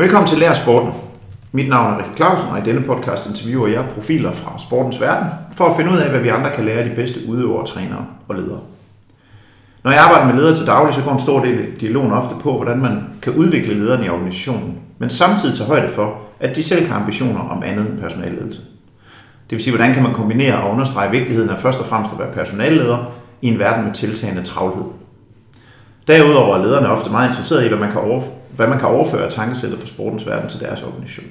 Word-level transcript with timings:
Velkommen 0.00 0.28
til 0.28 0.38
Lær 0.38 0.54
Sporten. 0.54 0.92
Mit 1.52 1.68
navn 1.68 1.92
er 1.92 1.98
Rikke 1.98 2.16
Clausen, 2.16 2.50
og 2.52 2.58
i 2.58 2.62
denne 2.62 2.86
podcast 2.86 3.30
interviewer 3.30 3.68
jeg 3.68 3.84
profiler 3.94 4.32
fra 4.32 4.58
sportens 4.58 5.00
verden, 5.00 5.28
for 5.52 5.64
at 5.64 5.76
finde 5.76 5.92
ud 5.92 5.96
af, 5.96 6.10
hvad 6.10 6.20
vi 6.20 6.28
andre 6.28 6.50
kan 6.54 6.64
lære 6.64 6.78
af 6.78 6.88
de 6.88 6.94
bedste 6.94 7.20
udøvere, 7.28 7.66
trænere 7.66 8.06
og 8.28 8.34
ledere. 8.34 8.60
Når 9.84 9.90
jeg 9.90 10.00
arbejder 10.00 10.26
med 10.26 10.34
ledere 10.34 10.54
til 10.54 10.66
daglig, 10.66 10.94
så 10.94 11.02
går 11.02 11.12
en 11.12 11.18
stor 11.20 11.44
del 11.44 11.58
af 11.58 11.66
dialogen 11.80 12.12
ofte 12.12 12.34
på, 12.40 12.56
hvordan 12.56 12.78
man 12.78 13.04
kan 13.22 13.32
udvikle 13.32 13.74
lederne 13.74 14.06
i 14.06 14.08
organisationen, 14.08 14.78
men 14.98 15.10
samtidig 15.10 15.56
tage 15.56 15.68
højde 15.68 15.88
for, 15.88 16.14
at 16.40 16.56
de 16.56 16.62
selv 16.62 16.88
har 16.88 17.00
ambitioner 17.00 17.40
om 17.40 17.62
andet 17.62 17.90
end 17.90 17.98
personalledelse. 17.98 18.60
Det 19.50 19.56
vil 19.56 19.62
sige, 19.62 19.76
hvordan 19.76 19.94
kan 19.94 20.02
man 20.02 20.12
kombinere 20.12 20.62
og 20.62 20.70
understrege 20.70 21.10
vigtigheden 21.10 21.50
af 21.50 21.58
først 21.58 21.80
og 21.80 21.86
fremmest 21.86 22.12
at 22.12 22.18
være 22.18 22.32
personalleder 22.32 23.12
i 23.42 23.48
en 23.48 23.58
verden 23.58 23.84
med 23.84 23.94
tiltagende 23.94 24.42
travlhed. 24.42 24.84
Derudover 26.08 26.56
er 26.56 26.64
lederne 26.64 26.88
ofte 26.88 27.10
meget 27.10 27.28
interesserede 27.28 27.64
i, 27.64 27.68
hvad 27.68 27.78
man 27.78 27.90
kan, 27.92 28.00
overføre, 28.00 28.32
hvad 28.58 28.68
man 28.68 28.78
kan 28.78 28.88
overføre 28.88 29.24
af 29.24 29.32
tankesættet 29.32 29.80
fra 29.80 29.86
sportens 29.86 30.26
verden 30.26 30.50
til 30.50 30.60
deres 30.60 30.82
organisation. 30.82 31.26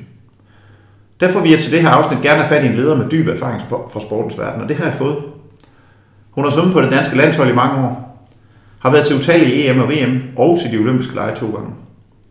Derfor 1.19 1.39
vil 1.39 1.51
jeg 1.51 1.59
til 1.59 1.71
det 1.71 1.81
her 1.81 1.89
afsnit 1.89 2.21
gerne 2.21 2.43
have 2.43 2.47
fat 2.47 2.63
i 2.63 2.67
en 2.67 2.75
leder 2.75 2.95
med 2.95 3.09
dyb 3.09 3.27
erfaring 3.27 3.61
fra 3.69 4.01
sportens 4.01 4.37
verden, 4.37 4.61
og 4.61 4.69
det 4.69 4.77
har 4.77 4.83
jeg 4.83 4.93
fået. 4.93 5.17
Hun 6.31 6.43
har 6.43 6.51
svømmet 6.51 6.73
på 6.73 6.81
det 6.81 6.91
danske 6.91 7.17
landshold 7.17 7.49
i 7.49 7.53
mange 7.53 7.85
år, 7.85 8.27
har 8.79 8.91
været 8.91 9.05
til 9.05 9.15
utallige 9.15 9.69
EM 9.69 9.79
og 9.79 9.89
VM 9.89 10.21
og 10.35 10.59
til 10.61 10.71
de 10.71 10.83
olympiske 10.83 11.15
lege 11.15 11.35
to 11.35 11.45
gange. 11.51 11.69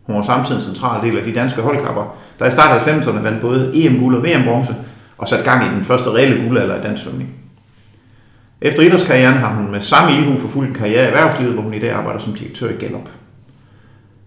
Hun 0.03 0.15
var 0.15 0.21
samtidig 0.21 0.59
en 0.59 0.65
central 0.65 1.01
del 1.01 1.17
af 1.17 1.23
de 1.23 1.33
danske 1.33 1.61
holdkapper, 1.61 2.17
der 2.39 2.45
i 2.45 2.51
starten 2.51 2.93
af 2.93 2.99
90'erne 2.99 3.23
vandt 3.23 3.41
både 3.41 3.71
EM-guld 3.75 4.15
og 4.15 4.23
VM-bronze 4.23 4.75
og 5.17 5.27
satte 5.27 5.45
gang 5.45 5.65
i 5.65 5.75
den 5.75 5.83
første 5.83 6.11
reelle 6.11 6.43
guldalder 6.43 6.79
i 6.79 6.81
dansk 6.81 7.03
svømning. 7.03 7.29
Efter 8.61 8.83
idrætskarrieren 8.83 9.37
har 9.37 9.53
hun 9.53 9.71
med 9.71 9.81
samme 9.81 10.17
ildhu 10.17 10.37
forfulgt 10.37 10.69
en 10.69 10.75
karriere 10.75 11.03
i 11.03 11.07
erhvervslivet, 11.07 11.53
hvor 11.53 11.63
hun 11.63 11.73
i 11.73 11.79
dag 11.79 11.91
arbejder 11.91 12.19
som 12.19 12.33
direktør 12.33 12.69
i 12.69 12.73
Gallup. 12.79 13.09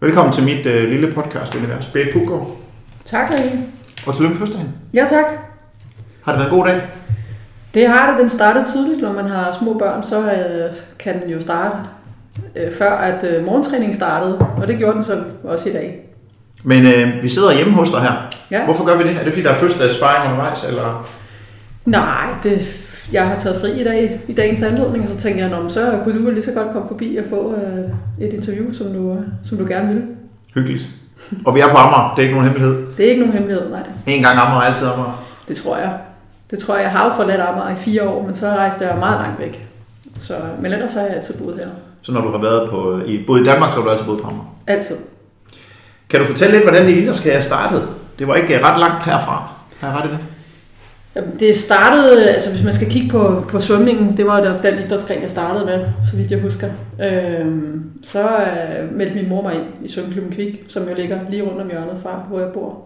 Velkommen 0.03 0.33
til 0.35 0.45
mit 0.45 0.67
øh, 0.67 0.89
lille 0.91 1.13
podcast-univers. 1.13 1.87
Berit 1.87 2.13
Puggaard. 2.13 2.57
Tak, 3.05 3.31
Rikke. 3.31 3.59
Og 4.07 4.15
tillykke 4.15 4.35
med 4.35 4.39
fødselsdagen. 4.39 4.75
Ja, 4.95 5.07
tak. 5.11 5.25
Har 6.25 6.33
det 6.33 6.39
været 6.39 6.53
en 6.53 6.59
god 6.59 6.67
dag? 6.67 6.81
Det 7.75 7.89
har 7.89 8.11
det. 8.11 8.20
Den 8.20 8.31
startede 8.31 8.65
tidligt. 8.65 9.03
Når 9.03 9.12
man 9.12 9.27
har 9.27 9.57
små 9.61 9.79
børn, 9.79 10.03
så 10.03 10.19
øh, 10.20 10.75
kan 10.98 11.23
den 11.23 11.31
jo 11.31 11.41
starte 11.41 11.77
øh, 12.57 12.73
før, 12.73 12.92
at 12.92 13.25
øh, 13.25 13.45
morgentræningen 13.45 13.95
startede. 13.95 14.39
Og 14.39 14.69
det 14.69 14.79
gjorde 14.79 14.95
den 14.95 15.05
så 15.05 15.23
også 15.45 15.69
i 15.69 15.73
dag. 15.73 16.01
Men 16.62 16.87
øh, 16.87 17.23
vi 17.23 17.29
sidder 17.29 17.53
hjemme 17.53 17.73
hos 17.73 17.91
dig 17.91 18.01
her. 18.01 18.12
Ja. 18.51 18.64
Hvorfor 18.64 18.85
gør 18.85 18.97
vi 18.97 19.05
det? 19.05 19.11
Er 19.11 19.25
det 19.25 19.33
fordi, 19.33 19.42
der 19.42 19.51
er 19.51 19.55
fødselsdagsfejring 19.55 20.33
undervejs? 20.33 20.64
Eller? 20.64 21.11
Nej, 21.85 22.27
det, 22.42 22.61
jeg 23.12 23.28
har 23.28 23.39
taget 23.39 23.61
fri 23.61 23.80
i 23.80 23.84
dag 23.84 24.20
i 24.28 24.33
dagens 24.33 24.62
anledning, 24.62 25.03
og 25.03 25.08
så 25.08 25.16
tænkte 25.16 25.44
jeg, 25.44 25.61
så 25.69 26.00
kunne 26.05 26.19
du 26.19 26.25
vel 26.25 26.34
lige 26.34 26.44
så 26.44 26.53
godt 26.53 26.72
komme 26.72 26.89
forbi 26.89 27.17
og 27.17 27.25
få 27.28 27.55
øh, 27.55 28.27
et 28.27 28.33
interview, 28.33 28.72
som 28.72 28.86
du, 28.92 29.12
øh, 29.12 29.19
som 29.44 29.58
du 29.58 29.67
gerne 29.69 29.89
vil. 29.89 30.02
Hyggeligt. 30.55 30.89
Og 31.47 31.55
vi 31.55 31.61
er 31.61 31.69
på 31.70 31.77
Amager. 31.77 32.14
Det 32.17 32.22
er 32.22 32.28
ikke 32.28 32.34
nogen 32.34 32.50
hemmelighed. 32.50 32.86
Det 32.97 33.06
er 33.06 33.11
ikke 33.11 33.20
nogen 33.20 33.33
hemmelighed, 33.33 33.70
nej. 33.70 33.83
En 34.06 34.22
gang 34.22 34.39
Amager, 34.39 34.61
altid 34.61 34.86
Amager. 34.86 35.25
Det 35.48 35.56
tror 35.56 35.77
jeg. 35.77 35.92
Det 36.50 36.58
tror 36.58 36.75
jeg. 36.75 36.83
Jeg 36.83 36.92
har 36.92 37.05
jo 37.05 37.12
forladt 37.12 37.41
Amager 37.41 37.70
i 37.70 37.77
fire 37.77 38.08
år, 38.08 38.27
men 38.27 38.34
så 38.34 38.47
rejste 38.47 38.86
jeg 38.86 38.98
meget 38.98 39.20
langt 39.20 39.41
væk. 39.41 39.67
Så, 40.14 40.34
men 40.61 40.72
ellers 40.72 40.95
har 40.95 41.00
jeg 41.00 41.11
altid 41.11 41.34
boet 41.39 41.56
her. 41.56 41.69
Så 42.02 42.12
når 42.12 42.20
du 42.20 42.30
har 42.30 42.39
været 42.39 42.70
på, 42.70 43.00
i, 43.06 43.24
både 43.27 43.41
i 43.41 43.45
Danmark, 43.45 43.72
så 43.72 43.77
har 43.77 43.84
du 43.84 43.91
altid 43.91 44.05
boet 44.06 44.20
på 44.20 44.27
Amager. 44.27 44.55
Altid. 44.67 44.97
Kan 46.11 46.20
du 46.20 46.27
fortælle 46.27 46.52
lidt, 46.52 46.64
hvordan 46.64 46.86
det 46.86 46.97
idrætskarriere 46.97 47.42
startede? 47.42 47.86
Det 48.19 48.28
var 48.28 48.34
ikke 48.34 48.64
ret 48.64 48.80
langt 48.80 49.05
herfra. 49.05 49.48
Har 49.80 49.89
jeg 49.89 49.97
ret 49.97 50.08
i 50.08 50.12
det? 50.12 50.19
Jamen, 51.16 51.36
Det 51.41 51.56
startede, 51.56 52.30
altså 52.30 52.50
hvis 52.50 52.64
man 52.64 52.72
skal 52.72 52.91
kigge 52.91 53.08
på, 53.08 53.44
på 53.48 53.61
svømningen, 53.61 54.16
det 54.16 54.27
var 54.27 54.41
den 54.41 54.75
idrætsgren, 54.84 55.22
jeg 55.22 55.30
startede 55.30 55.64
med, 55.64 55.80
så 56.11 56.17
vidt 56.17 56.30
jeg 56.30 56.41
husker. 56.41 56.69
Øhm, 57.02 57.91
så 58.02 58.28
øh, 58.28 58.97
meldte 58.97 59.14
min 59.14 59.28
mor 59.28 59.42
mig 59.42 59.55
ind 59.55 59.64
i 59.84 59.89
svømmeklubben 59.89 60.33
Kvik, 60.33 60.64
som 60.69 60.89
jo 60.89 60.94
ligger 60.94 61.19
lige 61.30 61.42
rundt 61.42 61.61
om 61.61 61.70
hjørnet 61.70 61.98
fra, 62.02 62.25
hvor 62.28 62.41
jeg 62.41 62.48
bor. 62.52 62.83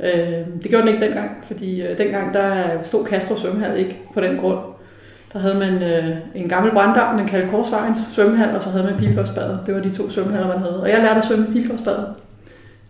Øhm, 0.00 0.58
det 0.62 0.70
gjorde 0.70 0.86
den 0.86 0.94
ikke 0.94 1.06
dengang, 1.06 1.30
fordi 1.46 1.82
øh, 1.82 1.98
dengang 1.98 2.34
der 2.34 2.52
stod 2.82 3.06
Castro 3.06 3.36
Svømmehal 3.36 3.78
ikke 3.78 3.98
på 4.14 4.20
den 4.20 4.36
grund. 4.36 4.58
Der 5.32 5.38
havde 5.38 5.54
man 5.54 5.82
øh, 5.82 6.16
en 6.34 6.48
gammel 6.48 6.72
branddam, 6.72 7.14
man 7.14 7.26
kaldte 7.26 7.48
Korsvejens 7.48 7.98
svømmehal, 8.12 8.54
og 8.54 8.62
så 8.62 8.70
havde 8.70 8.84
man 8.84 8.96
Pilgårdsbadet. 8.98 9.58
Det 9.66 9.74
var 9.74 9.80
de 9.80 9.90
to 9.90 10.10
svømmehaller, 10.10 10.48
man 10.48 10.58
havde. 10.58 10.82
Og 10.82 10.88
jeg 10.88 10.98
lærte 10.98 11.18
at 11.18 11.24
svømme 11.24 11.46
i 11.48 11.52
Pilgårdsbadet 11.52 12.06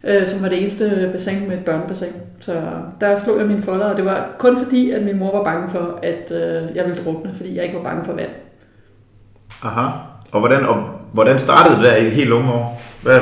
øh, 0.09 0.27
som 0.27 0.43
var 0.43 0.49
det 0.49 0.63
eneste 0.63 1.09
bassin 1.13 1.49
med 1.49 1.57
et 1.57 1.65
børnebassin. 1.65 2.13
Så 2.41 2.53
der 3.01 3.19
slog 3.19 3.39
jeg 3.39 3.47
mine 3.47 3.63
folder, 3.63 3.87
og 3.87 3.97
det 3.97 4.05
var 4.05 4.27
kun 4.39 4.59
fordi, 4.59 4.91
at 4.91 5.03
min 5.03 5.19
mor 5.19 5.37
var 5.37 5.45
bange 5.45 5.71
for, 5.71 5.99
at 6.03 6.33
øh, 6.33 6.77
jeg 6.77 6.85
ville 6.85 7.03
drukne, 7.05 7.31
fordi 7.37 7.57
jeg 7.57 7.65
ikke 7.65 7.77
var 7.77 7.83
bange 7.83 8.05
for 8.05 8.13
vand. 8.13 8.31
Aha. 9.63 9.89
Og 10.33 10.41
hvordan, 10.41 10.67
og 10.67 10.85
hvordan 11.13 11.39
startede 11.39 11.77
det 11.77 11.85
der 11.85 11.97
i 11.97 12.11
helt 12.11 12.33
unge 12.33 12.53
år? 12.53 12.83
Hvad, 13.03 13.21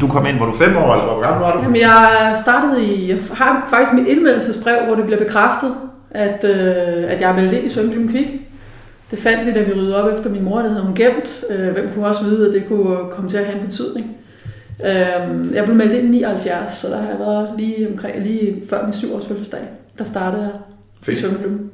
du 0.00 0.08
kom 0.08 0.26
ind, 0.26 0.38
var 0.38 0.46
du 0.46 0.52
fem 0.52 0.76
år, 0.76 0.92
eller 0.92 1.04
hvor 1.04 1.22
gammel 1.22 1.40
var 1.40 1.52
du? 1.56 1.62
Jamen, 1.62 1.80
jeg 1.80 2.32
startede 2.42 2.84
i, 2.84 3.10
jeg 3.10 3.18
har 3.32 3.66
faktisk 3.70 3.92
mit 3.92 4.06
indmeldelsesbrev, 4.06 4.84
hvor 4.86 4.94
det 4.94 5.04
bliver 5.04 5.18
bekræftet, 5.18 5.74
at, 6.10 6.44
øh, 6.44 7.04
at 7.12 7.20
jeg 7.20 7.30
er 7.30 7.34
meldt 7.34 7.52
ind 7.52 7.64
i 7.64 7.68
svømmeklubben 7.68 8.10
Kvik. 8.10 8.26
Det 9.10 9.18
fandt 9.18 9.46
vi, 9.46 9.52
da 9.52 9.62
vi 9.62 9.72
ryddede 9.72 10.02
op 10.02 10.14
efter 10.14 10.30
min 10.30 10.44
mor, 10.44 10.58
det 10.58 10.70
havde 10.70 10.82
hun 10.82 10.94
gemt. 10.94 11.44
Øh, 11.50 11.72
hvem 11.72 11.90
kunne 11.94 12.06
også 12.06 12.24
vide, 12.24 12.48
at 12.48 12.54
det 12.54 12.68
kunne 12.68 12.96
komme 13.10 13.30
til 13.30 13.38
at 13.38 13.44
have 13.44 13.58
en 13.58 13.64
betydning. 13.64 14.16
Øhm, 14.86 15.54
jeg 15.54 15.64
blev 15.64 15.76
meldt 15.76 15.92
ind 15.92 16.14
i 16.14 16.18
79, 16.18 16.72
så 16.72 16.88
der 16.88 16.96
har 16.96 17.08
jeg 17.08 17.18
været 17.18 17.48
lige, 17.58 17.88
omkring, 17.90 18.22
lige 18.22 18.62
før 18.70 18.82
min 18.84 18.92
syv 18.92 19.14
års 19.16 19.26
fødselsdag. 19.26 19.60
Der 19.98 20.04
startede 20.04 20.42
jeg 20.42 20.50
Fedt. 21.02 21.18
i 21.18 21.20
svømmeklubben. 21.20 21.70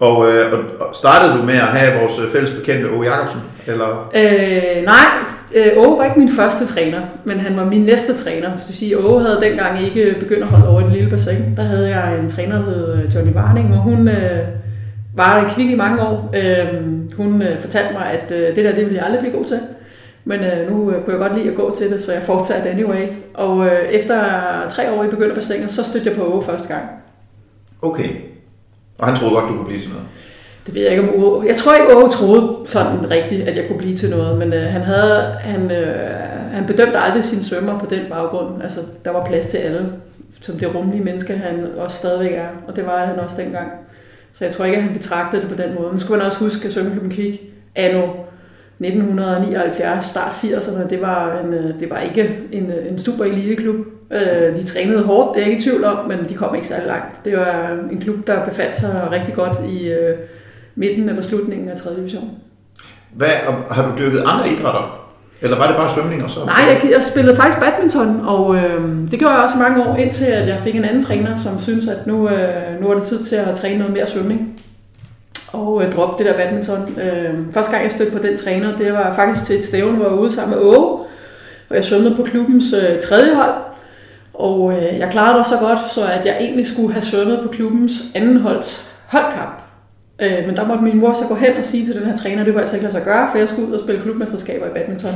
Og, 0.00 0.32
øh, 0.32 0.52
og- 0.80 0.94
startede 0.94 1.38
du 1.38 1.42
med 1.42 1.54
at 1.54 1.60
have 1.60 2.00
vores 2.00 2.18
øh, 2.18 2.32
fælles 2.32 2.50
bekendte 2.50 2.86
Ove 2.86 3.04
Jacobsen? 3.04 3.40
Eller? 3.66 4.10
Øh, 4.14 4.84
nej, 4.84 5.06
øh, 5.56 5.66
Åge 5.76 5.98
var 5.98 6.04
ikke 6.04 6.18
min 6.18 6.28
første 6.28 6.66
træner, 6.66 7.00
men 7.24 7.38
han 7.40 7.56
var 7.56 7.64
min 7.64 7.80
næste 7.82 8.14
træner. 8.14 8.48
Så 8.56 8.62
det 8.62 8.68
vil 8.68 8.76
sige, 8.76 8.98
Åge 8.98 9.20
havde 9.22 9.38
dengang 9.42 9.80
ikke 9.84 10.16
begyndt 10.20 10.42
at 10.42 10.48
holde 10.48 10.68
over 10.68 10.80
det 10.80 10.92
lille 10.92 11.10
bassin. 11.10 11.56
Der 11.56 11.62
havde 11.62 11.88
jeg 11.88 12.18
en 12.18 12.28
træner, 12.28 12.56
der 12.56 12.64
hed 12.64 12.94
øh, 12.94 13.14
Johnny 13.14 13.32
Warning, 13.34 13.74
og 13.74 13.78
hun 13.78 14.08
øh, 14.08 14.38
var 15.14 15.46
i 15.46 15.48
kvik 15.54 15.70
i 15.70 15.74
mange 15.76 16.02
år. 16.02 16.34
Øh, 16.36 16.80
hun 17.16 17.42
øh, 17.42 17.60
fortalte 17.60 17.92
mig, 17.92 18.06
at 18.06 18.32
øh, 18.32 18.56
det 18.56 18.64
der, 18.64 18.74
det 18.74 18.84
ville 18.84 18.96
jeg 18.96 19.04
aldrig 19.04 19.20
blive 19.20 19.36
god 19.36 19.44
til. 19.44 19.60
Men 20.24 20.40
øh, 20.40 20.70
nu 20.70 20.90
øh, 20.90 21.04
kunne 21.04 21.12
jeg 21.12 21.28
godt 21.28 21.38
lide 21.38 21.50
at 21.50 21.56
gå 21.56 21.74
til 21.76 21.90
det, 21.90 22.00
så 22.00 22.12
jeg 22.12 22.22
fortsatte 22.22 22.70
anyway. 22.70 23.06
Og 23.34 23.66
øh, 23.66 23.88
efter 23.88 24.16
tre 24.68 24.92
år 24.92 25.04
i 25.04 25.08
begynderbassinet, 25.08 25.72
så 25.72 25.84
stødte 25.84 26.08
jeg 26.08 26.16
på 26.16 26.24
Åge 26.24 26.42
første 26.42 26.68
gang. 26.68 26.84
Okay. 27.82 28.08
Og 28.98 29.06
han 29.06 29.16
troede 29.16 29.34
godt, 29.34 29.48
du 29.48 29.54
kunne 29.54 29.66
blive 29.66 29.80
sådan 29.80 29.92
noget. 29.92 30.08
Det 30.66 30.74
ved 30.74 30.82
jeg 30.82 30.90
ikke 30.90 31.02
om 31.02 31.24
Åge... 31.24 31.46
Jeg 31.46 31.56
tror 31.56 31.74
ikke, 31.74 31.96
Åge 31.96 32.10
troede 32.10 32.56
sådan 32.64 33.10
rigtigt, 33.10 33.48
at 33.48 33.56
jeg 33.56 33.64
kunne 33.68 33.78
blive 33.78 33.96
til 33.96 34.10
noget, 34.10 34.38
men 34.38 34.52
øh, 34.52 34.62
han, 34.62 34.80
havde, 34.80 35.36
han, 35.40 35.70
øh, 35.70 36.14
han 36.52 36.66
bedømte 36.66 36.98
aldrig 36.98 37.24
sine 37.24 37.42
svømmer 37.42 37.78
på 37.78 37.86
den 37.86 38.00
baggrund. 38.10 38.62
Altså, 38.62 38.80
der 39.04 39.10
var 39.10 39.26
plads 39.26 39.46
til 39.46 39.58
alle, 39.58 39.92
som 40.40 40.58
det 40.58 40.74
rummelige 40.74 41.04
menneske, 41.04 41.32
han 41.32 41.66
også 41.76 41.96
stadigvæk 41.96 42.32
er, 42.32 42.48
og 42.68 42.76
det 42.76 42.86
var 42.86 43.06
han 43.06 43.18
også 43.18 43.36
dengang. 43.36 43.70
Så 44.32 44.44
jeg 44.44 44.54
tror 44.54 44.64
ikke, 44.64 44.76
at 44.76 44.82
han 44.82 44.92
betragtede 44.92 45.42
det 45.42 45.50
på 45.50 45.62
den 45.62 45.74
måde. 45.74 45.90
Men 45.90 46.00
skulle 46.00 46.18
man 46.18 46.26
også 46.26 46.38
huske, 46.38 46.66
at 46.66 46.72
Svømmeklubben 46.72 47.12
Kvik 47.12 47.40
anno 47.74 48.06
1979, 48.80 50.04
start 50.04 50.32
80'erne, 50.32 50.88
det 50.90 51.00
var, 51.00 51.38
en, 51.44 51.54
øh, 51.54 51.80
det 51.80 51.90
var 51.90 51.98
ikke 51.98 52.38
en, 52.52 52.70
øh, 52.70 52.92
en 52.92 52.98
super 52.98 53.24
eliteklub. 53.24 53.76
Øh, 54.12 54.56
De 54.56 54.62
trænede 54.62 55.02
hårdt, 55.02 55.34
det 55.34 55.42
er 55.42 55.46
jeg 55.46 55.52
ikke 55.52 55.60
i 55.60 55.64
tvivl 55.64 55.84
om, 55.84 56.08
men 56.08 56.24
de 56.28 56.34
kom 56.34 56.54
ikke 56.54 56.66
særlig 56.66 56.86
langt. 56.86 57.24
Det 57.24 57.36
var 57.36 57.78
en 57.92 58.00
klub, 58.00 58.26
der 58.26 58.44
befandt 58.44 58.76
sig 58.76 59.08
rigtig 59.10 59.34
godt 59.34 59.58
i 59.68 59.92
midten 60.74 61.08
eller 61.08 61.22
slutningen 61.22 61.68
af 61.68 61.76
3. 61.76 61.94
division. 61.94 62.30
Hvad, 63.14 63.28
har 63.70 63.90
du 63.90 63.98
dyrket 63.98 64.22
andre 64.26 64.48
idrætter? 64.48 65.10
Eller 65.42 65.58
var 65.58 65.66
det 65.66 65.76
bare 65.76 65.90
svømning 65.90 66.24
og 66.24 66.30
så? 66.30 66.40
Nej, 66.46 66.64
jeg, 66.68 66.90
jeg 66.90 67.02
spillede 67.02 67.36
faktisk 67.36 67.60
badminton, 67.60 68.20
og 68.26 68.56
øh, 68.56 69.10
det 69.10 69.18
gjorde 69.18 69.34
jeg 69.34 69.42
også 69.42 69.58
mange 69.58 69.84
år, 69.86 69.96
indtil 69.96 70.24
at 70.24 70.48
jeg 70.48 70.60
fik 70.64 70.76
en 70.76 70.84
anden 70.84 71.04
træner, 71.04 71.36
som 71.36 71.58
synes 71.58 71.88
at 71.88 72.06
nu, 72.06 72.28
øh, 72.28 72.80
nu 72.80 72.90
er 72.90 72.94
det 72.94 73.02
tid 73.02 73.24
til 73.24 73.36
at 73.36 73.56
træne 73.56 73.78
noget 73.78 73.94
mere 73.94 74.06
svømning. 74.06 74.60
Og 75.52 75.84
øh, 75.84 75.92
droppe 75.92 76.24
det 76.24 76.30
der 76.30 76.36
badminton. 76.36 76.98
Øh, 76.98 77.34
første 77.52 77.72
gang 77.72 77.84
jeg 77.84 77.92
stødte 77.92 78.12
på 78.12 78.18
den 78.18 78.36
træner, 78.36 78.76
det 78.76 78.92
var 78.92 79.14
faktisk 79.14 79.46
til 79.46 79.58
et 79.58 79.64
stævne, 79.64 79.96
hvor 79.96 80.04
jeg 80.04 80.12
var 80.12 80.18
ude 80.18 80.32
sammen 80.32 80.58
med 80.58 80.66
Åge, 80.66 80.86
og 81.68 81.76
jeg 81.76 81.84
svømmede 81.84 82.16
på 82.16 82.22
klubbens 82.22 82.72
øh, 82.72 83.00
tredje 83.00 83.34
hold. 83.34 83.54
Og 84.34 84.72
øh, 84.72 84.98
jeg 84.98 85.08
klarede 85.10 85.38
det 85.38 85.46
så 85.46 85.56
godt, 85.60 85.92
så 85.92 86.06
at 86.06 86.26
jeg 86.26 86.36
egentlig 86.40 86.66
skulle 86.66 86.92
have 86.92 87.02
svømmet 87.02 87.40
på 87.42 87.48
klubbens 87.48 88.02
anden 88.14 88.40
holds 88.40 88.90
holdkamp. 89.06 89.62
Øh, 90.22 90.46
men 90.46 90.56
der 90.56 90.66
måtte 90.66 90.84
min 90.84 90.98
mor 90.98 91.12
så 91.12 91.24
gå 91.28 91.34
hen 91.34 91.56
og 91.56 91.64
sige 91.64 91.86
til 91.86 91.94
den 91.94 92.06
her 92.06 92.16
træner, 92.16 92.44
det 92.44 92.52
kunne 92.52 92.60
altså 92.60 92.76
ikke 92.76 92.84
lade 92.84 92.92
sig 92.92 93.04
gøre, 93.04 93.28
for 93.32 93.38
jeg 93.38 93.48
skulle 93.48 93.68
ud 93.68 93.72
og 93.72 93.80
spille 93.80 94.02
klubmesterskaber 94.02 94.66
i 94.66 94.70
badminton. 94.74 95.14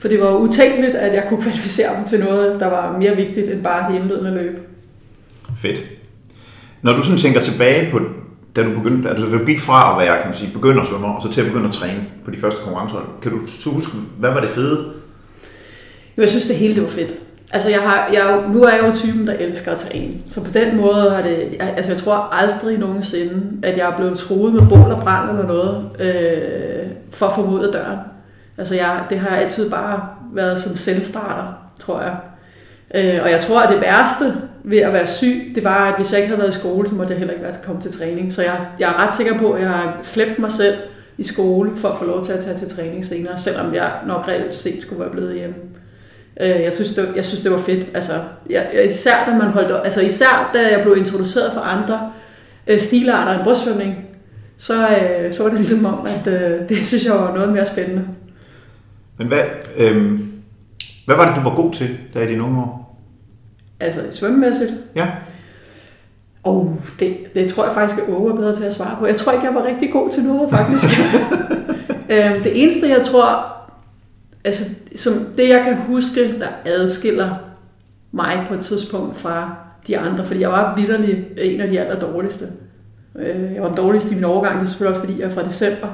For 0.00 0.08
det 0.08 0.20
var 0.20 0.36
utænkeligt, 0.36 0.94
at 0.94 1.14
jeg 1.14 1.24
kunne 1.28 1.42
kvalificere 1.46 1.88
mig 1.98 2.06
til 2.06 2.20
noget, 2.20 2.60
der 2.60 2.66
var 2.66 2.98
mere 2.98 3.16
vigtigt 3.16 3.50
end 3.50 3.62
bare 3.62 3.92
det 3.92 4.00
indledende 4.00 4.30
løb. 4.30 4.58
Fedt. 5.58 5.84
Når 6.82 6.92
du 6.92 7.02
sådan 7.02 7.18
tænker 7.18 7.40
tilbage 7.40 7.90
på, 7.90 8.00
da 8.58 8.64
du, 8.64 8.80
begyndte, 8.80 9.08
altså, 9.08 9.26
da 9.26 9.32
du 9.38 9.44
gik 9.44 9.60
fra 9.60 9.92
at 9.92 10.06
være 10.06 10.16
kan 10.16 10.26
man 10.26 10.34
sige, 10.34 10.52
begynder 10.52 10.84
svømmer, 10.84 11.08
og 11.08 11.22
så 11.22 11.32
til 11.32 11.40
at 11.40 11.46
begynde 11.46 11.66
at 11.68 11.72
træne 11.74 12.00
på 12.24 12.30
de 12.30 12.36
første 12.40 12.60
konkurrencer, 12.62 12.98
kan 13.22 13.32
du 13.32 13.38
så 13.46 13.70
huske, 13.70 13.92
hvad 14.18 14.30
var 14.30 14.40
det 14.40 14.48
fede? 14.50 14.84
Jo, 16.16 16.20
jeg 16.22 16.28
synes, 16.28 16.46
det 16.46 16.56
hele 16.56 16.74
det 16.74 16.82
var 16.82 16.88
fedt. 16.88 17.14
Altså, 17.52 17.70
jeg 17.70 17.80
har, 17.80 18.08
jeg, 18.12 18.42
nu 18.52 18.62
er 18.62 18.68
jeg 18.74 18.86
jo 18.86 18.92
typen, 18.94 19.26
der 19.26 19.32
elsker 19.32 19.72
at 19.72 19.78
træne. 19.78 20.12
Så 20.26 20.44
på 20.44 20.50
den 20.50 20.76
måde 20.76 21.10
har 21.10 21.22
det... 21.22 21.38
jeg- 21.58 21.74
Altså, 21.76 21.92
jeg 21.92 22.00
tror 22.00 22.14
aldrig 22.32 22.78
nogensinde, 22.78 23.42
at 23.62 23.76
jeg 23.78 23.90
er 23.90 23.96
blevet 23.96 24.18
truet 24.18 24.52
med 24.52 24.60
bål 24.68 24.92
og 24.92 25.00
brand 25.00 25.30
eller 25.30 25.46
noget, 25.46 25.90
øh, 26.00 26.86
for 27.10 27.26
at 27.26 27.34
få 27.34 27.42
ud 27.42 27.64
af 27.64 27.72
døren. 27.72 27.98
Altså, 28.58 28.74
jeg, 28.74 29.00
det 29.10 29.18
har 29.18 29.28
altid 29.36 29.70
bare 29.70 30.00
været 30.34 30.58
sådan 30.58 30.76
selvstarter, 30.76 31.52
tror 31.80 32.00
jeg. 32.00 32.16
Øh, 32.94 33.22
og 33.22 33.30
jeg 33.30 33.40
tror, 33.40 33.60
at 33.60 33.72
det 33.72 33.80
værste 33.80 34.34
ved 34.64 34.78
at 34.78 34.92
være 34.92 35.06
syg, 35.06 35.52
det 35.54 35.64
var, 35.64 35.88
at 35.88 35.94
hvis 35.96 36.12
jeg 36.12 36.20
ikke 36.20 36.28
havde 36.28 36.40
været 36.40 36.56
i 36.56 36.58
skole, 36.58 36.88
så 36.88 36.94
måtte 36.94 37.12
jeg 37.12 37.18
heller 37.18 37.34
ikke 37.34 37.44
være 37.44 37.52
til 37.52 37.60
at 37.60 37.66
komme 37.66 37.82
til 37.82 37.92
træning. 37.92 38.32
Så 38.32 38.42
jeg, 38.42 38.60
jeg 38.78 38.88
er 38.88 39.06
ret 39.06 39.14
sikker 39.14 39.38
på, 39.38 39.52
at 39.52 39.62
jeg 39.62 39.70
har 39.70 39.98
slæbt 40.02 40.38
mig 40.38 40.50
selv 40.50 40.74
i 41.18 41.22
skole 41.22 41.76
for 41.76 41.88
at 41.88 41.98
få 41.98 42.04
lov 42.04 42.24
til 42.24 42.32
at 42.32 42.44
tage 42.44 42.56
til 42.56 42.68
træning 42.68 43.04
senere, 43.04 43.38
selvom 43.38 43.74
jeg 43.74 43.92
nok 44.06 44.28
reelt 44.28 44.54
set 44.54 44.82
skulle 44.82 45.00
være 45.00 45.10
blevet 45.10 45.34
hjemme. 45.34 45.54
Øh, 46.40 46.62
jeg 46.62 46.72
synes, 46.72 46.94
det, 46.94 47.08
jeg 47.16 47.24
synes, 47.24 47.42
det 47.42 47.52
var 47.52 47.58
fedt. 47.58 47.86
Altså, 47.94 48.12
jeg, 48.50 48.88
især, 48.90 49.24
da 49.26 49.34
man 49.34 49.48
holdt, 49.48 49.84
altså, 49.84 50.00
især 50.00 50.50
da 50.54 50.76
jeg 50.76 50.82
blev 50.82 50.96
introduceret 50.96 51.52
for 51.52 51.60
andre 51.60 52.12
øh, 52.66 52.80
stilarter 52.80 53.32
end 53.32 53.44
brystsvømning, 53.44 53.94
så, 54.56 54.88
øh, 54.88 55.32
så 55.32 55.42
var 55.42 55.50
det 55.50 55.58
ligesom 55.58 55.84
om, 55.84 56.06
at 56.06 56.26
øh, 56.26 56.60
det 56.68 56.86
synes 56.86 57.04
jeg 57.04 57.14
var 57.14 57.34
noget 57.34 57.52
mere 57.52 57.66
spændende. 57.66 58.04
Men 59.18 59.26
hvad, 59.26 59.42
øh, 59.76 60.20
hvad 61.08 61.16
var 61.16 61.26
det, 61.26 61.36
du 61.36 61.48
var 61.48 61.56
god 61.56 61.72
til, 61.72 61.98
da 62.14 62.20
i 62.20 62.26
dine 62.26 62.42
unge 62.42 62.60
år? 62.60 62.98
Altså 63.80 64.00
svømmemæssigt? 64.10 64.72
Ja. 64.94 65.08
Og 66.42 66.56
oh, 66.56 66.72
det, 67.00 67.16
det 67.34 67.50
tror 67.50 67.64
jeg 67.64 67.74
faktisk 67.74 68.08
er 68.08 68.14
over 68.14 68.36
bedre 68.36 68.56
til 68.56 68.64
at 68.64 68.74
svare 68.74 68.96
på. 68.98 69.06
Jeg 69.06 69.16
tror 69.16 69.32
ikke, 69.32 69.46
jeg 69.46 69.54
var 69.54 69.64
rigtig 69.64 69.92
god 69.92 70.10
til 70.10 70.22
noget, 70.22 70.50
faktisk. 70.50 70.84
øhm, 72.12 72.42
det 72.42 72.62
eneste, 72.62 72.88
jeg 72.88 73.04
tror, 73.04 73.46
altså 74.44 74.64
som 74.96 75.12
det 75.36 75.48
jeg 75.48 75.64
kan 75.64 75.76
huske, 75.76 76.40
der 76.40 76.48
adskiller 76.64 77.34
mig 78.12 78.44
på 78.48 78.54
et 78.54 78.60
tidspunkt 78.60 79.16
fra 79.16 79.56
de 79.86 79.98
andre, 79.98 80.24
fordi 80.24 80.40
jeg 80.40 80.50
var 80.50 80.76
vidderlig 80.76 81.26
en 81.36 81.60
af 81.60 81.68
de 81.68 81.80
aller 81.80 82.00
dårligste. 82.00 82.44
Øh, 83.18 83.54
jeg 83.54 83.62
var 83.62 83.68
den 83.68 83.76
dårligste 83.76 84.12
i 84.12 84.14
min 84.14 84.24
overgang, 84.24 84.54
det 84.54 84.66
er 84.66 84.68
selvfølgelig 84.68 84.96
også 84.96 85.06
fordi, 85.08 85.20
jeg 85.20 85.26
er 85.26 85.34
fra 85.34 85.44
december. 85.44 85.88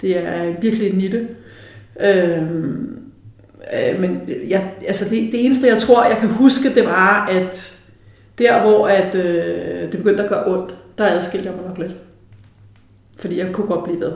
Det 0.00 0.16
er 0.16 0.60
virkelig 0.60 0.90
en 0.90 0.98
nitte. 0.98 1.28
Øhm, 2.00 3.07
øh, 3.74 4.00
men 4.00 4.20
jeg, 4.48 4.70
altså 4.86 5.04
det, 5.04 5.32
det 5.32 5.44
eneste, 5.44 5.66
jeg 5.66 5.78
tror, 5.78 6.04
jeg 6.04 6.18
kan 6.18 6.28
huske, 6.28 6.74
det 6.74 6.84
var, 6.84 7.26
at 7.26 7.78
der, 8.38 8.60
hvor 8.62 8.88
at, 8.88 9.14
øh, 9.14 9.92
det 9.92 9.98
begyndte 9.98 10.22
at 10.22 10.28
gøre 10.28 10.46
ondt, 10.46 10.74
der 10.98 11.06
adskilte 11.06 11.48
jeg 11.48 11.56
mig 11.56 11.66
nok 11.68 11.78
lidt. 11.78 11.92
Fordi 13.20 13.38
jeg 13.38 13.52
kunne 13.52 13.66
godt 13.66 13.84
blive 13.84 14.00
ved. 14.00 14.12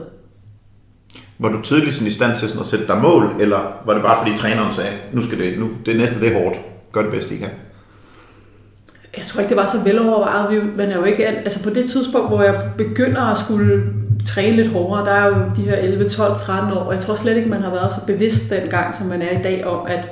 Var 1.39 1.49
du 1.49 1.63
tidligt 1.63 1.95
sådan 1.95 2.09
i 2.09 2.11
stand 2.11 2.37
til 2.37 2.49
sådan 2.49 2.61
at 2.61 2.67
sætte 2.67 2.87
dig 2.87 2.99
mål, 2.99 3.35
eller 3.41 3.83
var 3.87 3.95
det 3.95 4.03
bare 4.03 4.19
fordi 4.19 4.39
træneren 4.39 4.75
sagde, 4.75 4.91
nu 5.13 5.23
skal 5.23 5.39
det, 5.39 5.59
nu, 5.59 5.71
det 5.87 5.97
næste 5.97 6.21
det 6.21 6.33
er 6.33 6.43
hårdt, 6.43 6.57
gør 6.93 7.03
det 7.03 7.11
bedste 7.11 7.35
I 7.35 7.39
kan? 7.39 7.49
Jeg 9.17 9.25
tror 9.25 9.41
ikke, 9.41 9.49
det 9.49 9.57
var 9.57 9.67
så 9.67 9.79
velovervejet. 9.85 10.77
Man 10.77 10.91
er 10.91 10.97
jo 10.97 11.05
ikke, 11.05 11.27
altså 11.27 11.65
på 11.65 11.71
det 11.71 11.91
tidspunkt, 11.91 12.29
hvor 12.29 12.43
jeg 12.43 12.71
begynder 12.79 13.23
at 13.23 13.39
skulle 13.39 13.83
træne 14.27 14.57
lidt 14.57 14.69
hårdere, 14.69 15.05
der 15.05 15.13
er 15.13 15.27
jo 15.27 15.35
de 15.57 15.63
her 15.63 15.77
11, 15.77 16.09
12, 16.09 16.39
13 16.39 16.73
år, 16.73 16.77
og 16.77 16.95
jeg 16.95 17.01
tror 17.01 17.15
slet 17.15 17.37
ikke, 17.37 17.49
man 17.49 17.63
har 17.63 17.71
været 17.71 17.93
så 17.93 18.07
bevidst 18.07 18.51
dengang, 18.51 18.97
som 18.97 19.07
man 19.07 19.23
er 19.23 19.39
i 19.39 19.43
dag, 19.43 19.67
om 19.67 19.87
at 19.87 20.11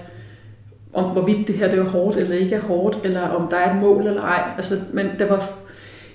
om 0.92 1.10
hvorvidt 1.10 1.48
det 1.48 1.54
her 1.54 1.70
det 1.70 1.78
er 1.78 1.84
hårdt 1.84 2.16
eller 2.16 2.36
ikke 2.36 2.54
er 2.54 2.60
hårdt, 2.60 2.98
eller 3.04 3.28
om 3.28 3.48
der 3.48 3.56
er 3.56 3.74
et 3.74 3.80
mål 3.80 4.06
eller 4.06 4.22
ej. 4.22 4.42
Altså, 4.56 4.74
men 4.92 5.06
det 5.18 5.30
var, 5.30 5.50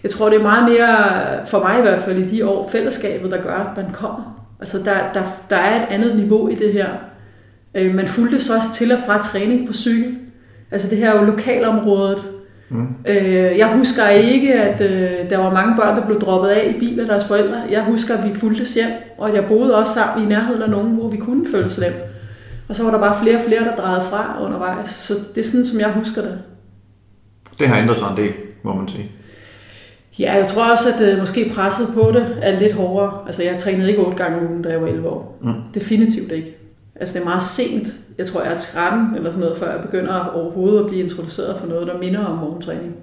jeg 0.04 0.12
tror, 0.12 0.30
det 0.30 0.38
er 0.38 0.44
meget 0.44 0.70
mere, 0.70 1.48
for 1.48 1.60
mig 1.60 1.80
i 1.80 1.82
hvert 1.82 2.02
fald 2.02 2.18
i 2.18 2.28
de 2.28 2.48
år, 2.50 2.70
fællesskabet, 2.70 3.32
der 3.32 3.42
gør, 3.42 3.56
at 3.56 3.78
man 3.78 3.92
kommer. 3.94 4.46
Altså, 4.60 4.78
der, 4.78 5.14
der, 5.14 5.24
der 5.50 5.56
er 5.56 5.82
et 5.82 5.88
andet 5.90 6.16
niveau 6.16 6.50
i 6.50 6.56
det 6.56 6.74
her. 6.74 6.88
Øh, 7.76 7.96
man 7.96 8.08
fulgte 8.08 8.42
så 8.42 8.56
også 8.56 8.74
til 8.74 8.92
og 8.92 9.00
fra 9.06 9.22
træning 9.22 9.68
på 9.68 9.74
cykel. 9.74 10.18
Altså, 10.72 10.90
det 10.90 10.98
her 10.98 11.14
er 11.14 11.20
jo 11.20 11.26
lokalområdet. 11.26 12.20
Mm. 12.70 12.88
Øh, 13.08 13.58
jeg 13.58 13.78
husker 13.78 14.10
ikke, 14.10 14.54
at 14.54 14.82
øh, 14.82 15.30
der 15.30 15.38
var 15.38 15.54
mange 15.54 15.76
børn, 15.76 15.98
der 15.98 16.06
blev 16.06 16.20
droppet 16.22 16.50
af 16.50 16.74
i 16.76 16.80
bil 16.80 17.00
af 17.00 17.06
deres 17.06 17.26
forældre. 17.26 17.62
Jeg 17.72 17.84
husker, 17.84 18.18
at 18.18 18.30
vi 18.30 18.34
fulgtes 18.34 18.74
hjem, 18.74 18.92
og 19.18 19.36
jeg 19.36 19.46
boede 19.48 19.76
også 19.76 19.94
sammen 19.94 20.26
i 20.26 20.30
nærheden 20.30 20.62
af 20.62 20.70
nogen, 20.70 20.96
hvor 20.96 21.10
vi 21.10 21.18
kunne 21.18 21.48
følge 21.52 21.70
dem. 21.70 21.94
Og 22.70 22.76
så 22.76 22.84
var 22.84 22.92
der 22.92 23.00
bare 23.00 23.20
flere 23.24 23.36
og 23.36 23.42
flere, 23.48 23.64
der 23.64 23.76
drejede 23.76 24.02
fra 24.02 24.44
undervejs. 24.46 24.90
Så 24.90 25.14
det 25.36 25.46
er 25.46 25.50
sådan, 25.50 25.66
som 25.66 25.80
jeg 25.80 25.92
husker 25.92 26.22
det. 26.22 26.40
Det 27.60 27.68
har 27.68 27.78
ændret 27.78 28.00
sig 28.00 28.08
en 28.12 28.18
del, 28.18 28.34
må 28.64 28.74
man 28.74 28.88
sige. 28.88 29.12
Ja, 30.20 30.34
jeg 30.34 30.48
tror 30.48 30.72
også, 30.72 30.90
at 30.94 31.14
uh, 31.14 31.20
måske 31.20 31.52
presset 31.56 31.88
på 31.94 32.12
det 32.14 32.38
er 32.42 32.60
lidt 32.60 32.74
hårdere. 32.74 33.20
Altså, 33.26 33.44
jeg 33.44 33.60
trænede 33.60 33.90
ikke 33.90 34.02
otte 34.02 34.24
gange 34.24 34.38
om 34.40 34.46
ugen, 34.46 34.62
da 34.62 34.70
jeg 34.70 34.82
var 34.82 34.88
11 34.88 35.10
år. 35.10 35.40
Mm. 35.42 35.54
Definitivt 35.74 36.32
ikke. 36.32 36.58
Altså, 36.96 37.14
det 37.14 37.22
er 37.22 37.30
meget 37.30 37.44
sent. 37.44 37.88
Jeg 38.18 38.28
tror, 38.28 38.44
jeg 38.44 38.54
er 38.54 38.58
13 38.58 39.16
eller 39.16 39.30
sådan 39.30 39.40
noget, 39.40 39.58
før 39.58 39.72
jeg 39.72 39.82
begynder 39.82 40.32
overhovedet 40.36 40.80
at 40.80 40.86
blive 40.86 41.04
introduceret 41.04 41.60
for 41.60 41.68
noget, 41.68 41.88
der 41.88 41.98
minder 41.98 42.26
om 42.26 42.38
morgentræning. 42.38 42.96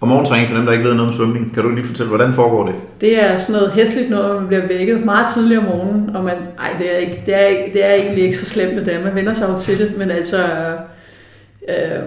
Og 0.00 0.08
morgentræning, 0.08 0.48
for 0.48 0.56
dem, 0.56 0.66
der 0.66 0.72
ikke 0.72 0.84
ved 0.84 0.94
noget 0.94 1.10
om 1.10 1.16
svømning, 1.16 1.54
kan 1.54 1.62
du 1.62 1.70
lige 1.70 1.84
fortælle, 1.84 2.08
hvordan 2.08 2.32
foregår 2.32 2.66
det? 2.66 2.74
Det 3.00 3.24
er 3.24 3.36
sådan 3.36 3.52
noget 3.52 3.72
hæsligt 3.72 4.10
noget, 4.10 4.40
man 4.40 4.46
bliver 4.46 4.66
vækket 4.66 5.04
meget 5.04 5.26
tidligt 5.34 5.60
om 5.60 5.64
morgenen, 5.64 6.16
og 6.16 6.24
man, 6.24 6.36
ej, 6.58 6.70
det 6.78 6.94
er, 6.94 6.96
ikke, 6.96 7.22
det, 7.26 7.34
er 7.34 7.46
ikke, 7.46 7.72
det 7.72 7.84
er 7.84 7.94
egentlig 7.94 8.24
ikke 8.24 8.36
så 8.36 8.46
slemt 8.46 8.86
det, 8.86 9.04
man 9.04 9.14
vender 9.14 9.34
sig 9.34 9.48
jo 9.48 9.58
til 9.58 9.78
det, 9.78 9.98
men 9.98 10.10
altså, 10.10 10.44
øh, 11.68 12.02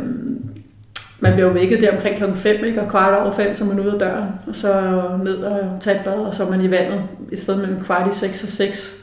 man 1.20 1.34
bliver 1.34 1.48
jo 1.48 1.54
vækket 1.54 1.82
der 1.82 1.96
omkring 1.96 2.18
klokken 2.18 2.38
5, 2.38 2.66
ikke? 2.66 2.82
og 2.82 2.90
kvart 2.90 3.22
over 3.22 3.32
5, 3.32 3.56
så 3.56 3.64
er 3.64 3.68
man 3.68 3.80
ude 3.80 3.94
af 3.94 4.00
døren, 4.00 4.30
og 4.48 4.56
så 4.56 5.02
ned 5.24 5.36
og 5.36 5.82
tage 5.82 5.96
et 5.96 6.06
bad, 6.06 6.14
og 6.14 6.34
så 6.34 6.44
er 6.44 6.50
man 6.50 6.62
i 6.62 6.72
vandet, 6.72 7.02
i 7.32 7.36
stedet 7.36 7.60
mellem 7.62 7.84
kvart 7.84 8.16
i 8.16 8.20
6 8.20 8.44
og 8.44 8.50
6. 8.50 8.97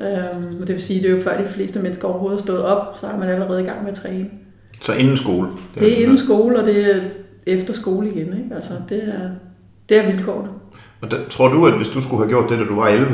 Øhm, 0.00 0.66
det 0.66 0.68
vil 0.68 0.82
sige, 0.82 1.02
det 1.02 1.10
er 1.10 1.16
jo 1.16 1.22
før 1.22 1.42
de 1.42 1.48
fleste 1.48 1.78
mennesker 1.78 2.08
overhovedet 2.08 2.38
er 2.38 2.42
stået 2.42 2.62
op, 2.62 2.96
så 3.00 3.06
er 3.06 3.18
man 3.18 3.28
allerede 3.28 3.62
i 3.62 3.64
gang 3.64 3.82
med 3.82 3.90
at 3.90 3.96
træne. 3.96 4.30
Så 4.82 4.92
inden 4.92 5.16
skole? 5.16 5.48
Det 5.48 5.76
er, 5.76 5.80
det 5.80 5.98
er 5.98 6.02
inden 6.02 6.18
skole, 6.18 6.60
og 6.60 6.66
det 6.66 6.96
er 6.96 7.00
efter 7.46 7.74
skole 7.74 8.10
igen. 8.10 8.26
Ikke? 8.26 8.54
Altså, 8.54 8.72
det, 8.88 9.04
er, 9.08 9.30
det 9.88 9.96
er 9.96 10.12
vilkårene. 10.12 10.48
Og 11.00 11.10
der, 11.10 11.18
tror 11.30 11.48
du, 11.48 11.66
at 11.66 11.76
hvis 11.76 11.88
du 11.88 12.00
skulle 12.00 12.22
have 12.22 12.28
gjort 12.28 12.50
det, 12.50 12.58
da 12.58 12.64
du 12.64 12.74
var 12.74 12.88
11, 12.88 13.06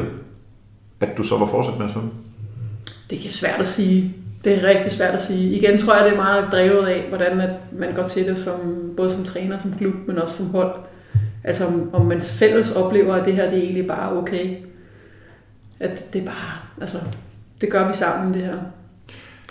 at 1.01 1.09
du 1.17 1.23
så 1.23 1.39
var 1.39 1.47
fortsat 1.47 1.79
med 1.79 1.87
at 1.87 1.93
svømme? 1.93 2.11
Det 3.11 3.27
er 3.27 3.31
svært 3.31 3.61
at 3.61 3.67
sige. 3.67 4.15
Det 4.45 4.55
er 4.55 4.69
rigtig 4.69 4.93
svært 4.93 5.15
at 5.15 5.23
sige. 5.23 5.53
Igen 5.53 5.79
tror 5.79 5.95
jeg, 5.95 6.05
det 6.05 6.13
er 6.13 6.17
meget 6.17 6.53
drevet 6.53 6.87
af, 6.87 7.05
hvordan 7.09 7.41
at 7.41 7.51
man 7.73 7.95
går 7.95 8.07
til 8.07 8.27
det, 8.27 8.39
som, 8.39 8.91
både 8.97 9.11
som 9.11 9.25
træner, 9.25 9.59
som 9.59 9.75
klub, 9.79 9.95
men 10.07 10.19
også 10.19 10.37
som 10.37 10.51
hold. 10.51 10.75
Altså 11.45 11.67
om, 11.67 11.91
om 11.93 12.07
man 12.07 12.21
fælles 12.21 12.71
oplever, 12.71 13.15
at 13.15 13.25
det 13.25 13.35
her 13.35 13.51
det 13.51 13.59
er 13.59 13.63
egentlig 13.63 13.87
bare 13.87 14.17
okay. 14.17 14.57
At 15.81 16.13
det 16.13 16.21
er 16.21 16.25
bare, 16.25 16.53
altså, 16.81 16.99
det 17.61 17.71
gør 17.71 17.87
vi 17.87 17.93
sammen, 17.93 18.35
det 18.35 18.43
her. 18.43 18.57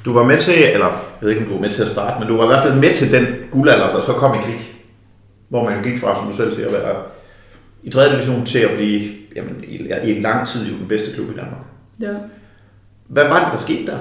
Du 0.06 0.14
var 0.14 0.24
med 0.24 0.38
til, 0.38 0.64
eller 0.74 0.86
jeg 0.86 1.22
ved 1.22 1.30
ikke, 1.30 1.42
om 1.42 1.48
du 1.48 1.54
var 1.54 1.62
med 1.62 1.74
til 1.74 1.84
at 1.84 1.90
starte, 1.90 2.20
men 2.20 2.28
du 2.28 2.38
var 2.38 2.44
i 2.44 2.48
hvert 2.48 2.64
fald 2.64 2.76
med 2.76 2.94
til 2.94 3.12
den 3.12 3.26
guldalder, 3.52 3.92
der 3.92 4.06
så 4.06 4.14
kom 4.14 4.40
i 4.40 4.44
klik. 4.44 4.76
Hvor 5.50 5.70
man 5.70 5.84
gik 5.84 6.00
fra, 6.00 6.16
som 6.16 6.28
du 6.32 6.36
selv 6.38 6.56
siger, 6.56 6.68
at 6.68 6.74
være 6.74 6.96
i 7.84 7.90
3. 7.90 8.12
division 8.14 8.46
til 8.46 8.60
at 8.60 8.76
blive 8.76 9.12
jamen, 9.36 9.64
i, 9.64 9.76
i 10.04 10.20
lang 10.20 10.48
tid 10.48 10.68
jo 10.68 10.78
den 10.78 10.88
bedste 10.88 11.14
klub 11.14 11.30
i 11.30 11.36
Danmark. 11.36 11.62
Ja. 12.02 12.14
Hvad 13.08 13.28
var 13.28 13.44
det, 13.44 13.54
der 13.54 13.60
skete 13.60 13.86
der? 13.86 13.98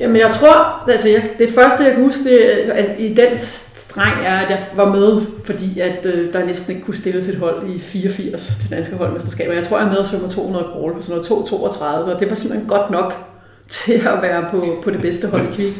Jamen 0.00 0.16
jeg 0.16 0.30
tror, 0.34 0.90
altså 0.90 1.08
jeg, 1.08 1.30
det 1.38 1.50
første 1.50 1.84
jeg 1.84 1.92
kan 1.92 2.02
huske 2.02 2.24
det, 2.24 2.38
at 2.72 3.00
i 3.00 3.14
den 3.14 3.36
streng 3.36 4.26
er, 4.26 4.36
at 4.36 4.50
jeg 4.50 4.66
var 4.74 4.94
med, 4.94 5.20
fordi 5.44 5.80
at 5.80 6.06
øh, 6.06 6.32
der 6.32 6.44
næsten 6.44 6.74
ikke 6.74 6.84
kunne 6.84 6.94
stilles 6.94 7.28
et 7.28 7.34
hold 7.34 7.70
i 7.70 7.78
84 7.78 8.52
til 8.60 8.70
danske 8.70 8.96
holdmesterskaber. 8.96 9.54
Jeg 9.54 9.66
tror, 9.66 9.78
jeg 9.78 9.86
er 9.86 9.90
med 9.90 9.98
og 9.98 10.06
svømmer 10.06 10.28
200 10.28 10.64
crawl 10.64 10.94
på 10.94 11.02
sådan 11.02 11.22
noget 11.30 11.50
2.32, 11.50 11.84
og 11.84 12.20
det 12.20 12.28
var 12.28 12.34
simpelthen 12.34 12.68
godt 12.68 12.90
nok 12.90 13.14
til 13.68 13.92
at 13.92 14.22
være 14.22 14.44
på, 14.50 14.64
på 14.84 14.90
det 14.90 15.00
bedste 15.00 15.28
hold 15.28 15.42
i 15.42 15.54
kvik. 15.54 15.74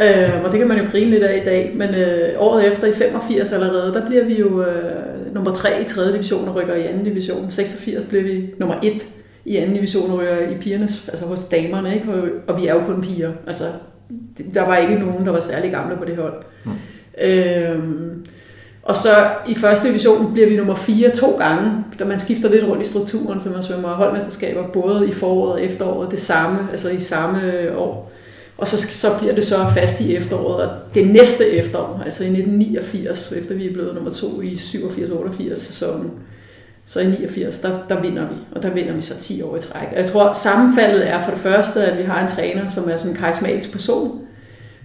Øh, 0.00 0.44
og 0.44 0.50
det 0.50 0.58
kan 0.58 0.68
man 0.68 0.78
jo 0.78 0.84
grine 0.90 1.10
lidt 1.10 1.22
af 1.22 1.42
i 1.42 1.44
dag, 1.44 1.72
men 1.74 1.94
øh, 1.94 2.28
året 2.38 2.72
efter 2.72 2.86
i 2.86 2.92
85 2.92 3.52
allerede, 3.52 3.94
der 3.94 4.06
bliver 4.06 4.24
vi 4.24 4.38
jo 4.38 4.64
øh, 4.64 5.34
nummer 5.34 5.50
3 5.50 5.82
i 5.82 5.84
3. 5.84 6.12
division 6.12 6.48
og 6.48 6.54
rykker 6.54 6.74
i 6.74 6.82
2. 6.82 7.04
division. 7.04 7.50
86 7.50 8.04
bliver 8.04 8.22
vi 8.22 8.54
nummer 8.58 8.76
1 8.82 9.06
i 9.46 9.66
2. 9.66 9.74
division 9.74 10.10
og 10.10 10.18
rykker 10.18 10.48
i 10.48 10.54
pigernes, 10.60 11.08
altså 11.08 11.26
hos 11.26 11.44
damerne, 11.44 11.94
ikke? 11.94 12.08
Og, 12.46 12.60
vi 12.60 12.66
er 12.66 12.74
jo 12.74 12.82
kun 12.82 13.02
piger. 13.02 13.32
Altså, 13.46 13.64
der 14.54 14.66
var 14.66 14.76
ikke 14.76 14.94
nogen, 14.94 15.26
der 15.26 15.32
var 15.32 15.40
særlig 15.40 15.70
gamle 15.70 15.96
på 15.96 16.04
det 16.04 16.16
hold. 16.16 16.34
Mm. 16.64 16.70
Øh, 17.24 17.78
og 18.82 18.96
så 18.96 19.28
i 19.48 19.54
første 19.54 19.88
division 19.88 20.32
bliver 20.32 20.48
vi 20.48 20.56
nummer 20.56 20.74
4 20.74 21.10
to 21.10 21.36
gange, 21.38 21.84
da 21.98 22.04
man 22.04 22.18
skifter 22.18 22.50
lidt 22.50 22.64
rundt 22.64 22.82
i 22.82 22.88
strukturen, 22.88 23.40
så 23.40 23.50
man 23.50 23.62
svømmer 23.62 23.88
holdmesterskaber 23.88 24.68
både 24.68 25.08
i 25.08 25.12
foråret 25.12 25.52
og 25.52 25.62
efteråret, 25.62 26.10
det 26.10 26.20
samme, 26.20 26.58
altså 26.70 26.88
i 26.88 26.98
samme 26.98 27.40
år. 27.76 28.12
Og 28.58 28.68
så, 28.68 28.78
så 28.78 29.18
bliver 29.18 29.34
det 29.34 29.46
så 29.46 29.56
fast 29.74 30.00
i 30.00 30.16
efteråret, 30.16 30.68
og 30.68 30.76
det 30.94 31.06
næste 31.06 31.50
efterår, 31.50 32.02
altså 32.04 32.24
i 32.24 32.26
1989, 32.26 33.32
efter 33.32 33.54
vi 33.54 33.68
er 33.68 33.72
blevet 33.72 33.94
nummer 33.94 34.10
to 34.10 34.40
i 34.40 34.54
87-88 34.54 35.54
sæsonen, 35.54 36.10
så 36.86 37.00
i 37.00 37.06
89, 37.06 37.58
der, 37.58 37.70
der 37.88 38.00
vinder 38.00 38.28
vi, 38.28 38.34
og 38.52 38.62
der 38.62 38.70
vinder 38.70 38.92
vi 38.92 39.02
så 39.02 39.16
10 39.20 39.42
år 39.42 39.56
i 39.56 39.60
træk. 39.60 39.88
Og 39.92 39.96
jeg 39.96 40.06
tror, 40.06 40.32
sammenfaldet 40.32 41.08
er 41.08 41.20
for 41.20 41.30
det 41.30 41.40
første, 41.40 41.84
at 41.84 41.98
vi 41.98 42.02
har 42.02 42.22
en 42.22 42.28
træner, 42.28 42.68
som 42.68 42.90
er 42.90 42.96
sådan 42.96 43.10
en 43.10 43.16
karismatisk 43.16 43.72
person, 43.72 44.20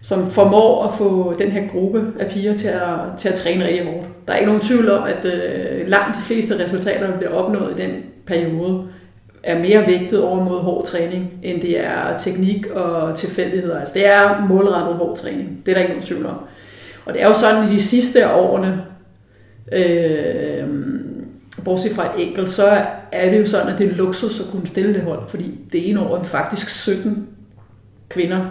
som 0.02 0.32
formår 0.32 0.84
at 0.84 0.94
få 0.96 1.36
den 1.40 1.52
her 1.52 1.68
gruppe 1.68 2.08
af 2.20 2.32
piger 2.32 2.58
til 2.58 2.68
at, 2.68 3.18
til 3.18 3.30
at 3.30 3.36
træne 3.36 3.66
rigtig 3.66 3.86
hårdt. 3.86 4.08
Der 4.28 4.34
er 4.34 4.38
ikke 4.38 4.52
nogen 4.52 4.62
tvivl 4.62 4.92
om, 4.92 5.04
at 5.04 5.26
øh, 5.26 5.88
langt 5.88 6.18
de 6.18 6.22
fleste 6.22 6.64
resultater, 6.64 7.08
der 7.08 7.18
bliver 7.18 7.32
opnået 7.32 7.80
i 7.80 7.82
den 7.82 7.92
periode, 8.26 8.84
er 9.44 9.60
mere 9.60 9.88
vægtet 9.88 10.24
over 10.24 10.44
mod 10.44 10.60
hård 10.60 10.86
træning, 10.86 11.32
end 11.44 11.62
det 11.62 11.80
er 11.80 12.18
teknik 12.18 12.68
og 12.68 13.18
tilfældigheder. 13.18 13.80
Altså 13.80 13.94
det 13.94 14.08
er 14.08 14.46
målrettet 14.50 14.96
hård 14.96 15.18
træning. 15.18 15.62
Det 15.66 15.72
er 15.72 15.76
der 15.76 15.82
ikke 15.82 15.94
nogen 15.94 16.08
tvivl 16.08 16.26
om. 16.26 16.38
Og 17.06 17.14
det 17.14 17.22
er 17.22 17.28
jo 17.28 17.34
sådan, 17.34 17.70
i 17.70 17.74
de 17.74 17.82
sidste 17.82 18.32
årene, 18.32 18.82
øh, 19.72 20.64
bortset 21.66 21.92
fra 21.92 22.06
et 22.06 22.28
enkelt, 22.28 22.50
så 22.50 22.86
er 23.12 23.32
det 23.32 23.40
jo 23.40 23.48
sådan, 23.48 23.74
at 23.74 23.80
det 23.80 23.88
er 23.88 23.96
luksus 23.96 24.40
at 24.40 24.46
kunne 24.52 24.68
stille 24.68 24.94
det 24.94 25.02
hold, 25.02 25.20
fordi 25.28 25.60
det 25.72 25.90
ene 25.90 26.00
år 26.00 26.18
er 26.18 26.24
faktisk 26.24 26.70
17 26.70 27.28
kvinder 28.10 28.46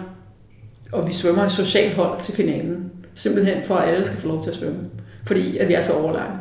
og 0.91 1.07
vi 1.07 1.13
svømmer 1.13 1.45
i 1.45 1.49
social 1.49 1.95
hold 1.95 2.21
til 2.21 2.33
finalen. 2.33 2.91
Simpelthen 3.15 3.63
for, 3.63 3.75
at 3.75 3.89
alle 3.89 4.05
skal 4.05 4.17
få 4.17 4.27
lov 4.27 4.43
til 4.43 4.49
at 4.49 4.55
svømme. 4.55 4.79
Fordi 5.25 5.57
at 5.57 5.67
vi 5.67 5.73
er 5.73 5.81
så 5.81 5.93
overlegne. 5.93 6.35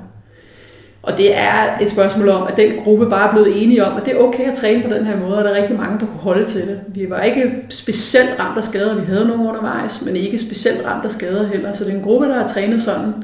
Og 1.02 1.18
det 1.18 1.38
er 1.38 1.78
et 1.80 1.90
spørgsmål 1.90 2.28
om, 2.28 2.46
at 2.46 2.56
den 2.56 2.78
gruppe 2.84 3.10
bare 3.10 3.28
er 3.28 3.32
blevet 3.32 3.62
enige 3.62 3.84
om, 3.84 3.96
at 3.96 4.04
det 4.06 4.14
er 4.14 4.18
okay 4.18 4.50
at 4.50 4.54
træne 4.54 4.82
på 4.82 4.94
den 4.94 5.06
her 5.06 5.18
måde, 5.18 5.38
og 5.38 5.44
der 5.44 5.50
er 5.50 5.62
rigtig 5.62 5.76
mange, 5.76 5.98
der 6.00 6.06
kunne 6.06 6.20
holde 6.20 6.44
til 6.44 6.60
det. 6.60 6.80
Vi 6.88 7.10
var 7.10 7.22
ikke 7.22 7.66
specielt 7.68 8.38
ramt 8.38 8.58
af 8.58 8.64
skader, 8.64 9.00
vi 9.00 9.06
havde 9.06 9.28
nogle 9.28 9.48
undervejs, 9.48 10.02
men 10.04 10.16
ikke 10.16 10.38
specielt 10.38 10.86
ramt 10.86 11.04
af 11.04 11.10
skader 11.10 11.48
heller. 11.48 11.72
Så 11.72 11.84
det 11.84 11.92
er 11.92 11.96
en 11.96 12.02
gruppe, 12.02 12.26
der 12.26 12.34
har 12.34 12.46
trænet 12.46 12.82
sådan 12.82 13.14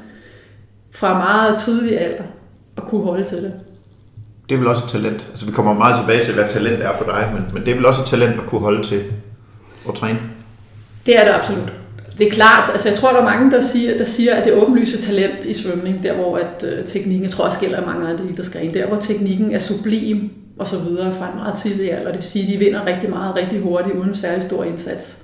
fra 0.90 1.18
meget 1.18 1.58
tidlig 1.58 2.00
alder 2.00 2.22
at 2.76 2.82
kunne 2.82 3.04
holde 3.04 3.24
til 3.24 3.42
det. 3.42 3.54
Det 4.48 4.54
er 4.54 4.58
vel 4.58 4.68
også 4.68 4.84
et 4.84 4.90
talent. 4.90 5.26
Altså 5.30 5.46
vi 5.46 5.52
kommer 5.52 5.74
meget 5.74 5.96
tilbage 6.00 6.24
til, 6.24 6.34
hvad 6.34 6.48
talent 6.48 6.82
er 6.82 6.92
for 6.96 7.04
dig, 7.04 7.30
men, 7.34 7.44
men 7.54 7.62
det 7.62 7.70
er 7.70 7.74
vel 7.74 7.86
også 7.86 8.00
et 8.00 8.06
talent 8.06 8.40
at 8.40 8.46
kunne 8.46 8.60
holde 8.60 8.86
til 8.86 9.02
at 9.88 9.94
træne? 9.94 10.18
Det 11.06 11.20
er 11.20 11.24
det 11.24 11.32
absolut 11.32 11.72
det 12.18 12.26
er 12.26 12.30
klart, 12.30 12.70
altså 12.70 12.88
jeg 12.88 12.98
tror, 12.98 13.12
der 13.12 13.18
er 13.18 13.24
mange, 13.24 13.50
der 13.50 13.60
siger, 13.60 13.98
der 13.98 14.04
siger 14.04 14.34
at 14.34 14.44
det 14.44 14.52
åbenlyse 14.52 15.02
talent 15.02 15.44
i 15.44 15.52
svømning, 15.52 16.02
der 16.02 16.14
hvor 16.14 16.36
at, 16.36 16.64
øh, 16.72 16.84
teknikken, 16.84 17.22
jeg 17.22 17.30
tror 17.30 17.44
også 17.44 17.60
gælder 17.60 17.86
mange 17.86 18.08
andre 18.08 18.24
idrætsgrene, 18.32 18.74
der 18.74 18.86
hvor 18.86 18.96
teknikken 18.96 19.52
er 19.52 19.58
sublim 19.58 20.30
og 20.58 20.66
så 20.66 20.78
videre 20.78 21.14
fra 21.14 21.28
en 21.28 21.36
meget 21.36 21.54
tidlig 21.54 21.92
alder, 21.92 22.06
det 22.06 22.14
vil 22.14 22.24
sige, 22.24 22.42
at 22.44 22.52
de 22.52 22.58
vinder 22.64 22.86
rigtig 22.86 23.10
meget, 23.10 23.36
rigtig 23.36 23.60
hurtigt, 23.60 23.96
uden 23.96 24.14
særlig 24.14 24.44
stor 24.44 24.64
indsats. 24.64 25.22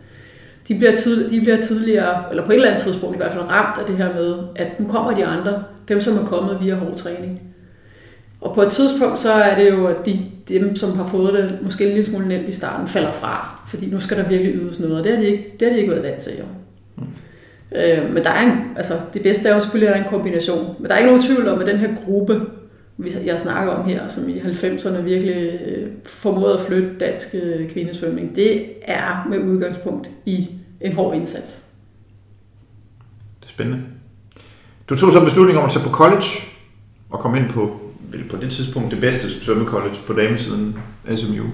De 0.68 0.74
bliver, 0.74 0.96
tid, 0.96 1.30
de 1.30 1.40
bliver 1.40 1.60
tidligere, 1.60 2.22
eller 2.30 2.44
på 2.44 2.52
et 2.52 2.54
eller 2.54 2.68
andet 2.68 2.82
tidspunkt 2.82 3.16
i 3.16 3.18
hvert 3.18 3.32
fald 3.32 3.44
ramt 3.44 3.78
af 3.80 3.86
det 3.86 3.96
her 3.96 4.14
med, 4.14 4.34
at 4.56 4.80
nu 4.80 4.88
kommer 4.88 5.14
de 5.14 5.26
andre, 5.26 5.62
dem 5.92 6.00
som 6.00 6.18
er 6.18 6.26
kommet 6.26 6.58
via 6.62 6.74
hård 6.74 6.94
træning. 6.94 7.40
Og 8.40 8.54
på 8.54 8.62
et 8.62 8.72
tidspunkt, 8.72 9.18
så 9.18 9.32
er 9.32 9.54
det 9.58 9.70
jo, 9.70 9.86
at 9.86 10.06
de, 10.06 10.18
dem, 10.48 10.76
som 10.76 10.96
har 10.96 11.06
fået 11.06 11.34
det 11.34 11.58
måske 11.62 11.84
en 11.84 11.90
lille 11.90 12.04
smule 12.04 12.28
nemt 12.28 12.48
i 12.48 12.52
starten, 12.52 12.88
falder 12.88 13.12
fra. 13.12 13.62
Fordi 13.68 13.90
nu 13.90 14.00
skal 14.00 14.16
der 14.16 14.28
virkelig 14.28 14.54
ydes 14.54 14.80
noget, 14.80 14.98
og 14.98 15.04
det 15.04 15.12
har 15.12 15.20
de 15.20 15.26
ikke, 15.26 15.56
det 15.60 15.68
har 15.68 15.74
de 15.74 15.80
ikke 15.80 15.90
været 15.90 16.02
vant 16.04 16.20
til. 16.20 16.32
Jo. 16.38 16.44
Øh, 17.74 18.14
men 18.14 18.24
der 18.24 18.30
er 18.30 18.42
en, 18.42 18.58
altså, 18.76 19.00
det 19.14 19.22
bedste 19.22 19.48
er 19.48 19.54
jo 19.54 19.60
selvfølgelig, 19.60 19.88
at 19.88 19.94
der 19.94 20.00
er 20.00 20.04
en 20.04 20.10
kombination. 20.10 20.74
Men 20.78 20.88
der 20.88 20.94
er 20.94 20.98
ikke 20.98 21.10
nogen 21.10 21.22
tvivl 21.22 21.48
om, 21.48 21.60
at 21.60 21.66
den 21.66 21.76
her 21.76 21.88
gruppe, 22.04 22.40
jeg 23.24 23.40
snakker 23.40 23.72
om 23.72 23.88
her, 23.88 24.08
som 24.08 24.28
i 24.28 24.38
90'erne 24.38 25.00
virkelig 25.00 25.60
øh, 25.66 25.90
formåede 26.04 26.54
at 26.54 26.60
flytte 26.60 26.98
dansk 27.00 27.34
øh, 27.42 27.70
kvindesvømning, 27.70 28.36
det 28.36 28.66
er 28.82 29.26
med 29.30 29.38
udgangspunkt 29.38 30.10
i 30.26 30.48
en 30.80 30.92
hård 30.92 31.16
indsats. 31.16 31.68
Det 33.40 33.46
er 33.46 33.50
spændende. 33.50 33.82
Du 34.88 34.96
tog 34.96 35.12
så 35.12 35.18
en 35.18 35.24
beslutning 35.24 35.58
om 35.58 35.64
at 35.64 35.70
tage 35.70 35.84
på 35.84 35.90
college 35.90 36.26
og 37.10 37.18
komme 37.18 37.38
ind 37.38 37.50
på, 37.50 37.80
på 38.30 38.36
det 38.36 38.50
tidspunkt, 38.50 38.90
det 38.90 39.00
bedste 39.00 39.30
svømmecollege 39.30 39.94
på 40.06 40.12
damesiden 40.12 40.78
SMU. 41.16 41.44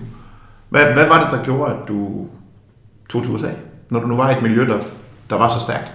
Hvad, 0.68 0.84
hvad 0.84 1.06
var 1.08 1.24
det, 1.24 1.38
der 1.38 1.44
gjorde, 1.44 1.72
at 1.72 1.88
du 1.88 2.26
tog 3.10 3.22
til 3.22 3.32
USA, 3.32 3.50
når 3.90 4.00
du 4.00 4.06
nu 4.06 4.16
var 4.16 4.30
i 4.30 4.36
et 4.36 4.42
miljø, 4.42 4.66
der, 4.66 4.78
der 5.30 5.36
var 5.36 5.48
så 5.48 5.60
stærkt? 5.60 5.92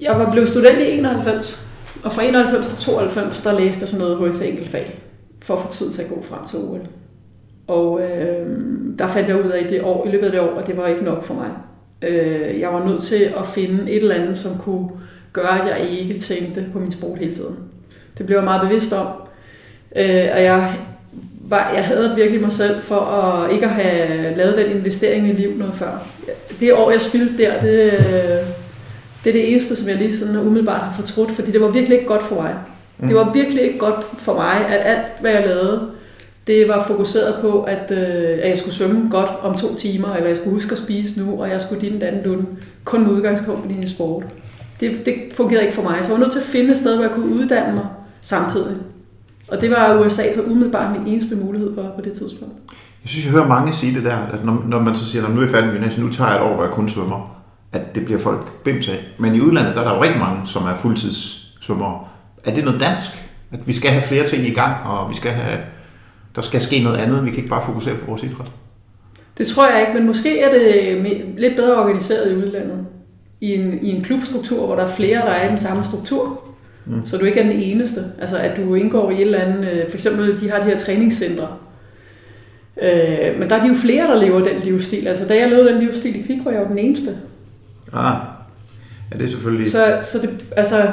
Jeg 0.00 0.18
var 0.18 0.30
blevet 0.30 0.48
student 0.48 0.78
i 0.78 0.98
91, 0.98 1.68
og 2.04 2.12
fra 2.12 2.22
91 2.22 2.68
til 2.68 2.78
92, 2.78 3.42
der 3.42 3.58
læste 3.58 3.80
jeg 3.80 3.88
sådan 3.88 4.06
noget 4.06 4.34
HF 4.34 4.42
enkeltfag, 4.42 5.00
for 5.42 5.54
at 5.54 5.60
få 5.60 5.72
tid 5.72 5.90
til 5.90 6.02
at 6.02 6.08
gå 6.08 6.22
frem 6.22 6.46
til 6.46 6.58
OL. 6.58 6.80
Og 7.66 8.00
øh, 8.00 8.46
der 8.98 9.08
fandt 9.08 9.28
jeg 9.28 9.44
ud 9.44 9.50
af 9.50 9.64
i, 9.64 9.68
det 9.68 9.82
år, 9.82 10.06
i 10.06 10.10
løbet 10.10 10.26
af 10.26 10.32
det 10.32 10.40
år, 10.40 10.58
at 10.58 10.66
det 10.66 10.76
var 10.76 10.86
ikke 10.86 11.04
nok 11.04 11.24
for 11.24 11.34
mig. 11.34 11.50
Øh, 12.02 12.60
jeg 12.60 12.72
var 12.72 12.84
nødt 12.84 13.02
til 13.02 13.32
at 13.36 13.46
finde 13.46 13.90
et 13.90 14.02
eller 14.02 14.14
andet, 14.14 14.36
som 14.36 14.58
kunne 14.58 14.88
gøre, 15.32 15.60
at 15.60 15.68
jeg 15.68 15.90
ikke 15.90 16.20
tænkte 16.20 16.64
på 16.72 16.78
min 16.78 16.90
sport 16.90 17.18
hele 17.18 17.34
tiden. 17.34 17.56
Det 18.18 18.26
blev 18.26 18.36
jeg 18.36 18.44
meget 18.44 18.68
bevidst 18.68 18.92
om. 18.92 19.06
Øh, 19.96 20.28
og 20.32 20.42
jeg, 20.42 20.74
var, 21.40 21.72
jeg 21.74 21.84
havde 21.84 22.12
virkelig 22.16 22.40
mig 22.40 22.52
selv 22.52 22.82
for 22.82 23.00
at 23.00 23.52
ikke 23.52 23.66
at 23.66 23.72
have 23.72 24.36
lavet 24.36 24.56
den 24.56 24.76
investering 24.76 25.28
i 25.28 25.32
liv 25.32 25.56
noget 25.56 25.74
før. 25.74 26.06
Det 26.60 26.74
år, 26.74 26.90
jeg 26.90 27.02
spildte 27.02 27.42
der, 27.42 27.60
det, 27.60 27.92
det 29.24 29.30
er 29.30 29.32
det 29.32 29.52
eneste, 29.52 29.76
som 29.76 29.88
jeg 29.88 29.96
lige 29.96 30.16
sådan 30.16 30.36
umiddelbart 30.36 30.80
har 30.80 30.92
fortrudt, 30.92 31.30
fordi 31.30 31.52
det 31.52 31.60
var 31.60 31.68
virkelig 31.68 31.94
ikke 31.98 32.08
godt 32.08 32.22
for 32.22 32.42
mig. 32.42 32.54
Mm. 32.98 33.08
Det 33.08 33.16
var 33.16 33.32
virkelig 33.32 33.62
ikke 33.62 33.78
godt 33.78 34.04
for 34.18 34.34
mig, 34.34 34.66
at 34.68 34.80
alt, 34.84 35.20
hvad 35.20 35.30
jeg 35.30 35.46
lavede, 35.46 35.90
det 36.46 36.68
var 36.68 36.84
fokuseret 36.84 37.34
på, 37.40 37.62
at, 37.62 37.90
øh, 37.90 38.38
at 38.42 38.48
jeg 38.48 38.58
skulle 38.58 38.74
svømme 38.74 39.10
godt 39.10 39.30
om 39.42 39.58
to 39.58 39.74
timer, 39.74 40.14
eller 40.14 40.28
jeg 40.28 40.36
skulle 40.36 40.54
huske 40.54 40.72
at 40.72 40.78
spise 40.78 41.20
nu, 41.20 41.42
og 41.42 41.50
jeg 41.50 41.60
skulle 41.60 41.80
din 41.80 42.00
den 42.00 42.24
dun, 42.24 42.46
kun 42.84 43.02
med 43.02 43.12
udgangspunkt 43.12 43.70
i 43.70 43.74
en 43.74 43.88
sport. 43.88 44.24
Det, 44.80 45.06
det 45.06 45.14
fungerede 45.34 45.64
ikke 45.64 45.74
for 45.74 45.82
mig, 45.82 45.98
så 46.02 46.10
jeg 46.10 46.18
var 46.18 46.24
nødt 46.24 46.32
til 46.32 46.40
at 46.40 46.46
finde 46.46 46.70
et 46.70 46.78
sted, 46.78 46.94
hvor 46.94 47.04
jeg 47.04 47.12
kunne 47.12 47.34
uddanne 47.34 47.74
mig 47.74 47.86
samtidig. 48.20 48.76
Og 49.48 49.60
det 49.60 49.70
var 49.70 50.00
USA 50.00 50.32
så 50.32 50.42
umiddelbart 50.42 51.00
min 51.00 51.08
eneste 51.12 51.36
mulighed 51.36 51.74
for 51.74 51.82
på 51.82 52.00
det 52.04 52.12
tidspunkt. 52.12 52.54
Jeg 53.02 53.08
synes, 53.08 53.24
jeg 53.24 53.32
hører 53.32 53.46
mange 53.46 53.72
sige 53.72 53.94
det 53.94 54.04
der, 54.04 54.16
at 54.16 54.44
når, 54.44 54.64
når 54.68 54.80
man 54.80 54.96
så 54.96 55.06
siger, 55.06 55.24
at 55.24 55.30
nu 55.30 55.36
er 55.36 55.44
jeg 55.44 55.50
færdig 55.50 55.66
med 55.66 55.74
gymnasiet, 55.74 56.04
nu 56.04 56.12
tager 56.12 56.30
jeg 56.30 56.38
et 56.38 56.42
år, 56.42 56.54
hvor 56.54 56.64
jeg 56.64 56.72
kun 56.72 56.88
svømmer 56.88 57.40
at 57.72 57.94
det 57.94 58.04
bliver 58.04 58.20
folk 58.20 58.62
bims 58.64 58.88
af. 58.88 58.98
Men 59.18 59.34
i 59.34 59.40
udlandet 59.40 59.74
der 59.74 59.80
er 59.80 59.84
der 59.84 59.94
jo 59.94 60.02
rigtig 60.02 60.20
mange, 60.20 60.46
som 60.46 60.62
er 60.62 60.76
fuldtidssvømmere. 60.76 62.04
Er 62.44 62.54
det 62.54 62.64
noget 62.64 62.80
dansk? 62.80 63.10
At 63.52 63.68
vi 63.68 63.72
skal 63.72 63.90
have 63.90 64.02
flere 64.02 64.26
ting 64.26 64.46
i 64.46 64.54
gang, 64.54 64.86
og 64.86 65.10
vi 65.10 65.14
skal 65.16 65.32
have, 65.32 65.58
der 66.36 66.42
skal 66.42 66.60
ske 66.60 66.82
noget 66.82 66.98
andet. 66.98 67.24
Vi 67.24 67.30
kan 67.30 67.38
ikke 67.38 67.50
bare 67.50 67.66
fokusere 67.66 67.96
på 67.96 68.06
vores 68.06 68.22
idræt. 68.22 68.46
Det 69.38 69.46
tror 69.46 69.70
jeg 69.70 69.80
ikke, 69.80 69.94
men 69.94 70.06
måske 70.06 70.40
er 70.40 70.50
det 70.50 71.38
lidt 71.38 71.56
bedre 71.56 71.80
organiseret 71.80 72.32
i 72.32 72.36
udlandet. 72.36 72.86
I 73.40 73.54
en, 73.54 73.78
i 73.82 73.90
en 73.90 74.02
klubstruktur, 74.02 74.66
hvor 74.66 74.76
der 74.76 74.82
er 74.82 74.88
flere, 74.88 75.18
der 75.18 75.30
er 75.30 75.46
i 75.46 75.48
den 75.48 75.58
samme 75.58 75.84
struktur. 75.84 76.42
Mm. 76.86 77.06
Så 77.06 77.16
du 77.16 77.24
ikke 77.24 77.40
er 77.40 77.44
den 77.44 77.52
eneste. 77.52 78.04
Altså 78.20 78.36
at 78.36 78.56
du 78.56 78.74
indgår 78.74 79.10
i 79.10 79.14
et 79.14 79.20
eller 79.20 79.38
andet, 79.38 79.68
øh, 79.72 79.88
for 79.88 79.96
eksempel 79.96 80.40
de 80.40 80.50
har 80.50 80.58
de 80.58 80.64
her 80.64 80.78
træningscentre. 80.78 81.48
Øh, 82.82 83.38
men 83.38 83.48
der 83.50 83.56
er 83.56 83.62
de 83.62 83.68
jo 83.68 83.74
flere, 83.74 84.06
der 84.06 84.20
lever 84.20 84.44
den 84.44 84.62
livsstil. 84.62 85.08
Altså 85.08 85.26
da 85.28 85.38
jeg 85.38 85.48
levede 85.48 85.68
den 85.68 85.80
livsstil 85.80 86.20
i 86.20 86.22
Kvik, 86.22 86.44
var 86.44 86.50
jeg 86.50 86.60
jo 86.60 86.68
den 86.68 86.78
eneste. 86.78 87.16
Ah, 87.92 88.16
ja, 89.12 89.18
det 89.18 89.24
er 89.24 89.28
selvfølgelig... 89.28 89.70
Så, 89.70 89.98
så 90.02 90.18
det, 90.18 90.30
altså, 90.56 90.90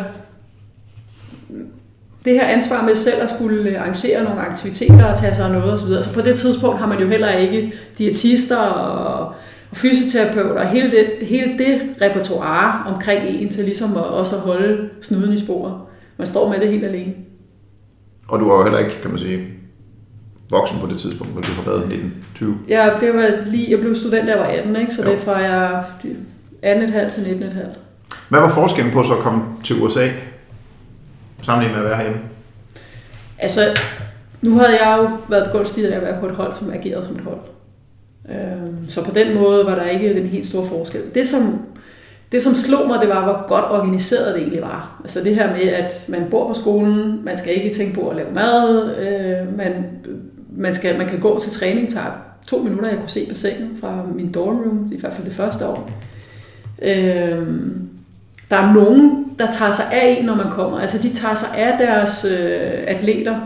det 2.25 2.34
her 2.34 2.46
ansvar 2.46 2.86
med 2.86 2.96
selv 2.96 3.22
at 3.22 3.30
skulle 3.30 3.80
arrangere 3.80 4.24
nogle 4.24 4.42
aktiviteter 4.42 5.06
og 5.06 5.20
tage 5.20 5.36
sig 5.36 5.46
af 5.46 5.51
noget 5.51 5.74
osv. 5.74 6.04
Så 6.04 6.13
på 6.13 6.22
det 6.22 6.38
tidspunkt 6.39 6.80
har 6.80 6.88
man 6.88 7.00
jo 7.00 7.08
heller 7.08 7.38
ikke 7.38 7.74
diætister 7.98 8.58
og, 8.58 9.34
og 9.71 9.77
fysioterapeuter 9.77 10.62
og 10.62 10.67
hele 10.67 10.91
det, 10.91 11.27
hele 11.27 11.57
det 11.57 11.81
repertoire 12.01 12.93
omkring 12.93 13.24
en 13.25 13.50
til 13.50 13.63
ligesom 13.63 13.97
at 13.97 14.03
også 14.03 14.36
at 14.36 14.41
holde 14.41 14.89
snuden 15.01 15.33
i 15.33 15.39
sporet. 15.39 15.75
Man 16.17 16.27
står 16.27 16.50
med 16.50 16.59
det 16.59 16.67
helt 16.67 16.86
alene. 16.86 17.13
Og 18.27 18.39
du 18.39 18.47
var 18.47 18.57
jo 18.57 18.63
heller 18.63 18.79
ikke, 18.79 19.01
kan 19.01 19.09
man 19.09 19.19
sige, 19.19 19.47
voksen 20.50 20.79
på 20.79 20.88
det 20.88 21.00
tidspunkt, 21.00 21.33
hvor 21.33 21.41
du 21.41 21.47
har 21.47 21.71
været 21.71 22.12
19-20. 22.36 22.45
Ja, 22.67 22.89
det 23.01 23.13
var 23.13 23.45
lige, 23.45 23.71
jeg 23.71 23.79
blev 23.79 23.95
student, 23.95 24.27
da 24.27 24.31
jeg 24.31 24.39
var 24.39 24.45
18, 24.45 24.75
ikke? 24.75 24.93
så 24.93 25.03
jo. 25.03 25.09
det 25.09 25.17
er 25.17 25.21
fra 25.21 25.38
jeg 25.38 25.83
18,5 26.63 27.13
til 27.13 27.21
19,5. 27.21 27.77
Hvad 28.29 28.39
var 28.39 28.50
forskellen 28.50 28.93
på 28.93 29.03
så 29.03 29.13
at 29.13 29.19
komme 29.19 29.43
til 29.63 29.75
USA, 29.81 30.09
sammenlignet 31.41 31.77
med 31.77 31.86
at 31.86 31.89
være 31.89 31.97
herhjemme? 31.97 32.21
Altså, 33.38 33.62
nu 34.41 34.57
havde 34.57 34.86
jeg 34.86 34.97
jo 34.97 35.09
været 35.29 35.51
begunstiget 35.51 35.89
af 35.91 35.95
at 35.95 36.01
være 36.01 36.19
på 36.19 36.25
et 36.25 36.36
hold, 36.36 36.53
som 36.53 36.71
agerede 36.74 37.05
som 37.05 37.15
et 37.15 37.21
hold. 37.21 37.39
Øhm, 38.29 38.89
så 38.89 39.03
på 39.03 39.12
den 39.12 39.36
måde 39.36 39.65
var 39.65 39.75
der 39.75 39.89
ikke 39.89 40.13
den 40.13 40.27
helt 40.27 40.48
store 40.48 40.67
forskel. 40.67 41.01
Det 41.15 41.27
som, 41.27 41.62
det, 42.31 42.41
som 42.41 42.53
slog 42.53 42.88
mig, 42.88 43.01
det 43.01 43.10
var, 43.10 43.24
hvor 43.24 43.48
godt 43.48 43.65
organiseret 43.65 44.34
det 44.34 44.41
egentlig 44.41 44.62
var. 44.62 45.00
Altså 45.03 45.24
det 45.24 45.36
her 45.36 45.51
med, 45.51 45.62
at 45.62 46.05
man 46.07 46.27
bor 46.31 46.48
på 46.48 46.53
skolen, 46.53 47.25
man 47.25 47.38
skal 47.38 47.55
ikke 47.55 47.77
tænke 47.77 47.93
på 47.96 48.10
at 48.10 48.15
lave 48.15 48.31
mad, 48.34 48.96
øh, 48.98 49.57
man, 49.57 49.86
man, 50.55 50.74
skal, 50.74 50.98
man 50.98 51.07
kan 51.07 51.19
gå 51.19 51.39
til 51.39 51.51
træning, 51.51 51.93
tager 51.93 52.12
to 52.48 52.57
minutter, 52.57 52.89
jeg 52.89 53.00
kunne 53.00 53.10
se 53.10 53.25
bassinet 53.29 53.69
fra 53.79 54.03
min 54.15 54.31
dorm 54.31 54.57
room, 54.57 54.89
i 54.91 55.00
hvert 55.00 55.13
fald 55.13 55.25
det 55.25 55.36
første 55.36 55.67
år. 55.67 55.91
Øh, 56.81 57.48
der 58.50 58.57
er 58.57 58.74
nogen, 58.74 59.25
der 59.39 59.46
tager 59.51 59.72
sig 59.72 59.86
af 59.91 60.17
en, 60.19 60.25
når 60.25 60.36
man 60.36 60.50
kommer. 60.51 60.79
Altså 60.79 60.98
de 61.01 61.13
tager 61.13 61.36
sig 61.36 61.50
af 61.57 61.77
deres 61.77 62.25
øh, 62.25 62.84
atleter, 62.88 63.39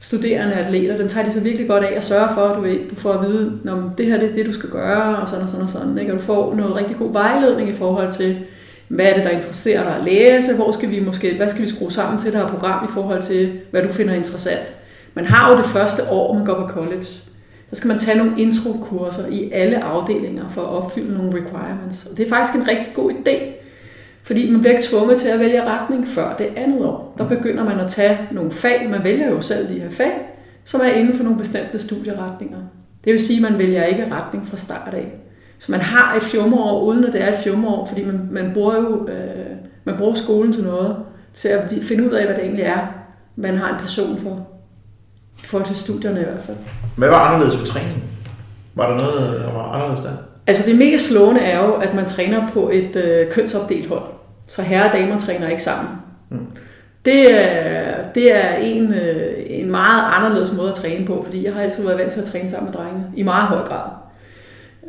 studerende 0.00 0.54
atleter, 0.54 0.96
dem 0.96 1.08
tager 1.08 1.26
de 1.26 1.32
så 1.32 1.40
virkelig 1.40 1.68
godt 1.68 1.84
af 1.84 1.96
at 1.96 2.04
sørge 2.04 2.28
for, 2.34 2.40
at 2.40 2.56
du, 2.56 2.60
ved, 2.60 2.88
du 2.90 2.94
får 2.94 3.12
at 3.12 3.28
vide, 3.28 3.60
om 3.68 3.90
det 3.98 4.06
her 4.06 4.20
det 4.20 4.30
er 4.30 4.34
det, 4.34 4.46
du 4.46 4.52
skal 4.52 4.70
gøre, 4.70 5.16
og 5.16 5.28
sådan 5.28 5.42
og 5.42 5.48
sådan 5.48 5.62
og 5.62 5.68
sådan. 5.68 5.98
Ikke? 5.98 6.12
Og 6.12 6.18
du 6.18 6.24
får 6.24 6.54
noget 6.54 6.76
rigtig 6.76 6.96
god 6.96 7.12
vejledning 7.12 7.68
i 7.68 7.74
forhold 7.74 8.12
til, 8.12 8.38
hvad 8.88 9.06
er 9.06 9.14
det, 9.14 9.24
der 9.24 9.30
interesserer 9.30 9.82
dig 9.82 9.96
at 9.96 10.04
læse, 10.04 10.56
hvor 10.56 10.72
skal 10.72 10.90
vi 10.90 11.00
måske, 11.00 11.36
hvad 11.36 11.48
skal 11.48 11.62
vi 11.62 11.68
skrue 11.68 11.92
sammen 11.92 12.20
til 12.20 12.32
det 12.32 12.40
her 12.40 12.48
program 12.48 12.84
i 12.84 12.92
forhold 12.94 13.22
til, 13.22 13.52
hvad 13.70 13.82
du 13.82 13.88
finder 13.88 14.14
interessant. 14.14 14.74
Man 15.14 15.24
har 15.24 15.50
jo 15.50 15.56
det 15.56 15.66
første 15.66 16.02
år, 16.10 16.34
man 16.34 16.44
går 16.44 16.54
på 16.54 16.68
college 16.68 17.06
så 17.70 17.76
skal 17.76 17.88
man 17.88 17.98
tage 17.98 18.18
nogle 18.18 18.32
introkurser 18.38 19.26
i 19.26 19.50
alle 19.52 19.84
afdelinger 19.84 20.48
for 20.48 20.60
at 20.62 20.68
opfylde 20.68 21.14
nogle 21.18 21.32
requirements. 21.32 22.06
Og 22.06 22.16
det 22.16 22.26
er 22.26 22.28
faktisk 22.28 22.56
en 22.56 22.68
rigtig 22.68 22.94
god 22.94 23.10
idé, 23.10 23.59
fordi 24.22 24.50
man 24.50 24.60
bliver 24.60 24.76
ikke 24.76 24.86
tvunget 24.86 25.18
til 25.20 25.28
at 25.28 25.40
vælge 25.40 25.64
retning 25.64 26.08
før 26.08 26.36
det 26.36 26.48
andet 26.56 26.84
år. 26.84 27.14
Der 27.18 27.28
begynder 27.28 27.64
man 27.64 27.80
at 27.80 27.90
tage 27.90 28.18
nogle 28.32 28.50
fag, 28.50 28.88
man 28.90 29.04
vælger 29.04 29.30
jo 29.30 29.40
selv 29.40 29.68
de 29.68 29.80
her 29.80 29.90
fag, 29.90 30.12
som 30.64 30.80
er 30.80 30.88
inden 30.88 31.16
for 31.16 31.24
nogle 31.24 31.38
bestemte 31.38 31.78
studieretninger. 31.78 32.58
Det 33.04 33.12
vil 33.12 33.20
sige, 33.20 33.46
at 33.46 33.50
man 33.50 33.58
vælger 33.58 33.84
ikke 33.84 34.14
retning 34.14 34.46
fra 34.46 34.56
start 34.56 34.94
af. 34.94 35.12
Så 35.58 35.72
man 35.72 35.80
har 35.80 36.16
et 36.16 36.22
fjumreår, 36.22 36.82
uden 36.82 37.04
at 37.04 37.12
det 37.12 37.22
er 37.22 37.32
et 37.32 37.38
fjumreår, 37.44 37.84
fordi 37.84 38.04
man, 38.04 38.28
man, 38.30 38.50
bruger 38.54 38.74
jo 38.74 39.08
øh, 39.08 39.56
man 39.84 39.96
bruger 39.96 40.14
skolen 40.14 40.52
til 40.52 40.64
noget, 40.64 40.96
til 41.32 41.48
at 41.48 41.70
finde 41.82 42.06
ud 42.06 42.10
af, 42.10 42.26
hvad 42.26 42.34
det 42.34 42.44
egentlig 42.44 42.64
er, 42.64 42.86
man 43.36 43.56
har 43.56 43.74
en 43.74 43.80
passion 43.80 44.18
for. 44.18 44.46
I 45.42 45.46
forhold 45.46 45.66
til 45.66 45.76
studierne 45.76 46.20
i 46.20 46.24
hvert 46.24 46.42
fald. 46.42 46.56
Hvad 46.96 47.08
var 47.08 47.18
anderledes 47.18 47.56
for 47.56 47.66
træning? 47.66 48.04
Var 48.74 48.90
der 48.90 48.98
noget, 49.04 49.40
der 49.40 49.52
var 49.52 49.62
anderledes 49.62 50.00
der? 50.00 50.16
Altså 50.50 50.70
det 50.70 50.78
mest 50.78 51.08
slående 51.08 51.40
er 51.40 51.64
jo, 51.64 51.72
at 51.72 51.94
man 51.94 52.06
træner 52.06 52.48
på 52.48 52.70
et 52.72 52.96
øh, 52.96 53.30
kønsopdelt 53.30 53.88
hold. 53.88 54.02
Så 54.46 54.62
herre 54.62 54.86
og 54.88 54.92
damer 54.92 55.18
træner 55.18 55.48
ikke 55.48 55.62
sammen. 55.62 55.92
Mm. 56.30 56.46
Det, 57.04 57.44
er, 57.44 58.02
det 58.14 58.36
er 58.36 58.54
en, 58.54 58.94
øh, 58.94 59.36
en 59.46 59.70
meget 59.70 60.02
anderledes 60.16 60.52
måde 60.56 60.68
at 60.68 60.74
træne 60.74 61.06
på, 61.06 61.22
fordi 61.24 61.44
jeg 61.44 61.54
har 61.54 61.62
altid 61.62 61.84
været 61.84 61.98
vant 61.98 62.12
til 62.12 62.20
at 62.20 62.26
træne 62.26 62.50
sammen 62.50 62.70
med 62.70 62.72
drengene, 62.72 63.06
i 63.16 63.22
meget 63.22 63.48
høj 63.48 63.64
grad. 63.64 63.90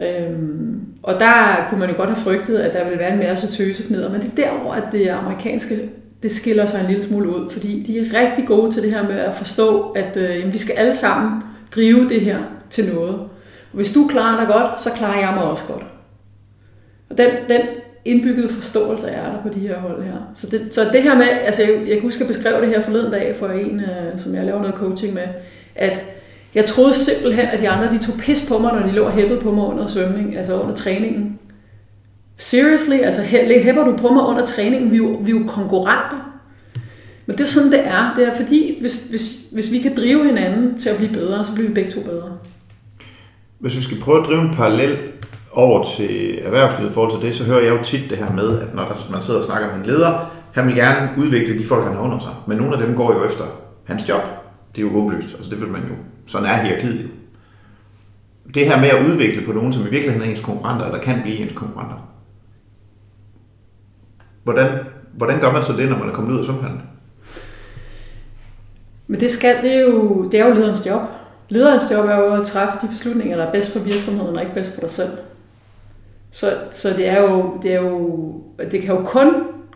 Øhm, 0.01 0.79
og 1.03 1.19
der 1.19 1.65
kunne 1.69 1.79
man 1.79 1.89
jo 1.89 1.95
godt 1.97 2.09
have 2.09 2.23
frygtet, 2.23 2.57
at 2.57 2.73
der 2.73 2.83
ville 2.83 2.99
være 2.99 3.13
en 3.13 3.19
masse 3.19 3.63
tøsefneder, 3.63 4.11
men 4.11 4.21
det 4.21 4.31
er 4.31 4.43
derover, 4.43 4.73
at 4.73 4.83
det 4.91 5.07
amerikanske 5.07 5.75
det 6.23 6.31
skiller 6.31 6.65
sig 6.65 6.81
en 6.81 6.87
lille 6.87 7.03
smule 7.03 7.29
ud, 7.29 7.49
fordi 7.49 7.83
de 7.87 7.99
er 7.99 8.19
rigtig 8.19 8.47
gode 8.47 8.71
til 8.71 8.83
det 8.83 8.91
her 8.91 9.03
med 9.03 9.19
at 9.19 9.33
forstå, 9.33 9.81
at 9.81 10.17
øh, 10.17 10.39
jamen, 10.39 10.53
vi 10.53 10.57
skal 10.57 10.75
alle 10.75 10.95
sammen 10.95 11.41
drive 11.75 12.09
det 12.09 12.21
her 12.21 12.37
til 12.69 12.93
noget. 12.93 13.19
Hvis 13.73 13.93
du 13.93 14.07
klarer 14.07 14.39
dig 14.39 14.47
godt, 14.47 14.81
så 14.81 14.89
klarer 14.89 15.19
jeg 15.19 15.33
mig 15.35 15.43
også 15.43 15.63
godt. 15.67 15.85
Og 17.09 17.17
den, 17.17 17.29
den 17.49 17.61
indbyggede 18.05 18.49
forståelse 18.49 19.07
er 19.07 19.31
der 19.31 19.41
på 19.41 19.49
de 19.49 19.59
her 19.59 19.79
hold 19.79 20.03
her. 20.03 20.31
Så 20.35 20.47
det, 20.47 20.73
så 20.73 20.89
det 20.93 21.03
her 21.03 21.15
med, 21.15 21.27
altså 21.45 21.61
jeg, 21.63 21.71
jeg 21.79 21.93
kan 21.93 22.01
huske 22.01 22.23
at 22.23 22.27
beskrive 22.27 22.61
det 22.61 22.67
her 22.67 22.81
forleden 22.81 23.11
dag 23.11 23.35
for 23.39 23.47
en, 23.47 23.79
øh, 23.79 24.19
som 24.19 24.35
jeg 24.35 24.45
laver 24.45 24.59
noget 24.61 24.75
coaching 24.75 25.13
med, 25.13 25.27
at 25.75 26.01
jeg 26.55 26.65
troede 26.65 26.93
simpelthen, 26.93 27.45
at 27.45 27.59
de 27.59 27.69
andre 27.69 27.93
de 27.93 28.05
tog 28.05 28.15
pis 28.19 28.45
på 28.49 28.57
mig, 28.57 28.73
når 28.73 28.87
de 28.87 28.91
lå 28.91 29.09
hæppet 29.09 29.39
på 29.39 29.51
mig 29.51 29.65
under 29.65 29.87
svømning, 29.87 30.37
altså 30.37 30.61
under 30.61 30.75
træningen. 30.75 31.39
Seriously, 32.37 32.95
altså 32.95 33.21
hæpper 33.21 33.83
du 33.83 33.97
på 33.97 34.13
mig 34.13 34.23
under 34.23 34.45
træningen? 34.45 34.91
Vi 34.91 34.95
er 34.95 35.01
jo, 35.01 35.19
vi 35.21 35.31
er 35.31 35.39
jo 35.39 35.47
konkurrenter. 35.47 36.31
Men 37.25 37.37
det 37.37 37.43
er 37.43 37.47
sådan, 37.47 37.71
det 37.71 37.87
er. 37.87 38.13
Det 38.17 38.27
er 38.27 38.33
fordi, 38.33 38.77
hvis, 38.81 39.05
hvis, 39.09 39.45
hvis 39.51 39.71
vi 39.71 39.79
kan 39.79 39.95
drive 39.95 40.25
hinanden 40.25 40.79
til 40.79 40.89
at 40.89 40.97
blive 40.97 41.13
bedre, 41.13 41.45
så 41.45 41.53
bliver 41.53 41.67
vi 41.67 41.73
begge 41.73 41.91
to 41.91 42.01
bedre. 42.01 42.37
Hvis 43.61 43.77
vi 43.77 43.81
skal 43.81 43.99
prøve 43.99 44.19
at 44.21 44.27
drive 44.27 44.41
en 44.41 44.53
parallel 44.53 44.97
over 45.51 45.83
til 45.83 46.39
erhvervslivet 46.39 46.91
i 46.91 46.93
forhold 46.93 47.19
til 47.19 47.27
det, 47.27 47.35
så 47.35 47.43
hører 47.43 47.61
jeg 47.61 47.77
jo 47.77 47.83
tit 47.83 48.09
det 48.09 48.17
her 48.17 48.33
med, 48.33 48.59
at 48.59 48.75
når 48.75 49.11
man 49.11 49.21
sidder 49.21 49.39
og 49.39 49.45
snakker 49.45 49.67
med 49.67 49.75
en 49.75 49.85
leder, 49.85 50.31
han 50.51 50.67
vil 50.67 50.75
gerne 50.75 51.09
udvikle 51.17 51.59
de 51.59 51.65
folk, 51.65 51.83
han 51.83 51.93
har 51.93 52.01
under 52.01 52.19
sig. 52.19 52.31
Men 52.47 52.57
nogle 52.57 52.77
af 52.77 52.87
dem 52.87 52.95
går 52.95 53.13
jo 53.13 53.25
efter 53.25 53.43
hans 53.83 54.09
job. 54.09 54.21
Det 54.75 54.81
er 54.81 54.85
jo 54.85 55.01
håbløst. 55.01 55.35
Altså 55.35 55.49
det 55.49 55.61
vil 55.61 55.67
man 55.67 55.81
jo. 55.81 55.95
Sådan 56.25 56.47
er 56.47 56.61
hierarkiet 56.61 57.03
jo. 57.03 57.07
Det 58.53 58.65
her 58.65 58.79
med 58.79 58.89
at 58.89 59.05
udvikle 59.05 59.45
på 59.45 59.51
nogen, 59.51 59.73
som 59.73 59.87
i 59.87 59.89
virkeligheden 59.89 60.27
er 60.27 60.31
ens 60.31 60.41
konkurrenter, 60.41 60.85
eller 60.85 60.99
kan 60.99 61.21
blive 61.21 61.37
ens 61.37 61.53
konkurrenter. 61.53 62.11
Hvordan, 64.43 64.71
hvordan 65.17 65.39
gør 65.39 65.51
man 65.51 65.63
så 65.63 65.73
det, 65.73 65.89
når 65.89 65.97
man 65.97 66.09
er 66.09 66.13
kommet 66.13 66.33
ud 66.33 66.39
af 66.39 66.45
svømmehallen? 66.45 66.81
Men 69.07 69.19
det, 69.19 69.31
skal, 69.31 69.55
det, 69.63 69.75
er 69.75 69.81
jo, 69.81 70.29
det 70.31 70.39
er 70.39 70.47
jo 70.47 70.53
lederens 70.53 70.85
job. 70.85 71.01
Lederens 71.51 71.91
job 71.91 72.05
er 72.05 72.15
jo 72.15 72.33
at 72.33 72.47
træffe 72.47 72.79
de 72.81 72.87
beslutninger, 72.87 73.37
der 73.37 73.45
er 73.45 73.51
bedst 73.51 73.71
for 73.71 73.79
virksomheden, 73.79 74.35
og 74.35 74.41
ikke 74.41 74.53
bedst 74.53 74.73
for 74.73 74.81
dig 74.81 74.89
selv. 74.89 75.09
Så, 76.31 76.53
så 76.71 76.89
det, 76.89 77.07
er 77.07 77.21
jo, 77.21 77.53
det, 77.63 77.73
er 77.73 77.81
jo, 77.81 78.33
det 78.71 78.81
kan 78.81 78.95
jo 78.95 79.03
kun 79.05 79.33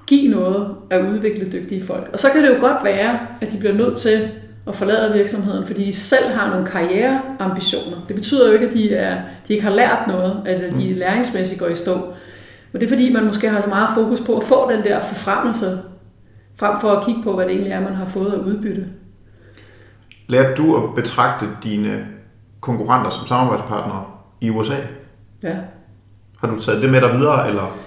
give 0.07 0.31
noget 0.31 0.75
at 0.89 1.05
udvikle 1.05 1.51
dygtige 1.51 1.85
folk. 1.85 2.09
Og 2.13 2.19
så 2.19 2.29
kan 2.29 2.43
det 2.43 2.49
jo 2.49 2.59
godt 2.59 2.83
være, 2.83 3.19
at 3.41 3.51
de 3.51 3.57
bliver 3.57 3.73
nødt 3.73 3.97
til 3.97 4.29
at 4.67 4.75
forlade 4.75 5.13
virksomheden, 5.13 5.67
fordi 5.67 5.85
de 5.85 5.93
selv 5.93 6.29
har 6.29 6.49
nogle 6.49 6.65
karriereambitioner. 6.65 7.97
Det 8.07 8.15
betyder 8.15 8.47
jo 8.47 8.53
ikke, 8.53 8.67
at 8.67 8.73
de, 8.73 8.95
er, 8.95 9.21
de 9.47 9.53
ikke 9.53 9.65
har 9.65 9.75
lært 9.75 9.99
noget, 10.07 10.41
at 10.45 10.61
de 10.61 10.93
mm. 10.93 10.99
læringsmæssigt 10.99 11.59
går 11.59 11.67
i 11.67 11.75
stå. 11.75 11.95
Men 12.71 12.81
det 12.81 12.83
er 12.83 12.89
fordi, 12.89 13.13
man 13.13 13.25
måske 13.25 13.49
har 13.49 13.61
så 13.61 13.69
meget 13.69 13.89
fokus 13.95 14.21
på 14.21 14.37
at 14.37 14.43
få 14.43 14.71
den 14.71 14.83
der 14.83 15.01
forfremmelse, 15.01 15.79
frem 16.55 16.79
for 16.81 16.89
at 16.89 17.05
kigge 17.05 17.23
på, 17.23 17.35
hvad 17.35 17.45
det 17.45 17.51
egentlig 17.51 17.71
er, 17.71 17.81
man 17.81 17.93
har 17.93 18.05
fået 18.05 18.33
at 18.33 18.39
udbytte. 18.39 18.85
Lærte 20.27 20.55
du 20.55 20.77
at 20.77 20.95
betragte 20.95 21.45
dine 21.63 22.05
konkurrenter 22.61 23.09
som 23.09 23.27
samarbejdspartnere 23.27 24.03
i 24.41 24.49
USA? 24.49 24.75
Ja. 25.43 25.55
Har 26.39 26.47
du 26.47 26.59
taget 26.61 26.81
det 26.81 26.89
med 26.89 27.01
dig 27.01 27.11
videre, 27.11 27.47
eller? 27.47 27.77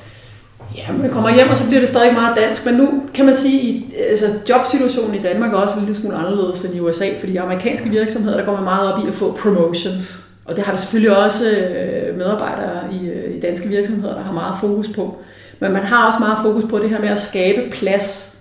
Ja, 0.76 0.92
men 0.92 1.04
det 1.04 1.10
kommer 1.10 1.34
hjem, 1.34 1.48
og 1.48 1.56
så 1.56 1.66
bliver 1.66 1.80
det 1.80 1.88
stadig 1.88 2.14
meget 2.14 2.36
dansk. 2.36 2.66
Men 2.66 2.74
nu 2.74 3.02
kan 3.14 3.26
man 3.26 3.34
sige, 3.34 3.84
at 3.98 4.10
altså, 4.10 4.26
jobsituationen 4.48 5.14
i 5.14 5.22
Danmark 5.22 5.52
er 5.52 5.56
også 5.56 5.78
en 5.78 5.84
lille 5.84 6.00
smule 6.00 6.16
anderledes 6.16 6.64
end 6.64 6.74
i 6.74 6.80
USA, 6.80 7.06
fordi 7.20 7.36
amerikanske 7.36 7.88
virksomheder, 7.88 8.36
der 8.36 8.44
går 8.44 8.54
man 8.54 8.64
meget 8.64 8.92
op 8.92 9.04
i 9.04 9.08
at 9.08 9.14
få 9.14 9.32
promotions. 9.42 10.24
Og 10.44 10.56
det 10.56 10.64
har 10.64 10.72
vi 10.72 10.78
selvfølgelig 10.78 11.16
også 11.16 11.50
øh, 11.50 12.18
medarbejdere 12.18 12.92
i, 12.92 13.08
øh, 13.08 13.36
i 13.36 13.40
danske 13.40 13.68
virksomheder, 13.68 14.14
der 14.14 14.22
har 14.22 14.32
meget 14.32 14.56
fokus 14.60 14.88
på. 14.88 15.18
Men 15.60 15.72
man 15.72 15.82
har 15.82 16.06
også 16.06 16.18
meget 16.18 16.38
fokus 16.42 16.64
på 16.70 16.78
det 16.78 16.90
her 16.90 17.00
med 17.00 17.08
at 17.08 17.20
skabe 17.20 17.70
plads 17.70 18.37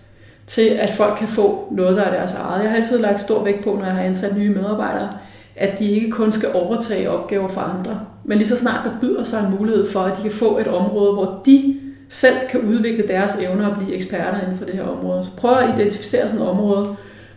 til, 0.48 0.68
at 0.68 0.94
folk 0.94 1.18
kan 1.18 1.28
få 1.28 1.68
noget, 1.72 1.96
der 1.96 2.04
er 2.04 2.18
deres 2.18 2.34
eget. 2.34 2.62
Jeg 2.62 2.70
har 2.70 2.78
altid 2.78 3.00
lagt 3.00 3.22
stor 3.22 3.44
vægt 3.44 3.64
på, 3.64 3.76
når 3.80 3.86
jeg 3.86 3.96
har 3.96 4.02
ansat 4.02 4.38
nye 4.38 4.50
medarbejdere, 4.50 5.10
at 5.56 5.80
de 5.80 5.92
ikke 5.92 6.12
kun 6.12 6.32
skal 6.32 6.50
overtage 6.54 7.10
opgaver 7.10 7.48
fra 7.48 7.74
andre, 7.78 8.00
men 8.26 8.38
lige 8.38 8.48
så 8.48 8.58
snart 8.58 8.86
der 8.86 8.92
byder 9.02 9.24
sig 9.24 9.40
en 9.40 9.58
mulighed 9.58 9.92
for, 9.92 10.00
at 10.00 10.18
de 10.18 10.22
kan 10.22 10.32
få 10.32 10.58
et 10.58 10.68
område, 10.68 11.14
hvor 11.14 11.42
de 11.46 11.76
selv 12.10 12.36
kan 12.50 12.62
udvikle 12.62 13.08
deres 13.08 13.36
evner 13.36 13.68
og 13.68 13.78
blive 13.78 13.96
eksperter 13.96 14.42
inden 14.42 14.58
for 14.58 14.66
det 14.66 14.76
her 14.76 14.84
område. 14.84 15.24
Så 15.24 15.30
prøv 15.38 15.58
at 15.58 15.80
identificere 15.80 16.28
sådan 16.28 16.42
et 16.42 16.48
område, 16.48 16.86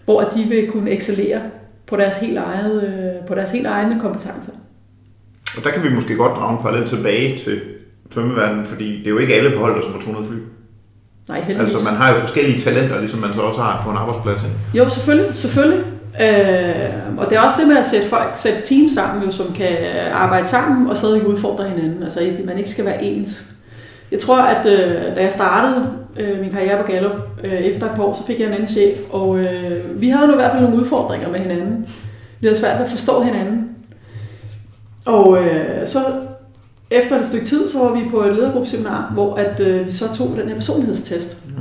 hvor 0.04 0.20
de 0.20 0.42
vil 0.42 0.70
kunne 0.70 0.90
excellere 0.90 1.40
på 1.86 1.96
deres 1.96 2.16
helt, 2.16 2.38
eget, 2.38 2.82
øh, 2.82 3.26
på 3.26 3.34
deres 3.34 3.52
helt 3.52 3.66
egne 3.66 4.00
kompetencer. 4.00 4.52
Og 5.56 5.64
der 5.64 5.70
kan 5.70 5.82
vi 5.82 5.94
måske 5.94 6.16
godt 6.16 6.36
drage 6.36 6.56
en 6.56 6.62
parallel 6.62 6.88
tilbage 6.88 7.38
til 7.38 7.60
svømmeverdenen, 8.10 8.66
fordi 8.66 8.98
det 8.98 9.06
er 9.06 9.10
jo 9.10 9.18
ikke 9.18 9.34
alle 9.34 9.50
på 9.56 9.62
holdet, 9.62 9.84
som 9.84 9.92
har 9.92 10.00
200 10.00 10.28
fly. 10.28 10.36
Nej, 11.28 11.40
heldigvis. 11.40 11.74
Altså 11.74 11.90
man 11.90 12.00
har 12.00 12.12
jo 12.12 12.20
forskellige 12.20 12.60
talenter, 12.60 13.00
ligesom 13.00 13.20
man 13.20 13.34
så 13.34 13.40
også 13.40 13.60
har 13.60 13.80
på 13.84 13.90
en 13.90 13.96
arbejdsplads. 13.96 14.38
Ikke? 14.44 14.78
Jo, 14.84 14.90
selvfølgelig. 14.90 15.36
selvfølgelig. 15.36 15.84
Øh, 16.20 17.18
og 17.18 17.30
det 17.30 17.36
er 17.36 17.40
også 17.40 17.56
det 17.60 17.68
med 17.68 17.76
at 17.76 17.84
sætte 17.84 18.08
folk, 18.08 18.32
sætte 18.36 18.60
team 18.64 18.88
sammen, 18.88 19.24
jo, 19.24 19.30
som 19.30 19.52
kan 19.52 19.76
arbejde 20.12 20.46
sammen 20.46 20.90
og 20.90 20.96
stadig 20.96 21.26
udfordre 21.26 21.68
hinanden. 21.68 22.02
Altså 22.02 22.32
man 22.44 22.58
ikke 22.58 22.70
skal 22.70 22.84
være 22.84 23.04
ens. 23.04 23.50
Jeg 24.10 24.20
tror, 24.20 24.38
at 24.40 24.66
øh, 24.66 25.16
da 25.16 25.22
jeg 25.22 25.32
startede 25.32 25.86
øh, 26.16 26.40
min 26.40 26.50
karriere 26.50 26.82
på 26.82 26.92
Gallup, 26.92 27.20
øh, 27.44 27.52
efter 27.52 27.86
et 27.86 27.92
par 27.96 28.02
år, 28.02 28.14
så 28.14 28.26
fik 28.26 28.40
jeg 28.40 28.46
en 28.46 28.52
anden 28.52 28.68
chef, 28.68 28.98
og 29.10 29.38
øh, 29.38 30.00
vi 30.00 30.08
havde 30.08 30.26
nu 30.26 30.32
i 30.32 30.36
hvert 30.36 30.52
fald 30.52 30.62
nogle 30.62 30.78
udfordringer 30.78 31.28
med 31.28 31.40
hinanden. 31.40 31.86
Vi 32.40 32.46
havde 32.46 32.60
svært 32.60 32.78
ved 32.78 32.84
at 32.84 32.90
forstå 32.90 33.22
hinanden. 33.22 33.68
Og 35.06 35.38
øh, 35.44 35.86
så 35.86 35.98
efter 36.90 37.20
et 37.20 37.26
stykke 37.26 37.46
tid, 37.46 37.68
så 37.68 37.78
var 37.78 37.94
vi 37.94 38.08
på 38.10 38.22
et 38.24 38.34
ledergruppeseminar, 38.34 39.10
hvor 39.12 39.34
at, 39.34 39.60
øh, 39.60 39.86
vi 39.86 39.92
så 39.92 40.14
tog 40.14 40.36
den 40.36 40.48
her 40.48 40.54
personlighedstest. 40.54 41.46
Mm. 41.46 41.54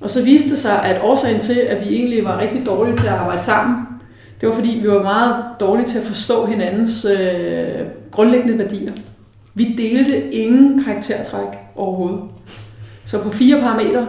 Og 0.00 0.10
så 0.10 0.24
viste 0.24 0.50
det 0.50 0.58
sig, 0.58 0.82
at 0.82 1.00
årsagen 1.02 1.40
til, 1.40 1.58
at 1.58 1.88
vi 1.88 1.94
egentlig 1.94 2.24
var 2.24 2.40
rigtig 2.40 2.66
dårlige 2.66 2.96
til 2.96 3.06
at 3.06 3.12
arbejde 3.12 3.42
sammen, 3.42 3.76
det 4.40 4.48
var 4.48 4.54
fordi, 4.54 4.78
vi 4.82 4.88
var 4.88 5.02
meget 5.02 5.44
dårlige 5.60 5.86
til 5.86 5.98
at 5.98 6.04
forstå 6.04 6.46
hinandens 6.46 7.04
øh, 7.04 7.86
grundlæggende 8.10 8.58
værdier. 8.58 8.92
Vi 9.54 9.74
delte 9.78 10.34
ingen 10.34 10.84
karaktertræk 10.84 11.58
overhovedet. 11.76 12.20
Så 13.04 13.22
på 13.22 13.30
fire 13.30 13.60
parametre, 13.60 14.06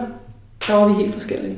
der 0.68 0.74
var 0.74 0.88
vi 0.88 0.94
helt 0.94 1.12
forskellige. 1.12 1.56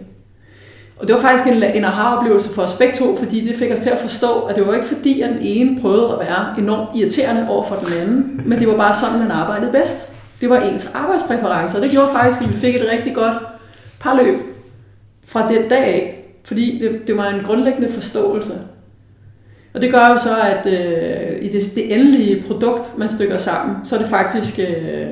Og 1.02 1.08
det 1.08 1.16
var 1.16 1.22
faktisk 1.22 1.46
en, 1.46 1.62
en 1.62 1.84
aha-oplevelse 1.84 2.54
for 2.54 2.62
os 2.62 2.72
begge 2.72 2.94
to, 2.94 3.16
fordi 3.16 3.48
det 3.48 3.56
fik 3.56 3.72
os 3.72 3.80
til 3.80 3.90
at 3.90 3.98
forstå, 3.98 4.40
at 4.40 4.56
det 4.56 4.66
var 4.66 4.74
ikke 4.74 4.86
fordi, 4.86 5.20
at 5.20 5.30
den 5.30 5.38
ene 5.40 5.80
prøvede 5.80 6.12
at 6.12 6.18
være 6.18 6.54
enormt 6.58 6.96
irriterende 6.96 7.46
over 7.48 7.64
for 7.64 7.76
den 7.76 7.92
anden, 7.92 8.42
men 8.46 8.58
det 8.58 8.68
var 8.68 8.76
bare 8.76 8.94
sådan, 8.94 9.18
man 9.18 9.30
arbejdede 9.30 9.72
bedst. 9.72 10.12
Det 10.40 10.50
var 10.50 10.60
ens 10.60 10.90
arbejdspræferencer, 10.94 11.76
og 11.76 11.82
det 11.82 11.90
gjorde 11.90 12.08
faktisk, 12.12 12.42
at 12.42 12.48
vi 12.48 12.54
fik 12.54 12.76
et 12.76 12.88
rigtig 12.92 13.14
godt 13.14 13.34
parløb 14.00 14.38
fra 15.24 15.48
den 15.48 15.68
dag 15.68 15.84
af, 15.84 16.24
fordi 16.44 16.78
det, 16.78 17.06
det 17.06 17.16
var 17.16 17.28
en 17.28 17.44
grundlæggende 17.44 17.88
forståelse. 17.88 18.52
Og 19.74 19.80
det 19.80 19.92
gør 19.92 20.08
jo 20.08 20.18
så, 20.18 20.36
at 20.40 20.66
øh, 20.66 21.42
i 21.44 21.48
det, 21.48 21.62
det 21.74 21.94
endelige 21.94 22.44
produkt, 22.46 22.98
man 22.98 23.08
stykker 23.08 23.38
sammen, 23.38 23.76
så 23.84 23.94
er 23.94 24.00
det 24.00 24.08
faktisk 24.08 24.58
øh, 24.58 25.06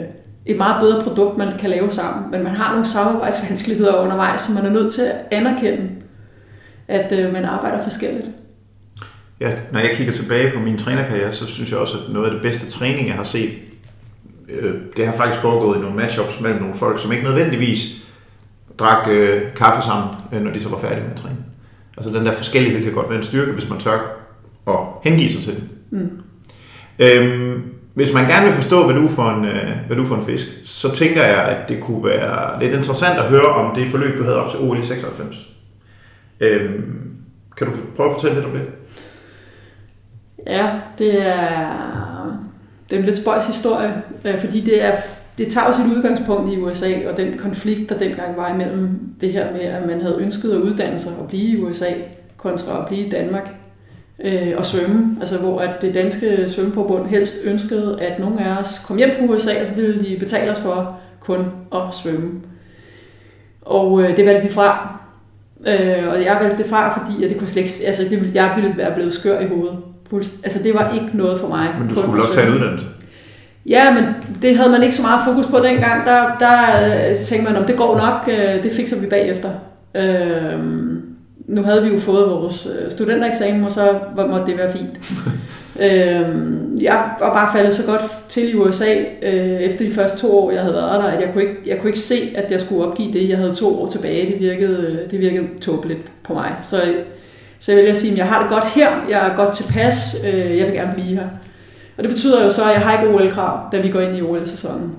et 0.47 0.57
meget 0.57 0.81
bedre 0.81 1.03
produkt, 1.03 1.39
man 1.39 1.59
kan 1.59 1.71
lave 1.71 1.91
sammen. 1.91 2.31
Men 2.31 2.43
man 2.43 2.55
har 2.55 2.71
nogle 2.71 2.87
samarbejdsvanskeligheder 2.87 3.97
undervejs, 3.97 4.41
så 4.41 4.53
man 4.53 4.67
er 4.67 4.71
nødt 4.71 4.93
til 4.93 5.03
at 5.03 5.15
anerkende, 5.31 5.91
at 6.89 7.13
øh, 7.13 7.33
man 7.33 7.45
arbejder 7.45 7.83
forskelligt. 7.83 8.27
Ja, 9.41 9.51
når 9.73 9.81
jeg 9.81 9.91
kigger 9.95 10.13
tilbage 10.13 10.53
på 10.53 10.61
min 10.61 10.79
trænerkarriere, 10.79 11.33
så 11.33 11.47
synes 11.47 11.71
jeg 11.71 11.79
også, 11.79 11.99
at 11.99 12.13
noget 12.13 12.27
af 12.27 12.33
det 12.33 12.43
bedste 12.43 12.71
træning, 12.71 13.09
jeg 13.09 13.17
har 13.17 13.25
set, 13.25 13.51
øh, 14.49 14.75
det 14.97 15.07
har 15.07 15.13
faktisk 15.13 15.41
foregået 15.41 15.77
i 15.77 15.81
nogle 15.81 15.97
matchups 15.97 16.41
mellem 16.41 16.61
nogle 16.61 16.77
folk, 16.77 17.01
som 17.01 17.13
ikke 17.13 17.25
nødvendigvis 17.25 18.07
drak 18.79 19.09
øh, 19.11 19.43
kaffe 19.57 19.83
sammen, 19.89 20.17
øh, 20.33 20.43
når 20.43 20.53
de 20.53 20.61
så 20.61 20.69
var 20.69 20.79
færdige 20.79 21.03
med 21.03 21.11
at 21.11 21.17
træne. 21.17 21.37
Altså 21.97 22.13
den 22.13 22.27
der 22.27 22.33
forskellighed 22.33 22.85
kan 22.85 22.93
godt 22.93 23.09
være 23.09 23.19
en 23.19 23.25
styrke, 23.25 23.53
hvis 23.53 23.69
man 23.69 23.81
tør 23.81 23.99
at 24.69 24.79
hengive 25.05 25.31
sig 25.31 25.43
til 25.43 25.55
det. 25.55 25.65
Mm. 25.91 26.11
Øhm, 26.99 27.63
hvis 28.01 28.15
man 28.15 28.29
gerne 28.29 28.45
vil 28.45 28.55
forstå, 28.55 28.87
hvad 28.87 28.95
du, 28.95 29.09
for 29.09 29.31
en, 29.31 29.45
øh, 29.45 29.71
hvad 29.87 29.97
du 29.97 30.05
for 30.05 30.15
en 30.15 30.25
fisk, 30.25 30.47
så 30.63 30.95
tænker 30.95 31.23
jeg, 31.23 31.45
at 31.45 31.69
det 31.69 31.81
kunne 31.81 32.05
være 32.05 32.61
lidt 32.63 32.75
interessant 32.75 33.19
at 33.19 33.25
høre 33.25 33.47
om 33.47 33.75
det 33.75 33.91
forløb, 33.91 34.19
du 34.19 34.23
havde 34.23 34.45
op 34.45 34.51
til 34.51 34.61
OL 34.61 34.79
i 34.79 34.83
96. 34.83 35.49
Øhm, 36.41 37.17
kan 37.57 37.67
du 37.67 37.73
prøve 37.97 38.09
at 38.09 38.15
fortælle 38.15 38.37
lidt 38.37 38.47
om 38.47 38.53
det? 38.53 38.63
Ja, 40.47 40.71
det 40.99 41.27
er, 41.27 41.69
det 42.91 42.97
er 42.97 43.01
en 43.01 43.07
lidt 43.07 43.19
spøjs 43.19 43.47
historie, 43.47 44.03
øh, 44.25 44.39
fordi 44.39 44.61
det, 44.61 44.85
er, 44.85 44.93
det 45.39 45.49
tager 45.49 45.67
jo 45.67 45.73
sit 45.73 45.97
udgangspunkt 45.97 46.53
i 46.53 46.57
USA, 46.57 47.09
og 47.11 47.17
den 47.17 47.39
konflikt, 47.39 47.89
der 47.89 47.99
dengang 47.99 48.37
var 48.37 48.55
imellem 48.55 49.01
det 49.21 49.33
her 49.33 49.53
med, 49.53 49.61
at 49.61 49.87
man 49.87 50.01
havde 50.01 50.17
ønsket 50.21 50.53
at 50.53 50.59
uddanne 50.59 50.99
sig 50.99 51.13
og 51.21 51.29
blive 51.29 51.59
i 51.59 51.63
USA, 51.63 51.91
kontra 52.37 52.81
at 52.81 52.87
blive 52.87 53.07
i 53.07 53.11
Danmark 53.11 53.60
øh, 54.25 54.53
at 54.59 54.67
svømme. 54.67 55.17
Altså 55.21 55.37
hvor 55.39 55.61
at 55.61 55.71
det 55.83 55.95
danske 55.95 56.49
svømmeforbund 56.49 57.07
helst 57.07 57.35
ønskede, 57.45 57.99
at 58.01 58.19
nogle 58.19 58.45
af 58.45 58.61
os 58.61 58.83
kom 58.87 58.97
hjem 58.97 59.11
fra 59.19 59.25
USA, 59.35 59.61
og 59.61 59.67
så 59.67 59.75
ville 59.75 60.01
de 60.05 60.17
betale 60.19 60.51
os 60.51 60.61
for 60.61 60.97
kun 61.21 61.39
at 61.75 61.81
svømme. 62.03 62.31
Og 63.63 64.03
øh, 64.03 64.17
det 64.17 64.27
valgte 64.27 64.43
vi 64.43 64.53
fra. 64.53 64.97
Øh, 65.67 66.09
og 66.09 66.25
jeg 66.25 66.39
valgte 66.43 66.59
det 66.59 66.67
fra, 66.67 66.99
fordi 66.99 67.25
at 67.25 67.31
det 67.31 67.39
kunne 67.39 67.49
slet 67.49 67.63
ikke, 67.63 67.87
altså, 67.87 68.03
det, 68.03 68.11
ville- 68.21 68.33
jeg 68.35 68.53
ville 68.57 68.77
være 68.77 68.95
blevet 68.95 69.13
skør 69.13 69.41
i 69.41 69.47
hovedet. 69.47 69.77
Fuldst, 70.11 70.33
altså 70.45 70.63
det 70.63 70.75
var 70.75 70.91
ikke 70.95 71.17
noget 71.17 71.41
for 71.41 71.49
mig. 71.49 71.69
Men 71.79 71.89
du 71.89 71.95
skulle 71.95 72.23
også 72.23 72.35
tage 72.35 72.47
en 72.47 72.55
uddannelse. 72.55 72.87
Ja, 73.67 73.95
men 73.95 74.05
det 74.43 74.57
havde 74.57 74.71
man 74.71 74.83
ikke 74.83 74.95
så 74.95 75.03
meget 75.03 75.21
fokus 75.27 75.47
på 75.47 75.57
dengang. 75.65 76.07
Der, 76.07 76.37
der 76.41 77.09
øh, 77.09 77.15
tænkte 77.15 77.53
man, 77.53 77.61
om 77.63 77.67
det 77.67 77.77
går 77.77 77.97
nok, 77.99 78.29
øh, 78.29 78.63
det 78.63 78.73
fikser 78.73 79.01
vi 79.01 79.07
bagefter. 79.07 79.51
Øh, 79.97 80.59
nu 81.51 81.63
havde 81.63 81.83
vi 81.83 81.89
jo 81.89 81.99
fået 81.99 82.31
vores 82.31 82.69
øh, 82.81 82.91
studentereksamen, 82.91 83.65
og 83.65 83.73
så 83.73 83.99
måtte 84.17 84.47
det 84.47 84.59
være 84.59 84.73
fint. 84.73 85.01
øh, 85.87 86.83
jeg 86.83 87.11
var 87.21 87.33
bare 87.33 87.53
faldet 87.53 87.75
så 87.75 87.87
godt 87.87 88.03
til 88.29 88.51
i 88.51 88.55
USA 88.55 88.95
øh, 89.23 89.61
efter 89.61 89.85
de 89.85 89.95
første 89.95 90.19
to 90.19 90.39
år, 90.39 90.51
jeg 90.51 90.61
havde 90.61 90.75
været 90.75 91.03
der, 91.03 91.09
at 91.09 91.21
jeg 91.21 91.33
kunne, 91.33 91.43
ikke, 91.43 91.57
jeg 91.67 91.79
kunne 91.79 91.91
ikke 91.91 92.01
se, 92.01 92.33
at 92.35 92.53
jeg 92.53 92.61
skulle 92.61 92.87
opgive 92.87 93.13
det. 93.13 93.29
Jeg 93.29 93.39
havde 93.39 93.55
to 93.55 93.83
år 93.83 93.87
tilbage. 93.87 94.33
Det 94.33 94.41
virkede, 94.41 95.01
det 95.11 95.21
virkede 95.21 95.47
tåbeligt 95.61 96.01
på 96.23 96.35
mig. 96.35 96.55
Så, 96.63 96.83
så 97.59 97.73
jeg 97.73 97.85
vil 97.85 97.97
sige, 97.97 98.13
at 98.13 98.19
jeg 98.19 98.27
har 98.27 98.41
det 98.41 98.51
godt 98.51 98.65
her. 98.65 98.89
Jeg 99.11 99.29
er 99.29 99.37
godt 99.37 99.57
tilpas. 99.57 100.25
Øh, 100.27 100.59
jeg 100.59 100.67
vil 100.67 100.75
gerne 100.75 100.93
blive 100.93 101.17
her. 101.17 101.29
Og 101.97 102.03
det 102.05 102.09
betyder 102.09 102.45
jo 102.45 102.51
så, 102.51 102.65
at 102.65 102.73
jeg 102.73 102.81
har 102.81 103.03
ikke 103.03 103.15
OL-krav, 103.15 103.69
da 103.73 103.81
vi 103.81 103.89
går 103.89 104.01
ind 104.01 104.17
i 104.17 104.23
OL-sæsonen. 104.23 104.93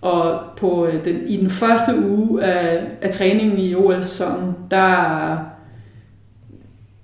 Og 0.00 0.40
på 0.56 0.86
øh, 0.86 1.04
den, 1.04 1.20
i 1.26 1.36
den 1.36 1.50
første 1.50 1.92
uge 2.08 2.44
af, 2.44 2.82
af 3.02 3.10
træningen 3.10 3.58
i 3.58 3.74
OL-sæsonen, 3.74 4.56
der 4.70 5.52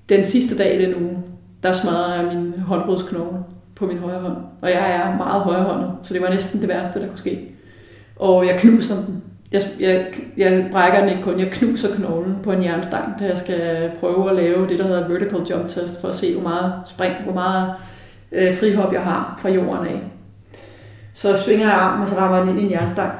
den 0.09 0.25
sidste 0.25 0.59
dag 0.59 0.81
i 0.81 0.85
den 0.85 0.95
uge, 0.95 1.19
der 1.63 1.73
smadrer 1.73 2.15
jeg 2.15 2.35
min 2.35 2.55
håndbrudsknogle 2.61 3.39
på 3.77 3.87
min 3.87 3.99
højre 3.99 4.21
hånd. 4.21 4.37
Og 4.63 4.71
jeg 4.71 4.93
er 4.93 5.17
meget 5.17 5.43
højrehåndet, 5.43 5.91
så 6.03 6.15
det 6.15 6.23
var 6.23 6.29
næsten 6.29 6.61
det 6.61 6.69
værste, 6.69 7.01
der 7.01 7.07
kunne 7.07 7.19
ske. 7.19 7.49
Og 8.17 8.47
jeg 8.47 8.59
knuser 8.59 8.95
den. 8.95 9.23
Jeg, 9.53 9.63
jeg, 9.81 10.07
jeg 10.37 10.69
brækker 10.73 11.01
den 11.01 11.09
ikke 11.09 11.23
kun, 11.23 11.41
jeg 11.41 11.51
knuser 11.51 11.95
knoglen 11.95 12.37
på 12.43 12.53
en 12.53 12.65
jernstang, 12.65 13.19
da 13.19 13.25
jeg 13.25 13.39
skal 13.39 13.91
prøve 14.01 14.31
at 14.31 14.37
lave 14.37 14.69
det, 14.69 14.79
der 14.79 14.87
hedder 14.87 15.09
vertical 15.09 15.41
jump 15.51 15.69
test, 15.69 16.01
for 16.01 16.09
at 16.09 16.15
se, 16.15 16.35
hvor 16.35 16.43
meget 16.43 16.73
spring, 16.87 17.15
hvor 17.25 17.33
meget 17.33 17.73
øh, 18.33 18.57
frihop 18.57 18.93
jeg 18.93 19.03
har 19.03 19.39
fra 19.43 19.49
jorden 19.49 19.87
af. 19.87 20.03
Så 21.15 21.37
svinger 21.37 21.67
jeg 21.67 21.75
armen, 21.75 22.03
og 22.03 22.09
så 22.09 22.17
rammer 22.17 22.37
jeg 22.37 22.47
den 22.47 22.55
ind 22.55 22.61
i 22.61 22.65
en 22.65 22.81
jernstang. 22.81 23.13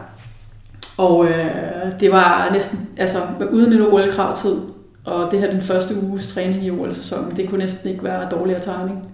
Og 0.99 1.27
øh, 1.27 2.01
det 2.01 2.13
var 2.13 2.49
næsten, 2.53 2.89
altså 2.97 3.19
uden 3.53 3.73
en 3.73 3.83
OL-kravtid, 3.83 4.57
og 5.09 5.31
det 5.31 5.41
her 5.41 5.51
den 5.51 5.61
første 5.61 5.95
uges 6.03 6.33
træning 6.33 6.65
i 6.65 6.71
OL-sæsonen, 6.71 7.37
det 7.37 7.49
kunne 7.49 7.59
næsten 7.59 7.91
ikke 7.91 8.05
være 8.05 8.29
dårligere 8.31 8.61
timing. 8.61 9.09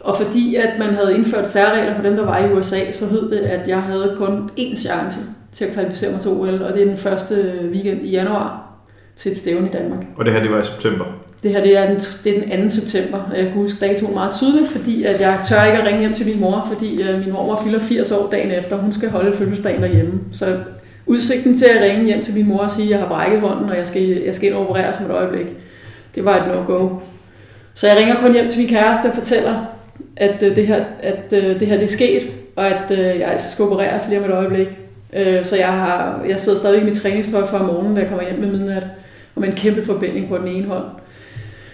Og 0.00 0.16
fordi 0.16 0.54
at 0.54 0.78
man 0.78 0.94
havde 0.94 1.14
indført 1.14 1.48
særregler 1.48 1.94
for 1.94 2.02
dem, 2.02 2.16
der 2.16 2.24
var 2.24 2.38
i 2.38 2.52
USA, 2.52 2.92
så 2.92 3.06
hed 3.06 3.30
det, 3.30 3.38
at 3.38 3.68
jeg 3.68 3.82
havde 3.82 4.14
kun 4.16 4.50
én 4.58 4.76
chance 4.76 5.20
til 5.52 5.64
at 5.64 5.72
kvalificere 5.72 6.12
mig 6.12 6.20
til 6.20 6.30
OL, 6.30 6.62
og 6.62 6.74
det 6.74 6.82
er 6.82 6.86
den 6.86 6.96
første 6.96 7.52
weekend 7.72 8.06
i 8.06 8.10
januar 8.10 8.70
til 9.16 9.32
et 9.32 9.38
stævne 9.38 9.68
i 9.68 9.70
Danmark. 9.70 10.06
Og 10.16 10.24
det 10.24 10.32
her, 10.32 10.42
det 10.42 10.50
var 10.50 10.60
i 10.60 10.64
september. 10.64 11.04
Det 11.42 11.50
her 11.50 11.62
det 11.62 11.76
er, 11.76 11.86
den, 11.86 11.96
det 12.24 12.52
er 12.52 12.56
den 12.56 12.70
2. 12.70 12.76
september. 12.76 13.18
Jeg 13.36 13.44
kan 13.44 13.52
huske 13.52 13.86
datoen 13.86 14.14
meget 14.14 14.34
tydeligt, 14.34 14.70
fordi 14.70 15.04
at 15.04 15.20
jeg 15.20 15.40
tør 15.48 15.64
ikke 15.64 15.78
at 15.78 15.86
ringe 15.86 16.00
hjem 16.00 16.12
til 16.12 16.26
min 16.26 16.40
mor, 16.40 16.68
fordi 16.72 17.02
øh, 17.02 17.24
min 17.24 17.32
mor 17.32 17.62
fylder 17.64 17.78
80 17.78 18.12
år 18.12 18.28
dagen 18.30 18.50
efter. 18.50 18.76
Hun 18.76 18.92
skal 18.92 19.10
holde 19.10 19.36
fødselsdagen 19.36 19.82
derhjemme. 19.82 20.20
Så 20.32 20.58
udsigten 21.06 21.56
til 21.56 21.64
at 21.64 21.82
ringe 21.82 22.06
hjem 22.06 22.22
til 22.22 22.34
min 22.34 22.48
mor 22.48 22.58
og 22.58 22.70
sige, 22.70 22.84
at 22.84 22.90
jeg 22.90 22.98
har 22.98 23.08
brækket 23.08 23.40
hånden, 23.40 23.70
og 23.70 23.76
jeg 23.76 23.86
skal, 23.86 24.02
jeg 24.02 24.34
skal 24.34 24.48
ind 24.48 24.56
og 24.56 24.62
opereres 24.62 25.00
om 25.00 25.06
et 25.06 25.10
øjeblik, 25.10 25.46
det 26.14 26.24
var 26.24 26.36
et 26.36 26.48
no-go. 26.48 26.88
Så 27.74 27.86
jeg 27.88 27.98
ringer 27.98 28.20
kun 28.20 28.32
hjem 28.32 28.48
til 28.48 28.58
min 28.58 28.68
kæreste 28.68 29.06
og 29.06 29.14
fortæller, 29.14 29.64
at 30.16 30.42
øh, 30.42 30.56
det 30.56 30.66
her, 30.66 30.84
at, 31.02 31.32
øh, 31.32 31.60
det 31.60 31.68
her 31.68 31.74
det 31.74 31.84
er 31.84 31.88
sket, 31.88 32.22
og 32.56 32.66
at 32.66 32.90
øh, 32.90 33.20
jeg 33.20 33.28
altså 33.28 33.50
skal 33.50 33.64
opereres 33.64 34.08
lige 34.08 34.18
om 34.18 34.24
et 34.24 34.30
øjeblik. 34.30 34.68
Øh, 35.12 35.44
så 35.44 35.56
jeg, 35.56 35.72
har, 35.72 36.24
jeg 36.28 36.40
sidder 36.40 36.58
stadig 36.58 36.82
i 36.82 36.84
mit 36.84 36.96
træningstøj 36.96 37.46
fra 37.46 37.66
morgenen, 37.66 37.94
da 37.94 38.00
jeg 38.00 38.08
kommer 38.08 38.24
hjem 38.24 38.38
med 38.40 38.48
midnat, 38.48 38.86
og 39.34 39.40
med 39.40 39.48
en 39.48 39.54
kæmpe 39.54 39.84
forbinding 39.84 40.28
på 40.28 40.38
den 40.38 40.48
ene 40.48 40.66
hånd. 40.66 40.84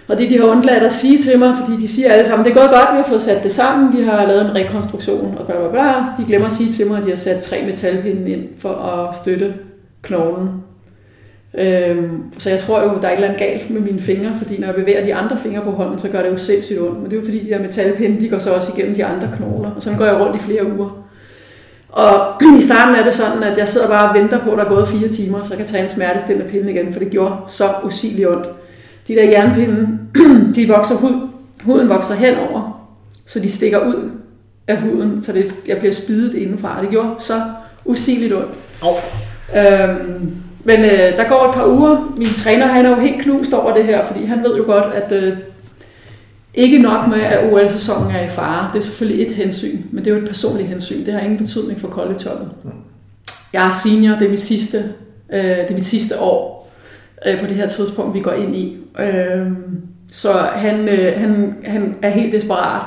Og 0.07 0.19
det 0.19 0.29
de 0.29 0.37
har 0.37 0.45
undladt 0.45 0.83
at 0.83 0.93
sige 0.93 1.21
til 1.21 1.39
mig, 1.39 1.55
fordi 1.59 1.81
de 1.81 1.87
siger 1.87 2.11
alle 2.11 2.25
sammen, 2.25 2.45
det 2.45 2.51
er 2.51 2.55
gået 2.55 2.69
godt, 2.69 2.89
vi 2.91 2.97
har 2.97 3.05
fået 3.07 3.21
sat 3.21 3.43
det 3.43 3.51
sammen, 3.51 3.97
vi 3.97 4.03
har 4.03 4.27
lavet 4.27 4.41
en 4.41 4.55
rekonstruktion, 4.55 5.37
og 5.39 5.45
bla 5.45 5.55
bla 5.59 5.69
bla. 5.69 5.83
De 6.17 6.25
glemmer 6.27 6.45
at 6.45 6.51
sige 6.51 6.71
til 6.71 6.87
mig, 6.87 6.97
at 6.97 7.03
de 7.03 7.09
har 7.09 7.15
sat 7.15 7.41
tre 7.41 7.63
metalpinde 7.65 8.31
ind 8.31 8.43
for 8.59 8.73
at 8.73 9.15
støtte 9.15 9.53
knoglen. 10.01 10.49
Øhm, 11.57 12.23
så 12.37 12.49
jeg 12.49 12.59
tror 12.59 12.83
jo, 12.83 12.89
der 13.01 13.07
er 13.07 13.11
et 13.11 13.15
eller 13.15 13.27
andet 13.27 13.39
galt 13.39 13.69
med 13.69 13.81
mine 13.81 13.99
fingre, 13.99 14.31
fordi 14.37 14.57
når 14.59 14.67
jeg 14.67 14.75
bevæger 14.75 15.03
de 15.03 15.15
andre 15.15 15.37
fingre 15.37 15.61
på 15.61 15.71
hånden, 15.71 15.99
så 15.99 16.09
gør 16.09 16.21
det 16.21 16.29
jo 16.29 16.37
sindssygt 16.37 16.79
ondt. 16.81 17.01
Men 17.01 17.05
det 17.05 17.13
er 17.13 17.17
jo 17.17 17.25
fordi, 17.25 17.39
de 17.39 17.45
her 17.45 17.61
metalpinde, 17.61 18.21
de 18.21 18.29
går 18.29 18.39
så 18.39 18.53
også 18.53 18.71
igennem 18.75 18.95
de 18.95 19.05
andre 19.05 19.29
knogler, 19.37 19.71
og 19.71 19.81
sådan 19.81 19.99
går 19.99 20.05
jeg 20.05 20.19
rundt 20.19 20.35
i 20.35 20.39
flere 20.39 20.65
uger. 20.77 21.03
Og 21.89 22.33
i 22.59 22.61
starten 22.61 22.95
er 22.95 23.03
det 23.03 23.13
sådan, 23.13 23.43
at 23.43 23.57
jeg 23.57 23.67
sidder 23.67 23.87
bare 23.87 24.09
og 24.09 24.15
venter 24.15 24.39
på, 24.39 24.51
at 24.51 24.57
der 24.57 24.65
er 24.65 24.69
gået 24.69 24.87
fire 24.87 25.07
timer, 25.07 25.41
så 25.41 25.53
jeg 25.53 25.57
kan 25.57 25.67
tage 25.67 25.83
en 25.83 25.89
smertestillende 25.89 26.51
pille 26.51 26.71
igen, 26.71 26.93
for 26.93 26.99
det 26.99 27.09
gjorde 27.09 27.35
så 27.47 27.69
usigeligt 27.83 28.27
ondt. 28.27 28.47
De 29.07 29.15
der 29.15 29.23
jernpinde, 29.23 29.99
de 30.55 30.67
vokser 30.67 30.95
hud. 30.95 31.27
Huden 31.63 31.89
vokser 31.89 32.15
henover, 32.15 32.87
så 33.25 33.39
de 33.39 33.51
stikker 33.51 33.79
ud 33.79 34.11
af 34.67 34.81
huden, 34.81 35.21
så 35.21 35.33
det, 35.33 35.51
jeg 35.67 35.77
bliver 35.77 35.93
spidet 35.93 36.33
indenfra. 36.33 36.81
Det 36.81 36.89
gjorde 36.89 37.09
så 37.19 37.41
usigeligt 37.85 38.33
ondt. 38.33 38.51
Au. 38.81 38.95
Øhm, 39.55 40.35
men 40.63 40.79
øh, 40.79 41.17
der 41.17 41.29
går 41.29 41.45
et 41.49 41.55
par 41.55 41.67
uger. 41.67 42.13
Min 42.17 42.33
træner 42.35 42.65
han 42.65 42.85
er 42.85 42.89
jo 42.89 42.95
helt 42.95 43.21
knust 43.21 43.53
over 43.53 43.73
det 43.73 43.85
her, 43.85 44.05
fordi 44.05 44.25
han 44.25 44.43
ved 44.43 44.55
jo 44.55 44.63
godt, 44.63 44.93
at 44.93 45.11
øh, 45.11 45.37
ikke 46.53 46.79
nok 46.79 47.07
med, 47.07 47.19
at 47.19 47.53
OL-sæsonen 47.53 48.11
er 48.15 48.25
i 48.25 48.29
fare. 48.29 48.69
Det 48.73 48.79
er 48.79 48.83
selvfølgelig 48.83 49.27
et 49.27 49.35
hensyn, 49.35 49.77
men 49.91 50.05
det 50.05 50.11
er 50.11 50.15
jo 50.15 50.21
et 50.21 50.27
personligt 50.27 50.69
hensyn. 50.69 51.05
Det 51.05 51.13
har 51.13 51.19
ingen 51.19 51.37
betydning 51.37 51.81
for 51.81 51.87
collegeholdet. 51.87 52.49
Jeg 53.53 53.67
er 53.67 53.71
senior, 53.71 54.15
det 54.15 54.25
er 54.25 54.31
mit 54.31 54.41
sidste, 54.41 54.93
øh, 55.33 55.43
det 55.43 55.71
er 55.71 55.75
mit 55.75 55.85
sidste 55.85 56.19
år 56.19 56.56
øh, 57.25 57.39
på 57.39 57.45
det 57.45 57.55
her 57.55 57.67
tidspunkt, 57.67 58.13
vi 58.13 58.19
går 58.19 58.31
ind 58.31 58.55
i. 58.55 58.77
Øh, 58.99 59.51
så 60.11 60.31
han, 60.33 60.89
øh, 60.89 61.19
han, 61.19 61.55
han 61.63 61.95
er 62.01 62.09
helt 62.09 62.33
desperat, 62.33 62.81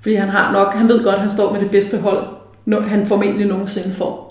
fordi 0.00 0.14
han 0.14 0.28
har 0.28 0.52
nok, 0.52 0.74
han 0.74 0.88
ved 0.88 1.04
godt, 1.04 1.14
at 1.14 1.20
han 1.20 1.30
står 1.30 1.52
med 1.52 1.60
det 1.60 1.70
bedste 1.70 1.98
hold, 1.98 2.24
no- 2.68 2.88
han 2.88 3.06
formentlig 3.06 3.46
nogensinde 3.46 3.94
får. 3.94 4.28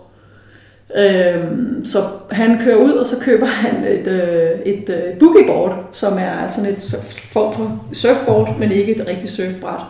Øh, 0.98 1.44
så 1.84 2.00
han 2.32 2.60
kører 2.60 2.76
ud, 2.78 2.92
og 2.92 3.06
så 3.06 3.20
køber 3.20 3.46
han 3.46 3.84
et, 3.84 4.08
øh, 4.08 4.60
et 4.66 4.90
øh, 4.90 5.20
boogieboard, 5.20 5.90
som 5.92 6.18
er 6.18 6.48
sådan 6.48 6.70
et 6.70 6.96
form 7.32 7.54
for 7.54 7.86
surfboard, 7.94 8.60
men 8.60 8.72
ikke 8.72 8.96
et 8.96 9.08
rigtigt 9.08 9.32
surfbræt. 9.32 9.82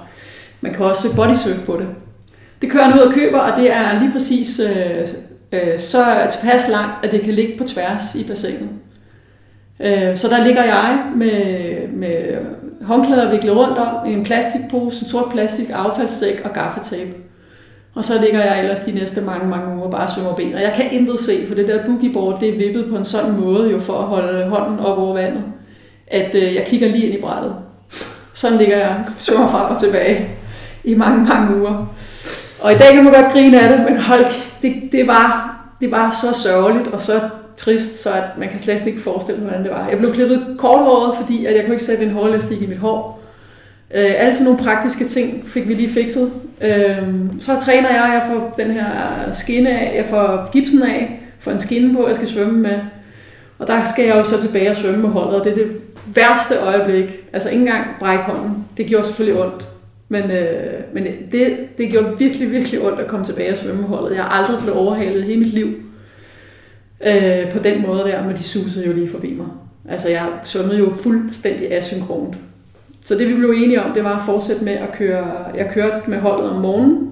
Man 0.62 0.74
kan 0.74 0.86
også 0.86 1.15
bodysurf 1.15 1.65
på 1.65 1.78
det. 1.80 1.88
Det 2.62 2.72
kører 2.72 2.84
han 2.84 3.00
ud 3.00 3.06
og 3.06 3.13
køber, 3.13 3.39
og 3.39 3.58
det 3.62 3.72
er 3.74 4.00
lige 4.00 4.12
præcis 4.12 4.60
øh, 4.60 5.08
øh, 5.52 5.80
så 5.80 6.06
tilpas 6.32 6.70
langt, 6.70 6.91
at 7.04 7.12
det 7.12 7.22
kan 7.22 7.34
ligge 7.34 7.58
på 7.58 7.63
tværs 7.63 8.15
i 8.15 8.24
bassinet. 8.28 8.70
Øh, 9.80 10.18
så 10.18 10.28
der 10.28 10.44
ligger 10.44 10.63
jeg 10.63 11.04
med, 11.16 11.88
med 11.88 12.38
håndklæder 12.82 13.32
viklet 13.32 13.56
rundt 13.56 13.78
om, 13.78 14.06
en 14.06 14.24
plastikpose, 14.24 15.04
en 15.04 15.10
sort 15.10 15.30
plastik, 15.32 15.70
affaldssæk 15.74 16.42
og 16.44 16.54
gaffatape. 16.54 17.13
Og 17.96 18.04
så 18.04 18.13
ligger 18.22 18.44
jeg 18.44 18.60
ellers 18.60 18.80
de 18.80 18.92
næste 18.92 19.22
mange, 19.22 19.48
mange 19.48 19.78
uger 19.78 19.90
bare 19.90 20.10
svømmer 20.10 20.34
ben. 20.34 20.54
Og 20.54 20.62
jeg 20.62 20.74
kan 20.76 20.86
intet 20.92 21.20
se, 21.20 21.48
for 21.48 21.56
det 21.56 21.68
der 21.68 21.86
boogieboard, 21.86 22.40
det 22.40 22.50
er 22.50 22.58
vippet 22.58 22.86
på 22.90 22.98
en 22.98 23.06
sådan 23.06 23.40
måde, 23.40 23.72
jo 23.72 23.80
for 23.80 23.94
at 23.94 24.04
holde 24.04 24.50
hånden 24.50 24.80
op 24.80 24.98
over 24.98 25.13
vandet, 25.13 25.44
at 26.08 26.36
øh, 26.36 26.56
jeg 26.56 26.63
kigger 26.68 26.88
lige 26.88 27.06
ind 27.06 27.18
i 27.18 27.22
brættet. 27.22 27.56
Sådan 28.34 28.58
ligger 28.58 28.78
jeg 28.78 29.06
svømmer 29.18 29.50
frem 29.50 29.72
og 29.72 29.80
tilbage 29.80 30.30
i 30.84 30.96
mange, 30.96 31.26
mange 31.26 31.58
uger. 31.58 31.96
Og 32.62 32.74
i 32.74 32.76
dag 32.76 32.94
kan 32.94 33.04
man 33.04 33.13
godt 33.13 33.34
grine 33.34 33.62
af 33.62 33.70
det, 33.70 33.86
men 33.90 33.98
hold, 33.98 34.26
det, 34.62 34.74
det, 34.92 35.08
var, 35.08 35.58
det 35.82 35.92
var 35.92 36.18
så 36.22 36.42
sørgeligt 36.42 36.88
og 36.88 37.02
så 37.02 37.20
trist, 37.58 38.04
så 38.04 38.10
at 38.10 38.24
man 38.38 38.50
kan 38.50 38.60
slet 38.60 38.88
ikke 38.88 39.02
forestille 39.02 39.39
sig, 39.39 39.48
hvordan 39.48 39.63
det 39.63 39.72
var. 39.72 39.89
Jeg 39.89 39.98
blev 39.98 40.13
klippet 40.13 40.46
korthåret, 40.58 41.17
fordi 41.17 41.46
at 41.46 41.56
jeg 41.56 41.63
kunne 41.65 41.74
ikke 41.74 41.86
sætte 41.86 42.04
en 42.04 42.12
hårlæstik 42.12 42.62
i 42.62 42.67
mit 42.67 42.78
hår. 42.78 43.24
Øh, 43.93 44.13
alle 44.17 44.34
sådan 44.34 44.46
nogle 44.46 44.63
praktiske 44.63 45.06
ting 45.06 45.43
fik 45.48 45.67
vi 45.67 45.74
lige 45.74 45.89
fikset. 45.89 46.32
Øh, 46.62 47.04
så 47.39 47.52
træner 47.62 47.89
jeg, 47.89 48.22
jeg 48.22 48.24
får 48.32 48.54
den 48.58 48.72
her 48.72 48.88
skinne 49.32 49.70
af, 49.70 49.98
jeg 49.98 50.06
får 50.06 50.52
gipsen 50.52 50.84
af, 50.84 51.22
får 51.39 51.52
en 51.52 51.60
skinne 51.60 51.96
på, 51.96 52.08
jeg 52.08 52.15
skal 52.15 52.28
svømme 52.28 52.60
med. 52.60 52.80
Og 53.60 53.67
der 53.67 53.84
skal 53.84 54.06
jeg 54.06 54.15
jo 54.15 54.24
så 54.24 54.41
tilbage 54.41 54.70
og 54.70 54.76
svømme 54.76 55.02
med 55.02 55.10
holdet, 55.10 55.39
og 55.39 55.46
det 55.46 55.52
er 55.52 55.56
det 55.56 55.78
værste 56.15 56.56
øjeblik. 56.56 57.26
Altså 57.34 57.50
ikke 57.50 57.62
engang 57.62 57.86
brække 58.00 58.24
hånden. 58.24 58.65
Det 58.78 58.86
gjorde 58.86 59.06
selvfølgelig 59.06 59.43
ondt. 59.43 59.67
Men, 60.10 60.32
øh, 60.32 60.74
men 60.93 61.06
det, 61.32 61.58
det 61.78 61.89
gjorde 61.89 62.17
virkelig, 62.20 62.52
virkelig 62.52 62.82
ondt 62.82 63.00
at 63.00 63.08
komme 63.08 63.26
tilbage 63.26 63.52
og 63.52 63.58
svømme 63.58 63.82
med 63.82 63.89
holdet. 63.89 64.15
Jeg 64.15 64.24
har 64.24 64.30
aldrig 64.30 64.60
blevet 64.62 64.80
overhalet 64.80 65.20
i 65.20 65.26
hele 65.26 65.39
mit 65.39 65.54
liv 65.54 65.67
øh, 67.06 67.52
på 67.52 67.60
den 67.60 67.82
måde 67.82 68.00
der, 68.00 68.24
men 68.24 68.36
de 68.36 68.44
susede 68.44 68.88
jo 68.88 68.94
lige 68.94 69.10
forbi 69.10 69.34
mig. 69.34 69.48
Altså 69.90 70.10
jeg 70.10 70.28
svømmede 70.44 70.78
jo 70.78 70.94
fuldstændig 70.94 71.74
asynkront. 71.74 72.38
Så 73.04 73.16
det 73.16 73.30
vi 73.30 73.34
blev 73.34 73.54
enige 73.58 73.84
om, 73.84 73.94
det 73.94 74.04
var 74.04 74.16
at 74.16 74.26
fortsætte 74.26 74.64
med 74.64 74.74
at 74.74 74.92
køre. 74.94 75.26
Jeg 75.56 75.70
kørte 75.74 76.10
med 76.10 76.20
holdet 76.20 76.50
om 76.50 76.62
morgenen, 76.62 77.10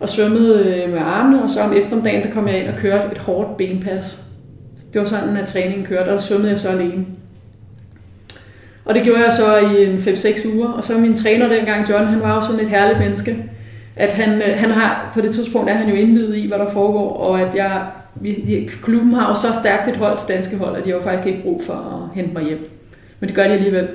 og 0.00 0.08
svømmede 0.08 0.64
øh, 0.64 0.92
med 0.92 0.98
armene, 0.98 1.42
og 1.42 1.50
så 1.50 1.60
om 1.60 1.72
eftermiddagen, 1.72 2.22
der 2.22 2.32
kom 2.32 2.48
jeg 2.48 2.60
ind 2.60 2.68
og 2.68 2.78
kørte 2.78 3.08
et 3.12 3.18
hårdt 3.18 3.56
benpas. 3.56 4.24
Det 4.92 5.00
var 5.00 5.06
sådan, 5.06 5.36
at 5.36 5.48
træningen 5.48 5.86
kørte, 5.86 6.08
og 6.08 6.14
der 6.14 6.18
svømmede 6.18 6.50
jeg 6.50 6.60
så 6.60 6.68
alene. 6.68 7.06
Og 8.84 8.94
det 8.94 9.02
gjorde 9.02 9.24
jeg 9.24 9.32
så 9.32 9.56
i 9.56 9.84
en 9.84 9.96
5-6 9.96 10.54
uger, 10.56 10.68
og 10.68 10.84
så 10.84 10.98
min 10.98 11.16
træner 11.16 11.48
dengang, 11.48 11.90
John, 11.90 12.06
han 12.06 12.20
var 12.20 12.34
jo 12.34 12.40
sådan 12.40 12.60
et 12.60 12.68
herligt 12.68 12.98
menneske, 12.98 13.44
at 13.96 14.12
han, 14.12 14.42
øh, 14.42 14.58
han 14.58 14.70
har, 14.70 15.10
på 15.14 15.20
det 15.20 15.34
tidspunkt 15.34 15.70
er 15.70 15.74
han 15.74 15.88
jo 15.88 15.94
indvidet 15.94 16.36
i, 16.36 16.46
hvad 16.46 16.58
der 16.58 16.70
foregår, 16.70 17.12
og 17.12 17.40
at 17.40 17.54
jeg, 17.54 17.82
vi, 18.20 18.34
de, 18.46 18.68
klubben 18.82 19.12
har 19.12 19.28
jo 19.28 19.34
så 19.34 19.60
stærkt 19.60 19.88
et 19.88 19.96
hold 19.96 20.18
til 20.18 20.28
danske 20.28 20.56
hold, 20.56 20.76
at 20.76 20.84
de 20.84 20.88
har 20.88 20.96
jo 20.96 21.02
faktisk 21.02 21.26
ikke 21.26 21.42
brug 21.42 21.62
for 21.66 21.72
at 21.72 22.14
hente 22.14 22.34
mig 22.34 22.44
hjem. 22.44 22.70
Men 23.20 23.28
det 23.28 23.36
gør 23.36 23.42
de 23.42 23.52
alligevel, 23.52 23.88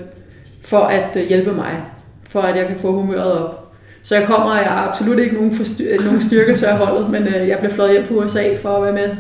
for 0.62 0.80
at 0.80 1.16
øh, 1.16 1.28
hjælpe 1.28 1.52
mig, 1.54 1.84
for 2.30 2.42
at 2.42 2.58
jeg 2.58 2.68
kan 2.68 2.80
få 2.80 2.92
humøret 2.92 3.34
op. 3.34 3.74
Så 4.04 4.16
jeg 4.16 4.28
kommer, 4.28 4.52
og 4.52 4.58
jeg 4.58 4.66
har 4.66 4.88
absolut 4.88 5.20
ikke 5.20 5.36
nogen, 5.36 5.56
forstyr, 5.56 5.86
øh, 5.94 6.06
nogen 6.06 6.22
styrkelse 6.22 6.68
af 6.68 6.78
holdet, 6.78 7.10
men 7.10 7.28
øh, 7.28 7.48
jeg 7.48 7.58
bliver 7.58 7.74
fløjet 7.74 7.92
hjem 7.92 8.06
på 8.08 8.14
USA 8.14 8.58
for 8.62 8.70
at 8.70 8.84
være 8.84 8.94
med 8.94 9.16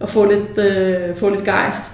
og 0.00 0.08
få 0.08 0.30
lidt, 0.30 0.58
øh, 0.58 1.16
få 1.16 1.28
lidt 1.28 1.44
gejst. 1.44 1.92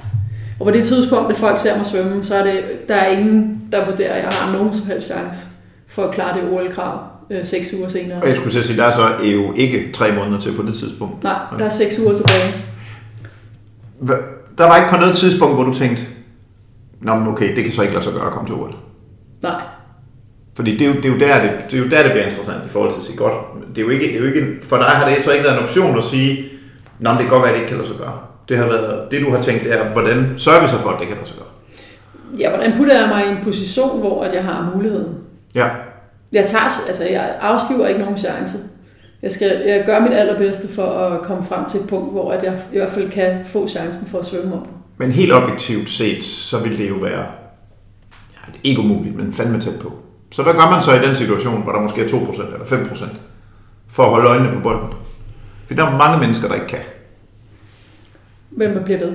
Og 0.61 0.66
på 0.66 0.72
det 0.72 0.85
tidspunkt, 0.85 1.31
at 1.31 1.37
folk 1.37 1.59
ser 1.59 1.76
mig 1.76 1.87
svømme, 1.87 2.24
så 2.24 2.35
er 2.35 2.42
det, 2.42 2.88
der 2.88 2.94
er 2.94 3.07
ingen, 3.07 3.68
der 3.72 3.85
vurderer, 3.85 4.14
at 4.14 4.22
jeg 4.22 4.33
har 4.33 4.53
nogen 4.53 4.72
som 4.72 4.87
helst 4.87 5.07
chance 5.07 5.46
for 5.87 6.05
at 6.05 6.14
klare 6.14 6.40
det 6.40 6.50
OL-krav 6.53 7.10
øh, 7.31 7.45
seks 7.45 7.75
uger 7.75 7.88
senere. 7.88 8.23
Og 8.23 8.29
jeg 8.29 8.37
skulle 8.37 8.64
sige, 8.64 8.77
der 8.77 8.85
er 8.85 8.90
så 8.90 9.09
jo 9.23 9.53
ikke 9.57 9.93
tre 9.93 10.12
måneder 10.12 10.40
til 10.40 10.53
på 10.57 10.62
det 10.62 10.75
tidspunkt. 10.75 11.23
Nej, 11.23 11.38
der 11.59 11.64
er 11.64 11.69
seks 11.69 11.99
uger 11.99 12.14
tilbage. 12.16 12.64
Der 14.59 14.64
var 14.66 14.77
ikke 14.77 14.90
på 14.90 14.97
noget 14.97 15.16
tidspunkt, 15.16 15.55
hvor 15.55 15.64
du 15.64 15.75
tænkte, 15.75 16.03
Nå, 17.01 17.14
men 17.14 17.29
okay, 17.29 17.57
det 17.57 17.64
kan 17.64 17.73
så 17.73 17.83
ikke 17.83 17.95
lade 17.95 18.05
sig 18.05 18.12
gøre 18.12 18.27
at 18.27 18.33
komme 18.33 18.49
til 18.49 18.55
OL. 18.55 18.75
Nej. 19.43 19.61
Fordi 20.55 20.77
det 20.77 20.87
er, 20.87 20.88
jo, 20.88 20.95
det, 20.95 21.05
er 21.05 21.09
jo 21.09 21.19
der, 21.19 21.43
det, 21.43 21.51
det 21.71 21.79
er 21.79 21.83
jo 21.85 21.90
der, 21.90 22.03
det 22.03 22.12
bliver 22.12 22.25
interessant 22.25 22.64
i 22.66 22.69
forhold 22.69 22.90
til 22.90 22.99
at 22.99 23.05
sige 23.05 23.16
godt. 23.16 23.35
Det 23.75 23.79
er 23.79 23.83
jo 23.83 23.88
ikke, 23.88 24.07
det 24.07 24.16
er 24.16 24.21
jo 24.21 24.27
ikke, 24.27 24.47
for 24.62 24.77
dig 24.77 24.87
har 24.87 25.09
det 25.09 25.25
så 25.25 25.31
ikke 25.33 25.45
været 25.45 25.59
en 25.59 25.62
option 25.62 25.99
at 25.99 26.05
sige, 26.05 26.45
Nå, 26.99 27.11
men 27.11 27.19
det 27.19 27.27
kan 27.27 27.35
godt 27.37 27.43
være, 27.43 27.51
at 27.51 27.55
det 27.55 27.61
ikke 27.61 27.69
kan 27.69 27.79
lade 27.79 27.88
sig 27.88 27.99
gøre. 27.99 28.19
Det 28.49 28.57
har 28.59 28.66
været, 28.66 29.11
det 29.11 29.23
du 29.23 29.31
har 29.31 29.43
tænkt, 29.43 29.64
det 29.64 29.73
er, 29.73 29.85
hvordan 29.85 30.33
sørger 30.37 30.61
vi 30.62 30.69
så 30.69 30.79
for, 30.79 30.90
at 30.90 31.01
det 31.01 31.09
kan 31.09 31.16
lade 31.16 31.29
sig 31.29 31.37
gøre? 31.37 31.49
Ja, 32.38 32.49
hvordan 32.49 32.77
putter 32.77 33.01
jeg 33.01 33.09
mig 33.09 33.27
i 33.27 33.31
en 33.31 33.45
position, 33.45 34.01
hvor 34.01 34.25
at 34.25 34.35
jeg 34.35 34.45
har 34.45 34.73
muligheden? 34.75 35.14
Ja. 35.55 35.69
Jeg 36.33 36.47
tager, 36.47 36.87
altså 36.87 37.05
jeg 37.05 37.38
afskriver 37.40 37.87
ikke 37.87 38.01
nogen 38.01 38.19
chance. 38.19 38.59
Jeg 39.23 39.33
skal 39.33 39.62
jeg 39.66 39.83
gør 39.87 40.01
mit 40.01 40.12
allerbedste 40.12 40.69
for 40.69 40.87
at 40.87 41.23
komme 41.23 41.43
frem 41.43 41.69
til 41.69 41.81
et 41.81 41.88
punkt, 41.88 42.12
hvor 42.12 42.33
at 42.33 42.43
jeg 42.43 42.59
i 42.73 42.77
hvert 42.77 42.90
fald 42.90 43.11
kan 43.11 43.45
få 43.45 43.69
chancen 43.69 44.07
for 44.07 44.19
at 44.19 44.27
svømme 44.27 44.55
op. 44.55 44.69
Men 44.97 45.11
helt 45.11 45.33
objektivt 45.33 45.90
set, 45.90 46.25
så 46.25 46.59
vil 46.59 46.79
det 46.79 46.88
jo 46.88 46.95
være, 46.95 47.27
ja, 48.33 48.53
ikke 48.64 48.81
umuligt, 48.81 49.16
men 49.16 49.33
fandme 49.33 49.61
tæt 49.61 49.81
på. 49.81 49.93
Så 50.31 50.43
hvad 50.43 50.53
gør 50.53 50.71
man 50.71 50.83
så 50.83 50.93
i 50.93 51.07
den 51.07 51.16
situation, 51.16 51.62
hvor 51.62 51.73
der 51.73 51.81
måske 51.81 52.05
er 52.05 52.09
2% 52.09 52.55
eller 52.55 52.66
5%, 52.66 53.05
for 53.88 54.03
at 54.03 54.11
holde 54.11 54.29
øjnene 54.29 54.53
på 54.53 54.61
bolden? 54.61 54.88
For 55.66 55.75
der 55.75 55.85
er 55.85 55.97
mange 55.97 56.19
mennesker, 56.19 56.49
der 56.49 56.55
ikke 56.55 56.66
kan. 56.66 56.81
Hvem 58.51 58.75
der 58.75 58.85
bliver 58.85 58.99
ved? 58.99 59.12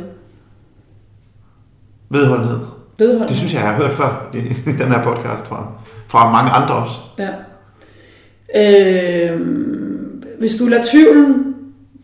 Vedholdenhed. 2.10 2.60
Vedholdenhed. 2.98 3.28
Det 3.28 3.38
synes 3.38 3.54
jeg, 3.54 3.62
jeg 3.62 3.70
har 3.72 3.78
hørt 3.78 3.94
før 3.96 4.30
i, 4.34 4.38
i 4.38 4.78
den 4.78 4.88
her 4.88 5.04
podcast 5.04 5.46
fra, 5.46 5.72
fra 6.16 6.32
mange 6.32 6.52
andre 6.52 6.74
også. 6.74 6.94
Ja. 7.20 7.32
Øh, 8.56 9.42
hvis 10.40 10.56
du 10.56 10.66
lader 10.66 10.84
tvivlen 10.92 11.56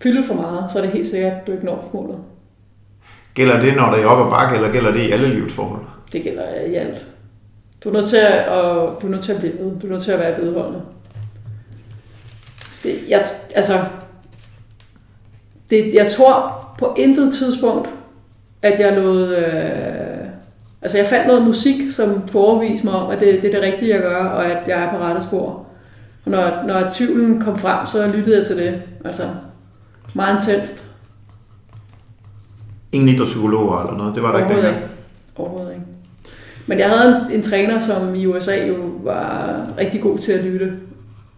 fylde 0.03 0.23
for 0.23 0.33
meget, 0.33 0.71
så 0.71 0.77
er 0.77 0.81
det 0.81 0.91
helt 0.91 1.07
sikkert, 1.07 1.33
at 1.33 1.47
du 1.47 1.51
ikke 1.51 1.65
når 1.65 1.89
målet. 1.93 2.17
Gælder 3.33 3.61
det, 3.61 3.75
når 3.75 3.89
der 3.89 3.97
er 3.97 4.05
op 4.05 4.25
og 4.25 4.31
bakke, 4.31 4.55
eller 4.55 4.71
gælder 4.71 4.91
det 4.91 4.99
i 4.99 5.11
alle 5.11 5.27
livets 5.27 5.53
forhold? 5.53 5.81
Det 6.11 6.23
gælder 6.23 6.43
i 6.67 6.75
alt. 6.75 7.07
Du 7.83 7.89
er 7.89 7.93
nødt 7.93 8.09
til 8.09 8.17
at, 8.17 8.47
og, 8.47 9.01
du 9.01 9.07
er 9.07 9.11
nødt 9.11 9.23
til 9.23 9.33
at 9.33 9.39
blive 9.39 9.53
ved. 9.59 9.79
Du 9.79 9.87
er 9.87 9.91
nødt 9.91 10.01
til 10.01 10.11
at 10.11 10.19
være 10.19 10.41
vedholdende. 10.41 10.81
Det, 12.83 12.99
jeg, 13.09 13.25
altså, 13.55 13.73
det, 15.69 15.93
jeg 15.93 16.11
tror 16.11 16.67
på 16.79 16.95
intet 16.97 17.33
tidspunkt, 17.33 17.89
at 18.61 18.79
jeg 18.79 18.93
lod... 18.93 19.35
Øh, 19.35 20.10
altså, 20.81 20.97
jeg 20.97 21.07
fandt 21.07 21.27
noget 21.27 21.47
musik, 21.47 21.91
som 21.91 22.27
foreviste 22.27 22.85
mig 22.85 22.93
om, 22.93 23.11
at 23.11 23.19
det, 23.19 23.41
det 23.41 23.45
er 23.45 23.59
det 23.59 23.73
rigtige 23.73 23.95
at 23.95 24.01
gøre, 24.01 24.31
og 24.31 24.45
at 24.45 24.67
jeg 24.67 24.83
er 24.83 24.89
på 24.89 24.97
rette 24.97 25.21
spor. 25.21 25.65
Og 26.25 26.31
når, 26.31 26.63
når 26.67 26.89
tvivlen 26.91 27.41
kom 27.41 27.59
frem, 27.59 27.85
så 27.85 28.07
lyttede 28.07 28.37
jeg 28.37 28.47
til 28.47 28.57
det. 28.57 28.81
Altså, 29.05 29.23
meget 30.13 30.35
intenst. 30.35 30.85
Ingen 32.91 33.09
idrætspsykologer 33.09 33.79
eller 33.79 33.97
noget? 33.97 34.15
Det 34.15 34.23
var 34.23 34.31
der 34.31 34.39
ikke 34.39 34.49
Overhovedet 34.49 34.75
ikke. 34.75 34.87
Overhovedet 35.35 35.71
ikke. 35.71 35.85
Men 36.67 36.79
jeg 36.79 36.89
havde 36.89 37.09
en, 37.09 37.35
en 37.35 37.41
træner, 37.41 37.79
som 37.79 38.15
i 38.15 38.25
USA 38.25 38.67
jo 38.67 38.75
var 39.03 39.65
rigtig 39.77 40.01
god 40.01 40.17
til 40.17 40.31
at 40.31 40.43
lytte, 40.45 40.73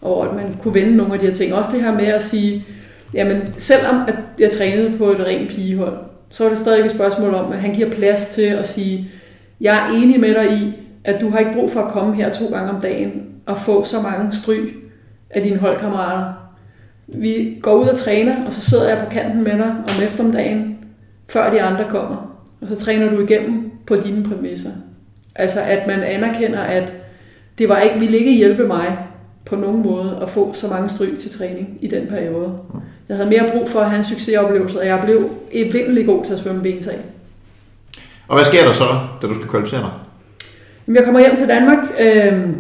og 0.02 0.26
at 0.26 0.36
man 0.36 0.58
kunne 0.62 0.74
vende 0.74 0.96
nogle 0.96 1.14
af 1.14 1.20
de 1.20 1.26
her 1.26 1.34
ting. 1.34 1.54
Også 1.54 1.72
det 1.72 1.82
her 1.82 1.92
med 1.92 2.06
at 2.06 2.22
sige, 2.22 2.66
jamen 3.14 3.54
selvom 3.58 3.96
at 4.08 4.16
jeg 4.40 4.52
trænede 4.52 4.98
på 4.98 5.12
et 5.12 5.20
rent 5.20 5.50
pigehold, 5.50 5.98
så 6.30 6.44
var 6.44 6.50
det 6.50 6.60
stadig 6.60 6.86
et 6.86 6.92
spørgsmål 6.92 7.34
om, 7.34 7.52
at 7.52 7.60
han 7.60 7.74
giver 7.74 7.90
plads 7.90 8.28
til 8.28 8.42
at 8.42 8.68
sige, 8.68 9.12
jeg 9.64 9.78
er 9.78 9.94
enig 9.94 10.20
med 10.20 10.36
dig 10.36 10.52
i, 10.52 10.74
at 11.04 11.22
du 11.22 11.30
har 11.30 11.40
ikke 11.40 11.54
brug 11.54 11.70
for 11.70 11.80
at 11.80 11.92
komme 11.92 12.16
her 12.16 12.34
to 12.34 12.46
gange 12.46 12.72
om 12.72 12.82
dagen 12.82 13.12
og 13.46 13.58
få 13.58 13.84
så 13.84 14.02
mange 14.02 14.34
stryg 14.34 14.74
af 15.30 15.44
dine 15.44 15.58
holdkammerater. 15.58 16.34
Vi 17.08 17.60
går 17.62 17.74
ud 17.74 17.88
og 17.88 17.98
træner, 17.98 18.46
og 18.46 18.54
så 18.54 18.62
sidder 18.62 18.90
jeg 18.90 19.04
på 19.06 19.10
kanten 19.12 19.44
med 19.44 19.52
dig 19.52 19.70
om 19.70 20.04
eftermiddagen, 20.04 20.78
før 21.30 21.52
de 21.52 21.62
andre 21.62 21.86
kommer. 21.90 22.38
Og 22.62 22.68
så 22.68 22.76
træner 22.76 23.10
du 23.10 23.20
igennem 23.20 23.72
på 23.88 23.96
dine 23.96 24.24
præmisser. 24.24 24.70
Altså 25.36 25.62
at 25.62 25.88
man 25.88 26.04
anerkender, 26.04 26.60
at 26.60 26.94
det 27.58 27.70
var 27.70 27.80
ikke, 27.80 28.00
ville 28.00 28.18
ikke 28.18 28.34
hjælpe 28.34 28.68
mig 28.68 28.98
på 29.46 29.56
nogen 29.56 29.84
måde 29.84 30.20
at 30.22 30.30
få 30.30 30.54
så 30.54 30.68
mange 30.68 30.90
stryg 30.90 31.20
til 31.20 31.32
træning 31.32 31.78
i 31.82 31.88
den 31.88 32.08
periode. 32.08 32.58
Jeg 33.10 33.18
havde 33.18 33.30
mere 33.30 33.50
brug 33.54 33.70
for 33.70 33.80
at 33.80 33.90
have 33.90 33.98
en 33.98 34.04
succesoplevelse, 34.04 34.80
og 34.80 34.88
jeg 34.88 35.02
blev 35.04 35.30
evindelig 35.52 36.06
god 36.06 36.26
til 36.26 36.34
at 36.34 36.40
svømme 36.40 36.62
bentag. 36.62 37.00
Og 38.34 38.38
hvad 38.40 38.46
sker 38.46 38.66
der 38.66 38.72
så, 38.72 39.00
da 39.22 39.28
du 39.28 39.34
skal 39.34 39.48
kvalificere 39.48 39.82
dig? 39.82 39.90
Jamen, 40.88 40.96
jeg 40.96 41.06
kommer 41.06 41.20
hjem 41.20 41.36
til 41.36 41.48
Danmark, 41.48 41.78
øh, 42.00 42.56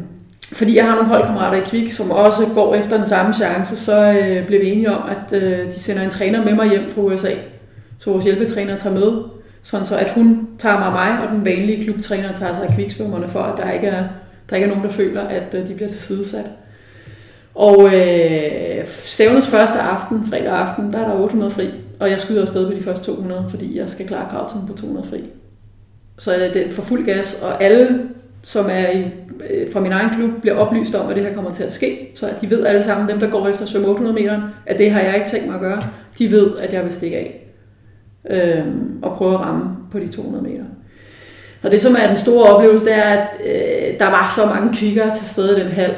fordi 0.53 0.75
jeg 0.75 0.85
har 0.85 0.95
nogle 0.95 1.09
holdkammerater 1.09 1.61
i 1.61 1.65
Kvik, 1.65 1.91
som 1.91 2.11
også 2.11 2.43
går 2.53 2.75
efter 2.75 2.97
den 2.97 3.05
samme 3.05 3.33
chance, 3.33 3.77
så 3.77 4.11
øh, 4.11 4.47
blev 4.47 4.61
vi 4.61 4.69
enige 4.69 4.91
om, 4.91 5.09
at 5.09 5.41
øh, 5.41 5.65
de 5.65 5.79
sender 5.79 6.03
en 6.03 6.09
træner 6.09 6.43
med 6.43 6.53
mig 6.53 6.69
hjem 6.69 6.91
fra 6.91 7.01
USA. 7.01 7.31
Så 7.99 8.11
vores 8.11 8.25
hjælpetræner 8.25 8.77
tager 8.77 8.95
med, 8.95 9.11
sådan 9.61 9.85
så 9.85 9.97
at 9.97 10.09
hun 10.09 10.47
tager 10.59 10.77
mig 10.77 10.87
og 10.87 10.93
mig, 10.93 11.27
og 11.27 11.35
den 11.35 11.45
vanlige 11.45 11.83
klubtræner 11.83 12.33
tager 12.33 12.53
sig 12.53 12.67
af 12.67 12.75
kviksvømmerne, 12.75 13.27
for 13.27 13.39
at 13.39 13.63
der 13.63 13.71
ikke 13.71 13.87
er, 13.87 14.03
der 14.49 14.55
ikke 14.55 14.65
er 14.65 14.69
nogen, 14.69 14.83
der 14.83 14.91
føler, 14.91 15.21
at 15.21 15.53
øh, 15.53 15.67
de 15.67 15.73
bliver 15.73 15.89
tilsidesat. 15.89 16.45
Og 17.55 17.93
øh, 17.93 18.85
stævnets 18.85 19.47
første 19.47 19.79
aften, 19.79 20.25
fredag 20.29 20.51
aften, 20.51 20.93
der 20.93 20.99
er 20.99 21.07
der 21.07 21.19
800 21.19 21.51
fri, 21.51 21.69
og 21.99 22.09
jeg 22.09 22.19
skyder 22.19 22.41
afsted 22.41 22.67
på 22.71 22.77
de 22.77 22.83
første 22.83 23.05
200, 23.05 23.45
fordi 23.49 23.79
jeg 23.79 23.89
skal 23.89 24.07
klare 24.07 24.29
kravtiden 24.29 24.67
på 24.67 24.73
200 24.73 25.07
fri. 25.07 25.23
Så 26.17 26.31
er 26.31 26.53
den 26.53 26.71
for 26.71 26.81
fuld 26.81 27.05
gas, 27.05 27.39
og 27.41 27.63
alle, 27.63 27.99
som 28.41 28.65
er 28.69 28.89
i, 28.89 29.11
øh, 29.49 29.73
fra 29.73 29.79
min 29.79 29.91
egen 29.91 30.09
klub, 30.09 30.41
bliver 30.41 30.55
oplyst 30.55 30.95
om, 30.95 31.09
at 31.09 31.15
det 31.15 31.25
her 31.25 31.33
kommer 31.33 31.51
til 31.51 31.63
at 31.63 31.73
ske, 31.73 32.11
så 32.15 32.27
at 32.27 32.41
de 32.41 32.49
ved 32.49 32.65
alle 32.65 32.83
sammen, 32.83 33.09
dem 33.09 33.19
der 33.19 33.29
går 33.29 33.47
efter 33.47 33.65
svømme 33.65 33.87
800 33.87 34.15
meter, 34.15 34.41
at 34.65 34.77
det 34.77 34.91
har 34.91 35.01
jeg 35.01 35.15
ikke 35.15 35.27
tænkt 35.27 35.45
mig 35.45 35.55
at 35.55 35.61
gøre. 35.61 35.81
De 36.19 36.31
ved, 36.31 36.57
at 36.57 36.73
jeg 36.73 36.83
vil 36.83 36.91
stikke 36.91 37.17
af 37.17 37.43
øh, 38.29 38.65
og 39.01 39.17
prøve 39.17 39.33
at 39.33 39.39
ramme 39.39 39.69
på 39.91 39.99
de 39.99 40.07
200 40.07 40.43
meter. 40.43 40.63
Og 41.63 41.71
det, 41.71 41.81
som 41.81 41.95
er 41.99 42.07
den 42.07 42.17
store 42.17 42.49
oplevelse, 42.49 42.85
det 42.85 42.93
er, 42.93 43.03
at 43.03 43.27
øh, 43.45 43.99
der 43.99 44.05
var 44.05 44.33
så 44.35 44.45
mange 44.45 44.73
kvikker 44.73 45.09
til 45.11 45.25
stede 45.25 45.59
i 45.59 45.63
den 45.63 45.71
hal. 45.71 45.95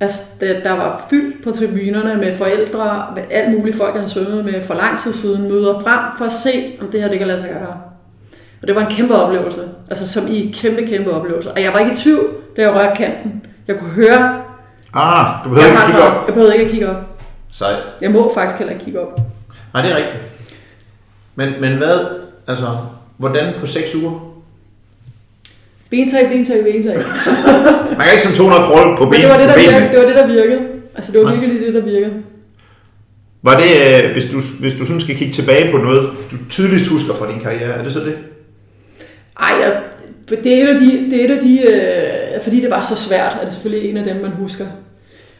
Altså, 0.00 0.22
der, 0.40 0.60
der 0.60 0.72
var 0.72 1.06
fyldt 1.10 1.44
på 1.44 1.52
tribunerne 1.52 2.20
med 2.20 2.34
forældre, 2.34 3.06
med 3.14 3.22
alt 3.30 3.58
muligt 3.58 3.76
folk, 3.76 3.92
der 3.92 3.98
havde 3.98 4.12
svømmet 4.12 4.44
med 4.44 4.62
for 4.62 4.74
lang 4.74 5.00
tid 5.00 5.12
siden, 5.12 5.48
møder 5.48 5.80
frem 5.80 6.18
for 6.18 6.24
at 6.24 6.32
se, 6.32 6.78
om 6.80 6.88
det 6.88 7.02
her 7.02 7.08
det 7.08 7.18
kan 7.18 7.26
lade 7.26 7.40
sig 7.40 7.50
gøre. 7.50 7.91
Og 8.62 8.68
det 8.68 8.76
var 8.76 8.86
en 8.86 8.92
kæmpe 8.92 9.14
oplevelse. 9.14 9.60
Altså, 9.90 10.12
som 10.12 10.28
i 10.28 10.54
kæmpe, 10.60 10.86
kæmpe 10.86 11.12
oplevelse. 11.12 11.50
Og 11.52 11.62
jeg 11.62 11.72
var 11.72 11.78
ikke 11.78 11.92
i 11.92 11.96
tvivl, 11.96 12.26
da 12.56 12.62
jeg 12.62 12.74
rørte 12.74 12.96
kanten. 12.96 13.46
Jeg 13.68 13.78
kunne 13.78 13.90
høre... 13.90 14.42
Ah, 14.94 15.26
du 15.44 15.48
behøver 15.48 15.68
ikke 15.70 15.82
kigge 15.86 16.02
op. 16.02 16.26
Jeg 16.26 16.34
behøvede 16.34 16.54
ikke 16.54 16.64
at 16.64 16.70
kigge 16.70 16.90
op. 16.90 16.96
Sejt. 17.52 17.76
Jeg 18.00 18.10
må 18.10 18.34
faktisk 18.34 18.58
heller 18.58 18.72
ikke 18.72 18.84
kigge 18.84 19.00
op. 19.00 19.20
Nej, 19.74 19.82
det 19.82 19.92
er 19.92 19.96
rigtigt. 19.96 20.22
Men, 21.34 21.52
men 21.60 21.76
hvad, 21.78 21.98
altså, 22.46 22.66
hvordan 23.16 23.52
på 23.60 23.66
6 23.66 23.94
uger? 23.94 24.34
Bentag, 25.90 26.28
bentag, 26.28 26.64
bentag. 26.64 26.96
Man 27.98 28.06
kan 28.06 28.12
ikke 28.12 28.24
som 28.24 28.32
200 28.32 28.62
krolle 28.64 28.96
på 28.96 29.04
ben. 29.04 29.10
Men 29.10 29.20
det 29.20 29.28
var 29.28 29.38
det, 29.38 29.48
der 29.48 29.56
virkede. 29.56 29.88
Det 29.92 29.98
var 29.98 30.06
det, 30.06 30.16
der 30.16 30.26
virkede. 30.26 30.68
Altså, 30.94 31.12
det 31.12 31.20
var 31.20 31.34
virkelig 31.34 31.66
det, 31.66 31.74
der 31.74 31.80
virkede. 31.80 32.12
Var 33.42 33.56
det, 33.56 34.04
øh, 34.04 34.12
hvis 34.12 34.24
du, 34.24 34.40
hvis 34.60 34.74
du 34.74 34.86
sådan 34.86 35.00
skal 35.00 35.16
kigge 35.16 35.34
tilbage 35.34 35.72
på 35.72 35.78
noget, 35.78 36.10
du 36.30 36.36
tydeligst 36.50 36.90
husker 36.90 37.14
fra 37.14 37.32
din 37.32 37.40
karriere, 37.40 37.72
er 37.72 37.82
det 37.82 37.92
så 37.92 38.00
det? 38.00 38.16
Ej, 39.42 39.54
jeg, 39.60 39.82
det 40.28 40.58
er 40.58 40.62
et 40.64 40.68
af 40.68 40.78
de, 40.80 41.10
det 41.10 41.20
er 41.20 41.24
et 41.24 41.36
af 41.36 41.42
de 41.42 41.60
øh, 41.68 42.42
fordi 42.42 42.60
det 42.60 42.70
var 42.70 42.80
så 42.80 42.96
svært, 42.96 43.36
er 43.40 43.44
det 43.44 43.52
selvfølgelig 43.52 43.90
en 43.90 43.96
af 43.96 44.04
dem, 44.04 44.16
man 44.16 44.30
husker. 44.30 44.64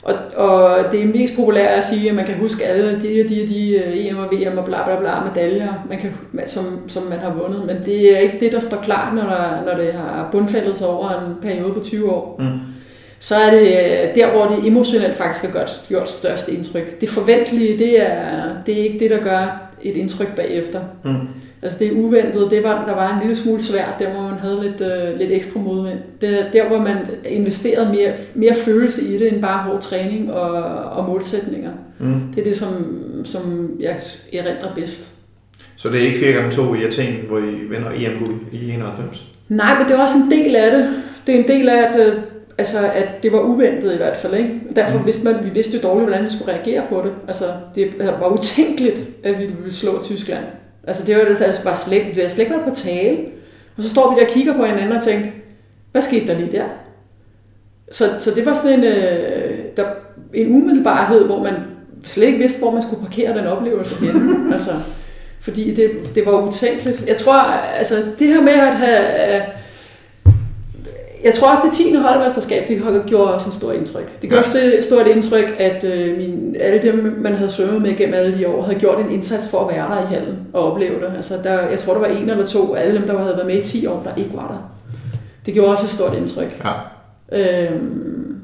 Og, 0.02 0.14
og 0.36 0.84
det 0.92 1.02
er 1.02 1.06
mest 1.06 1.36
populært 1.36 1.78
at 1.78 1.84
sige, 1.84 2.08
at 2.10 2.16
man 2.16 2.26
kan 2.26 2.34
huske 2.34 2.64
alle 2.64 3.00
de 3.00 3.00
de, 3.00 3.28
de, 3.28 3.48
de 3.48 3.70
øh, 3.70 4.06
EM 4.06 4.18
og 4.18 4.28
VM 4.32 4.58
og 4.58 4.64
bla 4.64 4.84
bla 4.84 4.98
bla 5.00 5.24
medaljer, 5.24 5.86
man 5.88 5.98
kan, 5.98 6.12
som, 6.46 6.64
som 6.88 7.02
man 7.02 7.18
har 7.18 7.34
vundet. 7.34 7.66
Men 7.66 7.76
det 7.84 8.16
er 8.16 8.18
ikke 8.18 8.40
det, 8.40 8.52
der 8.52 8.60
står 8.60 8.76
klart, 8.76 9.14
når, 9.14 9.22
der, 9.22 9.64
når 9.66 9.84
det 9.84 9.92
har 9.92 10.28
bundfældet 10.32 10.76
sig 10.76 10.86
over 10.86 11.08
en 11.08 11.34
periode 11.42 11.74
på 11.74 11.80
20 11.80 12.10
år. 12.10 12.36
Mm. 12.38 12.58
Så 13.18 13.36
er 13.36 13.50
det 13.50 13.60
øh, 13.60 14.14
der, 14.14 14.30
hvor 14.30 14.46
det 14.46 14.66
emotionelt 14.66 15.16
faktisk 15.16 15.44
har 15.44 15.52
gjort, 15.52 15.84
gjort 15.88 16.08
størst 16.08 16.48
indtryk. 16.48 17.00
Det 17.00 17.08
forventelige, 17.08 17.78
det 17.78 18.02
er, 18.02 18.42
det 18.66 18.80
er 18.80 18.84
ikke 18.84 18.98
det, 18.98 19.10
der 19.10 19.18
gør 19.18 19.70
et 19.82 19.96
indtryk 19.96 20.36
bagefter. 20.36 20.80
Mm. 21.04 21.28
Altså 21.62 21.78
det 21.78 21.92
uventede, 21.92 22.50
det 22.50 22.62
var, 22.62 22.84
der 22.86 22.94
var 22.94 23.12
en 23.14 23.20
lille 23.20 23.36
smule 23.36 23.62
svært, 23.62 23.94
der 23.98 24.10
hvor 24.10 24.22
man 24.22 24.38
havde 24.38 24.62
lidt, 24.62 24.80
øh, 24.80 25.18
lidt 25.18 25.32
ekstra 25.32 25.60
modvind. 25.60 25.98
Det, 26.20 26.46
der 26.52 26.68
hvor 26.68 26.78
man 26.78 26.96
investerede 27.26 27.88
mere, 27.94 28.12
mere 28.34 28.54
følelse 28.54 29.02
i 29.14 29.18
det, 29.18 29.32
end 29.32 29.42
bare 29.42 29.58
hård 29.70 29.80
træning 29.80 30.32
og, 30.32 30.50
og 30.98 31.04
målsætninger. 31.08 31.70
Mm. 32.00 32.14
Det 32.34 32.40
er 32.40 32.44
det, 32.44 32.56
som, 32.56 32.96
som 33.24 33.70
jeg 33.80 33.96
erindrer 34.32 34.74
bedst. 34.74 35.12
Så 35.76 35.88
det 35.88 36.00
er 36.02 36.06
ikke 36.06 36.18
4 36.18 36.32
gange 36.32 36.50
2 36.50 36.74
i 36.74 36.84
Athen, 36.84 37.14
hvor 37.28 37.38
I 37.38 37.42
vinder 37.70 37.90
EM-guld 37.96 38.34
i 38.52 38.70
91? 38.70 39.26
Nej, 39.48 39.78
men 39.78 39.88
det 39.88 39.94
er 39.96 40.02
også 40.02 40.14
en 40.26 40.30
del 40.38 40.56
af 40.56 40.70
det. 40.70 40.88
Det 41.26 41.34
er 41.34 41.38
en 41.38 41.48
del 41.48 41.68
af, 41.68 41.82
at, 41.88 42.06
øh, 42.06 42.14
altså, 42.58 42.78
at 42.94 43.22
det 43.22 43.32
var 43.32 43.40
uventet 43.40 43.94
i 43.94 43.96
hvert 43.96 44.16
fald. 44.16 44.34
Ikke? 44.34 44.60
Derfor 44.76 44.98
Mm. 44.98 45.06
vidste 45.06 45.24
man, 45.24 45.44
vi 45.44 45.50
vidste 45.50 45.76
jo 45.76 45.88
dårligt, 45.88 46.08
hvordan 46.08 46.24
vi 46.24 46.30
skulle 46.30 46.52
reagere 46.52 46.82
på 46.88 47.02
det. 47.04 47.12
Altså, 47.26 47.44
det 47.74 47.88
var 48.20 48.28
utænkeligt, 48.28 49.08
at 49.24 49.38
vi 49.38 49.46
ville 49.46 49.72
slå 49.72 49.90
Tyskland. 50.04 50.44
Altså, 50.86 51.06
det 51.06 51.16
var 51.16 51.24
det, 51.24 51.38
der 51.38 51.62
bare 51.64 51.74
slemt. 51.74 52.08
vi 52.08 52.20
havde 52.20 52.28
slet 52.28 52.52
på 52.64 52.74
tale. 52.74 53.18
Og 53.76 53.82
så 53.82 53.90
står 53.90 54.14
vi 54.14 54.20
der 54.20 54.26
og 54.26 54.32
kigger 54.32 54.56
på 54.56 54.64
hinanden 54.64 54.92
og 54.92 55.02
tænker, 55.02 55.28
hvad 55.92 56.02
skete 56.02 56.26
der 56.26 56.38
lige 56.38 56.52
der? 56.52 56.64
Så, 57.92 58.04
så 58.18 58.30
det 58.30 58.46
var 58.46 58.54
sådan 58.54 58.78
en, 58.78 58.84
øh, 58.84 59.58
der, 59.76 59.84
en 60.34 60.54
umiddelbarhed, 60.54 61.24
hvor 61.24 61.42
man 61.42 61.54
slet 62.04 62.26
ikke 62.26 62.38
vidste, 62.38 62.58
hvor 62.58 62.70
man 62.70 62.82
skulle 62.82 63.02
parkere 63.02 63.38
den 63.38 63.46
oplevelse 63.46 63.94
henne. 63.94 64.52
altså, 64.52 64.70
fordi 65.40 65.74
det, 65.74 65.90
det 66.14 66.26
var 66.26 66.46
utænkeligt. 66.46 67.04
Jeg 67.06 67.16
tror, 67.16 67.34
altså, 67.78 67.94
det 68.18 68.28
her 68.28 68.42
med 68.42 68.52
at 68.52 68.76
have... 68.76 69.42
Jeg 71.24 71.34
tror 71.34 71.50
også, 71.50 71.62
det 71.66 71.72
10. 71.72 71.94
holdmesterskab, 71.94 72.68
det 72.68 72.80
har 72.80 73.04
gjort 73.06 73.30
også 73.30 73.46
en 73.46 73.52
stor 73.52 73.72
indtryk. 73.72 74.22
Det 74.22 74.30
gjorde 74.30 74.44
også 74.44 74.58
et 74.78 74.84
stort 74.84 75.06
indtryk, 75.06 75.54
at 75.58 75.84
øh, 75.84 76.18
min, 76.18 76.56
alle 76.60 76.82
dem, 76.82 77.16
man 77.20 77.34
havde 77.34 77.50
svømmet 77.50 77.82
med 77.82 77.96
gennem 77.96 78.14
alle 78.14 78.38
de 78.38 78.48
år, 78.48 78.62
havde 78.62 78.78
gjort 78.78 78.98
en 79.00 79.10
indsats 79.10 79.50
for 79.50 79.58
at 79.58 79.74
være 79.74 79.90
der 79.90 80.02
i 80.02 80.14
hallen 80.14 80.38
og 80.52 80.72
opleve 80.72 80.94
det. 80.94 81.12
Altså, 81.16 81.34
der, 81.44 81.68
jeg 81.68 81.78
tror, 81.78 81.92
der 81.92 82.00
var 82.00 82.06
en 82.06 82.30
eller 82.30 82.46
to 82.46 82.74
af 82.74 82.82
alle 82.82 82.98
dem, 82.98 83.06
der 83.06 83.18
havde 83.18 83.36
været 83.36 83.46
med 83.46 83.58
i 83.58 83.62
10 83.62 83.86
år, 83.86 84.02
der 84.04 84.22
ikke 84.22 84.30
var 84.34 84.48
der. 84.48 84.70
Det 85.46 85.54
gjorde 85.54 85.70
også 85.70 85.86
et 85.86 85.90
stort 85.90 86.16
indtryk. 86.16 86.64
Ja. 86.64 86.72
Øhm, 87.38 88.36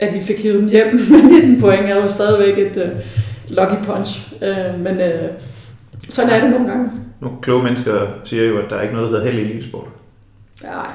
at 0.00 0.14
vi 0.14 0.20
fik 0.20 0.42
hævet 0.42 0.60
dem 0.60 0.68
hjem 0.68 0.86
med 0.86 1.22
19 1.22 1.60
point, 1.60 1.90
er 1.90 1.96
jo 1.96 2.08
stadigvæk 2.08 2.58
et 2.58 2.76
øh, 2.76 2.90
lucky 3.48 3.84
punch. 3.84 4.34
Øh, 4.42 4.80
men 4.80 5.00
øh, 5.00 5.28
sådan 6.08 6.30
er 6.30 6.40
det 6.40 6.50
nogle 6.50 6.68
gange. 6.68 6.90
Nogle 7.20 7.36
kloge 7.42 7.62
mennesker 7.62 8.06
siger 8.24 8.44
jo, 8.44 8.58
at 8.58 8.64
der 8.70 8.76
er 8.76 8.82
ikke 8.82 8.94
noget, 8.94 9.12
der 9.12 9.18
hedder 9.18 9.32
held 9.32 9.46
i 9.46 9.50
elitesport. 9.50 9.88
Nej. 10.62 10.86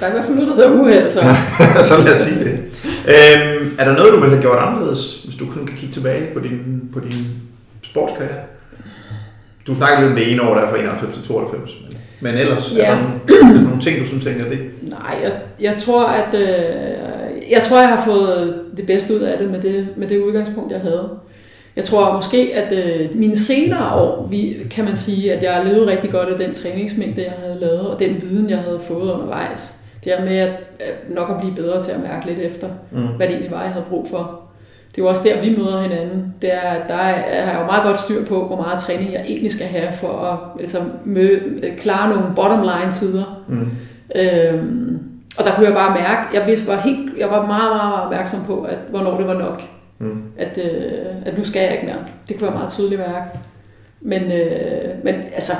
Der 0.00 0.06
er 0.06 0.10
i 0.10 0.12
hvert 0.12 0.24
fald 0.24 0.34
noget, 0.36 0.48
der 0.48 0.54
hedder 0.54 0.80
uheld, 0.80 1.10
så. 1.10 1.20
så 1.88 1.94
lad 2.04 2.12
os 2.14 2.20
sige 2.20 2.44
det. 2.44 2.52
Øhm, 3.08 3.74
er 3.78 3.84
der 3.84 3.92
noget, 3.94 4.12
du 4.12 4.16
ville 4.20 4.30
have 4.30 4.42
gjort 4.42 4.58
anderledes, 4.58 5.22
hvis 5.24 5.36
du 5.36 5.46
kun 5.46 5.66
kan 5.66 5.76
kigge 5.76 5.94
tilbage 5.94 6.34
på 6.34 6.40
din, 6.40 6.82
på 6.92 7.00
din 7.00 7.12
sportskarriere? 7.82 8.40
Du 9.66 9.74
snakkede 9.74 10.00
lidt 10.00 10.10
om 10.10 10.16
det 10.18 10.32
ene 10.32 10.42
år, 10.42 10.54
der 10.54 10.62
er 10.62 10.68
fra 10.70 10.78
91 10.78 11.14
til 11.14 11.24
92. 11.24 11.70
Men, 11.88 11.98
men 12.20 12.34
ellers 12.40 12.74
Ja. 12.76 12.84
er 12.84 12.94
der 12.94 13.02
nogle, 13.02 13.20
er 13.50 13.54
der 13.54 13.62
nogle 13.62 13.80
ting, 13.80 14.00
du 14.00 14.06
synes 14.06 14.24
tænker 14.24 14.44
det? 14.48 14.58
Nej, 14.82 15.16
jeg, 15.22 15.32
jeg 15.60 15.74
tror, 15.80 16.06
at 16.06 16.34
øh, 16.34 16.48
jeg 17.50 17.62
tror, 17.62 17.80
jeg 17.80 17.88
har 17.88 18.04
fået 18.04 18.60
det 18.76 18.86
bedste 18.86 19.14
ud 19.14 19.20
af 19.20 19.38
det 19.38 19.50
med 19.50 19.60
det, 19.62 19.88
med 19.96 20.08
det 20.08 20.18
udgangspunkt, 20.18 20.72
jeg 20.72 20.80
havde. 20.80 21.08
Jeg 21.76 21.84
tror 21.84 22.12
måske, 22.12 22.52
at 22.54 22.72
øh, 22.72 23.16
mine 23.16 23.36
senere 23.36 23.94
år, 23.94 24.26
vi, 24.30 24.56
kan 24.70 24.84
man 24.84 24.96
sige, 24.96 25.32
at 25.32 25.42
jeg 25.42 25.64
levet 25.64 25.86
rigtig 25.86 26.10
godt 26.10 26.28
af 26.28 26.38
den 26.38 26.54
træningsmængde, 26.54 27.22
jeg 27.22 27.32
havde 27.44 27.60
lavet, 27.60 27.80
og 27.80 27.98
den 27.98 28.22
viden, 28.22 28.50
jeg 28.50 28.58
havde 28.58 28.80
fået 28.80 29.12
undervejs. 29.12 29.80
Det 30.04 30.12
her 30.12 30.24
med 30.24 30.36
at, 30.36 30.48
at 30.80 30.94
nok 31.14 31.30
at 31.30 31.36
blive 31.40 31.54
bedre 31.54 31.82
til 31.82 31.92
at 31.92 32.00
mærke 32.02 32.26
lidt 32.26 32.38
efter, 32.38 32.68
Mm. 32.90 32.98
hvad 33.16 33.26
det 33.26 33.30
egentlig 33.34 33.50
var, 33.50 33.62
jeg 33.62 33.72
havde 33.72 33.86
brug 33.88 34.06
for. 34.10 34.40
Det 34.90 35.00
er 35.00 35.04
jo 35.04 35.08
også 35.08 35.22
der, 35.24 35.42
vi 35.42 35.56
møder 35.56 35.82
hinanden. 35.82 36.34
Det 36.42 36.54
er, 36.54 36.60
at 36.70 36.88
der 36.88 36.94
er, 36.94 37.36
jeg 37.36 37.44
har 37.46 37.60
jo 37.60 37.66
meget 37.66 37.82
godt 37.82 37.98
styr 38.00 38.24
på, 38.24 38.46
hvor 38.46 38.56
meget 38.56 38.80
træning 38.80 39.12
jeg 39.12 39.24
egentlig 39.28 39.52
skal 39.52 39.66
have 39.66 39.92
for 39.92 40.08
at 40.20 40.60
altså, 40.60 40.78
møde, 41.04 41.40
klare 41.78 42.08
nogle 42.08 42.26
bottom 42.36 42.60
line 42.62 42.92
tider. 42.92 43.42
Mm. 43.48 43.68
Øhm, 44.16 44.98
og 45.38 45.44
der 45.44 45.50
kunne 45.54 45.66
jeg 45.66 45.74
bare 45.74 45.94
mærke, 46.00 46.38
jeg 46.38 46.46
vidste, 46.46 46.66
var 46.66 46.76
helt, 46.76 47.18
jeg 47.18 47.30
var 47.30 47.46
meget, 47.46 47.70
meget, 47.76 47.88
meget 47.90 48.02
opmærksom 48.04 48.40
på, 48.46 48.62
at 48.62 48.78
hvornår 48.90 49.16
det 49.18 49.26
var 49.26 49.34
nok. 49.34 49.62
Mm. 50.04 50.22
At, 50.38 50.58
øh, 50.58 51.26
at 51.26 51.38
nu 51.38 51.44
skal 51.44 51.62
jeg 51.62 51.72
ikke 51.72 51.86
mere. 51.86 52.04
Det 52.28 52.38
kunne 52.38 52.46
jeg 52.50 52.56
meget 52.56 52.72
tydeligt 52.72 53.00
mærke. 53.00 53.38
Men, 54.00 54.22
øh, 54.22 55.04
men 55.04 55.14
altså, 55.14 55.52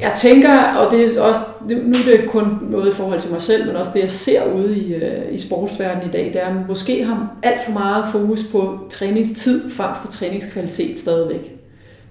jeg 0.00 0.12
tænker, 0.16 0.74
og 0.74 0.92
det 0.92 1.16
er 1.16 1.20
også, 1.20 1.40
nu 1.68 1.96
er 1.98 2.16
det 2.16 2.30
kun 2.30 2.58
noget 2.62 2.92
i 2.92 2.94
forhold 2.94 3.20
til 3.20 3.30
mig 3.32 3.42
selv, 3.42 3.66
men 3.66 3.76
også 3.76 3.90
det, 3.94 4.00
jeg 4.00 4.10
ser 4.10 4.52
ude 4.54 4.78
i, 4.78 4.94
øh, 4.94 5.34
i 5.34 5.38
sportsverdenen 5.38 6.08
i 6.08 6.12
dag, 6.12 6.24
det 6.24 6.42
er, 6.42 6.46
at 6.46 6.68
måske 6.68 7.04
har 7.04 7.36
alt 7.42 7.64
for 7.64 7.72
meget 7.72 8.04
fokus 8.12 8.40
på 8.52 8.78
træningstid 8.90 9.70
frem 9.70 9.90
for 10.02 10.08
træningskvalitet 10.08 11.00
stadigvæk. 11.00 11.52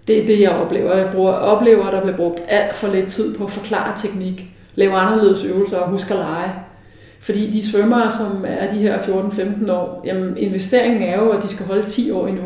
Det 0.07 0.21
er 0.21 0.27
det, 0.27 0.41
jeg 0.41 0.49
oplever. 0.49 0.97
Jeg 0.97 1.11
bruger, 1.13 1.31
oplever, 1.31 1.85
at 1.85 1.93
der 1.93 2.01
bliver 2.01 2.17
brugt 2.17 2.39
alt 2.47 2.75
for 2.75 2.87
lidt 2.87 3.07
tid 3.07 3.37
på 3.37 3.43
at 3.43 3.51
forklare 3.51 3.97
teknik, 3.97 4.45
lave 4.75 4.93
anderledes 4.93 5.45
øvelser 5.45 5.77
og 5.77 5.89
huske 5.89 6.13
at 6.13 6.19
lege. 6.19 6.53
Fordi 7.25 7.51
de 7.51 7.71
svømmere, 7.71 8.11
som 8.11 8.45
er 8.47 8.71
de 8.73 8.77
her 8.77 8.99
14-15 8.99 9.71
år, 9.71 10.01
jamen 10.05 10.37
investeringen 10.37 11.03
er 11.03 11.19
jo, 11.19 11.29
at 11.29 11.43
de 11.43 11.47
skal 11.47 11.65
holde 11.65 11.87
10 11.87 12.11
år 12.11 12.27
endnu. 12.27 12.43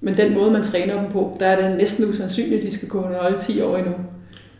Men 0.00 0.16
den 0.16 0.34
måde, 0.34 0.50
man 0.50 0.62
træner 0.62 1.00
dem 1.00 1.12
på, 1.12 1.36
der 1.40 1.46
er 1.46 1.68
det 1.68 1.76
næsten 1.76 2.10
usandsynligt, 2.10 2.54
at 2.54 2.62
de 2.62 2.70
skal 2.70 2.88
kunne 2.88 3.16
holde 3.20 3.38
10 3.38 3.60
år 3.60 3.76
endnu. 3.76 3.92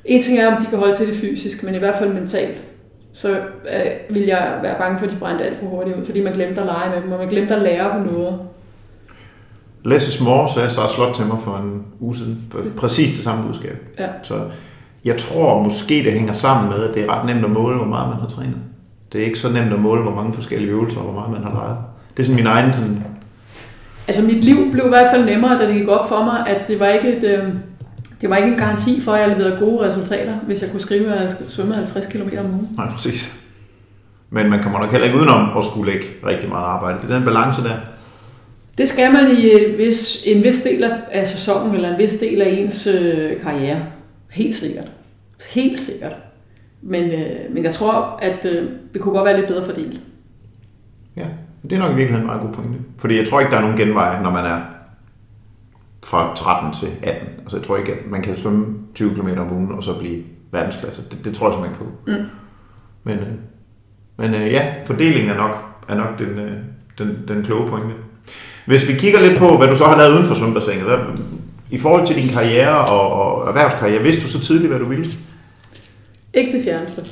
En 0.05 0.23
ting 0.23 0.39
er, 0.39 0.55
om 0.55 0.63
de 0.63 0.67
kan 0.67 0.79
holde 0.79 0.95
til 0.95 1.07
det 1.07 1.17
fysisk, 1.17 1.63
men 1.63 1.75
i 1.75 1.79
hvert 1.79 1.97
fald 1.99 2.13
mentalt. 2.13 2.65
Så 3.13 3.31
øh, 3.31 4.15
vil 4.15 4.23
jeg 4.23 4.59
være 4.63 4.79
bange 4.79 4.99
for, 4.99 5.07
at 5.07 5.13
de 5.13 5.17
brændte 5.17 5.45
alt 5.45 5.59
for 5.59 5.67
hurtigt 5.67 5.97
ud, 5.97 6.05
fordi 6.05 6.23
man 6.23 6.33
glemte 6.33 6.61
at 6.61 6.67
lege 6.67 6.91
med 6.91 7.03
dem, 7.03 7.13
og 7.13 7.19
man 7.19 7.29
glemte 7.29 7.55
at 7.55 7.63
lære 7.63 7.99
dem 7.99 8.13
noget. 8.13 8.39
Less 9.85 10.09
is 10.09 10.21
more, 10.21 10.49
sagde 10.55 10.71
Sara 10.71 10.89
Slot 10.89 11.15
til 11.15 11.27
mig 11.27 11.39
for 11.41 11.57
en 11.57 11.83
uge 12.01 12.17
siden. 12.17 12.39
For 12.51 12.63
præcis 12.77 13.11
det 13.11 13.25
samme 13.25 13.47
budskab. 13.47 13.77
Ja. 13.99 14.09
Så 14.23 14.41
jeg 15.05 15.19
tror 15.19 15.63
måske, 15.63 15.95
det 15.95 16.13
hænger 16.13 16.33
sammen 16.33 16.69
med, 16.69 16.89
at 16.89 16.95
det 16.95 17.05
er 17.05 17.19
ret 17.19 17.27
nemt 17.27 17.45
at 17.45 17.51
måle, 17.51 17.77
hvor 17.77 17.87
meget 17.87 18.09
man 18.09 18.19
har 18.19 18.29
trænet. 18.29 18.59
Det 19.15 19.23
er 19.23 19.27
ikke 19.27 19.39
så 19.39 19.49
nemt 19.49 19.73
at 19.73 19.81
måle, 19.81 20.03
hvor 20.03 20.15
mange 20.15 20.33
forskellige 20.35 20.71
øvelser 20.71 20.99
og 20.99 21.05
hvor 21.05 21.21
meget 21.21 21.33
man 21.33 21.43
har 21.43 21.53
lejet. 21.53 21.77
Det 22.17 22.23
er 22.23 22.25
sådan 22.25 22.37
min 22.37 22.47
egen 22.47 22.75
sådan, 22.75 23.05
Altså 24.09 24.23
mit 24.23 24.45
liv 24.45 24.73
blev 24.73 24.85
i 24.85 24.89
hvert 24.89 25.11
fald 25.15 25.25
nemmere, 25.25 25.59
da 25.59 25.67
det 25.67 25.75
gik 25.75 25.89
op 25.89 26.09
for 26.09 26.25
mig, 26.25 26.45
at 26.49 26.69
det 26.69 26.81
var 26.81 26.89
ikke 26.89 27.17
et, 27.17 27.25
øh, 27.25 27.49
det 28.21 28.31
var 28.31 28.37
ikke 28.37 28.49
en 28.49 28.59
garanti 28.59 29.01
for, 29.01 29.13
at 29.13 29.21
jeg 29.21 29.37
leverede 29.39 29.57
gode 29.61 29.87
resultater, 29.89 30.35
hvis 30.47 30.63
jeg 30.63 30.71
kunne 30.71 30.81
skrive, 30.81 31.15
at 31.15 31.21
jeg 31.23 31.31
skulle 31.31 31.51
svømme 31.51 31.75
50 31.75 32.07
km 32.07 32.21
om 32.39 32.47
ugen. 32.55 32.69
nej 32.77 32.89
præcis. 32.89 33.35
Men 34.31 34.51
man 34.51 34.63
kommer 34.63 34.79
nok 34.81 34.91
heller 34.91 35.07
ikke 35.07 35.19
udenom 35.19 35.59
at 35.59 35.65
skulle 35.65 35.93
lægge 35.93 36.07
rigtig 36.27 36.49
meget 36.49 36.65
arbejde. 36.65 36.99
Det 37.03 37.11
er 37.11 37.15
den 37.15 37.25
balance 37.25 37.63
der. 37.63 37.77
Det 38.79 38.89
skal 38.89 39.13
man 39.13 39.31
i 39.31 39.51
en 39.53 39.79
vis, 39.79 40.23
en 40.27 40.45
vis 40.45 40.63
del 40.63 40.85
af- 40.85 40.99
af 41.13 41.29
sæsonen, 41.29 41.75
eller 41.75 41.93
en 41.93 41.99
vis 41.99 42.13
del 42.15 42.43
af 42.43 42.49
ens 42.51 42.87
øh, 42.87 43.41
karriere. 43.43 43.79
Helt 44.31 44.57
sikkert. 44.57 44.87
Helt 45.51 45.81
sikkert. 45.81 46.13
Men, 46.87 47.11
øh, 47.11 47.55
men 47.55 47.65
jeg 47.65 47.73
tror, 47.73 48.19
at 48.23 48.45
øh, 48.45 48.69
det 48.93 49.01
kunne 49.01 49.15
godt 49.15 49.25
være 49.25 49.37
lidt 49.37 49.47
bedre 49.47 49.65
fordelt. 49.65 50.01
Ja, 51.17 51.27
det 51.63 51.73
er 51.73 51.79
nok 51.79 51.91
i 51.91 51.95
virkeligheden 51.95 52.23
en 52.23 52.27
meget 52.27 52.43
god 52.43 52.53
pointe. 52.53 52.79
Fordi 52.99 53.17
jeg 53.17 53.29
tror 53.29 53.41
ikke, 53.41 53.51
der 53.51 53.57
er 53.57 53.61
nogen 53.61 53.77
genvej, 53.77 54.23
når 54.23 54.31
man 54.31 54.45
er 54.45 54.61
fra 56.05 56.35
13 56.37 56.73
til 56.73 56.89
18. 57.03 57.29
Altså 57.43 57.57
jeg 57.57 57.67
tror 57.67 57.77
ikke, 57.77 57.93
at 57.93 57.99
man 58.11 58.23
kan 58.23 58.37
svømme 58.37 58.67
20 58.95 59.15
km 59.15 59.29
om 59.39 59.53
ugen 59.53 59.73
og 59.73 59.83
så 59.83 59.99
blive 59.99 60.23
verdensklasse. 60.53 61.03
Det, 61.11 61.25
det 61.25 61.35
tror 61.35 61.47
jeg 61.47 61.55
simpelthen 61.55 61.87
ikke 61.87 61.95
på. 62.07 62.11
Mm. 62.11 62.29
Men, 63.05 63.19
øh, 63.19 63.35
men 64.17 64.35
øh, 64.35 64.53
ja, 64.53 64.75
fordelingen 64.85 65.31
er 65.31 65.37
nok, 65.37 65.57
er 65.89 65.95
nok 65.95 66.19
den, 66.19 66.39
øh, 66.39 66.53
den, 66.99 67.19
den 67.29 67.45
kloge 67.45 67.69
pointe. 67.69 67.95
Hvis 68.67 68.89
vi 68.89 68.93
kigger 68.93 69.21
lidt 69.21 69.39
på, 69.39 69.57
hvad 69.57 69.69
du 69.69 69.77
så 69.77 69.85
har 69.85 69.97
lavet 69.97 70.15
uden 70.15 70.25
for 70.25 70.35
svømmebassinet, 70.35 70.85
hvad, 70.85 70.99
i 71.71 71.79
forhold 71.79 72.07
til 72.07 72.17
din 72.17 72.29
karriere 72.29 72.85
og, 72.85 73.13
og 73.13 73.49
erhvervskarriere, 73.49 74.03
vidste 74.03 74.23
du 74.23 74.29
så 74.29 74.41
tidligt, 74.41 74.69
hvad 74.69 74.81
du 74.81 74.89
ville? 74.89 75.07
Ikke 76.35 76.53
det 76.53 76.65
fjerneste. 76.65 77.03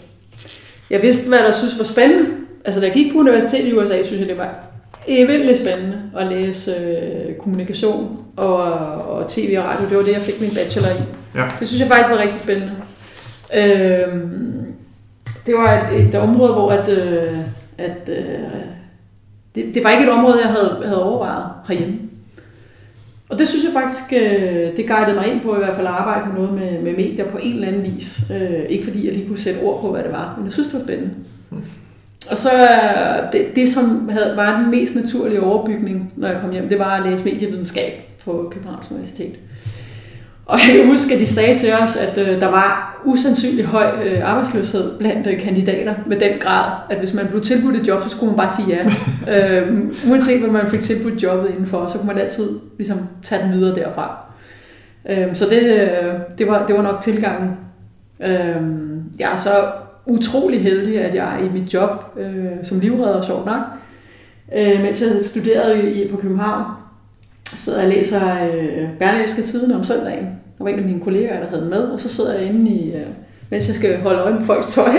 Jeg 0.90 1.02
vidste, 1.02 1.28
hvad 1.28 1.38
jeg 1.38 1.54
synes 1.54 1.78
var 1.78 1.84
spændende. 1.84 2.30
Altså, 2.64 2.80
da 2.80 2.86
jeg 2.86 2.94
gik 2.94 3.12
på 3.12 3.18
universitetet 3.18 3.68
i 3.68 3.72
USA, 3.72 4.02
synes 4.02 4.20
jeg, 4.20 4.28
det 4.28 4.38
var 4.38 4.72
vildt 5.06 5.56
spændende 5.56 6.02
at 6.18 6.26
læse 6.26 6.72
øh, 6.72 7.34
kommunikation 7.34 8.18
og, 8.36 8.56
og 8.94 9.28
tv 9.28 9.54
og 9.58 9.64
radio. 9.64 9.88
Det 9.88 9.96
var 9.96 10.02
det, 10.02 10.12
jeg 10.12 10.22
fik 10.22 10.40
min 10.40 10.54
bachelor 10.54 10.88
i. 10.88 11.02
Ja. 11.34 11.44
Det 11.60 11.68
synes 11.68 11.80
jeg 11.80 11.88
faktisk 11.88 12.10
var 12.10 12.18
rigtig 12.18 12.40
spændende. 12.42 12.72
Øhm, 13.54 14.62
det 15.46 15.54
var 15.54 15.90
et, 15.90 16.08
et 16.08 16.14
område, 16.14 16.52
hvor 16.52 16.70
at, 16.70 16.88
øh, 16.88 17.38
at, 17.78 18.08
øh, 18.08 18.24
det, 19.54 19.74
det 19.74 19.84
var 19.84 19.90
ikke 19.90 20.04
et 20.04 20.10
område, 20.10 20.40
jeg 20.40 20.48
havde, 20.48 20.82
havde 20.84 21.04
overvejet 21.04 21.44
herhjemme. 21.68 21.98
Og 23.32 23.38
det 23.38 23.48
synes 23.48 23.64
jeg 23.64 23.72
faktisk, 23.72 24.12
øh, 24.12 24.76
det 24.76 24.88
guidede 24.88 25.14
mig 25.14 25.32
ind 25.32 25.40
på 25.40 25.54
i 25.54 25.58
hvert 25.58 25.76
fald 25.76 25.86
at 25.86 25.92
arbejde 25.92 26.28
med 26.28 26.34
noget 26.34 26.52
med, 26.60 26.82
med 26.82 26.92
medier 26.96 27.24
på 27.24 27.38
en 27.42 27.54
eller 27.54 27.68
anden 27.68 27.94
vis. 27.94 28.20
Øh, 28.32 28.64
ikke 28.68 28.84
fordi 28.84 29.06
jeg 29.06 29.14
lige 29.14 29.28
kunne 29.28 29.38
sætte 29.38 29.60
ord 29.60 29.80
på, 29.80 29.92
hvad 29.92 30.02
det 30.02 30.12
var, 30.12 30.34
men 30.36 30.44
jeg 30.44 30.52
synes, 30.52 30.68
det 30.68 30.78
var 30.78 30.84
spændende. 30.84 31.10
Og 32.30 32.38
så 32.38 32.50
øh, 32.52 33.32
det, 33.32 33.56
det 33.56 33.68
som 33.68 34.08
havde, 34.08 34.36
var 34.36 34.60
den 34.60 34.70
mest 34.70 34.94
naturlige 34.94 35.42
overbygning, 35.42 36.12
når 36.16 36.28
jeg 36.28 36.40
kom 36.40 36.50
hjem, 36.50 36.68
det 36.68 36.78
var 36.78 36.96
at 36.96 37.10
læse 37.10 37.24
medievidenskab 37.24 37.92
på 38.24 38.48
Københavns 38.52 38.90
Universitet. 38.90 39.34
Og 40.46 40.58
jeg 40.58 40.76
kan 40.76 40.86
huske, 40.86 41.14
at 41.14 41.20
de 41.20 41.26
sagde 41.26 41.58
til 41.58 41.72
os, 41.72 41.96
at 41.96 42.18
øh, 42.18 42.40
der 42.40 42.48
var 42.48 43.00
usandsynlig 43.04 43.64
høj 43.64 43.86
øh, 44.04 44.20
arbejdsløshed 44.24 44.98
blandt 44.98 45.26
øh, 45.26 45.40
kandidater 45.40 45.94
med 46.06 46.20
den 46.20 46.38
grad, 46.40 46.72
at 46.90 46.98
hvis 46.98 47.14
man 47.14 47.26
blev 47.26 47.40
tilbudt 47.40 47.76
et 47.76 47.88
job, 47.88 48.02
så 48.02 48.08
skulle 48.08 48.30
man 48.30 48.36
bare 48.36 48.50
sige 48.50 48.68
ja. 48.68 48.86
øh, 49.62 49.78
uanset 50.10 50.40
hvad 50.40 50.50
man 50.50 50.70
fik 50.70 50.80
tilbudt 50.80 51.22
jobbet 51.22 51.50
indenfor, 51.50 51.86
så 51.86 51.98
kunne 51.98 52.06
man 52.06 52.18
altid 52.18 52.58
ligesom, 52.76 53.08
tage 53.22 53.42
den 53.42 53.52
videre 53.52 53.74
derfra. 53.74 54.24
Øh, 55.08 55.34
så 55.34 55.46
det, 55.50 55.62
øh, 55.62 56.14
det, 56.38 56.46
var, 56.46 56.66
det 56.66 56.76
var 56.76 56.82
nok 56.82 57.00
tilgangen. 57.00 57.50
Øh, 58.20 58.56
jeg 59.18 59.32
er 59.32 59.36
så 59.36 59.50
utrolig 60.06 60.62
heldig, 60.62 61.00
at 61.00 61.14
jeg 61.14 61.40
i 61.44 61.58
mit 61.58 61.74
job 61.74 61.90
øh, 62.16 62.46
som 62.62 62.80
livredder, 62.80 63.22
sjovt 63.22 63.46
nok, 63.46 63.62
øh, 64.56 64.82
mens 64.82 65.02
jeg 65.02 65.10
studerede 65.22 65.92
i, 65.92 66.08
på 66.08 66.16
København, 66.16 66.64
sidder 67.56 67.78
jeg 67.78 67.88
og 67.88 67.94
læser 67.94 68.44
øh, 68.44 68.88
Berlingske 68.98 69.42
Tiden 69.42 69.72
om 69.72 69.84
søndagen. 69.84 70.24
Der 70.58 70.64
var 70.64 70.70
en 70.70 70.78
af 70.78 70.84
mine 70.84 71.00
kollegaer, 71.00 71.40
der 71.40 71.48
havde 71.48 71.62
den 71.62 71.70
med, 71.70 71.82
og 71.82 72.00
så 72.00 72.08
sidder 72.08 72.38
jeg 72.38 72.48
inde 72.48 72.70
i, 72.70 72.92
øh, 72.92 73.06
mens 73.50 73.68
jeg 73.68 73.74
skal 73.74 74.00
holde 74.00 74.18
øje 74.18 74.34
med 74.34 74.42
folks 74.42 74.74
tøj, 74.74 74.90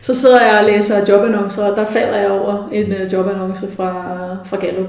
så 0.00 0.14
sidder 0.14 0.40
jeg 0.40 0.58
og 0.60 0.66
læser 0.66 1.04
jobannoncer, 1.08 1.64
og 1.64 1.76
der 1.76 1.84
falder 1.84 2.18
jeg 2.18 2.30
over 2.30 2.68
en 2.72 2.92
øh, 2.92 3.12
jobannonce 3.12 3.70
fra, 3.70 4.36
fra 4.44 4.56
Gallup. 4.56 4.88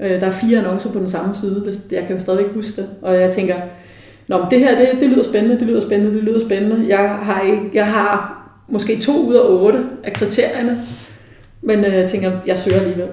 Øh, 0.00 0.20
der 0.20 0.26
er 0.26 0.30
fire 0.30 0.58
annoncer 0.58 0.92
på 0.92 0.98
den 0.98 1.08
samme 1.08 1.34
side, 1.34 1.72
jeg 1.90 2.04
kan 2.06 2.16
jo 2.16 2.20
stadigvæk 2.20 2.54
huske 2.54 2.82
det, 2.82 2.88
og 3.02 3.20
jeg 3.20 3.30
tænker, 3.30 3.54
Nå, 4.28 4.38
men 4.38 4.46
det 4.50 4.58
her, 4.58 4.78
det, 4.78 4.88
det 5.00 5.08
lyder 5.08 5.22
spændende, 5.22 5.58
det 5.58 5.66
lyder 5.66 5.80
spændende, 5.80 6.14
det 6.16 6.24
lyder 6.24 6.40
spændende. 6.40 6.88
Jeg 6.88 7.08
har, 7.08 7.42
ikke, 7.42 7.70
jeg 7.74 7.86
har 7.86 8.38
måske 8.68 9.00
to 9.00 9.26
ud 9.26 9.34
af 9.34 9.40
otte 9.48 9.84
af 10.04 10.12
kriterierne, 10.12 10.82
men 11.62 11.84
øh, 11.84 11.94
jeg 11.94 12.10
tænker, 12.10 12.30
jeg 12.46 12.58
søger 12.58 12.80
alligevel. 12.80 13.08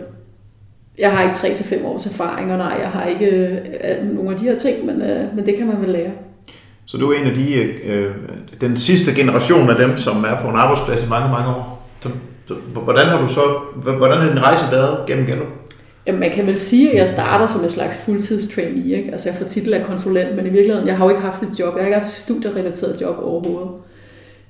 Jeg 0.99 1.11
har 1.11 1.23
ikke 1.23 1.35
3 1.35 1.53
til 1.53 1.65
fem 1.65 1.85
års 1.85 2.05
erfaring, 2.05 2.51
og 2.51 2.57
nej, 2.57 2.77
jeg 2.81 2.89
har 2.89 3.05
ikke 3.05 3.25
øh, 3.25 4.15
nogen 4.15 4.31
af 4.31 4.37
de 4.37 4.43
her 4.43 4.57
ting, 4.57 4.85
men, 4.85 5.01
øh, 5.01 5.35
men 5.35 5.45
det 5.45 5.55
kan 5.57 5.67
man 5.67 5.81
vel 5.81 5.89
lære. 5.89 6.11
Så 6.85 6.97
du 6.97 7.11
er 7.11 7.19
en 7.19 7.27
af 7.27 7.35
de, 7.35 7.53
øh, 7.83 8.11
den 8.61 8.77
sidste 8.77 9.15
generation 9.15 9.69
af 9.69 9.75
dem, 9.75 9.97
som 9.97 10.23
er 10.23 10.41
på 10.41 10.47
en 10.47 10.55
arbejdsplads 10.55 11.03
i 11.03 11.09
mange, 11.09 11.29
mange 11.29 11.49
år. 11.49 11.87
Så, 12.01 12.09
så, 12.47 12.53
hvordan 12.83 13.05
har 13.05 13.21
du 13.21 13.27
så, 13.27 13.41
hvordan 13.97 14.17
har 14.17 14.27
din 14.27 14.43
rejse 14.43 14.65
været 14.71 15.07
gennem 15.07 15.25
Gallup? 15.25 15.47
Jamen, 16.07 16.19
man 16.19 16.31
kan 16.31 16.47
vel 16.47 16.59
sige, 16.59 16.91
at 16.91 16.97
jeg 16.97 17.07
starter 17.07 17.47
som 17.47 17.63
en 17.63 17.69
slags 17.69 18.01
fuldtidstrainee. 18.05 18.97
Ikke? 18.97 19.11
Altså, 19.11 19.29
jeg 19.29 19.37
får 19.37 19.45
titel 19.45 19.73
af 19.73 19.83
konsulent, 19.83 20.35
men 20.35 20.45
i 20.45 20.49
virkeligheden, 20.49 20.87
jeg 20.87 20.97
har 20.97 21.05
jo 21.05 21.09
ikke 21.09 21.21
haft 21.21 21.43
et 21.43 21.59
job. 21.59 21.75
Jeg 21.75 21.83
har 21.83 21.87
ikke 21.87 21.99
haft 21.99 22.11
et 22.11 22.21
studierelateret 22.21 23.01
job 23.01 23.15
overhovedet. 23.21 23.69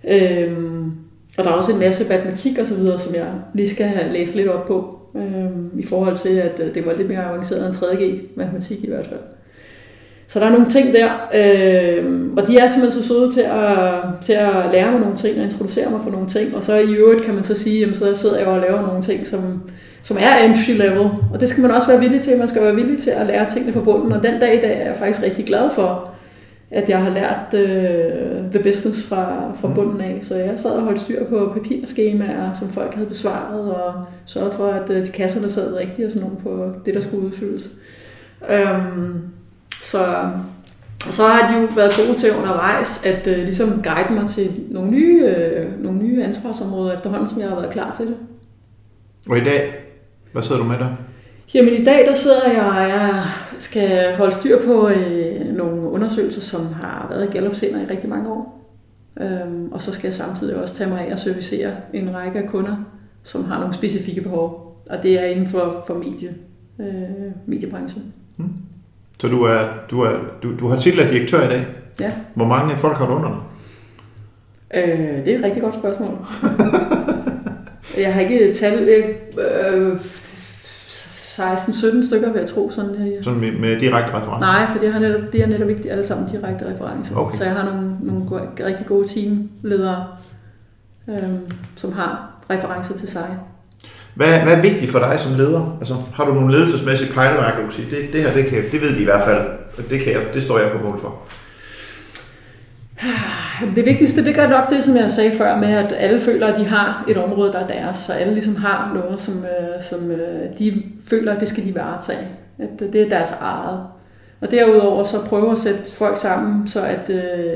Øhm, 0.07 0.91
og 1.37 1.43
der 1.43 1.49
er 1.49 1.53
også 1.53 1.71
en 1.71 1.79
masse 1.79 2.09
matematik 2.09 2.57
og 2.57 2.67
så 2.67 2.75
videre, 2.75 2.99
som 2.99 3.15
jeg 3.15 3.27
lige 3.53 3.69
skal 3.69 3.91
læst 4.11 4.35
lidt 4.35 4.47
op 4.47 4.65
på, 4.65 4.98
øhm, 5.15 5.79
i 5.79 5.85
forhold 5.85 6.17
til, 6.17 6.29
at 6.29 6.61
øh, 6.63 6.73
det 6.75 6.85
var 6.85 6.93
lidt 6.93 7.09
mere 7.09 7.25
avanceret 7.25 7.65
end 7.65 7.75
3G 7.75 8.33
matematik 8.35 8.83
i 8.83 8.87
hvert 8.87 9.07
fald. 9.07 9.19
Så 10.27 10.39
der 10.39 10.45
er 10.45 10.51
nogle 10.51 10.69
ting 10.69 10.93
der, 10.93 11.09
øh, 11.35 12.29
og 12.37 12.47
de 12.47 12.57
er 12.57 12.67
simpelthen 12.67 13.01
så 13.03 13.07
søde 13.07 13.31
til 13.31 13.41
at, 13.41 14.01
til 14.21 14.33
at 14.33 14.71
lære 14.71 14.91
mig 14.91 14.99
nogle 14.99 15.17
ting 15.17 15.37
og 15.37 15.43
introducere 15.43 15.89
mig 15.89 15.99
for 16.03 16.11
nogle 16.11 16.27
ting. 16.27 16.55
Og 16.55 16.63
så 16.63 16.75
i 16.75 16.93
øvrigt 16.93 17.25
kan 17.25 17.33
man 17.33 17.43
så 17.43 17.55
sige, 17.55 17.79
jamen 17.79 17.95
så 17.95 18.15
sidder 18.15 18.37
jeg 18.37 18.47
og 18.47 18.59
laver 18.59 18.81
nogle 18.81 19.03
ting, 19.03 19.27
som, 19.27 19.61
som 20.01 20.17
er 20.19 20.35
entry 20.35 20.71
level. 20.71 21.09
Og 21.33 21.39
det 21.39 21.49
skal 21.49 21.61
man 21.61 21.71
også 21.71 21.87
være 21.87 21.99
villig 21.99 22.21
til. 22.21 22.37
Man 22.37 22.47
skal 22.47 22.61
være 22.61 22.75
villig 22.75 22.99
til 22.99 23.09
at 23.09 23.27
lære 23.27 23.49
tingene 23.49 23.73
fra 23.73 23.81
bunden. 23.81 24.11
Og 24.11 24.23
den 24.23 24.39
dag 24.39 24.57
i 24.57 24.61
dag 24.61 24.81
er 24.81 24.85
jeg 24.85 24.95
faktisk 24.95 25.25
rigtig 25.25 25.45
glad 25.45 25.69
for, 25.75 26.11
at 26.71 26.89
jeg 26.89 27.03
har 27.03 27.09
lært 27.09 27.53
uh, 27.53 28.51
the 28.51 28.63
business 28.63 29.07
fra, 29.07 29.53
fra 29.55 29.67
mm. 29.67 29.73
bunden 29.73 30.01
af. 30.01 30.19
Så 30.21 30.35
jeg 30.35 30.59
sad 30.59 30.71
og 30.71 30.81
holdt 30.81 30.99
styr 30.99 31.25
på 31.25 31.51
papirskemaer, 31.53 32.53
som 32.53 32.69
folk 32.69 32.93
havde 32.93 33.07
besvaret, 33.07 33.75
og 33.75 34.05
sørgede 34.25 34.51
for, 34.51 34.67
at 34.67 34.89
uh, 34.89 34.95
de 34.95 35.11
kasser, 35.13 35.41
der 35.41 35.47
sad 35.47 35.75
rigtigt 35.75 36.05
og 36.05 36.11
sådan 36.11 36.27
nogle 36.27 36.43
på 36.43 36.79
det, 36.85 36.93
der 36.93 37.01
skulle 37.01 37.25
udfyldes. 37.25 37.71
Um, 38.41 39.21
så, 39.81 40.05
og 41.07 41.13
så 41.13 41.23
har 41.23 41.53
de 41.53 41.61
jo 41.61 41.67
været 41.75 41.93
gode 42.05 42.17
til 42.19 42.31
undervejs 42.37 43.05
at 43.05 43.27
uh, 43.27 43.33
ligesom 43.33 43.81
guide 43.83 44.13
mig 44.13 44.29
til 44.29 44.51
nogle 44.69 44.91
nye, 44.91 45.23
uh, 45.25 45.83
nogle 45.83 45.99
nye 45.99 46.23
ansvarsområder 46.23 46.93
efterhånden, 46.93 47.27
som 47.27 47.39
jeg 47.41 47.49
har 47.49 47.55
været 47.55 47.73
klar 47.73 47.95
til 47.97 48.07
det. 48.07 48.15
Og 49.29 49.37
i 49.37 49.43
dag, 49.43 49.73
hvad 50.31 50.41
sidder 50.41 50.61
du 50.61 50.67
med 50.67 50.77
der? 50.77 50.89
Jamen 51.53 51.73
i 51.73 51.83
dag 51.83 52.05
der 52.07 52.13
sidder 52.13 52.51
jeg 52.51 52.63
og 52.63 52.89
jeg 52.89 53.23
skal 53.57 54.15
holde 54.15 54.35
styr 54.35 54.65
på 54.65 54.89
øh, 54.89 55.55
nogle 55.55 55.81
undersøgelser, 55.81 56.41
som 56.41 56.73
har 56.73 57.07
været 57.09 57.29
i 57.29 57.31
Gallup 57.31 57.63
i 57.63 57.65
rigtig 57.89 58.09
mange 58.09 58.29
år. 58.29 58.59
Øhm, 59.21 59.71
og 59.71 59.81
så 59.81 59.93
skal 59.93 60.07
jeg 60.07 60.13
samtidig 60.13 60.55
også 60.55 60.75
tage 60.75 60.89
mig 60.89 61.07
af 61.07 61.11
at 61.11 61.19
servicere 61.19 61.71
en 61.93 62.15
række 62.15 62.39
af 62.39 62.49
kunder, 62.49 62.75
som 63.23 63.45
har 63.45 63.59
nogle 63.59 63.73
specifikke 63.73 64.21
behov. 64.21 64.75
Og 64.89 65.03
det 65.03 65.19
er 65.19 65.25
inden 65.25 65.47
for, 65.47 65.83
for 65.87 65.93
medie, 65.93 66.35
øh, 66.79 67.31
mediebranchen. 67.45 68.13
Hmm. 68.35 68.53
Så 69.19 69.27
du, 69.27 69.43
er, 69.43 69.67
du, 69.89 70.01
er, 70.01 70.19
du, 70.43 70.57
du 70.59 70.67
har 70.67 70.75
titel 70.75 70.99
af 70.99 71.09
direktør 71.09 71.45
i 71.45 71.49
dag? 71.49 71.67
Ja. 71.99 72.11
Hvor 72.33 72.45
mange 72.45 72.77
folk 72.77 72.97
har 72.97 73.07
du 73.07 73.13
under 73.13 73.29
dig? 73.29 73.39
Øh, 74.83 75.25
det 75.25 75.33
er 75.33 75.37
et 75.37 75.43
rigtig 75.43 75.61
godt 75.61 75.75
spørgsmål. 75.75 76.17
jeg 78.03 78.13
har 78.13 78.21
ikke 78.21 78.53
tal. 78.53 78.89
Øh, 78.89 79.99
16-17 81.39 82.07
stykker, 82.07 82.31
vil 82.31 82.39
jeg 82.39 82.49
tro. 82.49 82.71
Sådan, 82.71 82.95
ja. 82.95 83.21
sådan 83.21 83.39
med, 83.39 83.51
med 83.51 83.79
direkte 83.79 84.09
referencer? 84.09 84.39
Nej, 84.39 84.71
for 84.71 84.79
det 84.79 84.95
er 84.95 84.99
netop, 84.99 85.21
det 85.31 85.41
er 85.41 85.47
netop 85.47 85.69
ikke 85.69 85.91
alle 85.91 86.07
sammen 86.07 86.29
direkte 86.29 86.65
referencer. 86.73 87.15
Okay. 87.15 87.37
Så 87.37 87.43
jeg 87.43 87.53
har 87.53 87.65
nogle, 87.65 87.97
nogle 88.01 88.27
gode, 88.27 88.65
rigtig 88.65 88.87
gode 88.87 89.07
teamledere, 89.07 90.07
øhm, 91.09 91.39
som 91.75 91.91
har 91.91 92.31
referencer 92.49 92.93
til 92.97 93.07
sig. 93.07 93.37
Hvad, 94.15 94.39
hvad 94.39 94.53
er 94.57 94.61
vigtigt 94.61 94.91
for 94.91 94.99
dig 94.99 95.19
som 95.19 95.35
leder? 95.35 95.77
Altså, 95.79 95.93
har 96.13 96.25
du 96.25 96.33
nogle 96.33 96.51
ledelsesmæssige 96.51 97.13
pejlemærker, 97.13 97.57
du 97.57 97.63
kan 97.63 97.71
sige, 97.71 97.95
det, 97.95 98.13
det 98.13 98.21
her, 98.21 98.33
det, 98.33 98.45
kan, 98.45 98.63
det 98.71 98.81
ved 98.81 98.95
de 98.95 99.01
i 99.01 99.03
hvert 99.03 99.23
fald, 99.23 99.47
det, 99.89 100.01
kan 100.01 100.13
jeg, 100.13 100.21
det 100.33 100.43
står 100.43 100.59
jeg 100.59 100.71
på 100.71 100.87
mål 100.87 101.01
for? 101.01 101.15
Det 103.75 103.85
vigtigste, 103.85 104.25
det 104.25 104.35
gør 104.35 104.47
nok 104.47 104.69
det, 104.69 104.83
som 104.83 104.95
jeg 104.95 105.11
sagde 105.11 105.31
før, 105.31 105.57
med 105.57 105.67
at 105.67 105.95
alle 105.97 106.19
føler, 106.19 106.47
at 106.47 106.59
de 106.59 106.65
har 106.65 107.05
et 107.07 107.17
område, 107.17 107.51
der 107.51 107.59
er 107.59 107.67
deres, 107.67 107.97
så 107.97 108.13
alle 108.13 108.33
ligesom 108.33 108.55
har 108.55 108.91
noget, 108.93 109.21
som, 109.21 109.33
øh, 109.33 109.81
som 109.81 110.11
øh, 110.11 110.59
de 110.59 110.83
føler, 111.07 111.33
at 111.33 111.39
det 111.39 111.47
skal 111.47 111.65
de 111.65 111.75
varetage. 111.75 112.27
At 112.59 112.81
øh, 112.81 112.93
det 112.93 113.01
er 113.01 113.09
deres 113.09 113.31
eget. 113.39 113.79
Og 114.41 114.51
derudover 114.51 115.03
så 115.03 115.17
prøve 115.25 115.51
at 115.51 115.59
sætte 115.59 115.91
folk 115.91 116.17
sammen, 116.17 116.67
så 116.67 116.81
at, 116.81 117.09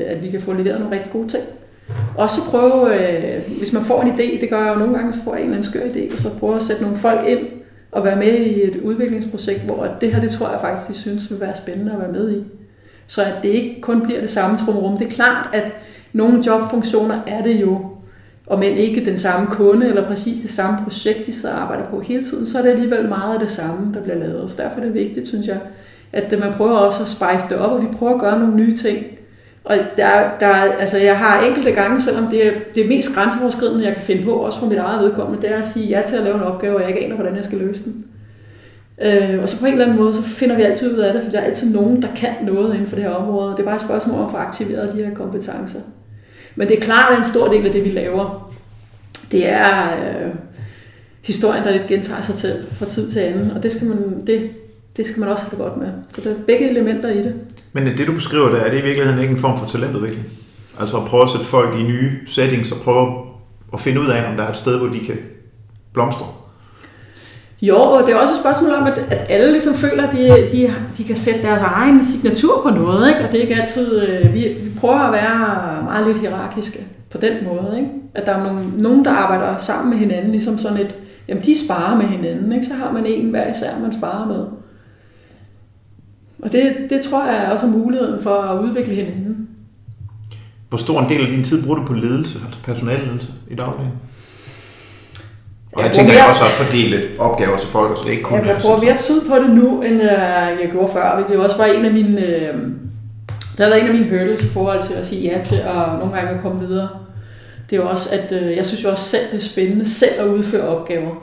at 0.06 0.22
vi 0.22 0.30
kan 0.30 0.40
få 0.40 0.52
leveret 0.52 0.80
nogle 0.80 0.94
rigtig 0.94 1.12
gode 1.12 1.28
ting. 1.28 1.42
Og 2.16 2.30
så 2.30 2.40
prøve, 2.50 2.98
hvis 3.58 3.72
man 3.72 3.84
får 3.84 4.02
en 4.02 4.08
idé, 4.08 4.40
det 4.40 4.50
gør 4.50 4.64
jeg 4.64 4.74
jo 4.74 4.78
nogle 4.78 4.94
gange, 4.94 5.12
så 5.12 5.24
får 5.24 5.34
jeg 5.34 5.40
en 5.40 5.46
eller 5.46 5.56
anden 5.56 5.70
skør 5.70 5.80
idé, 5.80 6.12
og 6.12 6.18
så 6.18 6.38
prøve 6.38 6.56
at 6.56 6.62
sætte 6.62 6.82
nogle 6.82 6.96
folk 6.96 7.20
ind 7.28 7.46
og 7.92 8.04
være 8.04 8.16
med 8.16 8.32
i 8.32 8.62
et 8.62 8.76
udviklingsprojekt, 8.76 9.60
hvor 9.60 9.88
det 10.00 10.14
her, 10.14 10.20
det 10.20 10.30
tror 10.30 10.50
jeg 10.50 10.60
faktisk, 10.60 10.88
de 10.88 10.94
synes 10.94 11.30
vil 11.30 11.40
være 11.40 11.54
spændende 11.54 11.92
at 11.92 11.98
være 11.98 12.12
med 12.12 12.32
i. 12.32 12.44
Så 13.06 13.22
at 13.22 13.34
det 13.42 13.48
ikke 13.48 13.80
kun 13.80 14.00
bliver 14.02 14.20
det 14.20 14.30
samme 14.30 14.58
trumrum. 14.58 14.98
Det 14.98 15.06
er 15.06 15.10
klart, 15.10 15.48
at 15.52 15.72
nogle 16.14 16.42
jobfunktioner 16.46 17.20
er 17.26 17.42
det 17.42 17.60
jo, 17.60 17.80
og 18.46 18.58
men 18.58 18.76
ikke 18.76 19.04
den 19.04 19.16
samme 19.16 19.46
kunde 19.46 19.88
eller 19.88 20.06
præcis 20.06 20.40
det 20.40 20.50
samme 20.50 20.78
projekt, 20.84 21.26
de 21.26 21.32
sidder 21.32 21.54
og 21.54 21.62
arbejder 21.62 21.84
på 21.84 22.00
hele 22.00 22.24
tiden, 22.24 22.46
så 22.46 22.58
er 22.58 22.62
det 22.62 22.70
alligevel 22.70 23.08
meget 23.08 23.34
af 23.34 23.40
det 23.40 23.50
samme, 23.50 23.94
der 23.94 24.02
bliver 24.02 24.18
lavet. 24.18 24.50
Så 24.50 24.62
derfor 24.62 24.80
er 24.80 24.84
det 24.84 24.94
vigtigt, 24.94 25.28
synes 25.28 25.46
jeg, 25.46 25.58
at 26.12 26.32
øh, 26.32 26.40
man 26.40 26.52
prøver 26.52 26.76
også 26.76 27.02
at 27.02 27.08
spice 27.08 27.48
det 27.54 27.58
op, 27.58 27.72
og 27.72 27.82
vi 27.82 27.86
prøver 27.98 28.14
at 28.14 28.20
gøre 28.20 28.38
nogle 28.38 28.56
nye 28.56 28.76
ting. 28.76 29.06
Og 29.64 29.76
der, 29.96 30.10
der, 30.40 30.54
altså 30.54 30.98
jeg 30.98 31.18
har 31.18 31.42
enkelte 31.42 31.70
gange, 31.70 32.00
selvom 32.00 32.26
det 32.26 32.46
er 32.46 32.52
det 32.74 32.88
mest 32.88 33.14
grænseoverskridende, 33.14 33.84
jeg 33.84 33.94
kan 33.94 34.04
finde 34.04 34.24
på, 34.24 34.30
også 34.30 34.58
for 34.58 34.66
mit 34.66 34.78
eget 34.78 35.00
vedkommende, 35.00 35.42
det 35.42 35.52
er 35.52 35.58
at 35.58 35.64
sige 35.64 35.88
ja 35.88 36.02
til 36.06 36.16
at 36.16 36.22
lave 36.22 36.36
en 36.36 36.42
opgave, 36.42 36.76
og 36.76 36.80
jeg 36.80 36.88
ikke 36.88 37.04
aner, 37.04 37.14
hvordan 37.14 37.36
jeg 37.36 37.44
skal 37.44 37.58
løse 37.58 37.84
den. 37.84 38.04
Øh, 39.02 39.42
og 39.42 39.48
så 39.48 39.60
på 39.60 39.66
en 39.66 39.72
eller 39.72 39.84
anden 39.84 39.98
måde, 39.98 40.12
så 40.12 40.22
finder 40.22 40.56
vi 40.56 40.62
altid 40.62 40.94
ud 40.94 40.98
af 40.98 41.14
det, 41.14 41.22
for 41.24 41.30
der 41.30 41.40
er 41.40 41.44
altid 41.44 41.74
nogen, 41.74 42.02
der 42.02 42.08
kan 42.16 42.30
noget 42.42 42.74
inden 42.74 42.86
for 42.86 42.96
det 42.96 43.04
her 43.04 43.10
område. 43.10 43.52
Det 43.52 43.58
er 43.58 43.64
bare 43.64 43.74
et 43.74 43.80
spørgsmål 43.80 44.18
om 44.18 44.24
at 44.24 44.30
få 44.30 44.36
aktiveret 44.36 44.92
de 44.92 45.04
her 45.04 45.14
kompetencer. 45.14 45.80
Men 46.56 46.68
det 46.68 46.78
er 46.78 46.82
klart, 46.82 47.12
at 47.12 47.18
en 47.18 47.24
stor 47.24 47.48
del 47.48 47.66
af 47.66 47.72
det, 47.72 47.84
vi 47.84 47.90
laver, 47.90 48.52
det 49.30 49.48
er 49.48 49.96
øh, 49.96 50.30
historien, 51.22 51.64
der 51.64 51.70
lidt 51.70 51.86
gentager 51.86 52.20
sig 52.20 52.34
til 52.34 52.66
fra 52.78 52.86
tid 52.86 53.10
til 53.10 53.20
anden. 53.20 53.50
Og 53.50 53.62
det 53.62 53.72
skal 53.72 53.86
man, 53.86 54.26
det, 54.26 54.50
det 54.96 55.06
skal 55.06 55.20
man 55.20 55.28
også 55.28 55.44
have 55.44 55.50
det 55.50 55.58
godt 55.58 55.76
med. 55.76 55.92
Så 56.12 56.20
der 56.20 56.30
er 56.30 56.34
begge 56.46 56.70
elementer 56.70 57.10
i 57.10 57.18
det. 57.18 57.34
Men 57.72 57.86
det, 57.86 58.06
du 58.06 58.12
beskriver 58.12 58.48
der, 58.48 58.56
er 58.56 58.70
det 58.70 58.78
i 58.78 58.82
virkeligheden 58.82 59.20
ikke 59.20 59.32
en 59.32 59.40
form 59.40 59.58
for 59.58 59.66
talentudvikling? 59.66 60.26
Altså 60.80 60.96
at 60.96 61.04
prøve 61.04 61.22
at 61.22 61.30
sætte 61.30 61.46
folk 61.46 61.78
i 61.78 61.82
nye 61.82 62.10
settings 62.26 62.72
og 62.72 62.78
prøve 62.78 63.24
at 63.72 63.80
finde 63.80 64.00
ud 64.00 64.06
af, 64.06 64.30
om 64.30 64.36
der 64.36 64.44
er 64.44 64.50
et 64.50 64.56
sted, 64.56 64.78
hvor 64.78 64.88
de 64.88 64.98
kan 64.98 65.18
blomstre? 65.92 66.26
Jo, 67.62 67.76
og 67.76 68.06
det 68.06 68.14
er 68.14 68.18
også 68.18 68.34
et 68.34 68.40
spørgsmål 68.40 68.70
om, 68.70 68.86
at, 68.86 68.98
at 69.10 69.26
alle 69.28 69.52
ligesom 69.52 69.74
føler, 69.74 70.06
at 70.06 70.12
de, 70.12 70.48
de, 70.52 70.74
de 70.96 71.04
kan 71.04 71.16
sætte 71.16 71.42
deres 71.42 71.62
egen 71.62 72.04
signatur 72.04 72.62
på 72.62 72.70
noget, 72.70 73.08
ikke? 73.08 73.20
og 73.20 73.32
det 73.32 73.38
er 73.38 73.42
ikke 73.42 73.60
altid, 73.60 74.08
øh, 74.08 74.34
vi, 74.34 74.40
vi 74.40 74.70
prøver 74.80 74.98
at 74.98 75.12
være 75.12 75.82
meget 75.84 76.06
lidt 76.06 76.18
hierarkiske 76.18 76.86
på 77.10 77.18
den 77.18 77.32
måde, 77.44 77.76
ikke? 77.76 77.90
at 78.14 78.26
der 78.26 78.32
er 78.32 78.42
nogen, 78.42 78.74
nogen, 78.76 79.04
der 79.04 79.10
arbejder 79.10 79.56
sammen 79.56 79.90
med 79.90 79.98
hinanden, 79.98 80.30
ligesom 80.30 80.58
sådan 80.58 80.78
et, 80.78 80.96
jamen 81.28 81.42
de 81.42 81.66
sparer 81.66 81.96
med 81.96 82.06
hinanden, 82.06 82.52
ikke? 82.52 82.66
så 82.66 82.74
har 82.74 82.92
man 82.92 83.06
en 83.06 83.30
hver 83.30 83.50
især, 83.50 83.78
man 83.82 83.92
sparer 83.92 84.26
med. 84.26 84.46
Og 86.42 86.52
det, 86.52 86.72
det 86.90 87.00
tror 87.00 87.26
jeg 87.26 87.52
også 87.52 87.66
er 87.66 87.70
muligheden 87.70 88.22
for 88.22 88.34
at 88.34 88.64
udvikle 88.64 88.94
hinanden. 88.94 89.48
Hvor 90.68 90.78
stor 90.78 91.00
en 91.00 91.08
del 91.08 91.20
af 91.20 91.28
din 91.28 91.44
tid 91.44 91.62
bruger 91.62 91.78
du 91.78 91.86
på 91.86 91.94
ledelse, 91.94 92.38
altså 92.46 92.62
personalledelse 92.62 93.28
i 93.50 93.54
dagligdagen? 93.54 93.92
Og 95.74 95.82
jeg, 95.82 95.86
jeg 95.86 95.92
tænker 95.92 96.12
mere, 96.12 96.26
også 96.28 96.44
at 96.44 96.50
fordele 96.50 97.02
opgaver 97.18 97.56
til 97.56 97.68
folk, 97.68 97.98
så 97.98 98.02
det 98.04 98.10
ikke 98.10 98.22
kun 98.22 98.46
Jeg 98.46 98.56
bruger 98.62 98.80
mere 98.80 98.98
tid 98.98 99.20
på 99.28 99.36
det 99.36 99.50
nu, 99.50 99.82
end 99.82 100.02
øh, 100.02 100.08
jeg 100.62 100.68
gjorde 100.72 100.92
før, 100.92 101.14
hvilket 101.14 101.44
også 101.44 101.56
var 101.56 101.64
en 101.64 101.84
af 101.84 101.92
mine, 101.92 102.26
øh, 102.26 102.54
Det 103.56 103.60
har 103.64 103.68
været 103.68 103.80
en 103.80 103.88
af 103.88 103.94
mine 103.94 104.08
hurdles 104.10 104.42
i 104.42 104.48
forhold 104.48 104.82
til 104.82 104.94
at 104.94 105.06
sige 105.06 105.30
ja 105.30 105.42
til 105.42 105.56
at 105.56 105.98
nogle 105.98 106.14
gange 106.14 106.30
at 106.30 106.40
komme 106.42 106.66
videre. 106.66 106.88
Det 107.70 107.78
er 107.78 107.82
jo 107.82 107.88
også, 107.88 108.08
at 108.14 108.42
øh, 108.42 108.56
jeg 108.56 108.66
synes 108.66 108.84
jo 108.84 108.90
også 108.90 109.04
selv, 109.04 109.22
det 109.32 109.36
er 109.36 109.40
spændende 109.40 109.88
selv 109.88 110.20
at 110.20 110.26
udføre 110.26 110.62
opgaver. 110.68 111.14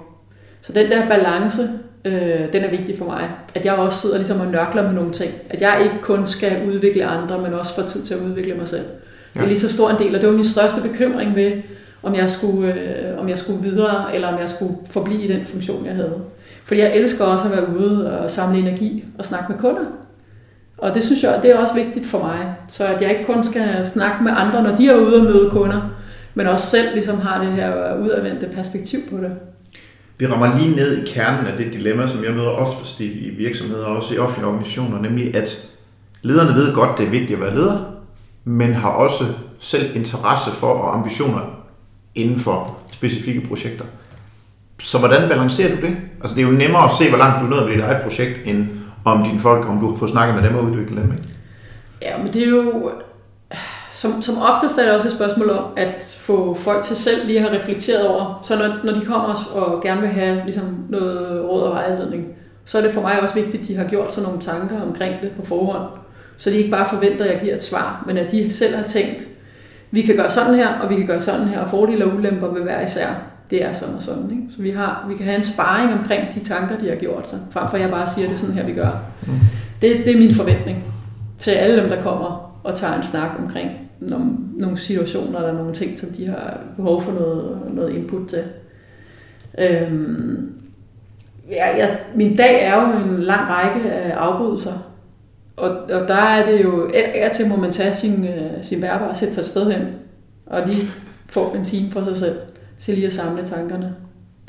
Så 0.62 0.74
den 0.74 0.92
der 0.92 1.10
balance, 1.10 1.62
øh, 2.06 2.54
den 2.54 2.64
er 2.64 2.70
vigtig 2.70 2.98
for 2.98 3.06
mig. 3.06 3.30
At 3.56 3.66
jeg 3.66 3.74
også 3.74 3.98
sidder 4.02 4.18
ligesom 4.18 4.40
og 4.40 4.48
nørkler 4.48 4.82
med 4.82 4.92
nogle 4.92 5.12
ting. 5.12 5.32
At 5.50 5.62
jeg 5.62 5.80
ikke 5.84 5.96
kun 6.02 6.26
skal 6.26 6.52
udvikle 6.68 7.06
andre, 7.06 7.38
men 7.38 7.54
også 7.54 7.76
få 7.76 7.88
tid 7.88 8.04
til 8.04 8.14
at 8.14 8.20
udvikle 8.20 8.54
mig 8.54 8.68
selv. 8.68 8.86
Ja. 9.36 9.40
Det 9.40 9.46
er 9.46 9.50
lige 9.50 9.60
så 9.60 9.70
stor 9.74 9.90
en 9.90 9.98
del, 10.00 10.16
og 10.16 10.22
det 10.22 10.30
var 10.30 10.36
min 10.36 10.46
største 10.46 10.82
bekymring 10.82 11.36
ved, 11.36 11.52
om 12.04 12.16
jeg 12.16 12.30
skulle, 12.30 12.74
øh, 12.74 13.20
om 13.20 13.30
jeg 13.30 13.38
skulle 13.38 13.64
videre, 13.64 14.16
eller 14.16 14.28
om 14.28 14.40
jeg 14.40 14.50
skulle 14.50 14.74
forblive 14.86 15.22
i 15.22 15.34
den 15.34 15.46
funktion, 15.46 15.86
jeg 15.86 15.96
havde. 15.96 16.22
Fordi 16.66 16.82
jeg 16.82 16.96
elsker 16.96 17.26
også 17.26 17.46
at 17.46 17.52
være 17.52 17.78
ude 17.78 18.20
og 18.20 18.32
samle 18.32 18.60
energi 18.60 19.06
og 19.18 19.26
snakke 19.26 19.46
med 19.52 19.60
kunder. 19.60 19.86
Og 20.78 20.96
det 20.96 21.04
synes 21.04 21.24
jeg, 21.24 21.40
det 21.44 21.52
er 21.52 21.58
også 21.58 21.74
vigtigt 21.74 22.06
for 22.06 22.20
mig. 22.20 22.56
Så 22.68 22.86
at 22.86 23.02
jeg 23.02 23.10
ikke 23.10 23.26
kun 23.26 23.44
skal 23.44 23.86
snakke 23.86 24.24
med 24.24 24.32
andre, 24.36 24.64
når 24.64 24.76
de 24.76 24.90
er 24.90 24.96
ude 24.96 25.16
og 25.16 25.24
møde 25.24 25.50
kunder, 25.50 25.82
men 26.34 26.48
også 26.48 26.68
selv 26.68 26.94
ligesom 26.94 27.20
har 27.20 27.44
det 27.44 27.54
her 27.54 27.98
udadvendte 27.98 28.48
perspektiv 28.56 29.00
på 29.12 29.18
det. 29.18 29.32
Vi 30.18 30.28
rammer 30.28 30.60
lige 30.60 30.76
ned 30.76 31.04
i 31.04 31.08
kernen 31.08 31.46
af 31.46 31.58
det 31.58 31.74
dilemma, 31.74 32.08
som 32.08 32.24
jeg 32.24 32.34
møder 32.34 32.50
oftest 32.50 33.00
i 33.00 33.30
virksomheder 33.38 33.86
og 33.86 33.96
også 33.96 34.16
i 34.16 34.18
offentlige 34.18 34.48
organisationer, 34.48 35.02
nemlig 35.02 35.36
at 35.36 35.68
lederne 36.22 36.56
ved 36.56 36.74
godt, 36.74 36.98
det 36.98 37.06
er 37.06 37.10
vigtigt 37.10 37.34
at 37.34 37.42
være 37.42 37.56
leder, 37.56 37.80
men 38.44 38.74
har 38.74 38.90
også 38.90 39.24
selv 39.60 39.96
interesse 39.96 40.52
for 40.52 40.68
og 40.68 40.98
ambitioner 40.98 41.61
inden 42.16 42.40
for 42.40 42.80
specifikke 42.94 43.42
projekter. 43.48 43.86
Så 44.80 45.00
hvordan 45.00 45.30
balancerer 45.30 45.76
du 45.76 45.82
det? 45.82 45.96
Altså 46.22 46.36
det 46.36 46.44
er 46.44 46.48
jo 46.48 46.54
nemmere 46.54 46.86
at 46.86 46.92
se, 47.00 47.10
hvor 47.10 47.18
langt 47.18 47.40
du 47.40 47.46
er 47.46 47.50
nået 47.50 47.66
med 47.66 47.76
dit 47.76 47.84
eget 47.84 48.02
projekt, 48.02 48.40
end 48.46 48.68
om 49.06 49.24
dine 49.24 49.40
folk, 49.40 49.70
om 49.70 49.80
du 49.80 49.90
har 49.90 49.98
fået 49.98 50.12
snakket 50.12 50.36
med 50.36 50.50
dem 50.50 50.58
og 50.58 50.64
udviklet 50.64 51.04
dem. 51.04 51.12
Ikke? 51.12 51.24
Ja, 52.02 52.18
men 52.18 52.34
det 52.34 52.44
er 52.44 52.50
jo... 52.50 52.92
Som, 53.90 54.22
som 54.22 54.36
oftest 54.42 54.78
er 54.78 54.84
det 54.84 54.94
også 54.94 55.08
et 55.08 55.14
spørgsmål 55.14 55.50
om 55.50 55.64
at 55.78 56.18
få 56.20 56.54
folk 56.54 56.84
til 56.84 56.96
selv 56.98 57.26
lige 57.26 57.40
at 57.40 57.50
have 57.50 57.60
reflekteret 57.60 58.08
over. 58.08 58.42
Så 58.48 58.58
når, 58.58 58.80
når 58.84 58.94
de 58.94 59.06
kommer 59.06 59.36
og 59.54 59.84
gerne 59.84 60.02
vil 60.02 60.10
have 60.10 60.42
ligesom 60.44 60.86
noget 60.90 61.44
råd 61.44 61.64
og 61.64 61.72
vejledning, 61.72 62.26
så 62.66 62.78
er 62.78 62.82
det 62.82 62.92
for 62.92 63.02
mig 63.02 63.22
også 63.22 63.36
vigtigt, 63.36 63.62
at 63.62 63.68
de 63.68 63.76
har 63.76 63.84
gjort 63.84 64.14
sig 64.14 64.24
nogle 64.24 64.40
tanker 64.40 64.82
omkring 64.82 65.16
det 65.22 65.32
på 65.40 65.46
forhånd. 65.46 65.90
Så 66.38 66.50
de 66.50 66.56
ikke 66.56 66.72
bare 66.72 66.90
forventer, 66.90 67.26
at 67.26 67.32
jeg 67.32 67.42
giver 67.42 67.56
et 67.56 67.64
svar, 67.64 68.04
men 68.08 68.18
at 68.18 68.32
de 68.32 68.52
selv 68.52 68.76
har 68.76 68.84
tænkt, 68.84 69.28
vi 69.92 70.02
kan 70.02 70.16
gøre 70.16 70.30
sådan 70.30 70.56
her, 70.56 70.68
og 70.68 70.90
vi 70.90 70.96
kan 70.96 71.08
gøre 71.08 71.20
sådan 71.20 71.48
her, 71.48 71.60
og 71.60 71.70
fordele 71.70 72.06
og 72.06 72.16
ulemper 72.16 72.48
vil 72.48 72.66
være 72.66 72.84
især. 72.84 73.08
Det 73.50 73.66
er 73.66 73.72
sådan 73.72 73.96
og 73.96 74.02
sådan. 74.02 74.32
Ikke? 74.32 74.44
Så 74.56 74.62
vi, 74.62 74.70
har, 74.70 75.06
vi 75.10 75.16
kan 75.16 75.26
have 75.26 75.38
en 75.38 75.44
sparring 75.44 75.94
omkring 75.94 76.34
de 76.34 76.40
tanker, 76.40 76.78
de 76.78 76.90
har 76.90 76.96
gjort 76.96 77.30
sig, 77.30 77.40
frem 77.52 77.70
for 77.70 77.76
at 77.76 77.82
jeg 77.82 77.90
bare 77.90 78.08
siger, 78.08 78.28
det 78.28 78.34
er 78.34 78.38
sådan 78.38 78.56
her, 78.56 78.66
vi 78.66 78.74
gør. 78.74 78.90
Mm. 79.28 79.34
Det, 79.82 80.06
det 80.06 80.16
er 80.16 80.20
min 80.20 80.34
forventning 80.34 80.84
til 81.40 81.52
alle 81.52 81.82
dem, 81.82 81.90
der 81.90 82.02
kommer 82.02 82.52
og 82.64 82.76
tager 82.76 82.98
en 82.98 83.04
snak 83.04 83.30
omkring 83.40 83.72
nogle, 84.00 84.26
nogle 84.54 84.78
situationer 84.78 85.40
eller 85.40 85.54
nogle 85.54 85.74
ting, 85.74 86.00
som 86.00 86.10
de 86.10 86.28
har 86.28 86.60
behov 86.76 87.02
for 87.02 87.12
noget, 87.12 87.58
noget 87.74 87.94
input 87.94 88.28
til. 88.30 88.44
Øhm, 89.58 90.54
ja, 91.52 91.78
jeg, 91.78 92.00
min 92.16 92.36
dag 92.36 92.64
er 92.64 92.82
jo 92.82 93.06
en 93.06 93.24
lang 93.24 93.50
række 93.50 93.92
af 93.92 94.16
afbrydelser, 94.18 94.91
og, 95.58 95.70
og 95.70 96.08
der 96.08 96.16
er 96.16 96.46
det 96.52 96.64
jo, 96.64 96.92
er 96.94 97.30
til 97.30 97.50
må 97.50 97.56
man 97.56 97.72
tage 97.72 97.94
sin, 97.94 98.28
øh, 98.28 98.64
sin 98.64 98.82
værber 98.82 99.06
og 99.06 99.16
sætte 99.16 99.34
sig 99.34 99.42
et 99.42 99.48
sted 99.48 99.72
hen, 99.72 99.88
og 100.46 100.68
lige 100.68 100.88
få 101.30 101.54
en 101.56 101.66
time 101.66 101.92
for 101.92 102.04
sig 102.04 102.16
selv, 102.16 102.36
til 102.78 102.94
lige 102.94 103.08
at 103.08 103.14
samle 103.14 103.46
tankerne. 103.46 103.96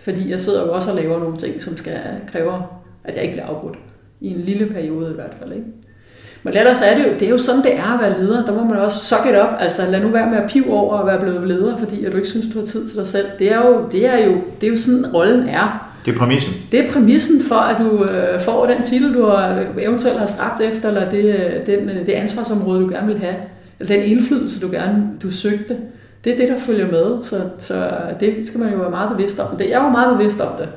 Fordi 0.02 0.30
jeg 0.30 0.40
sidder 0.40 0.66
jo 0.66 0.74
også 0.74 0.90
og 0.90 0.96
laver 0.96 1.18
nogle 1.18 1.36
ting, 1.36 1.62
som 1.62 1.76
skal 1.76 2.00
kræver, 2.26 2.82
at 3.04 3.16
jeg 3.16 3.22
ikke 3.22 3.34
bliver 3.34 3.46
afbrudt. 3.46 3.78
I 4.20 4.28
en 4.28 4.40
lille 4.40 4.66
periode 4.66 5.10
i 5.10 5.14
hvert 5.14 5.34
fald, 5.40 5.52
ikke? 5.52 5.66
Men 6.42 6.56
ellers 6.56 6.82
er 6.82 6.96
det 6.96 7.04
jo, 7.04 7.12
det 7.12 7.22
er 7.22 7.30
jo 7.30 7.38
sådan, 7.38 7.62
det 7.62 7.76
er 7.76 7.94
at 7.94 8.00
være 8.00 8.20
leder. 8.20 8.46
Der 8.46 8.54
må 8.54 8.64
man 8.64 8.78
også 8.78 8.98
suck 8.98 9.26
it 9.26 9.36
up. 9.42 9.48
Altså 9.58 9.90
lad 9.90 10.00
nu 10.00 10.08
være 10.08 10.30
med 10.30 10.38
at 10.38 10.50
pive 10.50 10.72
over 10.72 10.98
at 10.98 11.06
være 11.06 11.20
blevet 11.20 11.48
leder, 11.48 11.76
fordi 11.76 12.04
at 12.04 12.12
du 12.12 12.16
ikke 12.16 12.28
synes, 12.28 12.46
du 12.52 12.58
har 12.58 12.66
tid 12.66 12.88
til 12.88 12.98
dig 12.98 13.06
selv. 13.06 13.26
Det 13.38 13.52
er 13.52 13.66
jo, 13.66 13.88
det 13.92 14.06
er 14.06 14.26
jo, 14.26 14.40
det 14.60 14.66
er 14.66 14.70
jo 14.70 14.78
sådan, 14.78 15.06
rollen 15.14 15.48
er. 15.48 15.91
Det 16.04 16.14
er 16.14 16.18
præmissen. 16.18 16.54
Det 16.72 16.80
er 16.80 16.92
præmissen 16.92 17.42
for, 17.42 17.54
at 17.54 17.78
du 17.78 18.04
øh, 18.04 18.40
får 18.40 18.66
den 18.66 18.82
titel, 18.82 19.14
du 19.14 19.24
har, 19.24 19.64
eventuelt 19.78 20.18
har 20.18 20.26
stræbt 20.26 20.60
efter, 20.60 20.88
eller 20.88 21.10
det, 21.10 21.24
øh, 21.24 21.66
den, 21.66 21.90
øh, 21.90 22.06
det 22.06 22.12
ansvarsområde, 22.12 22.80
du 22.80 22.88
gerne 22.88 23.06
vil 23.06 23.18
have, 23.18 23.34
eller 23.80 23.96
den 23.96 24.04
indflydelse, 24.04 24.60
du 24.60 24.70
gerne 24.70 25.10
du 25.22 25.30
søgte. 25.30 25.76
Det 26.24 26.32
er 26.32 26.36
det, 26.36 26.48
der 26.48 26.58
følger 26.58 26.90
med, 26.90 27.22
så, 27.22 27.40
så 27.58 27.90
det 28.20 28.46
skal 28.46 28.60
man 28.60 28.72
jo 28.72 28.78
være 28.78 28.90
meget 28.90 29.10
bevidst 29.16 29.38
om. 29.38 29.56
Det, 29.56 29.70
jeg 29.70 29.80
var 29.80 29.90
meget 29.90 30.18
bevidst 30.18 30.40
om 30.40 30.52
det, 30.58 30.68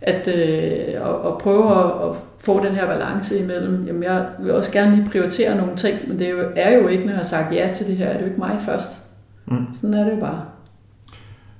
at, 0.00 0.28
øh, 0.28 0.94
at, 0.94 1.26
at 1.26 1.38
prøve 1.38 1.78
at, 1.78 2.10
at 2.10 2.16
få 2.38 2.64
den 2.64 2.74
her 2.74 2.86
balance 2.86 3.38
imellem, 3.38 3.84
jamen 3.86 4.02
jeg 4.02 4.26
vil 4.42 4.52
også 4.52 4.72
gerne 4.72 4.96
lige 4.96 5.08
prioritere 5.10 5.56
nogle 5.56 5.76
ting, 5.76 5.98
men 6.06 6.18
det 6.18 6.26
er 6.26 6.30
jo, 6.30 6.38
er 6.56 6.78
jo 6.78 6.88
ikke, 6.88 7.04
når 7.04 7.10
jeg 7.10 7.16
har 7.16 7.24
sagt 7.24 7.54
ja 7.54 7.70
til 7.74 7.86
det 7.86 7.96
her, 7.96 8.06
er 8.06 8.12
det 8.12 8.20
jo 8.20 8.26
ikke 8.26 8.38
mig 8.38 8.58
først. 8.60 9.00
Mm. 9.46 9.66
Sådan 9.74 9.94
er 9.94 10.04
det 10.04 10.10
jo 10.10 10.20
bare. 10.20 10.53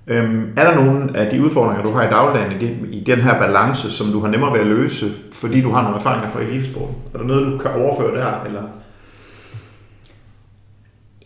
Øhm, 0.07 0.53
er 0.57 0.65
der 0.71 0.85
nogle 0.85 1.17
af 1.17 1.31
de 1.31 1.45
udfordringer, 1.45 1.83
du 1.83 1.91
har 1.91 2.03
i 2.03 2.11
dagligdagen 2.11 2.53
i, 2.53 2.67
det, 2.67 2.77
i 2.93 3.05
den 3.05 3.19
her 3.19 3.39
balance, 3.39 3.91
som 3.91 4.07
du 4.13 4.21
har 4.21 4.29
nemmere 4.29 4.53
ved 4.53 4.61
at 4.61 4.67
løse, 4.67 5.07
fordi 5.33 5.61
du 5.61 5.71
har 5.71 5.83
nogle 5.83 5.97
erfaringer 5.97 6.31
fra 6.31 6.41
elitesporten? 6.41 6.97
Er 7.15 7.19
der 7.19 7.25
noget, 7.25 7.53
du 7.53 7.59
kan 7.59 7.71
overføre 7.71 8.17
der? 8.17 8.45
Eller? 8.47 8.63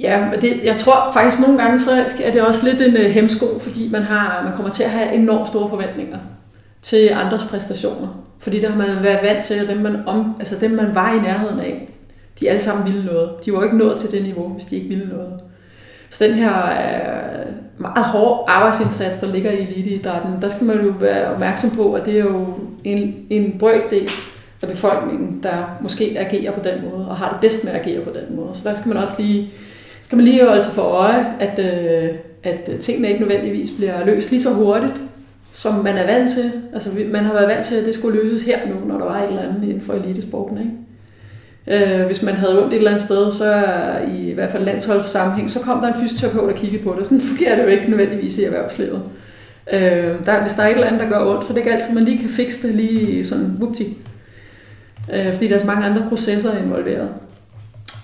Ja, 0.01 0.31
men 0.31 0.41
det, 0.41 0.61
jeg 0.65 0.77
tror 0.77 1.11
faktisk 1.13 1.43
nogle 1.47 1.63
gange, 1.63 1.81
så 1.81 2.05
er 2.25 2.33
det 2.33 2.43
også 2.43 2.67
lidt 2.69 2.81
en 2.81 2.97
øh, 2.97 3.05
uh, 3.05 3.11
hemsko, 3.11 3.47
fordi 3.61 3.91
man, 3.93 4.03
har, 4.03 4.43
man 4.45 4.53
kommer 4.53 4.73
til 4.73 4.83
at 4.83 4.91
have 4.91 5.13
enormt 5.13 5.49
store 5.49 5.69
forventninger 5.69 6.19
til 6.83 7.11
andres 7.13 7.45
præstationer. 7.45 8.25
Fordi 8.39 8.61
der 8.61 8.71
har 8.71 8.79
man 8.79 9.03
været 9.03 9.19
vant 9.23 9.45
til, 9.45 9.55
at 9.55 9.69
dem 9.69 9.77
man, 9.77 9.97
om, 10.07 10.37
altså 10.39 10.57
dem, 10.61 10.71
man 10.71 10.95
var 10.95 11.15
i 11.15 11.21
nærheden 11.21 11.61
af, 11.61 11.89
de 12.41 12.51
alle 12.51 12.63
sammen 12.63 12.87
ville 12.87 13.05
noget. 13.07 13.31
De 13.45 13.53
var 13.53 13.65
ikke 13.65 13.79
nået 13.79 14.01
til 14.01 14.11
det 14.11 14.23
niveau, 14.23 14.49
hvis 14.49 14.65
de 14.65 14.77
ikke 14.77 14.89
ville 14.89 15.09
noget. 15.09 15.41
Så 16.11 16.25
den 16.25 16.35
her 16.35 16.67
øh, 16.67 17.53
meget 17.79 18.05
hårde 18.05 18.51
arbejdsindsats, 18.51 19.19
der 19.19 19.33
ligger 19.33 19.51
i 19.51 19.63
eliteidrætten, 19.63 20.43
der 20.43 20.49
skal 20.49 20.67
man 20.67 20.85
jo 20.85 20.95
være 21.01 21.33
opmærksom 21.33 21.71
på, 21.71 21.93
at 21.93 22.07
det 22.07 22.15
er 22.15 22.25
jo 22.25 22.47
en, 22.85 23.15
en 23.31 23.59
brøkdel 23.59 24.11
af 24.63 24.69
befolkningen, 24.69 25.41
der 25.43 25.79
måske 25.81 26.17
agerer 26.19 26.53
på 26.53 26.61
den 26.65 26.91
måde, 26.91 27.09
og 27.09 27.17
har 27.17 27.31
det 27.31 27.41
bedst 27.41 27.65
med 27.65 27.73
at 27.73 27.81
agere 27.81 28.05
på 28.05 28.11
den 28.11 28.37
måde. 28.37 28.49
Så 28.53 28.69
der 28.69 28.75
skal 28.75 28.89
man 28.89 28.97
også 28.97 29.15
lige, 29.19 29.51
skal 30.03 30.17
man 30.17 30.25
lige 30.25 30.47
holde 30.47 30.63
sig 30.63 30.73
for 30.73 30.83
øje, 30.83 31.27
at, 31.41 31.59
øh, 31.59 32.11
at 32.43 32.71
tingene 32.81 33.09
ikke 33.09 33.21
nødvendigvis 33.21 33.71
bliver 33.77 34.05
løst 34.07 34.31
lige 34.31 34.43
så 34.43 34.51
hurtigt, 34.51 34.95
som 35.53 35.75
man 35.75 35.97
er 35.97 36.07
vant 36.07 36.31
til. 36.31 36.53
Altså, 36.73 36.91
man 37.13 37.25
har 37.25 37.33
været 37.33 37.49
vant 37.49 37.65
til, 37.65 37.77
at 37.77 37.87
det 37.87 37.95
skulle 37.95 38.23
løses 38.23 38.43
her 38.43 38.59
nu, 38.69 38.75
når 38.89 38.99
der 38.99 39.05
var 39.05 39.23
et 39.23 39.29
eller 39.29 39.43
andet 39.43 39.63
inden 39.63 39.83
for 39.83 39.93
elitesporten. 39.93 40.59
Ikke? 40.59 40.71
Øh, 41.71 42.07
hvis 42.07 42.23
man 42.23 42.35
havde 42.35 42.63
ondt 42.63 42.73
et 42.73 42.77
eller 42.77 42.91
andet 42.91 43.05
sted, 43.05 43.33
så 43.33 43.65
i, 44.15 44.33
hvert 44.33 44.51
fald 44.51 44.65
landsholdssammenhæng, 44.65 45.51
så 45.51 45.61
kom 45.61 45.81
der 45.81 45.89
en 45.89 46.01
fysioterapeut 46.01 46.51
og 46.53 46.55
kiggede 46.55 46.83
på 46.83 46.95
det. 46.99 47.07
Sådan 47.07 47.21
fungerer 47.21 47.57
det 47.57 47.63
jo 47.63 47.69
ikke 47.69 47.91
nødvendigvis 47.91 48.39
i 48.39 48.45
erhvervslivet. 48.45 49.03
Øh, 49.73 50.27
der, 50.27 50.41
hvis 50.41 50.53
der 50.53 50.63
er 50.63 50.67
et 50.67 50.75
eller 50.75 50.87
andet, 50.87 51.01
der 51.01 51.09
gør 51.09 51.27
ondt, 51.27 51.45
så 51.45 51.53
det 51.53 51.61
er 51.61 51.65
ikke 51.65 51.77
altid, 51.77 51.95
man 51.95 52.05
lige 52.05 52.19
kan 52.19 52.29
fikse 52.29 52.67
det 52.69 52.75
lige 52.75 53.25
sådan 53.25 53.57
whoopty. 53.61 53.83
Øh, 55.13 55.33
fordi 55.33 55.49
der 55.49 55.55
er 55.55 55.59
så 55.59 55.67
mange 55.67 55.87
andre 55.87 56.07
processer 56.09 56.59
involveret. 56.59 57.09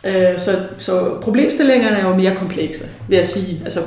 Øh, 0.06 0.38
så, 0.38 0.50
så 0.78 1.20
problemstillingerne 1.20 1.96
er 1.96 2.08
jo 2.08 2.14
mere 2.14 2.34
komplekse, 2.34 2.84
vil 3.08 3.16
jeg 3.16 3.24
sige. 3.24 3.60
Altså, 3.64 3.80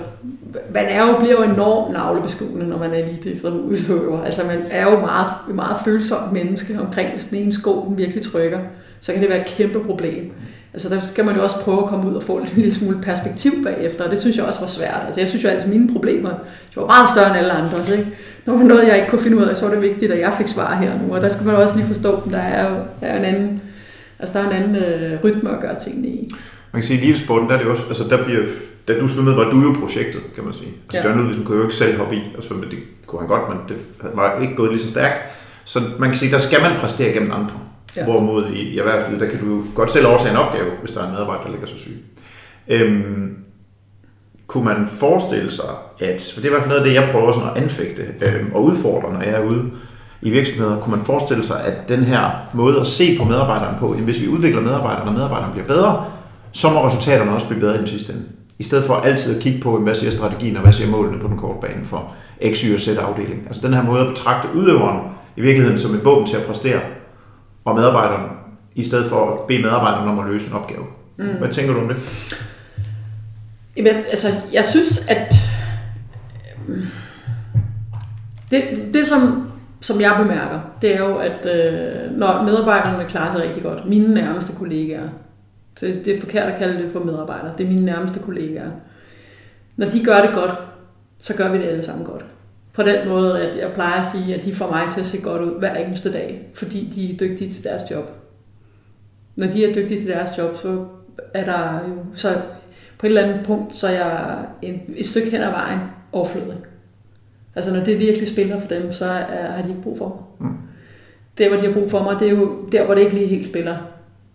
man 0.73 0.85
er 0.85 1.07
jo, 1.07 1.19
bliver 1.19 1.45
jo 1.45 1.53
enormt 1.53 1.93
navlebeskuende, 1.93 2.67
når 2.67 2.77
man 2.77 2.93
er 2.93 2.97
elite 2.97 3.39
som 3.39 3.65
udøver. 3.65 4.23
Altså, 4.23 4.43
man 4.43 4.59
er 4.69 4.91
jo 4.91 4.99
meget, 4.99 5.27
meget 5.53 5.77
følsomt 5.85 6.31
menneske 6.33 6.79
omkring, 6.79 7.13
hvis 7.13 7.25
den 7.25 7.37
ene 7.37 7.53
sko 7.53 7.85
den 7.87 7.97
virkelig 7.97 8.23
trykker 8.23 8.59
så 8.99 9.13
kan 9.13 9.21
det 9.21 9.29
være 9.29 9.39
et 9.39 9.47
kæmpe 9.57 9.79
problem. 9.79 10.31
Altså 10.73 10.89
der 10.89 11.01
skal 11.05 11.25
man 11.25 11.35
jo 11.35 11.43
også 11.43 11.63
prøve 11.63 11.83
at 11.83 11.89
komme 11.89 12.09
ud 12.09 12.15
og 12.15 12.23
få 12.23 12.37
en 12.37 12.49
lille 12.55 12.73
smule 12.73 13.01
perspektiv 13.01 13.51
bagefter, 13.63 14.03
og 14.03 14.11
det 14.11 14.21
synes 14.21 14.37
jeg 14.37 14.45
også 14.45 14.59
var 14.59 14.67
svært. 14.67 15.01
Altså 15.05 15.21
jeg 15.21 15.29
synes 15.29 15.43
jo 15.43 15.49
altid, 15.49 15.63
at 15.63 15.69
mine 15.69 15.93
problemer 15.93 16.29
de 16.29 16.75
var 16.75 16.85
meget 16.85 17.09
større 17.09 17.27
end 17.27 17.37
alle 17.37 17.51
andre. 17.51 17.85
Så 17.85 17.93
ikke? 17.93 18.07
Når 18.45 18.53
var 18.53 18.63
noget, 18.63 18.87
jeg 18.87 18.95
ikke 18.95 19.09
kunne 19.09 19.21
finde 19.21 19.37
ud 19.37 19.43
af, 19.43 19.57
så 19.57 19.65
var 19.65 19.73
det 19.73 19.81
vigtigt, 19.81 20.11
at 20.11 20.19
jeg 20.19 20.33
fik 20.37 20.47
svar 20.47 20.75
her 20.75 20.99
nu. 21.01 21.15
Og 21.15 21.21
der 21.21 21.27
skal 21.27 21.45
man 21.45 21.55
jo 21.55 21.61
også 21.61 21.77
lige 21.77 21.87
forstå, 21.87 22.11
at 22.25 22.31
der 22.31 22.37
er, 22.37 22.69
der 23.01 23.07
er 23.07 23.17
en 23.17 23.25
anden, 23.25 23.61
altså 24.19 24.39
der 24.39 24.45
er 24.45 24.49
en 24.49 24.63
anden 24.63 24.75
øh, 24.75 25.19
rytme 25.23 25.49
at 25.49 25.61
gøre 25.61 25.79
tingene 25.79 26.07
i. 26.07 26.31
Man 26.71 26.81
kan 26.81 26.87
sige, 26.87 26.99
at 26.99 27.05
i 27.05 27.23
sporten, 27.25 27.49
der 27.49 27.55
er 27.55 27.59
det 27.59 27.67
også, 27.67 27.83
altså 27.87 28.03
der 28.09 28.23
bliver, 28.23 28.41
da 28.87 28.99
du 28.99 29.07
svømmede, 29.07 29.37
var 29.37 29.49
du 29.49 29.61
jo 29.61 29.75
projektet, 29.79 30.21
kan 30.35 30.43
man 30.43 30.53
sige. 30.53 30.69
Altså 30.93 30.97
ja. 30.97 31.07
John 31.07 31.17
Ludvigsen 31.17 31.45
kunne 31.45 31.57
jo 31.57 31.63
ikke 31.63 31.75
selv 31.75 31.97
hoppe 31.97 32.15
i 32.15 32.19
og 32.37 32.43
svømme, 32.43 32.65
det 32.65 32.79
kunne 33.05 33.19
han 33.19 33.27
godt, 33.27 33.41
men 33.49 33.57
det 33.69 33.77
var 34.13 34.41
ikke 34.41 34.55
gået 34.55 34.71
lige 34.71 34.81
så 34.81 34.89
stærkt. 34.89 35.21
Så 35.65 35.79
man 35.99 36.09
kan 36.09 36.17
sige, 36.17 36.31
der 36.31 36.37
skal 36.37 36.61
man 36.61 36.71
præstere 36.81 37.13
gennem 37.13 37.31
andre. 37.31 37.59
Ja. 37.97 38.03
Hvorimod 38.03 38.45
i, 38.53 38.61
i 38.61 38.77
erhvervslivet, 38.77 39.21
der 39.21 39.29
kan 39.29 39.39
du 39.39 39.63
godt 39.75 39.91
selv 39.91 40.07
overtage 40.07 40.31
en 40.31 40.37
opgave, 40.37 40.71
hvis 40.81 40.91
der 40.91 41.01
er 41.01 41.05
en 41.05 41.11
medarbejder, 41.11 41.43
der 41.43 41.51
ligger 41.51 41.67
så 41.67 41.77
syg. 41.77 42.05
Øhm, 42.67 43.35
kunne 44.47 44.65
man 44.65 44.87
forestille 44.87 45.51
sig, 45.51 45.69
at, 45.99 46.31
for 46.33 46.41
det 46.41 46.47
er 46.47 46.51
i 46.51 46.53
hvert 46.53 46.63
fald 46.63 46.69
noget 46.69 46.81
af 46.81 46.87
det, 46.87 46.93
jeg 46.93 47.09
prøver 47.11 47.33
sådan 47.33 47.49
at 47.55 47.63
anfægte 47.63 48.03
øhm, 48.21 48.51
og 48.53 48.63
udfordre, 48.63 49.13
når 49.13 49.21
jeg 49.21 49.33
er 49.33 49.43
ude 49.43 49.71
i 50.21 50.29
virksomheder, 50.29 50.79
kunne 50.79 50.95
man 50.95 51.05
forestille 51.05 51.43
sig, 51.43 51.63
at 51.65 51.89
den 51.89 51.99
her 51.99 52.29
måde 52.53 52.79
at 52.79 52.87
se 52.87 53.17
på 53.17 53.23
medarbejderne 53.23 53.77
på, 53.79 53.93
hvis 53.93 54.21
vi 54.21 54.27
udvikler 54.27 54.61
medarbejderne, 54.61 55.09
og 55.09 55.13
medarbejderne 55.13 55.53
bliver 55.53 55.67
bedre, 55.67 56.05
så 56.51 56.69
må 56.69 56.87
resultaterne 56.87 57.31
også 57.31 57.47
blive 57.47 57.59
bedre 57.59 57.75
i 57.75 57.79
den 57.79 57.87
sidste 57.87 58.13
ende. 58.13 58.23
I 58.59 58.63
stedet 58.63 58.85
for 58.85 58.95
altid 58.95 59.35
at 59.35 59.41
kigge 59.41 59.61
på, 59.61 59.79
hvad 59.79 59.95
siger 59.95 60.11
strategien, 60.11 60.55
og 60.55 60.63
hvad 60.63 60.73
siger 60.73 60.89
målene 60.89 61.19
på 61.19 61.27
den 61.27 61.37
korte 61.37 61.67
bane 61.67 61.85
for 61.85 62.13
X, 62.53 62.61
Y 62.61 62.73
og 62.73 62.79
Z 62.79 62.87
afdeling. 62.97 63.43
Altså 63.47 63.61
den 63.67 63.73
her 63.73 63.83
måde 63.83 64.01
at 64.01 64.07
betragte 64.07 64.47
udøveren 64.55 64.99
i 65.37 65.41
virkeligheden 65.41 65.79
som 65.79 65.95
et 65.95 66.05
våben 66.05 66.27
til 66.27 66.37
at 66.37 66.43
præstere, 66.43 66.79
og 67.67 67.75
medarbejderne, 67.75 68.29
i 68.75 68.83
stedet 68.83 69.09
for 69.09 69.33
at 69.33 69.47
bede 69.47 69.61
medarbejderne 69.61 70.11
om 70.11 70.19
at 70.19 70.25
løse 70.25 70.47
en 70.47 70.53
opgave. 70.53 70.85
Mm. 71.17 71.25
Hvad 71.25 71.49
tænker 71.49 71.73
du 71.73 71.79
om 71.79 71.87
det? 71.87 71.97
Jamen, 73.77 73.93
altså, 73.95 74.27
jeg 74.53 74.65
synes, 74.65 75.07
at 75.07 75.33
øh, 76.67 76.77
det, 78.51 78.89
det 78.93 79.05
som, 79.05 79.51
som 79.81 80.01
jeg 80.01 80.15
bemærker, 80.17 80.59
det 80.81 80.95
er 80.95 80.99
jo, 80.99 81.17
at 81.17 81.45
øh, 81.45 82.11
når 82.17 82.43
medarbejderne 82.43 83.09
klarer 83.09 83.31
sig 83.31 83.41
rigtig 83.41 83.63
godt, 83.63 83.85
mine 83.89 84.13
nærmeste 84.13 84.53
kollegaer, 84.57 85.09
det, 85.79 86.05
det 86.05 86.15
er 86.15 86.19
forkert 86.19 86.51
at 86.51 86.59
kalde 86.59 86.83
det 86.83 86.91
for 86.91 86.99
medarbejdere, 86.99 87.53
det 87.57 87.63
er 87.63 87.69
mine 87.69 87.85
nærmeste 87.85 88.19
kollegaer, 88.19 88.71
når 89.75 89.87
de 89.87 90.03
gør 90.03 90.21
det 90.21 90.33
godt, 90.33 90.51
så 91.19 91.35
gør 91.35 91.51
vi 91.51 91.57
det 91.57 91.65
alle 91.65 91.83
sammen 91.83 92.05
godt. 92.05 92.25
På 92.77 92.83
den 92.83 93.07
måde, 93.07 93.41
at 93.41 93.57
jeg 93.57 93.71
plejer 93.73 93.99
at 93.99 94.05
sige, 94.05 94.35
at 94.35 94.45
de 94.45 94.55
får 94.55 94.69
mig 94.71 94.87
til 94.93 94.99
at 94.99 95.05
se 95.05 95.21
godt 95.21 95.41
ud 95.41 95.59
hver 95.59 95.75
eneste 95.75 96.13
dag, 96.13 96.49
fordi 96.53 96.91
de 96.95 97.13
er 97.13 97.17
dygtige 97.17 97.49
til 97.49 97.63
deres 97.63 97.81
job. 97.91 98.11
Når 99.35 99.47
de 99.47 99.65
er 99.65 99.73
dygtige 99.73 99.99
til 99.99 100.09
deres 100.09 100.37
job, 100.37 100.57
så 100.57 100.85
er 101.33 101.45
der 101.45 101.89
jo, 101.89 101.95
så 102.13 102.33
på 102.97 103.05
et 103.05 103.09
eller 103.09 103.21
andet 103.21 103.45
punkt, 103.45 103.75
så 103.75 103.87
er 103.87 103.91
jeg 103.91 104.45
en, 104.61 104.81
et 104.95 105.05
stykke 105.05 105.29
hen 105.29 105.41
ad 105.41 105.49
vejen 105.49 105.79
overflødig. 106.11 106.57
Altså 107.55 107.73
når 107.73 107.83
det 107.83 107.99
virkelig 107.99 108.27
spiller 108.27 108.59
for 108.59 108.67
dem, 108.67 108.91
så 108.91 109.05
er, 109.05 109.51
har 109.51 109.61
de 109.61 109.69
ikke 109.69 109.81
brug 109.81 109.97
for 109.97 110.07
mig. 110.39 110.49
Mm. 110.49 110.57
Der, 111.37 111.49
hvor 111.49 111.57
de 111.57 111.65
har 111.65 111.73
brug 111.73 111.89
for 111.89 112.03
mig, 112.03 112.19
det 112.19 112.27
er 112.27 112.31
jo 112.31 112.69
der, 112.71 112.85
hvor 112.85 112.93
det 112.93 113.01
ikke 113.01 113.15
lige 113.15 113.27
helt 113.27 113.45
spiller. 113.45 113.77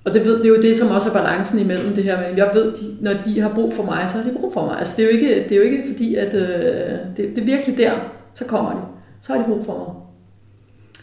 Og 0.04 0.14
det, 0.14 0.24
ved, 0.24 0.38
det 0.38 0.44
er 0.44 0.56
jo 0.56 0.62
det, 0.62 0.76
som 0.76 0.90
også 0.90 1.08
er 1.08 1.12
balancen 1.12 1.58
imellem 1.58 1.94
det 1.94 2.04
her 2.04 2.20
med, 2.20 2.36
jeg 2.36 2.50
ved, 2.54 2.72
de, 2.72 2.96
når 3.00 3.12
de 3.12 3.40
har 3.40 3.54
brug 3.54 3.72
for 3.72 3.84
mig, 3.84 4.08
så 4.08 4.16
har 4.16 4.30
de 4.30 4.36
brug 4.38 4.52
for 4.52 4.66
mig. 4.66 4.78
Altså 4.78 4.94
det 4.96 5.02
er 5.02 5.06
jo 5.06 5.14
ikke, 5.14 5.44
det 5.48 5.52
er 5.52 5.56
jo 5.56 5.62
ikke 5.62 5.84
fordi, 5.86 6.14
at 6.14 6.34
øh, 6.34 6.98
det, 7.16 7.36
det 7.36 7.38
er 7.38 7.44
virkelig 7.44 7.78
der, 7.78 7.92
så 8.34 8.44
kommer 8.44 8.70
de. 8.70 8.80
Så 9.20 9.32
har 9.32 9.42
de 9.42 9.48
brug 9.48 9.64
for 9.64 9.78
mig. 9.78 10.02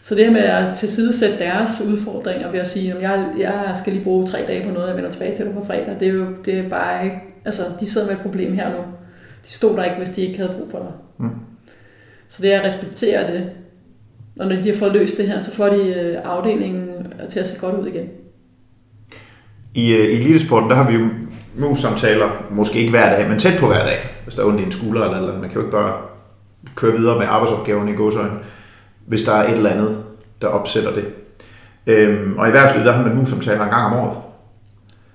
Så 0.02 0.14
det 0.14 0.24
her 0.24 0.32
med 0.32 0.40
at 0.40 0.76
tilsidesætte 0.76 1.38
deres 1.38 1.82
udfordringer 1.88 2.50
ved 2.50 2.60
at 2.60 2.66
sige, 2.66 2.94
at 2.94 3.02
jeg, 3.02 3.26
jeg 3.38 3.70
skal 3.74 3.92
lige 3.92 4.04
bruge 4.04 4.26
tre 4.26 4.44
dage 4.46 4.68
på 4.68 4.74
noget, 4.74 4.88
jeg 4.88 4.96
vender 4.96 5.10
tilbage 5.10 5.36
til 5.36 5.46
det 5.46 5.54
på 5.54 5.64
fredag, 5.64 5.96
det 6.00 6.08
er 6.08 6.12
jo 6.12 6.26
det 6.44 6.58
er 6.58 6.68
bare 6.68 7.04
ikke, 7.04 7.16
altså 7.44 7.62
de 7.80 7.90
sidder 7.90 8.06
med 8.06 8.16
et 8.16 8.22
problem 8.22 8.54
her 8.54 8.70
nu. 8.70 8.78
De 9.44 9.48
stod 9.48 9.76
der 9.76 9.84
ikke, 9.84 9.96
hvis 9.96 10.10
de 10.10 10.22
ikke 10.22 10.38
havde 10.38 10.52
brug 10.58 10.70
for 10.70 10.78
dig. 10.78 10.92
Mm. 11.18 11.30
Så 12.28 12.42
det 12.42 12.54
er 12.54 12.58
at 12.60 12.66
respektere 12.66 13.32
det. 13.32 13.50
Og 14.38 14.46
når 14.46 14.56
de 14.56 14.68
har 14.68 14.76
fået 14.76 14.92
løst 14.92 15.16
det 15.16 15.28
her, 15.28 15.40
så 15.40 15.50
får 15.50 15.66
de 15.66 15.94
øh, 15.94 16.18
afdelingen 16.24 16.88
til 17.28 17.40
at 17.40 17.46
se 17.46 17.60
godt 17.60 17.74
ud 17.74 17.86
igen. 17.86 18.08
I, 19.74 19.92
øh, 19.92 20.04
i 20.04 20.12
elitesporten, 20.12 20.70
der 20.70 20.76
har 20.76 20.90
vi 20.90 20.96
jo 20.96 21.08
mus-samtaler, 21.56 22.46
måske 22.50 22.78
ikke 22.78 22.90
hver 22.90 23.16
dag, 23.16 23.28
men 23.28 23.38
tæt 23.38 23.58
på 23.58 23.66
hver 23.66 23.84
dag, 23.84 23.98
hvis 24.24 24.34
der 24.34 24.42
er 24.42 24.46
ondt 24.46 24.60
i 24.60 24.64
en 24.64 24.72
skulder 24.72 25.04
eller 25.04 25.20
noget. 25.20 25.40
Man 25.40 25.50
kan 25.50 25.60
jo 25.60 25.66
ikke 25.66 25.76
bare 25.76 26.09
køre 26.76 26.92
videre 26.92 27.18
med 27.18 27.26
arbejdsopgaven 27.26 27.88
i 27.88 27.92
godsøjne, 27.92 28.38
hvis 29.06 29.22
der 29.22 29.32
er 29.32 29.48
et 29.48 29.56
eller 29.56 29.70
andet, 29.70 30.02
der 30.42 30.46
opsætter 30.46 30.92
det. 30.92 31.04
Øhm, 31.86 32.38
og 32.38 32.46
i 32.46 32.48
erhvervslivet, 32.48 32.86
der 32.86 32.92
har 32.92 33.06
man 33.06 33.16
mus-samtaler 33.16 33.64
en 33.64 33.70
gang 33.70 33.84
om 33.84 33.92
året. 33.92 34.16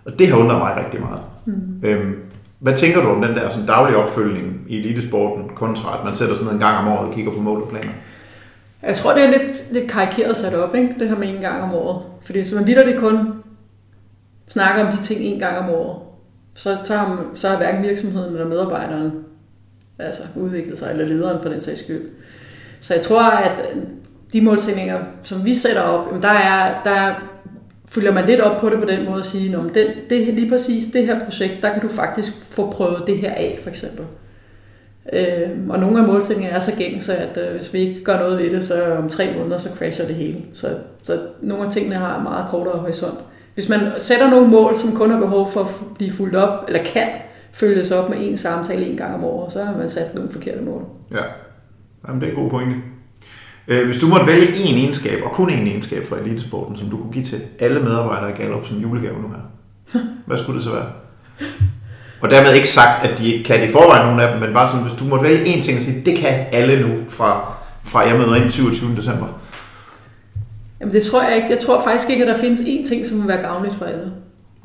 Og 0.06 0.20
det 0.20 0.28
har 0.28 0.38
undret 0.38 0.58
mig 0.58 0.84
rigtig 0.86 1.02
meget. 1.02 1.22
Mm. 1.46 1.80
Øhm, 1.84 2.16
hvad 2.60 2.78
tænker 2.78 3.02
du 3.02 3.10
om 3.10 3.22
den 3.22 3.36
der 3.36 3.50
sådan, 3.50 3.68
daglige 3.68 3.98
opfølgning 3.98 4.62
i 4.68 4.80
elitesporten, 4.80 5.50
kontra 5.56 5.98
at 5.98 6.06
man 6.06 6.16
sætter 6.16 6.36
sådan 6.36 6.54
en 6.54 6.60
gang 6.60 6.78
om 6.78 6.88
året 6.88 7.08
og 7.08 7.14
kigger 7.14 7.32
på 7.32 7.40
mål 7.40 7.62
og 7.62 7.70
planer? 7.70 7.92
Jeg 8.84 8.96
tror, 8.96 9.14
det 9.14 9.24
er 9.24 9.30
lidt, 9.30 9.74
lidt 9.74 9.92
karikeret 9.92 10.38
sat 10.38 10.54
op, 10.54 10.76
ikke? 10.76 10.96
det 11.00 11.10
her 11.10 11.16
med 11.16 11.28
en 11.28 11.42
gang 11.42 11.64
om 11.64 11.74
året. 11.74 12.02
Fordi 12.26 12.42
hvis 12.42 12.54
man 12.54 12.68
vidder 12.68 12.86
det 12.86 13.00
kun 13.00 13.34
snakker 14.48 14.86
om 14.86 14.98
de 14.98 15.04
ting 15.04 15.22
en 15.22 15.40
gang 15.40 15.58
om 15.58 15.70
året, 15.70 15.98
så, 16.54 16.78
så, 16.84 16.98
har, 16.98 17.26
så 17.36 17.50
har 17.50 17.58
hverken 17.58 17.84
virksomheden 17.84 18.34
eller 18.34 18.48
medarbejderen 18.48 19.12
altså 20.00 20.22
udviklet 20.36 20.80
sig, 20.80 20.92
eller 20.92 21.06
lederen 21.06 21.42
for 21.42 21.50
den 21.50 21.62
sags 21.62 21.84
skyld. 21.84 22.02
Så 22.80 22.94
jeg 22.94 23.04
tror, 23.04 23.24
at 23.24 23.62
de 24.34 24.42
målsætninger, 24.42 25.00
som 25.22 25.46
vi 25.46 25.54
sætter 25.54 25.82
op, 25.82 26.22
der, 26.22 26.30
er, 26.30 26.84
der 26.84 27.14
følger 27.90 28.14
man 28.14 28.26
lidt 28.26 28.42
op 28.42 28.62
på 28.62 28.70
det 28.70 28.80
på 28.80 28.86
den 28.86 29.06
måde 29.06 29.20
at 29.20 29.26
sige, 29.26 29.58
at 29.58 29.74
det, 29.74 29.88
det, 30.10 30.34
lige 30.34 30.50
præcis 30.50 30.86
det 30.86 31.06
her 31.06 31.26
projekt, 31.26 31.54
der 31.62 31.74
kan 31.74 31.82
du 31.82 31.90
faktisk 31.90 32.34
få 32.50 32.72
prøvet 32.72 33.04
det 33.08 33.18
her 33.18 33.32
af, 33.32 33.60
for 33.62 33.70
eksempel. 33.70 34.06
Øh, 35.14 35.50
og 35.70 35.80
nogle 35.80 36.00
af 36.00 36.08
målsætningerne 36.08 36.56
er 36.56 36.60
så 36.60 36.72
så 37.02 37.14
at 37.14 37.38
øh, 37.38 37.56
hvis 37.56 37.74
vi 37.74 37.80
ikke 37.80 38.04
gør 38.04 38.20
noget 38.20 38.40
ved 38.40 38.50
det, 38.50 38.64
så 38.64 38.96
om 38.96 39.10
tre 39.10 39.34
måneder, 39.38 39.58
så 39.58 39.70
crasher 39.78 40.08
det 40.08 40.16
hele. 40.16 40.38
Så, 40.54 40.68
så 41.02 41.20
nogle 41.42 41.66
af 41.66 41.72
tingene 41.72 41.96
har 41.96 42.24
meget 42.24 42.46
kortere 42.50 42.78
horisont. 42.78 43.20
Hvis 43.54 43.70
man 43.70 43.80
sætter 43.98 44.30
nogle 44.30 44.48
mål, 44.48 44.78
som 44.78 44.96
kun 44.96 45.12
har 45.12 45.20
behov 45.20 45.52
for 45.52 45.62
at 45.62 45.68
blive 45.96 46.12
fuldt 46.12 46.36
op, 46.36 46.64
eller 46.68 46.84
kan 46.84 47.08
følges 47.56 47.92
op 47.92 48.10
med 48.10 48.18
en 48.22 48.38
samtale 48.38 48.86
en 48.86 48.98
gang 48.98 49.16
om 49.16 49.24
året, 49.24 49.54
så 49.54 49.64
har 49.64 49.78
man 49.78 49.90
sat 49.90 50.16
nogle 50.16 50.32
forkerte 50.32 50.62
mål. 50.62 50.86
Ja, 51.12 51.24
Jamen, 52.08 52.22
det 52.22 52.28
er 52.28 52.32
en 52.32 52.38
god 52.44 52.50
pointe. 52.50 52.76
Øh, 53.68 53.86
hvis 53.86 53.98
du 53.98 54.08
måtte 54.08 54.28
vælge 54.28 54.48
én 54.48 54.76
egenskab, 54.76 55.24
og 55.24 55.32
kun 55.32 55.50
én 55.50 55.68
egenskab 55.68 56.06
for 56.06 56.16
elitesporten, 56.16 56.78
som 56.78 56.90
du 56.90 56.98
kunne 56.98 57.14
give 57.14 57.26
til 57.26 57.42
alle 57.60 57.80
medarbejdere 57.80 58.32
i 58.32 58.34
Gallup 58.34 58.68
som 58.68 58.78
julegave 58.78 59.22
nu 59.22 59.28
her, 59.28 59.42
hvad 60.28 60.38
skulle 60.38 60.56
det 60.56 60.64
så 60.64 60.72
være? 60.72 60.88
Og 62.22 62.30
dermed 62.30 62.54
ikke 62.54 62.68
sagt, 62.68 63.06
at 63.06 63.20
de 63.20 63.34
ikke 63.34 63.44
kan 63.44 63.70
i 63.70 63.72
forvejen, 63.72 64.08
nogle 64.08 64.24
af 64.24 64.32
dem, 64.32 64.42
men 64.42 64.54
bare 64.54 64.68
sådan, 64.68 64.86
hvis 64.86 65.00
du 65.00 65.04
måtte 65.06 65.26
vælge 65.26 65.46
én 65.46 65.64
ting 65.64 65.78
og 65.78 65.84
sige, 65.84 66.02
det 66.06 66.18
kan 66.18 66.46
alle 66.52 66.88
nu 66.88 66.96
fra, 67.10 67.54
fra 67.84 68.00
jeg 68.00 68.18
møder 68.18 68.36
ind 68.36 68.50
27. 68.50 68.96
december. 68.96 69.28
Jamen 70.80 70.94
det 70.94 71.04
tror 71.04 71.24
jeg 71.24 71.36
ikke. 71.36 71.48
Jeg 71.50 71.60
tror 71.60 71.84
faktisk 71.84 72.10
ikke, 72.10 72.26
at 72.26 72.36
der 72.36 72.42
findes 72.42 72.62
én 72.62 72.90
ting, 72.90 73.06
som 73.06 73.20
vil 73.20 73.28
være 73.28 73.42
gavnligt 73.42 73.76
for 73.76 73.86
alle. 73.86 74.12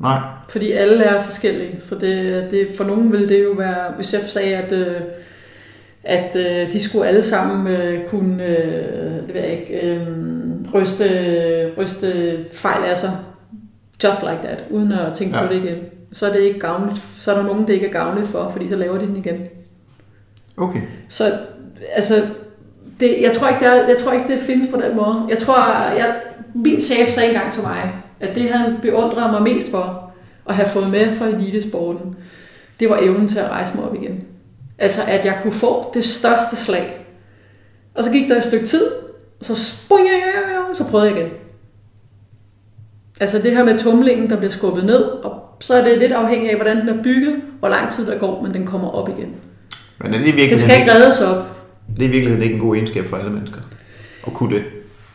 Nej. 0.01 0.19
Fordi 0.49 0.71
alle 0.71 1.03
er 1.03 1.23
forskellige. 1.23 1.75
Så 1.79 1.95
det, 1.95 2.47
det, 2.51 2.67
for 2.77 2.83
nogen 2.83 3.11
vil 3.11 3.29
det 3.29 3.43
jo 3.43 3.51
være, 3.51 3.91
hvis 3.95 4.13
jeg 4.13 4.21
sagde, 4.21 4.55
at, 4.55 4.71
øh, 4.71 5.01
at 6.03 6.35
øh, 6.35 6.73
de 6.73 6.83
skulle 6.83 7.07
alle 7.07 7.23
sammen 7.23 7.75
øh, 7.75 8.07
kunne 8.07 8.37
det 9.27 9.33
ved 9.33 9.41
jeg 9.41 9.59
ikke, 9.59 10.07
ryste, 10.75 11.05
ryste 11.77 12.37
fejl 12.53 12.83
af 12.83 12.97
sig. 12.97 13.11
Just 14.03 14.21
like 14.21 14.39
that. 14.43 14.63
Uden 14.69 14.91
at 14.91 15.13
tænke 15.13 15.37
ja. 15.37 15.47
på 15.47 15.53
det 15.53 15.63
igen. 15.63 15.77
Så 16.11 16.27
er 16.27 16.33
det 16.33 16.39
ikke 16.39 16.59
gavnligt. 16.59 17.01
Så 17.19 17.31
er 17.31 17.35
der 17.35 17.43
nogen, 17.43 17.67
det 17.67 17.73
ikke 17.73 17.87
er 17.87 17.91
gavnligt 17.91 18.27
for, 18.27 18.49
fordi 18.49 18.67
så 18.67 18.75
laver 18.75 18.97
de 18.97 19.07
den 19.07 19.17
igen. 19.17 19.47
Okay. 20.57 20.81
Så 21.09 21.33
altså, 21.93 22.13
det, 22.99 23.15
jeg, 23.21 23.33
tror 23.33 23.47
ikke, 23.47 23.59
det 23.59 23.67
er, 23.67 23.87
jeg 23.87 23.97
tror 23.97 24.11
ikke, 24.11 24.27
det 24.27 24.39
findes 24.39 24.71
på 24.71 24.81
den 24.81 24.95
måde. 24.95 25.25
Jeg 25.29 25.37
tror, 25.37 25.89
jeg, 25.97 26.15
min 26.53 26.81
chef 26.81 27.09
sagde 27.09 27.29
engang 27.29 27.53
til 27.53 27.63
mig, 27.63 27.93
at 28.21 28.35
det 28.35 28.49
han 28.49 28.75
beundrede 28.81 29.31
mig 29.31 29.41
mest 29.41 29.71
for 29.71 30.11
at 30.49 30.55
have 30.55 30.67
fået 30.67 30.89
med 30.89 31.15
fra 31.15 31.27
elitesporten, 31.27 32.15
det 32.79 32.89
var 32.89 32.97
evnen 33.01 33.27
til 33.27 33.39
at 33.39 33.49
rejse 33.49 33.75
mig 33.75 33.85
op 33.85 33.95
igen. 33.95 34.23
Altså, 34.77 35.01
at 35.07 35.25
jeg 35.25 35.39
kunne 35.43 35.53
få 35.53 35.91
det 35.93 36.05
største 36.05 36.55
slag. 36.55 37.05
Og 37.95 38.03
så 38.03 38.11
gik 38.11 38.29
der 38.29 38.37
et 38.37 38.43
stykke 38.43 38.65
tid, 38.65 38.91
og 39.39 39.45
så 39.45 39.55
sprang 39.55 40.05
jeg, 40.05 40.23
og 40.69 40.75
så 40.75 40.87
prøvede 40.87 41.09
jeg 41.09 41.17
igen. 41.17 41.29
Altså 43.19 43.39
det 43.39 43.51
her 43.51 43.63
med 43.63 43.79
tumlingen, 43.79 44.29
der 44.29 44.37
bliver 44.37 44.51
skubbet 44.51 44.85
ned, 44.85 45.01
og 45.01 45.41
så 45.59 45.73
er 45.75 45.83
det 45.83 45.97
lidt 45.97 46.11
afhængigt 46.11 46.51
af, 46.51 46.57
hvordan 46.57 46.77
den 46.77 46.89
er 46.89 47.03
bygget, 47.03 47.41
hvor 47.59 47.69
lang 47.69 47.91
tid 47.91 48.05
der 48.05 48.17
går, 48.17 48.41
men 48.41 48.53
den 48.53 48.65
kommer 48.65 48.89
op 48.89 49.09
igen. 49.09 49.35
Men 49.99 50.13
er 50.13 50.17
det, 50.17 50.25
virkelig 50.25 50.49
det 50.49 50.61
skal 50.61 50.79
ikke 50.79 50.93
reddes 50.93 51.21
op. 51.21 51.55
Det 51.97 52.05
er 52.05 52.09
i 52.09 52.11
virkeligheden 52.11 52.43
ikke 52.43 52.55
en 52.55 52.61
god 52.61 52.75
egenskab 52.75 53.07
for 53.07 53.17
alle 53.17 53.31
mennesker. 53.31 53.61
Og 54.23 54.33
kunne 54.33 54.55
det. 54.55 54.63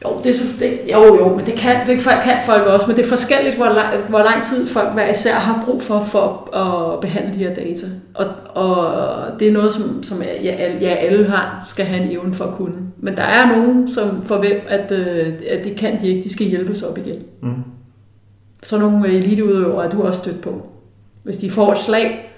Jo, 0.04 0.20
det, 0.24 0.30
er 0.30 0.34
så, 0.34 0.44
det, 0.60 0.80
jo, 0.92 1.16
jo, 1.16 1.36
men 1.36 1.46
det 1.46 1.54
kan, 1.54 1.86
det 1.86 1.98
kan 1.98 2.36
folk 2.46 2.62
også, 2.66 2.86
men 2.86 2.96
det 2.96 3.04
er 3.04 3.08
forskelligt, 3.08 3.56
hvor 3.56 3.66
lang, 3.66 4.02
hvor 4.08 4.18
lang 4.18 4.42
tid 4.42 4.66
folk 4.66 4.92
hver 4.92 5.10
især 5.10 5.34
har 5.34 5.62
brug 5.64 5.82
for, 5.82 6.02
for 6.04 6.54
at 6.56 7.00
behandle 7.00 7.32
de 7.32 7.38
her 7.38 7.54
data. 7.54 7.86
Og, 8.14 8.26
og 8.54 9.40
det 9.40 9.48
er 9.48 9.52
noget, 9.52 9.72
som, 9.72 10.02
som 10.02 10.22
ja, 10.22 10.62
ja, 10.80 10.94
alle 10.94 11.28
har, 11.28 11.64
skal 11.68 11.86
have 11.86 12.02
en 12.02 12.10
evne 12.10 12.34
for 12.34 12.44
at 12.44 12.54
kunne. 12.54 12.74
Men 12.98 13.16
der 13.16 13.22
er 13.22 13.56
nogen, 13.56 13.88
som 13.88 14.22
for 14.22 14.38
hvem, 14.38 14.60
at, 14.68 14.92
øh, 14.92 15.32
at 15.50 15.64
det 15.64 15.76
kan 15.76 16.00
de 16.00 16.08
ikke, 16.08 16.22
de 16.22 16.32
skal 16.32 16.46
hjælpes 16.46 16.82
op 16.82 16.98
igen. 16.98 17.22
Mm. 17.42 17.54
Så 18.62 18.78
nogle 18.78 19.08
eliteudøvere 19.08 19.84
er 19.84 19.90
du 19.90 20.02
også 20.02 20.20
stødt 20.20 20.40
på. 20.40 20.66
Hvis 21.22 21.36
de 21.36 21.50
får 21.50 21.72
et 21.72 21.78
slag, 21.78 22.32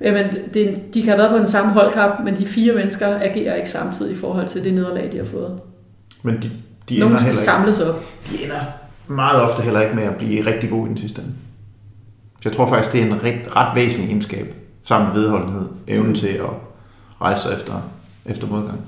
jamen 0.00 0.26
det, 0.54 0.78
de 0.94 1.02
kan 1.02 1.08
have 1.08 1.18
været 1.18 1.30
på 1.30 1.38
den 1.38 1.46
samme 1.46 1.72
holdkamp, 1.72 2.24
men 2.24 2.36
de 2.36 2.46
fire 2.46 2.74
mennesker 2.74 3.18
agerer 3.20 3.54
ikke 3.54 3.70
samtidig 3.70 4.12
i 4.12 4.16
forhold 4.16 4.48
til 4.48 4.64
det 4.64 4.74
nederlag, 4.74 5.08
de 5.12 5.16
har 5.16 5.24
fået. 5.24 5.60
Men 6.22 6.36
de, 6.42 6.50
de 6.88 6.98
Nogen 6.98 7.18
skal 7.18 7.34
samles 7.34 7.80
op. 7.80 8.04
De 8.30 8.44
ender 8.44 8.60
meget 9.06 9.42
ofte 9.42 9.62
heller 9.62 9.80
ikke 9.80 9.94
med 9.94 10.02
at 10.02 10.16
blive 10.16 10.46
rigtig 10.46 10.70
gode 10.70 10.86
i 10.86 10.88
den 10.88 10.98
sidste 10.98 11.22
ende. 11.22 11.32
Så 12.40 12.48
jeg 12.48 12.56
tror 12.56 12.68
faktisk, 12.68 12.92
det 12.92 13.02
er 13.02 13.06
en 13.06 13.22
ret, 13.22 13.56
ret 13.56 13.74
væsentlig 13.74 14.08
egenskab, 14.08 14.54
sammen 14.84 15.12
med 15.12 15.20
vedholdenhed, 15.20 15.68
evnen 15.86 16.08
mm. 16.08 16.14
til 16.14 16.28
at 16.28 16.50
rejse 17.20 17.42
sig 17.42 17.52
efter, 17.54 17.74
efter 18.26 18.46
modgang. 18.46 18.80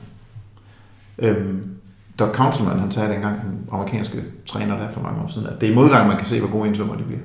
Øhm, 1.18 1.74
Doug 2.18 2.34
Councilman, 2.34 2.78
han 2.78 2.92
sagde 2.92 3.12
dengang, 3.12 3.42
den 3.42 3.68
amerikanske 3.72 4.22
træner 4.47 4.78
der 4.78 4.90
for 4.90 5.01
mange 5.01 5.22
år 5.22 5.28
siden, 5.28 5.47
at 5.47 5.61
det 5.61 5.68
er 5.68 5.72
i 5.72 5.74
modgang, 5.74 6.09
man 6.09 6.16
kan 6.16 6.26
se, 6.26 6.40
hvor 6.40 6.51
gode 6.51 6.68
indsummer 6.68 6.97
de 6.97 7.03
bliver. 7.03 7.20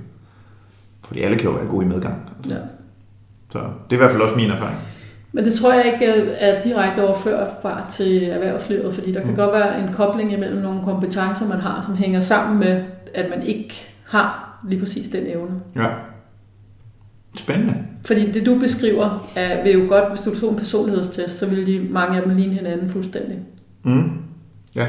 Fordi 1.04 1.22
alle 1.22 1.38
kan 1.38 1.50
jo 1.50 1.56
være 1.56 1.68
gode 1.68 1.86
i 1.86 1.90
medgang. 1.90 2.16
Altså. 2.38 2.56
Ja. 2.56 2.62
Så 3.52 3.60
det 3.60 3.92
er 3.92 3.94
i 3.94 3.98
hvert 3.98 4.12
fald 4.12 4.22
også 4.22 4.36
min 4.36 4.52
erfaring. 4.52 4.78
Men 5.32 5.46
det 5.46 5.54
tror 5.54 5.74
jeg 5.74 5.94
ikke 5.94 6.06
er 6.40 6.62
direkte 6.62 7.08
overførbart 7.08 7.88
til 7.90 8.24
erhvervslivet, 8.24 8.94
fordi 8.94 9.12
der 9.12 9.22
kan 9.22 9.30
mm. 9.30 9.36
godt 9.36 9.54
være 9.54 9.84
en 9.84 9.94
kobling 9.94 10.34
imellem 10.34 10.62
nogle 10.62 10.84
kompetencer, 10.84 11.48
man 11.48 11.60
har, 11.60 11.82
som 11.82 11.96
hænger 11.96 12.20
sammen 12.20 12.60
med, 12.60 12.84
at 13.14 13.30
man 13.30 13.44
ikke 13.44 13.74
har 14.06 14.60
lige 14.68 14.80
præcis 14.80 15.08
den 15.08 15.28
evne. 15.28 15.62
Ja. 15.76 15.88
Spændende. 17.36 17.76
Fordi 18.04 18.32
det 18.32 18.46
du 18.46 18.60
beskriver, 18.60 19.30
er, 19.36 19.64
vil 19.64 19.74
jo 19.74 19.86
godt, 19.90 20.10
hvis 20.10 20.20
du 20.20 20.40
tog 20.40 20.52
en 20.52 20.58
personlighedstest, 20.58 21.40
så 21.40 21.50
ville 21.50 21.66
de 21.66 21.88
mange 21.90 22.18
af 22.18 22.24
dem 22.24 22.36
ligne 22.36 22.54
hinanden 22.54 22.90
fuldstændig. 22.90 23.40
Mm. 23.84 24.12
Ja. 24.76 24.88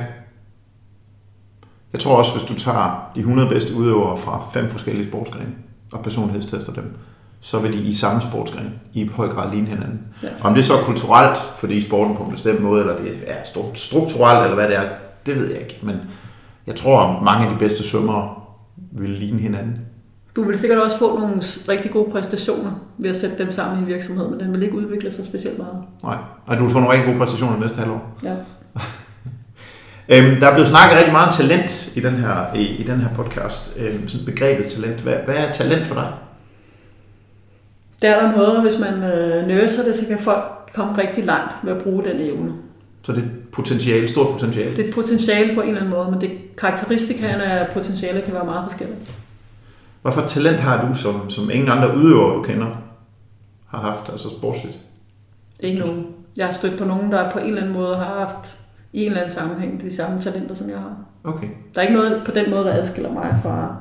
Jeg 1.93 2.01
tror 2.01 2.17
også, 2.17 2.39
hvis 2.39 2.49
du 2.49 2.55
tager 2.55 3.11
de 3.15 3.21
100 3.21 3.49
bedste 3.49 3.75
udøvere 3.75 4.17
fra 4.17 4.43
fem 4.53 4.71
forskellige 4.71 5.09
sportsgrene, 5.09 5.49
og 5.93 6.03
personlighedstester 6.03 6.73
dem, 6.73 6.97
så 7.41 7.59
vil 7.59 7.73
de 7.73 7.79
i 7.79 7.95
samme 7.95 8.23
sportsgren 8.23 8.75
i 8.93 9.11
høj 9.15 9.29
grad 9.29 9.51
ligne 9.53 9.67
hinanden. 9.67 10.01
Ja. 10.23 10.29
Om 10.43 10.55
det 10.55 10.65
så 10.65 10.75
er 10.75 10.83
kulturelt, 10.83 11.39
fordi 11.59 11.81
sporten 11.81 12.17
på 12.17 12.23
en 12.23 12.31
bestemt 12.31 12.63
måde, 12.63 12.81
eller 12.81 12.97
det 12.97 13.13
er 13.27 13.43
stru- 13.43 13.75
strukturelt, 13.75 14.43
eller 14.45 14.55
hvad 14.55 14.69
det 14.69 14.77
er, 14.77 14.85
det 15.27 15.37
ved 15.37 15.51
jeg 15.51 15.61
ikke. 15.61 15.79
Men 15.83 15.97
jeg 16.67 16.77
tror, 16.77 17.01
at 17.01 17.23
mange 17.23 17.47
af 17.47 17.53
de 17.53 17.59
bedste 17.59 17.89
svømmere 17.89 18.35
vil 18.93 19.11
ligne 19.11 19.39
hinanden. 19.39 19.79
Du 20.37 20.43
vil 20.43 20.59
sikkert 20.59 20.79
også 20.79 20.99
få 20.99 21.19
nogle 21.19 21.37
rigtig 21.69 21.91
gode 21.91 22.11
præstationer 22.11 22.71
ved 22.99 23.11
at 23.11 23.17
sætte 23.17 23.39
dem 23.39 23.53
sammen 23.53 23.79
i 23.79 23.81
en 23.83 23.87
virksomhed, 23.87 24.29
men 24.29 24.41
den 24.41 24.55
vil 24.55 24.63
ikke 24.63 24.77
udvikle 24.77 25.11
sig 25.11 25.25
specielt 25.25 25.59
meget. 25.59 25.83
Nej. 26.03 26.17
Og 26.47 26.59
du 26.59 26.63
vil 26.63 26.73
få 26.73 26.79
nogle 26.79 26.93
rigtig 26.93 27.07
gode 27.07 27.19
præstationer 27.19 27.59
næste 27.61 27.79
halvår. 27.79 28.17
Ja. 28.25 28.35
Øhm, 30.13 30.41
der 30.41 30.47
er 30.47 30.53
blevet 30.55 30.69
snakket 30.69 30.97
rigtig 30.97 31.13
meget 31.13 31.29
om 31.29 31.35
talent 31.35 31.97
i 31.97 32.01
den 32.01 32.15
her, 32.15 32.55
i, 32.55 32.67
i 32.67 32.83
den 32.83 33.01
her 33.01 33.09
podcast. 33.15 33.77
Øhm, 33.79 34.09
sådan 34.09 34.27
begrebet 34.27 34.67
talent. 34.67 35.01
Hvad, 35.01 35.15
hvad 35.25 35.35
er 35.35 35.53
talent 35.53 35.87
for 35.87 35.95
dig? 35.95 36.13
Der 38.03 38.11
er 38.11 38.21
der 38.21 38.37
noget, 38.37 38.63
hvis 38.63 38.79
man 38.79 39.03
øh, 39.03 39.47
nørser 39.47 39.85
det, 39.85 39.97
så 39.97 40.07
kan 40.07 40.19
folk 40.19 40.45
komme 40.75 40.99
rigtig 40.99 41.25
langt 41.25 41.55
ved 41.63 41.73
at 41.73 41.83
bruge 41.83 42.05
den 42.05 42.21
evne. 42.21 42.53
Så 43.03 43.13
det 43.13 43.19
er 43.19 43.23
et 43.23 43.31
potentiale, 43.53 44.09
stort 44.09 44.27
potentiale. 44.33 44.77
Det 44.77 44.85
er 44.85 44.89
et 44.89 44.95
potentiale 44.95 45.55
på 45.55 45.61
en 45.61 45.69
eller 45.69 45.81
anden 45.81 45.95
måde, 45.95 46.11
men 46.11 46.21
det 46.21 46.57
karakteristikaerne 46.57 47.45
af 47.45 47.73
potentiale 47.73 48.21
kan 48.21 48.35
være 48.35 48.45
meget 48.45 48.65
forskellige. 48.65 48.99
Hvad 50.03 50.13
for 50.13 50.27
talent 50.27 50.57
har 50.57 50.89
du, 50.89 50.95
som, 50.95 51.31
som 51.31 51.51
ingen 51.51 51.69
andre 51.69 51.97
udøvere, 51.97 52.37
du 52.37 52.43
kender, 52.43 52.67
har 53.67 53.81
haft, 53.81 54.09
altså 54.11 54.31
sportsligt? 54.31 54.79
Ikke 55.61 55.79
nogen. 55.79 56.07
Jeg 56.37 56.47
har 56.47 56.53
stødt 56.53 56.79
på 56.79 56.85
nogen, 56.85 57.13
der 57.13 57.31
på 57.31 57.39
en 57.39 57.47
eller 57.47 57.61
anden 57.61 57.75
måde 57.75 57.97
har 57.97 58.05
haft 58.05 58.59
i 58.93 59.01
en 59.01 59.07
eller 59.07 59.21
anden 59.21 59.35
sammenhæng 59.35 59.83
de 59.83 59.97
samme 59.97 60.23
talenter, 60.23 60.55
som 60.55 60.71
jeg 60.71 60.79
har. 60.79 60.97
Okay. 61.25 61.49
Der 61.75 61.81
er 61.81 61.83
ikke 61.83 61.95
noget 61.95 62.23
på 62.25 62.31
den 62.31 62.51
måde, 62.51 62.65
der 62.65 62.73
adskiller 62.73 63.13
mig 63.13 63.39
fra, 63.43 63.77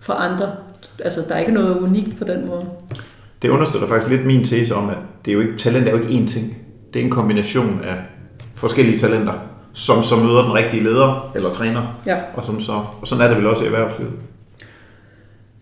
fra 0.00 0.24
andre. 0.24 0.52
Altså, 0.98 1.24
der 1.28 1.34
er 1.34 1.38
ikke 1.38 1.52
noget 1.52 1.78
unikt 1.78 2.18
på 2.18 2.24
den 2.24 2.46
måde. 2.48 2.66
Det 3.46 3.52
understøtter 3.52 3.88
faktisk 3.88 4.10
lidt 4.10 4.26
min 4.26 4.44
tese 4.44 4.74
om, 4.74 4.88
at 4.88 4.96
det 5.24 5.30
er 5.30 5.34
jo 5.34 5.40
ikke, 5.40 5.56
talent 5.56 5.88
er 5.88 5.90
jo 5.90 5.98
ikke 5.98 6.08
én 6.08 6.28
ting. 6.28 6.56
Det 6.94 7.00
er 7.00 7.04
en 7.04 7.10
kombination 7.10 7.80
af 7.84 7.94
forskellige 8.54 8.98
talenter, 8.98 9.32
som 9.72 10.02
så 10.02 10.16
møder 10.16 10.42
den 10.42 10.54
rigtige 10.54 10.82
leder 10.82 11.32
eller 11.34 11.50
træner, 11.50 12.00
Ja, 12.06 12.16
og, 12.34 12.44
som 12.44 12.60
så, 12.60 12.72
og 12.72 13.06
sådan 13.08 13.24
er 13.24 13.28
det 13.28 13.36
vel 13.36 13.46
også 13.46 13.62
i 13.62 13.66
erhvervslivet. 13.66 14.12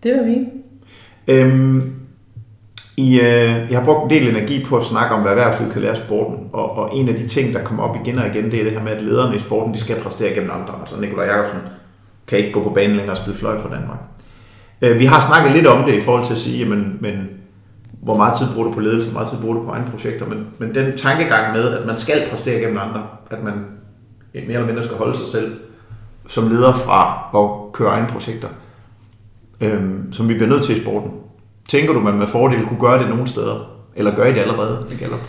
det 0.03 0.09
jeg 0.09 0.25
mene. 0.25 0.45
Øhm, 1.27 1.93
i, 2.97 3.19
øh, 3.19 3.71
jeg 3.71 3.79
har 3.79 3.85
brugt 3.85 4.03
en 4.03 4.09
del 4.09 4.29
energi 4.29 4.65
på 4.65 4.77
at 4.77 4.83
snakke 4.83 5.15
om, 5.15 5.21
hvad 5.21 5.31
erhvervslivet 5.31 5.73
kan 5.73 5.81
lære 5.81 5.91
af 5.91 5.97
sporten, 5.97 6.37
og, 6.53 6.77
og 6.77 6.95
en 6.95 7.09
af 7.09 7.15
de 7.15 7.27
ting, 7.27 7.53
der 7.53 7.63
kommer 7.63 7.83
op 7.83 7.95
igen 8.05 8.19
og 8.19 8.27
igen, 8.27 8.51
det 8.51 8.59
er 8.59 8.63
det 8.63 8.73
her 8.73 8.83
med, 8.83 8.91
at 8.91 9.01
lederne 9.01 9.35
i 9.35 9.39
sporten, 9.39 9.73
de 9.73 9.79
skal 9.79 10.01
præstere 10.01 10.33
gennem 10.33 10.51
andre. 10.51 10.73
Altså 10.81 11.01
Nikolaj 11.01 11.25
Jacobsen 11.25 11.59
kan 12.27 12.37
ikke 12.37 12.51
gå 12.51 12.63
på 12.63 12.69
banen 12.69 12.95
længere 12.95 13.13
og 13.13 13.17
spille 13.17 13.39
fløjt 13.39 13.61
for 13.61 13.69
Danmark. 13.69 13.99
Øh, 14.81 14.99
vi 14.99 15.05
har 15.05 15.19
snakket 15.19 15.51
lidt 15.51 15.67
om 15.67 15.83
det 15.85 15.93
i 15.93 16.01
forhold 16.01 16.23
til 16.23 16.33
at 16.33 16.39
sige, 16.39 16.59
jamen, 16.59 16.97
men 17.01 17.44
hvor 18.05 18.17
meget 18.17 18.37
tid 18.37 18.45
bruger 18.53 18.67
du 18.67 18.73
på 18.73 18.79
ledelse, 18.79 19.09
hvor 19.09 19.19
meget 19.19 19.31
tid 19.31 19.41
bruger 19.41 19.55
du 19.55 19.63
på 19.63 19.71
egne 19.71 19.87
projekter, 19.91 20.25
men, 20.25 20.47
men 20.57 20.75
den 20.75 20.97
tankegang 20.97 21.53
med, 21.53 21.77
at 21.77 21.85
man 21.87 21.97
skal 21.97 22.29
præstere 22.29 22.59
gennem 22.59 22.77
andre, 22.77 23.03
at 23.31 23.43
man 23.43 23.53
mere 24.33 24.43
eller 24.47 24.65
mindre 24.65 24.83
skal 24.83 24.97
holde 24.97 25.17
sig 25.17 25.27
selv 25.27 25.51
som 26.27 26.49
leder 26.49 26.73
fra 26.73 27.29
at 27.35 27.73
køre 27.73 27.89
egne 27.89 28.07
projekter, 28.07 28.47
øhm, 29.61 30.13
som 30.13 30.29
vi 30.29 30.33
bliver 30.33 30.49
nødt 30.49 30.63
til 30.63 30.77
i 30.77 30.81
sporten. 30.81 31.11
Tænker 31.69 31.93
du, 31.93 31.99
man 31.99 32.17
med 32.17 32.27
fordel 32.27 32.67
kunne 32.67 32.79
gøre 32.79 32.99
det 32.99 33.09
nogle 33.09 33.27
steder? 33.27 33.71
Eller 33.95 34.15
gør 34.15 34.25
I 34.25 34.33
det 34.33 34.39
allerede 34.39 34.87
i 34.91 34.95
Gallup? 34.95 35.19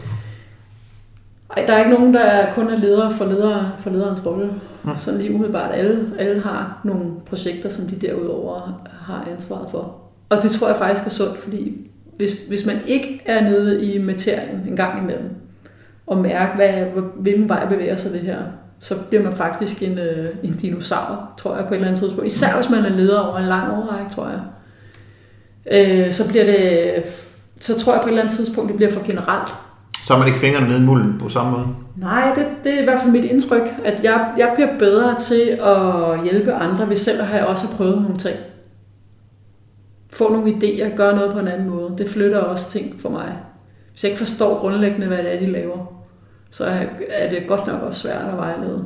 Ej, 1.57 1.64
der 1.66 1.72
er 1.74 1.79
ikke 1.79 1.91
nogen, 1.91 2.14
der 2.14 2.53
kun 2.53 2.68
er 2.68 2.79
ledere 2.79 3.12
for, 3.12 3.24
ledere, 3.24 3.72
for 3.79 3.91
lederens 3.91 4.27
rolle. 4.27 4.51
Mm. 4.85 4.91
Sådan 4.97 5.20
lige 5.20 5.35
umiddelbart. 5.35 5.74
Alle, 5.74 6.12
alle 6.18 6.43
har 6.43 6.81
nogle 6.85 7.05
projekter, 7.27 7.68
som 7.68 7.87
de 7.87 7.97
derudover 7.97 8.83
har 9.07 9.27
ansvaret 9.33 9.70
for. 9.70 9.95
Og 10.29 10.43
det 10.43 10.51
tror 10.51 10.68
jeg 10.68 10.77
faktisk 10.77 11.07
er 11.07 11.11
sundt, 11.11 11.39
fordi 11.39 11.91
hvis, 12.17 12.39
hvis 12.49 12.67
man 12.67 12.77
ikke 12.87 13.23
er 13.25 13.41
nede 13.41 13.85
i 13.85 13.99
materien 13.99 14.64
en 14.69 14.77
gang 14.77 15.03
imellem, 15.03 15.31
og 16.07 16.19
mærke, 16.19 16.57
hvad, 16.57 17.03
hvilken 17.17 17.49
vej 17.49 17.69
bevæger 17.69 17.97
sig 17.97 18.12
det 18.12 18.21
her, 18.21 18.39
så 18.81 18.95
bliver 19.09 19.23
man 19.23 19.33
faktisk 19.33 19.83
en, 19.83 19.99
øh, 19.99 20.29
en 20.43 20.53
dinosaur, 20.53 21.31
tror 21.39 21.57
jeg, 21.57 21.64
på 21.64 21.71
et 21.71 21.77
eller 21.77 21.89
andet 21.89 22.01
tidspunkt. 22.01 22.27
Især 22.27 22.55
hvis 22.57 22.71
man 22.71 22.85
er 22.85 22.89
leder 22.89 23.21
over 23.21 23.39
en 23.39 23.45
lang 23.45 23.73
årrække, 23.73 24.14
tror 24.14 24.29
jeg. 24.29 24.41
Øh, 25.71 26.12
så 26.12 26.29
bliver 26.29 26.45
det, 26.45 27.03
så 27.61 27.79
tror 27.81 27.93
jeg 27.93 28.01
på 28.01 28.07
et 28.07 28.11
eller 28.11 28.23
andet 28.23 28.37
tidspunkt, 28.37 28.69
det 28.69 28.77
bliver 28.77 28.93
for 28.93 29.07
generelt. 29.07 29.49
Så 30.05 30.12
har 30.12 30.19
man 30.19 30.29
ikke 30.29 30.41
fingrene 30.41 30.69
nede 30.69 30.79
i 30.79 30.85
mulden 30.85 31.19
på 31.19 31.29
samme 31.29 31.51
måde. 31.51 31.67
Nej, 31.97 32.35
det, 32.35 32.47
det 32.64 32.75
er 32.75 32.81
i 32.81 32.85
hvert 32.85 33.01
fald 33.01 33.12
mit 33.12 33.25
indtryk, 33.25 33.75
at 33.85 34.05
jeg, 34.05 34.33
jeg 34.39 34.53
bliver 34.55 34.79
bedre 34.79 35.19
til 35.19 35.59
at 35.62 36.25
hjælpe 36.25 36.53
andre, 36.53 36.85
hvis 36.85 36.99
selv 36.99 37.23
har 37.23 37.37
jeg 37.37 37.47
også 37.47 37.69
prøvet 37.69 38.03
nogle 38.03 38.17
ting. 38.17 38.37
Få 40.17 40.33
nogle 40.33 40.53
idéer, 40.53 40.97
gøre 40.97 41.17
noget 41.17 41.33
på 41.33 41.39
en 41.39 41.49
anden 41.49 41.71
måde. 41.71 41.95
Det 41.99 42.09
flytter 42.09 42.39
også 42.39 42.71
ting 42.71 43.01
for 43.01 43.09
mig. 43.09 43.37
Hvis 43.91 44.05
jeg 44.05 44.11
ikke 44.11 44.19
forstår 44.19 44.59
grundlæggende, 44.59 45.07
hvad 45.07 45.19
det 45.19 45.35
er, 45.35 45.39
de 45.39 45.47
laver, 45.47 45.93
så 46.51 46.64
er 47.09 47.31
det 47.31 47.43
godt 47.49 47.67
nok 47.67 47.83
også 47.83 48.01
svært 48.01 48.23
at 48.33 48.37
vejlede. 48.37 48.85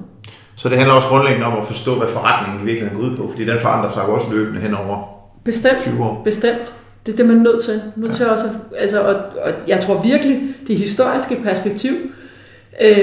Så 0.57 0.69
det 0.69 0.77
handler 0.79 0.95
også 0.95 1.09
grundlæggende 1.09 1.47
om 1.47 1.59
at 1.59 1.67
forstå, 1.67 1.95
hvad 1.95 2.09
forretningen 2.09 2.63
i 2.63 2.65
virkeligheden 2.65 3.03
går 3.03 3.11
ud 3.11 3.17
på, 3.17 3.29
fordi 3.29 3.45
den 3.45 3.59
forandrer 3.59 3.93
sig 3.93 4.03
også 4.03 4.35
løbende 4.35 4.61
hen 4.61 4.75
over 4.75 5.21
Bestemt. 5.45 5.81
20 5.81 6.05
år. 6.05 6.23
Bestemt. 6.25 6.75
Det 7.07 7.13
er 7.13 7.17
det, 7.17 7.27
man 7.27 7.37
er 7.37 7.43
nødt 7.43 7.63
til. 7.63 7.83
Nødt 7.97 8.13
til 8.13 8.29
også, 8.31 8.45
altså, 8.77 9.01
og, 9.03 9.15
og 9.15 9.53
jeg 9.69 9.81
tror 9.81 10.03
virkelig, 10.03 10.41
det 10.67 10.77
historiske 10.77 11.37
perspektiv, 11.45 11.93
øh, 12.81 12.97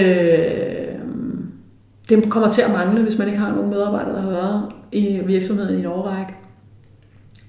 det 2.10 2.30
kommer 2.30 2.52
til 2.52 2.62
at 2.62 2.72
mangle, 2.72 3.04
hvis 3.04 3.18
man 3.18 3.28
ikke 3.28 3.40
har 3.40 3.56
nogen 3.56 3.70
medarbejdere, 3.70 4.16
der 4.16 4.22
har 4.22 4.30
været 4.30 4.72
i 4.92 5.22
virksomheden 5.26 5.76
i 5.76 5.80
en 5.80 5.86
årrække. 5.86 6.34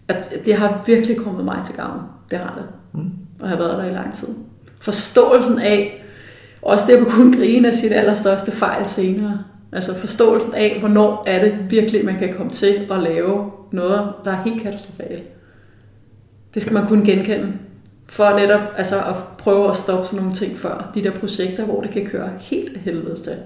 At 0.09 0.45
det 0.45 0.55
har 0.55 0.83
virkelig 0.87 1.17
kommet 1.17 1.45
mig 1.45 1.63
til 1.67 1.75
gavn. 1.75 2.01
Det 2.31 2.39
har 2.39 2.55
det. 2.55 2.65
Mm. 3.01 3.11
Og 3.41 3.49
har 3.49 3.57
været 3.57 3.79
der 3.79 3.85
i 3.85 3.93
lang 3.93 4.15
tid. 4.15 4.29
Forståelsen 4.81 5.59
af, 5.59 6.05
også 6.63 6.85
det 6.87 6.97
at 6.97 7.07
kunne 7.07 7.37
grine 7.37 7.69
af 7.69 7.75
sit 7.75 7.93
allerstørste 7.93 8.53
fejl 8.53 8.89
senere. 8.89 9.45
Altså 9.73 9.95
forståelsen 9.95 10.55
af, 10.55 10.77
hvornår 10.81 11.25
er 11.27 11.45
det 11.45 11.71
virkelig, 11.71 12.05
man 12.05 12.19
kan 12.19 12.35
komme 12.37 12.53
til 12.53 12.87
at 12.91 13.03
lave 13.03 13.51
noget, 13.73 14.13
der 14.25 14.31
er 14.31 14.43
helt 14.43 14.63
katastrofalt. 14.63 15.23
Det 16.55 16.63
skal 16.63 16.75
man 16.75 16.87
kunne 16.87 17.05
genkende. 17.05 17.53
For 18.07 18.39
netop 18.39 18.61
altså, 18.77 18.97
at 18.97 19.15
prøve 19.39 19.71
at 19.71 19.77
stoppe 19.77 20.07
sådan 20.07 20.19
nogle 20.19 20.37
ting 20.37 20.59
før. 20.59 20.91
De 20.95 21.03
der 21.03 21.11
projekter, 21.11 21.65
hvor 21.65 21.81
det 21.81 21.91
kan 21.91 22.07
køre 22.07 22.31
helt 22.39 22.77
af 22.77 22.81
helvede 22.81 23.17
til. 23.17 23.37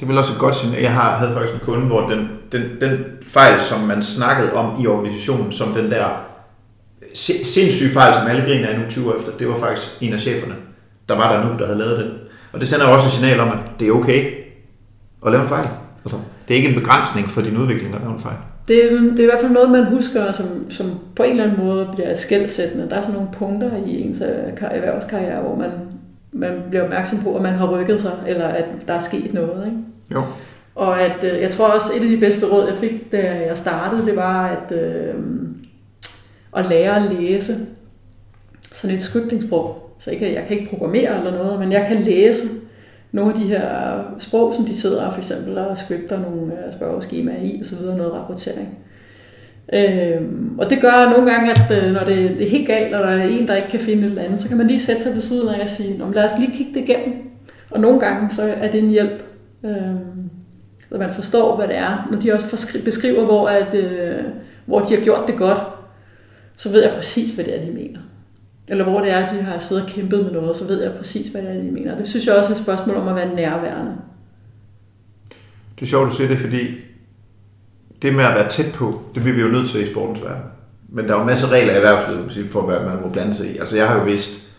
Det 0.00 0.06
er 0.06 0.08
vel 0.08 0.18
også 0.18 0.32
et 0.32 0.38
godt 0.38 0.56
signal. 0.56 0.82
Jeg 0.82 0.92
har, 0.92 1.16
havde 1.16 1.32
faktisk 1.32 1.54
en 1.54 1.60
kunde, 1.60 1.86
hvor 1.86 2.08
den, 2.08 2.28
den, 2.52 2.62
den 2.80 2.98
fejl, 3.22 3.60
som 3.60 3.80
man 3.80 4.02
snakkede 4.02 4.52
om 4.52 4.82
i 4.82 4.86
organisationen, 4.86 5.52
som 5.52 5.68
den 5.72 5.90
der 5.90 6.06
sindssyge 7.14 7.90
fejl, 7.90 8.14
som 8.14 8.26
alle 8.28 8.42
griner 8.42 8.68
af 8.68 8.78
nu 8.78 8.84
20 8.88 9.12
år 9.12 9.16
efter, 9.18 9.32
det 9.38 9.48
var 9.48 9.56
faktisk 9.56 9.88
en 10.00 10.12
af 10.12 10.20
cheferne, 10.20 10.54
der 11.08 11.16
var 11.16 11.32
der 11.32 11.44
nu, 11.44 11.58
der 11.58 11.66
havde 11.66 11.78
lavet 11.78 11.98
den. 11.98 12.10
Og 12.52 12.60
det 12.60 12.68
sender 12.68 12.88
jo 12.88 12.94
også 12.94 13.06
et 13.06 13.12
signal 13.12 13.40
om, 13.40 13.48
at 13.48 13.58
det 13.80 13.88
er 13.88 13.92
okay 13.92 14.24
at 15.26 15.32
lave 15.32 15.42
en 15.42 15.48
fejl. 15.48 15.68
Altså, 16.04 16.18
det 16.48 16.54
er 16.54 16.58
ikke 16.58 16.68
en 16.68 16.80
begrænsning 16.80 17.28
for 17.28 17.42
din 17.42 17.56
udvikling 17.56 17.94
at 17.94 18.00
lave 18.00 18.14
en 18.14 18.20
fejl. 18.20 18.36
Det, 18.68 18.76
det 19.10 19.18
er 19.18 19.22
i 19.22 19.26
hvert 19.26 19.40
fald 19.40 19.52
noget, 19.52 19.70
man 19.70 19.84
husker, 19.84 20.32
som, 20.32 20.70
som 20.70 20.86
på 21.16 21.22
en 21.22 21.30
eller 21.30 21.44
anden 21.44 21.66
måde 21.66 21.88
bliver 21.94 22.14
skældsættende. 22.14 22.90
Der 22.90 22.96
er 22.96 23.00
sådan 23.00 23.14
nogle 23.14 23.30
punkter 23.38 23.70
i 23.86 24.02
ens 24.02 24.20
øh, 24.20 24.68
erhvervskarriere, 24.70 25.42
hvor 25.42 25.56
man, 25.56 25.70
man 26.32 26.52
bliver 26.68 26.84
opmærksom 26.84 27.18
på, 27.18 27.36
at 27.36 27.42
man 27.42 27.54
har 27.54 27.78
rykket 27.78 28.02
sig, 28.02 28.12
eller 28.26 28.44
at 28.44 28.64
der 28.86 28.94
er 28.94 29.00
sket 29.00 29.34
noget. 29.34 29.66
Ikke? 29.66 29.78
Jo. 30.14 30.22
Og 30.74 31.00
at, 31.00 31.24
øh, 31.24 31.40
jeg 31.40 31.50
tror 31.50 31.66
også, 31.66 31.92
et 31.96 32.02
af 32.02 32.08
de 32.08 32.20
bedste 32.20 32.46
råd, 32.46 32.68
jeg 32.68 32.78
fik, 32.78 33.12
da 33.12 33.44
jeg 33.46 33.58
startede, 33.58 34.06
det 34.06 34.16
var 34.16 34.46
at, 34.46 34.72
øh, 34.72 35.14
at 36.56 36.66
lære 36.68 36.96
at 36.96 37.12
læse 37.12 37.54
sådan 38.72 38.96
et 38.96 39.02
scriptingsprog. 39.02 39.90
Så 39.98 40.10
kan, 40.18 40.34
jeg 40.34 40.44
kan 40.48 40.58
ikke 40.58 40.70
programmere 40.70 41.18
eller 41.18 41.30
noget, 41.30 41.60
men 41.60 41.72
jeg 41.72 41.84
kan 41.88 41.96
læse 42.00 42.48
nogle 43.12 43.32
af 43.32 43.38
de 43.38 43.46
her 43.46 44.00
sprog, 44.18 44.54
som 44.54 44.64
de 44.64 44.76
sidder 44.76 45.10
for 45.10 45.18
eksempel 45.18 45.58
og 45.58 45.78
scripter 45.78 46.20
nogle 46.20 46.52
øh, 46.52 46.72
spørgeskemaer 46.72 47.42
i, 47.42 47.58
og 47.60 47.66
så 47.66 47.76
videre, 47.76 47.96
noget 47.96 48.12
rapportering. 48.12 48.78
Øh, 49.72 50.22
og 50.58 50.70
det 50.70 50.80
gør 50.80 51.10
nogle 51.10 51.32
gange, 51.32 51.50
at 51.50 51.84
øh, 51.84 51.92
når 51.92 52.04
det, 52.04 52.38
det 52.38 52.46
er 52.46 52.50
helt 52.50 52.66
galt, 52.66 52.94
og 52.94 53.02
der 53.06 53.08
er 53.08 53.22
en, 53.22 53.48
der 53.48 53.54
ikke 53.56 53.68
kan 53.68 53.80
finde 53.80 54.02
et 54.02 54.08
eller 54.08 54.22
andet, 54.22 54.40
så 54.40 54.48
kan 54.48 54.56
man 54.56 54.66
lige 54.66 54.80
sætte 54.80 55.02
sig 55.02 55.14
ved 55.14 55.20
siden 55.20 55.48
af 55.48 55.62
og 55.62 55.68
sige, 55.68 55.98
"Nå, 55.98 56.12
lad 56.12 56.24
os 56.24 56.38
lige 56.38 56.56
kigge 56.56 56.74
det 56.74 56.88
igennem. 56.88 57.14
Og 57.70 57.80
nogle 57.80 58.00
gange, 58.00 58.30
så 58.30 58.42
er 58.42 58.70
det 58.70 58.80
en 58.84 58.90
hjælp, 58.90 59.24
øh, 59.64 59.72
så 60.88 60.98
man 60.98 61.14
forstår, 61.14 61.56
hvad 61.56 61.68
det 61.68 61.76
er. 61.76 62.08
Når 62.10 62.18
de 62.18 62.32
også 62.32 62.78
beskriver, 62.84 63.24
hvor, 63.24 63.48
at, 63.48 63.74
øh, 63.74 64.24
hvor 64.66 64.80
de 64.80 64.94
har 64.94 65.02
gjort 65.02 65.24
det 65.26 65.36
godt, 65.36 65.58
så 66.56 66.72
ved 66.72 66.82
jeg 66.82 66.92
præcis, 66.94 67.34
hvad 67.34 67.44
det 67.44 67.58
er, 67.58 67.64
de 67.66 67.72
mener. 67.72 67.98
Eller 68.68 68.84
hvor 68.84 69.00
det 69.00 69.10
er, 69.10 69.26
de 69.26 69.42
har 69.42 69.58
siddet 69.58 69.84
og 69.84 69.90
kæmpet 69.90 70.24
med 70.24 70.32
noget, 70.32 70.56
så 70.56 70.66
ved 70.66 70.82
jeg 70.82 70.92
præcis, 70.92 71.28
hvad 71.28 71.42
det 71.42 71.50
er, 71.50 71.62
de 71.62 71.70
mener. 71.70 71.96
Det 71.96 72.08
synes 72.08 72.26
jeg 72.26 72.34
også 72.34 72.50
er 72.50 72.54
et 72.54 72.62
spørgsmål 72.62 72.96
om 72.96 73.08
at 73.08 73.14
være 73.16 73.34
nærværende. 73.34 73.92
Det 75.78 75.82
er 75.82 75.86
sjovt, 75.86 76.10
du 76.10 76.16
siger 76.16 76.28
det, 76.28 76.38
fordi 76.38 76.66
det 78.02 78.14
med 78.14 78.24
at 78.24 78.34
være 78.34 78.48
tæt 78.48 78.72
på, 78.74 79.02
det 79.14 79.22
bliver 79.22 79.36
vi 79.36 79.42
jo 79.42 79.48
nødt 79.48 79.68
til 79.70 79.88
i 79.88 79.92
sportens 79.92 80.24
verden. 80.24 80.42
Men 80.88 81.04
der 81.04 81.10
er 81.10 81.14
jo 81.14 81.20
en 81.20 81.26
masse 81.26 81.48
regler 81.48 81.72
i 81.72 81.76
erhvervslivet, 81.76 82.36
man 82.36 82.48
for 82.48 82.62
hvad 82.62 82.80
man 82.80 83.02
må 83.02 83.08
blande 83.08 83.34
sig 83.34 83.54
i. 83.54 83.58
Altså 83.58 83.76
jeg 83.76 83.88
har 83.88 83.98
jo 83.98 84.04
vidst, 84.04 84.50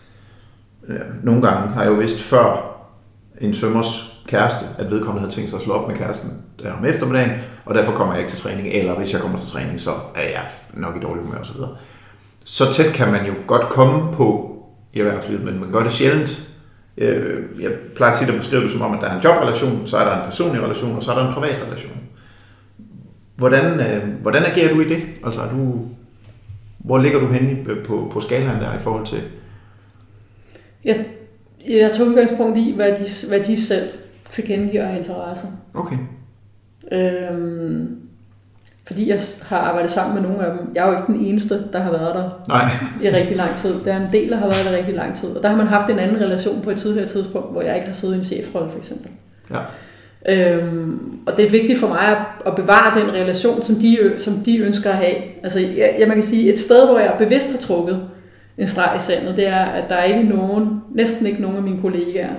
nogle 1.22 1.42
gange 1.42 1.68
har 1.68 1.82
jeg 1.82 1.90
jo 1.90 1.96
vidst 1.96 2.20
før 2.20 2.72
en 3.40 3.54
sømmers 3.54 4.18
kæreste, 4.26 4.64
at 4.78 4.90
vedkommende 4.90 5.20
havde 5.20 5.34
tænkt 5.34 5.50
sig 5.50 5.56
at 5.56 5.62
slå 5.62 5.74
op 5.74 5.88
med 5.88 5.96
kæresten 5.96 6.30
der 6.62 6.72
om 6.72 6.84
eftermiddagen, 6.84 7.30
og 7.64 7.74
derfor 7.74 7.92
kommer 7.92 8.14
jeg 8.14 8.22
ikke 8.22 8.32
til 8.32 8.42
træning, 8.42 8.68
eller 8.68 8.94
hvis 8.94 9.12
jeg 9.12 9.20
kommer 9.20 9.38
til 9.38 9.48
træning, 9.48 9.80
så 9.80 9.90
er 10.14 10.22
jeg 10.22 10.42
nok 10.74 10.96
i 10.96 11.00
dårlig 11.00 11.22
humør 11.24 11.38
osv. 11.38 11.56
Så 12.44 12.72
tæt 12.72 12.92
kan 12.92 13.12
man 13.12 13.26
jo 13.26 13.32
godt 13.46 13.68
komme 13.68 14.12
på 14.12 14.56
i 14.92 15.00
erhvervslivet, 15.00 15.44
men 15.44 15.60
man 15.60 15.72
gør 15.72 15.82
det 15.82 15.92
sjældent. 15.92 16.48
Øh, 16.96 17.62
jeg 17.62 17.70
plejer 17.96 18.12
tit 18.12 18.28
at 18.28 18.40
beskrive 18.40 18.62
det 18.62 18.70
som 18.70 18.82
om, 18.82 18.94
at 18.94 19.00
der 19.00 19.06
er 19.06 19.16
en 19.16 19.22
jobrelation, 19.24 19.86
så 19.86 19.96
er 19.96 20.04
der 20.04 20.16
en 20.16 20.24
personlig 20.24 20.62
relation, 20.62 20.96
og 20.96 21.02
så 21.02 21.12
er 21.12 21.18
der 21.18 21.28
en 21.28 21.34
privat 21.34 21.62
relation. 21.66 22.01
Hvordan, 23.36 23.80
øh, 23.80 24.08
hvordan 24.20 24.44
agerer 24.44 24.74
du 24.74 24.80
i 24.80 24.88
det? 24.88 25.02
Altså, 25.24 25.40
er 25.40 25.50
du, 25.50 25.84
hvor 26.78 26.98
ligger 26.98 27.20
du 27.20 27.26
henne 27.26 27.64
på, 27.84 28.08
på 28.12 28.20
skalaen 28.20 28.60
der 28.60 28.74
i 28.74 28.78
forhold 28.78 29.06
til? 29.06 29.18
Jeg, 30.84 31.06
jeg 31.68 31.92
tog 31.92 32.06
udgangspunkt 32.06 32.58
i, 32.58 32.72
hvad 32.76 32.92
de, 32.92 33.28
hvad 33.28 33.40
de 33.40 33.62
selv 33.62 33.88
tilkendegiver 34.30 34.88
af 34.88 34.96
interesse. 34.96 35.46
Okay. 35.74 35.96
Øhm, 36.92 37.98
fordi 38.86 39.08
jeg 39.08 39.20
har 39.42 39.58
arbejdet 39.58 39.90
sammen 39.90 40.22
med 40.22 40.30
nogle 40.30 40.46
af 40.46 40.58
dem. 40.58 40.72
Jeg 40.74 40.82
er 40.84 40.90
jo 40.90 40.96
ikke 40.96 41.12
den 41.12 41.20
eneste, 41.20 41.72
der 41.72 41.78
har 41.78 41.90
været 41.90 42.14
der 42.14 42.30
Nej. 42.48 42.70
i 43.02 43.10
rigtig 43.10 43.36
lang 43.36 43.54
tid. 43.54 43.84
Der 43.84 43.92
er 43.92 44.06
en 44.06 44.12
del, 44.12 44.30
der 44.30 44.36
har 44.36 44.46
været 44.46 44.64
der 44.64 44.76
rigtig 44.76 44.94
lang 44.94 45.16
tid. 45.16 45.28
Og 45.28 45.42
der 45.42 45.48
har 45.48 45.56
man 45.56 45.66
haft 45.66 45.90
en 45.90 45.98
anden 45.98 46.20
relation 46.20 46.62
på 46.62 46.70
et 46.70 46.76
tidligere 46.76 47.06
tidspunkt, 47.06 47.52
hvor 47.52 47.62
jeg 47.62 47.74
ikke 47.74 47.86
har 47.86 47.94
siddet 47.94 48.14
i 48.14 48.18
en 48.18 48.24
chefrolle 48.24 48.70
for 48.70 48.78
eksempel. 48.78 49.10
Ja. 49.50 49.58
Øhm, 50.28 51.18
og 51.26 51.36
det 51.36 51.46
er 51.46 51.50
vigtigt 51.50 51.78
for 51.80 51.88
mig 51.88 52.00
at, 52.00 52.16
at 52.46 52.54
bevare 52.56 53.00
den 53.00 53.10
relation, 53.12 53.62
som 53.62 53.74
de, 53.76 53.98
som 54.18 54.34
de 54.34 54.58
ønsker 54.58 54.90
at 54.90 54.96
have. 54.96 55.14
Altså, 55.42 55.58
jeg, 55.60 55.94
jeg, 55.98 56.08
man 56.08 56.16
kan 56.16 56.22
sige, 56.24 56.52
et 56.52 56.58
sted, 56.58 56.86
hvor 56.86 56.98
jeg 56.98 57.14
bevidst 57.18 57.50
har 57.50 57.58
trukket 57.58 58.08
en 58.58 58.66
streg 58.66 58.96
i 58.96 59.00
sandet, 59.00 59.36
det 59.36 59.46
er, 59.46 59.64
at 59.64 59.84
der 59.88 59.94
er 59.94 60.04
ikke 60.04 60.22
nogen, 60.22 60.80
næsten 60.94 61.26
ikke 61.26 61.42
nogen 61.42 61.56
af 61.56 61.62
mine 61.62 61.80
kollegaer, 61.80 62.34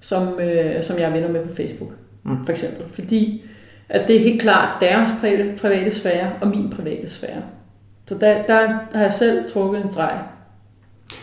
som, 0.00 0.40
øh, 0.40 0.82
som 0.82 0.98
jeg 0.98 1.04
er 1.04 1.12
venner 1.12 1.28
med 1.28 1.40
på 1.46 1.54
Facebook, 1.56 1.90
Mm. 2.24 2.44
for 2.44 2.50
eksempel. 2.52 2.84
Fordi 2.92 3.42
at 3.88 4.08
det 4.08 4.16
er 4.16 4.20
helt 4.20 4.40
klart 4.42 4.68
deres 4.80 5.10
private, 5.20 5.54
private 5.60 5.90
sfære 5.90 6.30
og 6.40 6.48
min 6.48 6.70
private 6.76 7.08
sfære. 7.10 7.42
Så 8.06 8.14
der, 8.20 8.42
der 8.42 8.68
har 8.94 9.02
jeg 9.02 9.12
selv 9.12 9.50
trukket 9.52 9.84
en 9.84 9.92
streg. 9.92 10.18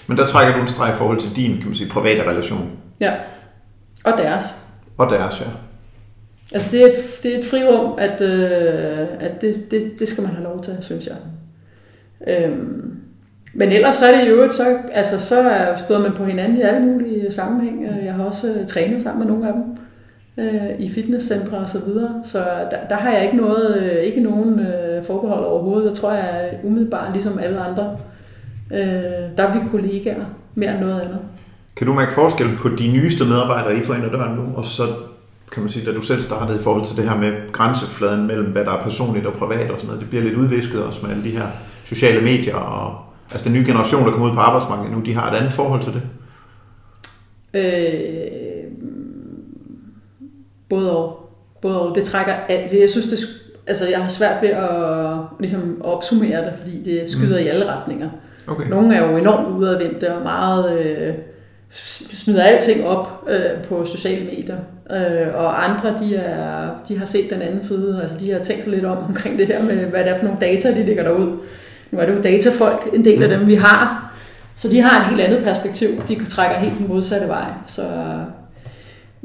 Men 0.07 0.17
der 0.17 0.25
trækker 0.27 0.55
du 0.55 0.61
en 0.61 0.67
streg 0.67 0.93
i 0.93 0.95
forhold 0.97 1.19
til 1.19 1.35
din, 1.35 1.57
kan 1.57 1.65
man 1.65 1.75
sige, 1.75 1.89
private 1.89 2.29
relation. 2.29 2.71
Ja. 2.99 3.11
Og 4.03 4.13
deres. 4.17 4.43
Og 4.97 5.09
deres, 5.09 5.41
ja. 5.41 5.45
Altså 6.53 6.71
det 6.71 6.81
er 6.81 6.85
et, 6.85 6.93
det 7.23 7.35
er 7.35 7.39
et 7.39 7.45
frirum, 7.45 7.91
at, 7.97 8.21
øh, 8.21 9.07
at 9.19 9.41
det, 9.41 9.71
det, 9.71 9.81
det 9.99 10.07
skal 10.07 10.21
man 10.23 10.31
have 10.31 10.43
lov 10.43 10.63
til, 10.63 10.73
synes 10.81 11.07
jeg. 11.07 11.15
Øhm, 12.27 12.91
men 13.53 13.71
ellers 13.71 13.95
så 13.95 14.05
er 14.05 14.23
det 14.23 14.29
jo 14.29 14.51
så, 14.51 14.77
altså, 14.91 15.19
så 15.19 15.39
er- 15.41 15.75
støder 15.77 15.99
man 16.01 16.11
på 16.11 16.25
hinanden 16.25 16.57
i 16.57 16.61
alle 16.61 16.85
mulige 16.87 17.31
sammenhæng. 17.31 17.85
Jeg 18.05 18.13
har 18.13 18.23
også 18.23 18.47
øh, 18.59 18.65
trænet 18.67 19.03
sammen 19.03 19.25
med 19.27 19.33
nogle 19.35 19.47
af 19.47 19.53
dem 19.53 19.63
øh, 20.45 20.79
i 20.79 20.89
fitnesscentre 20.89 21.57
og 21.57 21.69
så 21.69 21.79
videre. 21.85 22.21
Så 22.23 22.37
der, 22.71 22.77
der 22.89 22.95
har 22.95 23.11
jeg 23.11 23.23
ikke 23.23 23.37
noget, 23.37 23.77
øh, 23.83 23.95
ikke 24.03 24.21
nogen 24.21 24.59
øh, 24.59 25.03
forbehold 25.03 25.45
overhovedet. 25.45 25.85
Jeg 25.89 25.93
tror, 25.97 26.11
jeg 26.13 26.39
er 26.45 26.57
umiddelbart 26.63 27.11
ligesom 27.13 27.39
alle 27.39 27.59
andre. 27.59 27.97
Øh, 28.73 28.79
der 29.37 29.43
er 29.43 29.53
vi 29.53 29.59
kollegaer 29.71 30.25
mere 30.55 30.71
end 30.71 30.79
noget 30.79 31.01
andet. 31.01 31.19
Kan 31.75 31.87
du 31.87 31.93
mærke 31.93 32.11
forskel 32.11 32.47
på 32.57 32.69
de 32.69 32.87
nyeste 32.87 33.25
medarbejdere, 33.25 33.77
I 33.77 33.81
får 33.81 33.93
ind 33.93 34.05
ad 34.05 34.09
døren 34.09 34.35
nu, 34.35 34.43
og 34.55 34.65
så 34.65 34.83
kan 35.51 35.63
man 35.63 35.69
sige, 35.69 35.85
da 35.85 35.91
du 35.91 36.01
selv 36.01 36.21
startede 36.21 36.59
i 36.59 36.63
forhold 36.63 36.85
til 36.85 36.97
det 36.97 37.09
her 37.09 37.17
med 37.17 37.51
grænsefladen 37.51 38.27
mellem, 38.27 38.51
hvad 38.51 38.65
der 38.65 38.71
er 38.71 38.83
personligt 38.83 39.25
og 39.25 39.33
privat 39.33 39.71
og 39.71 39.77
sådan 39.77 39.87
noget, 39.87 40.01
det 40.01 40.09
bliver 40.09 40.23
lidt 40.23 40.35
udvisket 40.35 40.83
også 40.83 40.99
med 41.05 41.11
alle 41.11 41.23
de 41.23 41.29
her 41.29 41.47
sociale 41.85 42.21
medier, 42.21 42.55
og 42.55 43.05
altså 43.31 43.49
den 43.49 43.57
nye 43.57 43.65
generation, 43.65 44.05
der 44.05 44.11
kommer 44.11 44.29
ud 44.29 44.33
på 44.33 44.39
arbejdsmarkedet 44.39 44.91
nu, 44.91 45.01
de 45.05 45.13
har 45.13 45.31
et 45.31 45.37
andet 45.37 45.53
forhold 45.53 45.81
til 45.81 45.93
det. 45.93 46.01
Øh, 47.53 48.71
både 50.69 50.97
og. 50.97 51.29
Både 51.61 51.81
og. 51.81 51.95
Det 51.95 52.03
trækker 52.03 52.33
alt. 52.33 52.73
Jeg 52.73 52.89
synes, 52.89 53.07
det, 53.07 53.19
altså, 53.67 53.89
jeg 53.89 54.01
har 54.01 54.07
svært 54.07 54.41
ved 54.41 54.49
at, 54.49 54.69
ligesom, 55.39 55.77
at 55.79 55.85
opsummere 55.85 56.45
det, 56.45 56.53
fordi 56.57 56.83
det 56.83 57.07
skyder 57.07 57.39
mm. 57.39 57.45
i 57.45 57.47
alle 57.47 57.65
retninger. 57.65 58.09
Okay. 58.47 58.69
Nogle 58.69 58.95
er 58.95 59.11
jo 59.11 59.17
enormt 59.17 59.57
udadvendte 59.57 60.15
og 60.15 60.23
meget 60.23 60.79
øh, 60.79 61.13
smider 62.13 62.43
alting 62.43 62.85
op 62.87 63.23
øh, 63.29 63.63
på 63.69 63.85
sociale 63.85 64.25
medier. 64.25 64.57
Øh, 64.91 65.35
og 65.35 65.69
andre, 65.69 65.97
de, 65.99 66.15
er, 66.15 66.69
de 66.87 66.97
har 66.97 67.05
set 67.05 67.29
den 67.29 67.41
anden 67.41 67.63
side. 67.63 67.99
Altså, 68.01 68.17
de 68.17 68.31
har 68.31 68.39
tænkt 68.39 68.63
sig 68.63 68.71
lidt 68.71 68.85
om 68.85 68.97
omkring 68.97 69.37
det 69.39 69.47
her 69.47 69.63
med, 69.63 69.75
hvad 69.75 70.03
det 70.03 70.11
er 70.11 70.17
for 70.17 70.25
nogle 70.25 70.39
data, 70.41 70.73
de 70.73 70.85
lægger 70.85 71.03
derud. 71.03 71.37
Nu 71.91 71.99
er 71.99 72.05
det 72.05 72.13
jo 72.13 72.21
datafolk, 72.21 72.89
en 72.93 73.05
del 73.05 73.23
af 73.23 73.29
dem, 73.29 73.47
vi 73.47 73.55
har. 73.55 74.11
Så 74.55 74.69
de 74.69 74.81
har 74.81 75.01
et 75.01 75.07
helt 75.07 75.21
andet 75.21 75.43
perspektiv. 75.43 75.87
De 76.07 76.25
trækker 76.25 76.57
helt 76.57 76.77
den 76.77 76.87
modsatte 76.87 77.27
vej. 77.27 77.45
Så, 77.65 77.83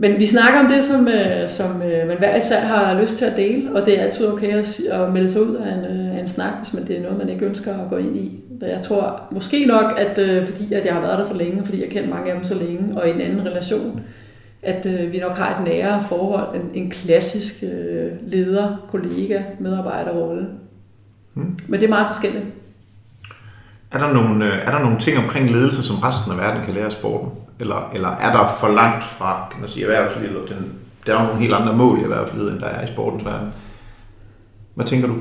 men 0.00 0.18
vi 0.18 0.26
snakker 0.26 0.60
om 0.60 0.66
det, 0.66 0.84
som, 0.84 1.08
øh, 1.08 1.48
som 1.48 1.82
øh, 1.82 2.08
man 2.08 2.18
hver 2.18 2.36
især 2.36 2.60
har 2.60 3.00
lyst 3.00 3.18
til 3.18 3.24
at 3.24 3.36
dele, 3.36 3.76
og 3.76 3.86
det 3.86 3.98
er 3.98 4.02
altid 4.02 4.26
okay 4.32 4.58
at, 4.58 4.80
at 4.80 5.12
melde 5.12 5.30
sig 5.30 5.42
ud 5.42 5.54
af 5.54 5.74
en, 5.74 5.84
øh, 5.84 6.16
af 6.16 6.20
en 6.20 6.28
snak, 6.28 6.52
hvis 6.62 6.74
man, 6.74 6.86
det 6.86 6.96
er 6.96 7.02
noget, 7.02 7.18
man 7.18 7.28
ikke 7.28 7.46
ønsker 7.46 7.74
at 7.84 7.88
gå 7.90 7.96
ind 7.96 8.16
i. 8.16 8.40
Jeg 8.62 8.80
tror 8.82 9.22
måske 9.32 9.64
nok, 9.66 9.98
at 9.98 10.18
øh, 10.18 10.46
fordi 10.46 10.74
at 10.74 10.84
jeg 10.84 10.94
har 10.94 11.00
været 11.00 11.18
der 11.18 11.24
så 11.24 11.36
længe, 11.36 11.64
fordi 11.64 11.82
jeg 11.82 11.90
kender 11.90 12.08
mange 12.10 12.30
af 12.30 12.36
dem 12.36 12.44
så 12.44 12.54
længe, 12.54 13.00
og 13.00 13.08
i 13.08 13.10
en 13.10 13.20
anden 13.20 13.46
relation, 13.46 14.00
at 14.62 14.86
øh, 14.86 15.12
vi 15.12 15.18
nok 15.18 15.36
har 15.36 15.58
et 15.58 15.64
nære 15.64 16.04
forhold, 16.08 16.56
en, 16.56 16.70
en 16.74 16.90
klassisk 16.90 17.54
øh, 17.62 18.12
leder, 18.26 18.86
kollega, 18.90 19.42
medarbejderrolle. 19.58 20.46
Mm. 21.34 21.58
Men 21.68 21.80
det 21.80 21.86
er 21.86 21.90
meget 21.90 22.06
forskelligt. 22.06 22.44
Er 23.92 23.98
der, 23.98 24.12
nogle, 24.12 24.44
er 24.44 24.70
der 24.70 24.78
nogle 24.78 24.98
ting 24.98 25.18
omkring 25.18 25.50
ledelse, 25.50 25.82
som 25.82 25.96
resten 25.96 26.32
af 26.32 26.38
verden 26.38 26.64
kan 26.64 26.74
lære 26.74 26.86
af 26.86 26.92
sporten? 26.92 27.30
Eller, 27.60 27.90
eller 27.94 28.08
er 28.08 28.32
der 28.32 28.56
for 28.60 28.68
langt 28.68 29.04
fra, 29.04 29.48
kan 29.50 29.60
man 29.60 29.68
sige, 29.68 29.84
erhvervslivet? 29.84 30.48
Den, 30.48 30.72
der 31.06 31.14
er 31.14 31.20
jo 31.20 31.26
nogle 31.26 31.40
helt 31.40 31.54
andre 31.54 31.76
mål 31.76 31.98
i 31.98 32.02
erhvervslivet, 32.02 32.52
end 32.52 32.60
der 32.60 32.66
er 32.66 32.84
i 32.84 32.92
sportens 32.92 33.24
verden. 33.24 33.48
Hvad 34.74 34.86
tænker 34.86 35.06
du? 35.06 35.14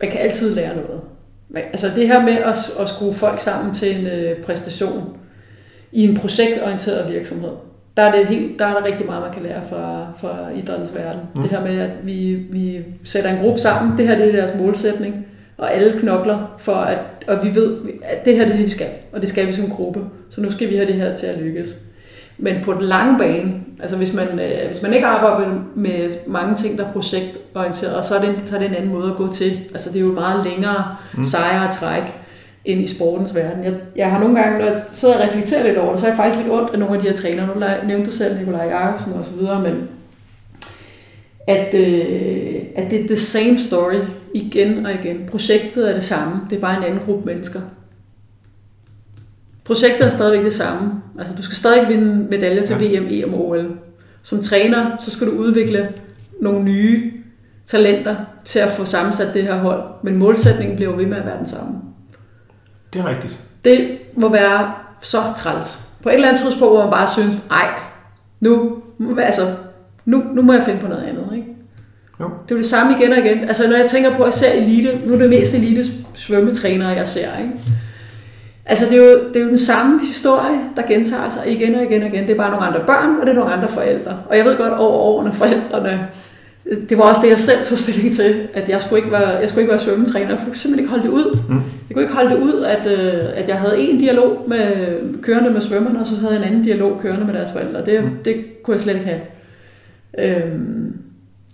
Man 0.00 0.10
kan 0.10 0.20
altid 0.20 0.54
lære 0.54 0.76
noget. 0.76 1.00
Altså 1.56 1.86
det 1.96 2.06
her 2.06 2.22
med 2.22 2.32
at, 2.32 2.56
at 2.80 2.88
skrue 2.88 3.14
folk 3.14 3.40
sammen 3.40 3.74
til 3.74 4.00
en 4.00 4.06
øh, 4.06 4.42
præstation 4.42 5.16
i 5.92 6.08
en 6.08 6.16
projektorienteret 6.16 7.12
virksomhed, 7.12 7.50
der 7.96 8.02
er, 8.02 8.16
det 8.16 8.26
helt, 8.26 8.58
der 8.58 8.66
er 8.66 8.74
der 8.74 8.84
rigtig 8.84 9.06
meget, 9.06 9.22
man 9.22 9.32
kan 9.32 9.42
lære 9.42 9.60
fra, 9.68 10.06
fra 10.16 10.50
idrættens 10.54 10.94
verden. 10.94 11.20
Mm. 11.34 11.42
Det 11.42 11.50
her 11.50 11.60
med, 11.60 11.78
at 11.78 11.90
vi, 12.02 12.34
vi 12.34 12.84
sætter 13.04 13.30
en 13.30 13.42
gruppe 13.42 13.60
sammen, 13.60 13.98
det 13.98 14.08
her 14.08 14.18
det 14.18 14.26
er 14.26 14.32
deres 14.32 14.60
målsætning, 14.60 15.26
og 15.58 15.74
alle 15.74 16.00
knokler 16.00 16.54
for, 16.58 16.74
at 16.74 16.98
og 17.28 17.38
vi 17.42 17.54
ved, 17.54 17.76
at 18.02 18.24
det 18.24 18.36
her 18.36 18.44
det 18.44 18.52
er 18.52 18.56
det, 18.56 18.64
vi 18.66 18.70
skal, 18.70 18.86
og 19.12 19.20
det 19.20 19.28
skal 19.28 19.46
vi 19.46 19.52
som 19.52 19.70
gruppe. 19.70 20.00
Så 20.30 20.40
nu 20.40 20.50
skal 20.50 20.70
vi 20.70 20.76
have 20.76 20.86
det 20.86 20.94
her 20.94 21.12
til 21.16 21.26
at 21.26 21.38
lykkes. 21.38 21.76
Men 22.38 22.54
på 22.64 22.72
den 22.72 22.82
lange 22.82 23.18
bane, 23.18 23.52
altså 23.80 23.96
hvis 23.96 24.14
man, 24.14 24.40
øh, 24.40 24.66
hvis 24.66 24.82
man 24.82 24.94
ikke 24.94 25.06
arbejder 25.06 25.50
med, 25.74 26.10
mange 26.26 26.54
ting, 26.54 26.78
der 26.78 26.84
er 26.86 26.92
projektorienteret, 26.92 28.06
så 28.06 28.14
er, 28.14 28.20
det 28.20 28.28
en, 28.28 28.46
så 28.46 28.54
er 28.56 28.60
det 28.60 28.68
en 28.68 28.74
anden 28.74 28.92
måde 28.92 29.10
at 29.10 29.16
gå 29.16 29.32
til. 29.32 29.58
Altså 29.70 29.90
det 29.90 29.96
er 29.96 30.00
jo 30.00 30.08
et 30.08 30.14
meget 30.14 30.46
længere, 30.46 30.96
Mm. 31.16 31.24
sejere 31.24 31.70
træk 31.72 32.02
ind 32.64 32.80
i 32.82 32.86
sportens 32.86 33.34
verden. 33.34 33.64
Jeg, 33.64 33.74
jeg 33.96 34.10
har 34.10 34.20
nogle 34.20 34.40
gange, 34.42 34.58
når 34.58 34.64
jeg 34.66 34.82
sidder 34.92 35.14
og 35.14 35.24
reflekterer 35.24 35.66
lidt 35.66 35.78
over 35.78 35.90
det, 35.90 36.00
så 36.00 36.06
er 36.06 36.10
jeg 36.10 36.16
faktisk 36.16 36.42
lidt 36.42 36.52
ondt 36.52 36.70
af 36.72 36.78
nogle 36.78 36.94
af 36.94 37.00
de 37.00 37.08
her 37.08 37.14
trænere. 37.16 37.46
Nu 37.46 37.52
nævnte 37.86 38.10
du 38.10 38.16
selv 38.16 38.38
Nikolaj 38.38 38.66
Jacobsen 38.66 39.12
og 39.12 39.24
så 39.24 39.32
videre, 39.32 39.60
men 39.60 39.88
at, 41.46 41.74
øh, 41.74 42.62
at 42.76 42.90
det 42.90 43.00
er 43.00 43.06
the 43.06 43.16
same 43.16 43.58
story 43.58 43.94
igen 44.34 44.86
og 44.86 44.92
igen. 44.92 45.26
Projektet 45.26 45.90
er 45.90 45.94
det 45.94 46.02
samme, 46.02 46.40
det 46.50 46.56
er 46.56 46.60
bare 46.60 46.76
en 46.76 46.82
anden 46.84 47.00
gruppe 47.04 47.26
mennesker. 47.26 47.60
Projektet 49.64 50.06
er 50.06 50.10
stadigvæk 50.10 50.44
det 50.44 50.52
samme. 50.52 50.92
Altså, 51.18 51.32
du 51.36 51.42
skal 51.42 51.56
stadig 51.56 51.88
vinde 51.88 52.26
medaljer 52.30 52.62
til 52.62 52.76
Ja. 52.80 52.98
VM, 53.00 53.06
EM 53.10 53.34
og 53.34 53.48
OL. 53.48 53.78
Som 54.22 54.42
træner, 54.42 54.96
så 55.00 55.10
skal 55.10 55.26
du 55.26 55.32
udvikle 55.32 55.88
nogle 56.40 56.64
nye 56.64 57.12
talenter 57.66 58.16
til 58.44 58.58
at 58.58 58.70
få 58.70 58.84
sammensat 58.84 59.34
det 59.34 59.42
her 59.42 59.58
hold. 59.58 59.82
Men 60.02 60.16
målsætningen 60.16 60.76
bliver 60.76 60.90
jo 60.90 60.96
ved 60.96 61.06
med 61.06 61.16
at 61.16 61.26
være 61.26 61.38
den 61.38 61.46
samme. 61.46 61.74
Det 62.92 63.00
er 63.00 63.08
rigtigt. 63.08 63.38
Det 63.64 63.98
må 64.16 64.32
være 64.32 64.74
så 65.00 65.22
træls. 65.36 65.88
På 66.02 66.08
et 66.08 66.14
eller 66.14 66.28
andet 66.28 66.40
tidspunkt, 66.40 66.74
hvor 66.74 66.82
man 66.82 66.90
bare 66.90 67.08
synes, 67.08 67.46
ej, 67.50 67.68
nu, 68.40 68.82
altså, 69.18 69.42
nu, 70.04 70.22
nu 70.34 70.42
må 70.42 70.52
jeg 70.52 70.62
finde 70.64 70.80
på 70.80 70.88
noget 70.88 71.02
andet. 71.02 71.28
Ikke? 71.36 71.53
Jo. 72.20 72.24
Det 72.24 72.50
er 72.50 72.54
jo 72.54 72.56
det 72.56 72.66
samme 72.66 72.94
igen 72.98 73.12
og 73.12 73.18
igen. 73.18 73.38
Altså 73.38 73.68
når 73.70 73.76
jeg 73.76 73.86
tænker 73.86 74.10
på, 74.16 74.22
at 74.22 74.26
jeg 74.26 74.34
ser 74.34 74.52
elite, 74.52 74.98
nu 75.06 75.12
er 75.14 75.18
det 75.18 75.30
mest 75.30 75.54
elite 75.54 75.84
svømmetrænere, 76.14 76.88
jeg 76.88 77.08
ser. 77.08 77.38
Ikke? 77.38 77.52
Altså 78.66 78.84
det 78.90 78.98
er, 78.98 79.04
jo, 79.12 79.18
det 79.28 79.36
er 79.36 79.44
jo 79.44 79.48
den 79.50 79.58
samme 79.58 80.00
historie, 80.06 80.58
der 80.76 80.82
gentager 80.82 81.28
sig 81.28 81.52
igen 81.52 81.74
og 81.74 81.82
igen 81.82 82.02
og 82.02 82.08
igen. 82.08 82.22
Det 82.24 82.30
er 82.32 82.36
bare 82.36 82.50
nogle 82.50 82.66
andre 82.66 82.80
børn, 82.86 83.16
og 83.20 83.26
det 83.26 83.28
er 83.32 83.34
nogle 83.36 83.52
andre 83.52 83.68
forældre. 83.68 84.18
Og 84.30 84.36
jeg 84.36 84.44
ved 84.44 84.56
godt 84.56 84.72
over 84.72 84.92
årene, 84.98 85.32
forældrene, 85.32 86.06
det 86.88 86.98
var 86.98 87.04
også 87.04 87.20
det, 87.22 87.30
jeg 87.30 87.38
selv 87.38 87.58
tog 87.64 87.78
stilling 87.78 88.14
til, 88.14 88.48
at 88.54 88.68
jeg 88.68 88.82
skulle 88.82 88.98
ikke 88.98 89.10
være, 89.12 89.28
jeg 89.28 89.48
skulle 89.48 89.62
ikke 89.62 89.70
være 89.70 89.80
svømmetræner. 89.80 90.28
Jeg 90.28 90.38
kunne 90.44 90.54
simpelthen 90.56 90.78
ikke 90.78 90.90
holde 90.90 91.04
det 91.04 91.10
ud. 91.10 91.38
Mm. 91.48 91.54
Jeg 91.88 91.94
kunne 91.94 92.02
ikke 92.02 92.14
holde 92.14 92.30
det 92.30 92.38
ud, 92.42 92.62
at, 92.62 92.86
øh, 92.86 93.22
at 93.34 93.48
jeg 93.48 93.56
havde 93.56 93.78
en 93.78 93.98
dialog 93.98 94.44
med 94.48 94.62
kørende 95.22 95.50
med 95.50 95.60
svømmerne, 95.60 96.00
og 96.00 96.06
så 96.06 96.14
havde 96.16 96.32
jeg 96.32 96.38
en 96.42 96.48
anden 96.48 96.62
dialog 96.62 97.00
kørende 97.02 97.24
med 97.26 97.34
deres 97.34 97.52
forældre. 97.52 97.84
Det, 97.86 98.00
Mm. 98.04 98.08
mm. 98.08 98.16
det 98.24 98.62
kunne 98.62 98.74
jeg 98.74 98.80
slet 98.82 98.94
ikke 98.94 99.06
have. 99.06 99.20
Øhm, 100.18 100.96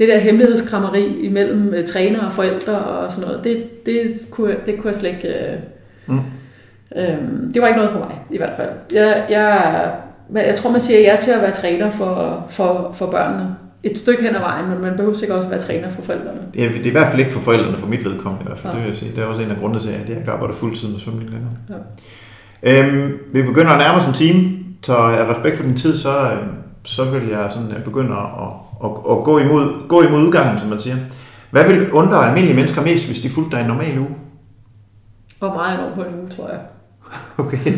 det 0.01 0.09
der 0.09 0.19
hemmelighedskrammeri 0.19 1.05
imellem 1.23 1.75
øh, 1.75 1.87
træner 1.87 2.25
og 2.27 2.33
forældre 2.33 2.77
og 2.79 3.13
sådan 3.13 3.29
noget, 3.29 3.45
det, 3.45 3.87
det, 3.87 4.21
kunne, 4.31 4.57
det 4.67 4.75
kunne 4.77 4.87
jeg 4.89 4.95
slet 4.95 5.11
ikke... 5.11 5.29
Øh, 5.29 5.59
Mm. 6.07 6.21
øhm, 6.97 7.53
det 7.53 7.63
var 7.63 7.69
ikke 7.69 7.77
noget 7.79 7.93
for 7.93 7.99
mig, 7.99 8.21
i 8.31 8.37
hvert 8.37 8.53
fald. 8.57 8.69
Jeg, 8.95 9.27
jeg, 9.31 9.93
men 10.31 10.43
jeg 10.47 10.57
tror, 10.57 10.71
man 10.71 10.81
siger 10.81 11.01
ja 11.01 11.17
til 11.21 11.31
at 11.31 11.43
være 11.43 11.51
træner 11.53 11.91
for, 11.91 12.45
for, 12.49 12.93
for 12.99 13.07
børnene. 13.07 13.57
et 13.83 13.99
stykke 13.99 14.23
hen 14.23 14.35
ad 14.37 14.41
vejen, 14.41 14.69
men 14.71 14.81
man 14.83 14.97
behøver 14.97 15.15
sikkert 15.15 15.37
også 15.39 15.49
være 15.49 15.61
træner 15.61 15.91
for 15.91 16.03
forældrene. 16.03 16.41
Det 16.55 16.65
er, 16.65 16.69
det 16.69 16.81
er 16.83 16.87
i 16.87 16.91
hvert 16.91 17.09
fald 17.09 17.21
ikke 17.21 17.33
for 17.33 17.41
forældrene, 17.41 17.77
for 17.77 17.87
mit 17.87 18.05
vedkommende 18.05 18.45
i 18.45 18.47
hvert 18.47 18.59
fald, 18.59 18.73
Ja. 18.73 18.77
det 18.79 18.85
vil 18.85 18.91
jeg 18.91 18.99
sige. 18.99 19.13
Det 19.17 19.23
er 19.23 19.27
også 19.27 19.43
en 19.43 19.51
af 19.51 19.57
grundene 19.57 19.81
til, 19.81 19.89
at 19.89 20.09
jeg 20.09 20.19
ikke 20.19 20.31
arbejder 20.31 20.55
fuldtid 20.55 20.89
med 20.89 21.01
svømning 21.01 21.31
længere. 21.31 21.53
Ja. 22.63 22.83
Øhm, 22.83 23.19
vi 23.33 23.43
begynder 23.43 23.71
at 23.71 23.79
nærme 23.79 23.99
os 23.99 24.07
en 24.07 24.13
time, 24.13 24.51
så 24.83 24.97
af 24.97 25.31
respekt 25.31 25.57
for 25.57 25.65
din 25.65 25.77
tid, 25.77 25.99
så, 25.99 26.19
øhm, 26.33 26.49
så 26.85 27.05
vil 27.05 27.29
jeg 27.29 27.49
sådan 27.51 27.73
øh, 27.73 27.85
begynde 27.85 28.13
at, 28.13 28.51
at, 28.85 28.91
at 29.11 29.25
gå, 29.25 29.39
imod, 29.39 29.89
gå 29.89 30.03
imod 30.03 30.27
udgangen, 30.27 30.59
som 30.59 30.69
man 30.69 30.81
siger. 30.81 30.97
Hvad 31.51 31.65
vil 31.65 31.93
undre 31.93 32.27
almindelige 32.27 32.57
mennesker 32.57 32.83
mest, 32.83 33.07
hvis 33.07 33.21
de 33.21 33.31
fulgte 33.31 33.57
dig 33.57 33.63
en 33.63 33.69
normal 33.69 33.99
uge? 33.99 34.17
Og 35.41 35.55
meget 35.55 35.79
enormt 35.79 35.95
på 35.95 36.03
en 36.03 36.21
uge, 36.21 36.29
tror 36.29 36.49
jeg. 36.49 36.61
Okay. 37.39 37.73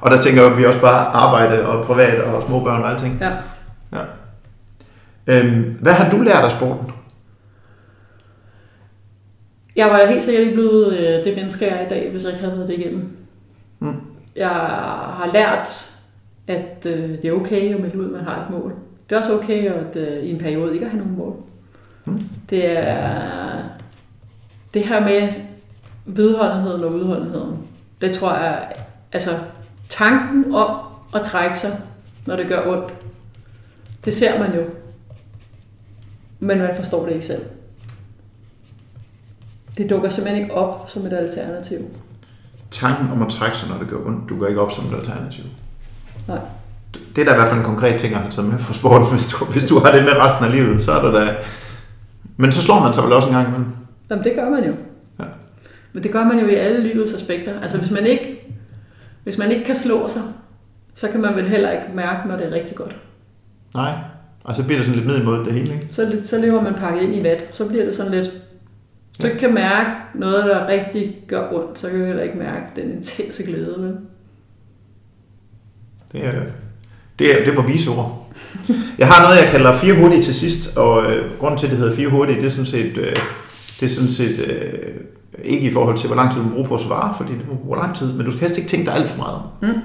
og 0.00 0.10
der 0.10 0.22
tænker 0.22 0.56
vi 0.56 0.64
også 0.64 0.80
bare 0.80 1.06
arbejde 1.06 1.66
og 1.66 1.84
privat 1.84 2.20
og 2.20 2.42
småbørn 2.42 2.82
og 2.82 2.90
alting. 2.90 3.18
Ja. 3.20 3.30
ja. 3.92 4.04
Øhm, 5.26 5.78
hvad 5.80 5.92
har 5.92 6.10
du 6.10 6.22
lært 6.22 6.44
af 6.44 6.50
sporten? 6.50 6.92
Jeg 9.76 9.86
var 9.86 10.06
helt 10.06 10.24
sikkert 10.24 10.42
ikke 10.42 10.54
blevet 10.54 10.98
øh, 10.98 11.24
det 11.24 11.36
menneske, 11.36 11.66
jeg 11.66 11.76
er 11.76 11.86
i 11.86 11.88
dag, 11.88 12.10
hvis 12.10 12.24
jeg 12.24 12.32
ikke 12.32 12.44
havde 12.44 12.56
været 12.56 12.68
det 12.68 12.78
igennem. 12.78 13.16
Mm. 13.78 14.00
Jeg 14.36 14.48
har 14.48 15.30
lært, 15.32 15.92
at 16.46 16.86
øh, 16.86 17.08
det 17.10 17.24
er 17.24 17.32
okay 17.32 17.74
at 17.74 17.80
melde 17.80 18.00
ud, 18.00 18.04
at 18.04 18.10
man 18.12 18.24
har 18.24 18.42
et 18.42 18.50
mål. 18.50 18.74
Det 19.08 19.16
er 19.16 19.20
også 19.20 19.38
okay 19.38 19.72
at 19.72 19.96
øh, 19.96 20.24
i 20.24 20.30
en 20.30 20.38
periode 20.38 20.74
ikke 20.74 20.84
at 20.84 20.90
have 20.90 21.02
nogen 21.02 21.16
mål. 21.16 21.36
Mm. 22.04 22.20
Det 22.50 22.78
er 22.78 23.62
det 24.74 24.88
her 24.88 25.00
med 25.00 25.32
vedholdenheden 26.06 26.84
og 26.84 26.92
udholdenheden. 26.92 27.58
Det 28.00 28.12
tror 28.12 28.34
jeg, 28.34 28.72
altså 29.12 29.30
tanken 29.88 30.54
om 30.54 30.78
at 31.14 31.22
trække 31.22 31.58
sig, 31.58 31.80
når 32.26 32.36
det 32.36 32.48
gør 32.48 32.66
ondt, 32.66 32.94
det 34.04 34.14
ser 34.14 34.38
man 34.38 34.54
jo. 34.54 34.62
Men 36.40 36.58
man 36.58 36.76
forstår 36.76 37.06
det 37.06 37.12
ikke 37.12 37.26
selv. 37.26 37.42
Det 39.76 39.90
dukker 39.90 40.08
simpelthen 40.08 40.42
ikke 40.42 40.54
op 40.54 40.90
som 40.90 41.06
et 41.06 41.12
alternativ. 41.12 41.78
Tanken 42.70 43.10
om 43.10 43.22
at 43.22 43.28
trække 43.28 43.56
sig, 43.58 43.68
når 43.68 43.78
det 43.78 43.88
gør 43.88 44.06
ondt, 44.06 44.28
du 44.28 44.38
går 44.38 44.46
ikke 44.46 44.60
op 44.60 44.72
som 44.72 44.92
et 44.92 44.98
alternativ. 44.98 45.44
Nej. 46.28 46.38
Det 46.94 47.18
er 47.18 47.24
da 47.24 47.32
i 47.32 47.34
hvert 47.34 47.48
fald 47.48 47.60
en 47.60 47.66
konkret 47.66 48.00
ting, 48.00 48.14
taget 48.30 48.50
med 48.50 48.58
fra 48.58 48.74
sporten. 48.74 49.06
Hvis 49.10 49.26
du, 49.26 49.44
hvis 49.44 49.64
du 49.64 49.78
har 49.78 49.92
det 49.92 50.04
med 50.04 50.12
resten 50.12 50.44
af 50.44 50.52
livet, 50.52 50.80
så 50.80 50.92
er 50.92 51.02
der 51.02 51.24
da... 51.24 51.36
Men 52.36 52.52
så 52.52 52.62
slår 52.62 52.80
man 52.80 52.94
sig 52.94 53.04
vel 53.04 53.12
også 53.12 53.28
en 53.28 53.34
gang 53.34 53.48
imellem. 53.48 53.72
Jamen, 54.10 54.24
det 54.24 54.34
gør 54.34 54.50
man 54.50 54.64
jo. 54.64 54.72
Ja. 55.18 55.24
Men 55.92 56.02
det 56.02 56.12
gør 56.12 56.24
man 56.24 56.38
jo 56.38 56.46
i 56.46 56.54
alle 56.54 56.82
livets 56.82 57.14
aspekter. 57.14 57.60
Altså, 57.60 57.78
hvis 57.78 57.90
man 57.90 58.06
ikke, 58.06 58.54
hvis 59.22 59.38
man 59.38 59.50
ikke 59.50 59.64
kan 59.64 59.74
slå 59.74 60.08
sig, 60.08 60.22
så 60.94 61.08
kan 61.08 61.20
man 61.20 61.36
vel 61.36 61.48
heller 61.48 61.70
ikke 61.70 61.84
mærke, 61.94 62.28
når 62.28 62.36
det 62.36 62.46
er 62.46 62.52
rigtig 62.52 62.76
godt. 62.76 62.96
Nej. 63.74 63.92
Og 64.44 64.56
så 64.56 64.64
bliver 64.64 64.78
det 64.78 64.86
sådan 64.86 65.00
lidt 65.00 65.12
ned 65.12 65.22
imod 65.22 65.44
det 65.44 65.52
hele, 65.52 65.74
ikke? 65.74 65.86
Så, 65.90 66.16
så 66.26 66.38
lever 66.38 66.62
man 66.62 66.74
pakket 66.74 67.02
ind 67.02 67.14
i 67.14 67.24
vat. 67.24 67.44
Så 67.50 67.68
bliver 67.68 67.84
det 67.84 67.94
sådan 67.94 68.12
lidt... 68.12 68.26
Hvis 68.26 69.18
du 69.22 69.26
ikke 69.26 69.38
kan 69.38 69.54
mærke 69.54 69.90
noget, 70.14 70.44
der 70.44 70.66
rigtig 70.66 71.24
gør 71.28 71.52
ondt, 71.52 71.78
så 71.78 71.88
kan 71.88 71.98
du 71.98 72.04
heller 72.04 72.22
ikke 72.22 72.38
mærke 72.38 72.66
den 72.76 72.90
intense 72.90 73.42
glæde. 73.42 73.74
Vel? 73.78 73.96
Det 76.12 76.26
er, 76.26 76.42
det 77.22 77.40
er, 77.40 77.44
det 77.44 77.56
var 77.56 77.62
vise 77.62 77.90
ord. 77.90 78.32
Jeg 78.98 79.08
har 79.08 79.22
noget, 79.22 79.42
jeg 79.42 79.50
kalder 79.50 79.76
fire 79.76 79.94
hurtige 79.94 80.22
til 80.22 80.34
sidst, 80.34 80.76
og 80.76 81.12
øh, 81.12 81.38
grunden 81.38 81.58
til, 81.58 81.66
at 81.66 81.70
det 81.70 81.78
hedder 81.78 81.96
fire 81.96 82.08
hurtige, 82.08 82.40
det 82.40 82.46
er 82.46 82.50
sådan 82.50 82.66
set, 82.66 82.96
øh, 82.96 83.16
det 83.80 83.82
er 83.82 83.88
sådan 83.88 84.10
set 84.10 84.38
øh, 84.38 84.94
ikke 85.44 85.70
i 85.70 85.72
forhold 85.72 85.98
til, 85.98 86.06
hvor 86.06 86.16
lang 86.16 86.32
tid 86.32 86.42
du 86.42 86.48
bruger 86.48 86.68
på 86.68 86.74
at 86.74 86.80
svare, 86.80 87.14
fordi 87.16 87.32
det 87.32 87.48
må 87.48 87.54
bruge 87.54 87.78
lang 87.78 87.96
tid, 87.96 88.12
men 88.12 88.26
du 88.26 88.30
skal 88.30 88.40
helst 88.40 88.58
ikke 88.58 88.70
tænke 88.70 88.86
dig 88.86 88.94
alt 88.94 89.10
for 89.10 89.18
meget. 89.18 89.42
Mm. 89.62 89.80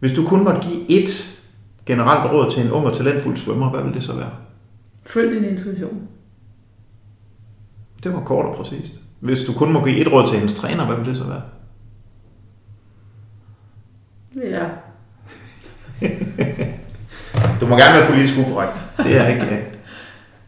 Hvis 0.00 0.12
du 0.12 0.26
kun 0.26 0.44
måtte 0.44 0.60
give 0.60 0.90
et 0.90 1.38
generelt 1.86 2.32
råd 2.32 2.50
til 2.50 2.62
en 2.62 2.70
ung 2.70 2.86
og 2.86 2.92
talentfuld 2.92 3.36
svømmer, 3.36 3.70
hvad 3.70 3.82
vil 3.82 3.94
det 3.94 4.02
så 4.02 4.12
være? 4.12 4.30
Følg 5.06 5.34
din 5.34 5.44
intuition. 5.44 6.00
Det 8.04 8.12
var 8.12 8.20
kort 8.20 8.46
og 8.46 8.54
præcist. 8.54 9.00
Hvis 9.20 9.40
du 9.40 9.52
kun 9.52 9.72
må 9.72 9.84
give 9.84 9.96
et 9.96 10.12
råd 10.12 10.26
til 10.26 10.38
hendes 10.38 10.54
træner, 10.54 10.86
hvad 10.86 10.96
vil 10.96 11.04
det 11.04 11.16
så 11.16 11.24
være? 11.24 11.42
Ja. 14.50 14.66
Du 17.60 17.66
må 17.66 17.76
gerne 17.76 17.98
være 17.98 18.08
politisk 18.10 18.38
ukorrekt. 18.38 18.82
Det 18.96 19.16
er 19.16 19.26
ikke... 19.26 19.66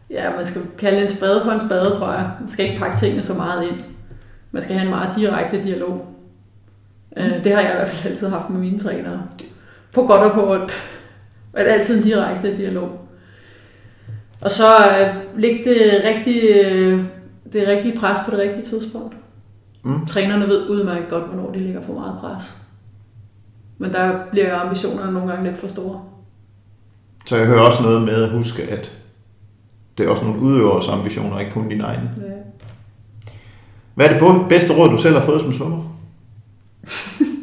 Ja. 0.09 0.35
Man 0.35 0.45
skal 0.45 0.61
kalde 0.77 1.01
en 1.01 1.07
spade 1.07 1.41
for 1.45 1.51
en 1.51 1.59
spade, 1.59 1.91
tror 1.91 2.11
jeg. 2.11 2.29
Man 2.39 2.49
skal 2.49 2.65
ikke 2.65 2.79
pakke 2.79 2.97
tingene 2.97 3.23
så 3.23 3.33
meget 3.33 3.63
ind. 3.63 3.79
Man 4.51 4.61
skal 4.61 4.75
have 4.75 4.83
en 4.85 4.89
meget 4.89 5.15
direkte 5.15 5.63
dialog. 5.63 6.05
Øh, 7.17 7.43
Det 7.43 7.53
har 7.53 7.61
jeg 7.61 7.71
i 7.71 7.75
hvert 7.75 7.89
fald 7.89 8.11
altid 8.11 8.29
haft 8.29 8.49
med 8.49 8.59
mine 8.59 8.79
trænere. 8.79 9.21
På 9.95 10.01
godt 10.05 10.21
og 10.21 10.31
på 10.31 10.51
ondt. 10.51 10.71
Og 11.53 11.59
det 11.59 11.69
er 11.69 11.73
altid 11.73 11.97
en 11.97 12.03
direkte 12.03 12.57
dialog. 12.57 12.89
Og 14.41 14.51
så 14.51 14.65
øh, 14.99 15.39
lægge 15.39 15.63
det 15.69 16.01
rigtige, 16.05 16.65
øh, 16.69 17.03
det 17.53 17.67
rigtige 17.67 17.99
pres 17.99 18.17
på 18.25 18.31
det 18.31 18.39
rigtige 18.39 18.65
tidspunkt. 18.65 19.15
Mm. 19.83 20.05
Trænerne 20.05 20.47
ved 20.47 20.69
udmærket 20.69 21.09
godt, 21.09 21.23
hvornår 21.23 21.51
de 21.51 21.59
lægger 21.59 21.81
for 21.81 21.93
meget 21.93 22.17
pres. 22.21 22.57
Men 23.77 23.93
der 23.93 24.19
bliver 24.31 24.59
ambitionerne 24.59 25.13
nogle 25.13 25.31
gange 25.31 25.49
lidt 25.49 25.59
for 25.59 25.67
store. 25.67 26.01
Så 27.25 27.37
jeg 27.37 27.45
hører 27.45 27.61
også 27.61 27.83
noget 27.83 28.01
med 28.01 28.23
at 28.23 28.29
huske, 28.29 28.63
at 28.63 28.91
det 29.97 30.05
er 30.05 30.09
også 30.09 30.23
nogle 30.23 30.41
udøvers 30.41 30.87
ambitioner, 30.87 31.39
ikke 31.39 31.51
kun 31.51 31.69
dine 31.69 31.83
egne. 31.83 32.11
Ja. 32.17 32.23
Hvad 33.95 34.09
er 34.09 34.19
det 34.19 34.47
bedste 34.49 34.77
råd, 34.77 34.89
du 34.89 34.97
selv 34.97 35.15
har 35.15 35.25
fået 35.25 35.41
som 35.41 35.53
svømmer? 35.53 35.97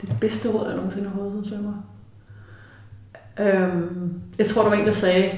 Det 0.00 0.16
bedste 0.20 0.48
råd, 0.52 0.66
jeg 0.66 0.76
nogensinde 0.76 1.08
har 1.08 1.18
fået 1.18 1.32
som 1.32 1.44
svømmer. 1.44 1.72
Øhm, 3.38 4.12
jeg 4.38 4.46
tror, 4.46 4.62
der 4.62 4.68
var 4.68 4.76
en, 4.76 4.86
der 4.86 4.92
sagde, 4.92 5.30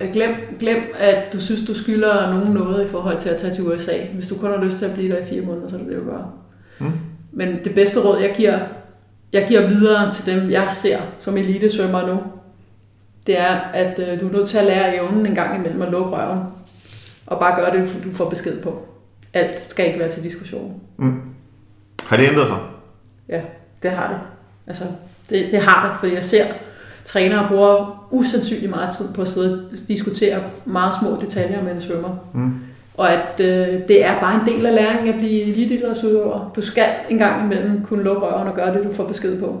øh, 0.00 0.12
glem, 0.12 0.34
glem, 0.60 0.82
at 0.94 1.32
du 1.32 1.40
synes, 1.40 1.66
du 1.66 1.74
skylder 1.74 2.30
nogen 2.30 2.52
noget 2.52 2.86
i 2.86 2.88
forhold 2.88 3.18
til 3.18 3.28
at 3.28 3.40
tage 3.40 3.54
til 3.54 3.66
USA. 3.66 3.92
Hvis 4.14 4.28
du 4.28 4.34
kun 4.34 4.50
har 4.50 4.64
lyst 4.64 4.78
til 4.78 4.84
at 4.84 4.94
blive 4.94 5.12
der 5.12 5.18
i 5.18 5.24
fire 5.24 5.42
måneder, 5.42 5.68
så 5.68 5.76
er 5.76 5.80
det 5.80 5.88
det, 5.88 5.98
du 5.98 6.04
gør. 6.04 6.34
Mm. 6.80 6.92
Men 7.32 7.64
det 7.64 7.74
bedste 7.74 8.00
råd, 8.00 8.20
jeg 8.20 8.34
giver, 8.36 8.58
jeg 9.32 9.48
giver 9.48 9.68
videre 9.68 10.12
til 10.12 10.26
dem, 10.26 10.50
jeg 10.50 10.70
ser 10.70 10.98
som 11.20 11.36
elitesvømmer 11.36 12.06
nu, 12.06 12.22
det 13.26 13.38
er, 13.38 13.54
at 13.56 13.98
øh, 13.98 14.20
du 14.20 14.28
er 14.28 14.32
nødt 14.32 14.48
til 14.48 14.58
at 14.58 14.64
lære 14.64 14.96
evnen 14.96 15.26
en 15.26 15.34
gang 15.34 15.56
imellem 15.56 15.82
at 15.82 15.90
lukke 15.90 16.10
røven. 16.10 16.40
Og 17.26 17.40
bare 17.40 17.60
gøre 17.60 17.76
det, 17.76 18.04
du 18.04 18.12
får 18.12 18.30
besked 18.30 18.62
på. 18.62 18.86
Alt 19.32 19.64
skal 19.64 19.86
ikke 19.86 19.98
være 19.98 20.08
til 20.08 20.22
diskussion. 20.22 20.80
Mm. 20.96 21.20
Har 22.02 22.16
det 22.16 22.28
ændret 22.28 22.48
sig? 22.48 22.58
Ja, 23.28 23.40
det 23.82 23.90
har 23.90 24.08
det. 24.08 24.18
Altså, 24.66 24.84
det, 25.30 25.48
det 25.52 25.60
har 25.60 25.88
det, 25.88 26.00
fordi 26.00 26.14
jeg 26.14 26.24
ser 26.24 26.44
trænere 27.04 27.48
bruger 27.48 28.06
usandsynligt 28.10 28.70
meget 28.70 28.94
tid 28.94 29.14
på 29.14 29.22
at 29.22 29.28
sidde 29.28 29.68
og 29.72 29.78
diskutere 29.88 30.42
meget 30.64 30.94
små 31.00 31.18
detaljer 31.20 31.62
med 31.62 31.72
en 31.72 31.80
svømmer. 31.80 32.16
Mm. 32.34 32.54
Og 33.00 33.12
at 33.12 33.40
øh, 33.40 33.88
det 33.88 34.04
er 34.04 34.20
bare 34.20 34.40
en 34.40 34.54
del 34.54 34.66
af 34.66 34.74
læringen 34.74 35.14
at 35.14 35.20
blive 35.20 35.42
elitidrætsudøver. 35.42 36.52
Du 36.56 36.60
skal 36.60 36.84
en 37.10 37.18
gang 37.18 37.44
imellem 37.44 37.84
kunne 37.84 38.02
lukke 38.02 38.22
røven 38.22 38.48
og 38.48 38.54
gøre 38.54 38.74
det, 38.74 38.84
du 38.84 38.92
får 38.92 39.06
besked 39.06 39.40
på. 39.40 39.60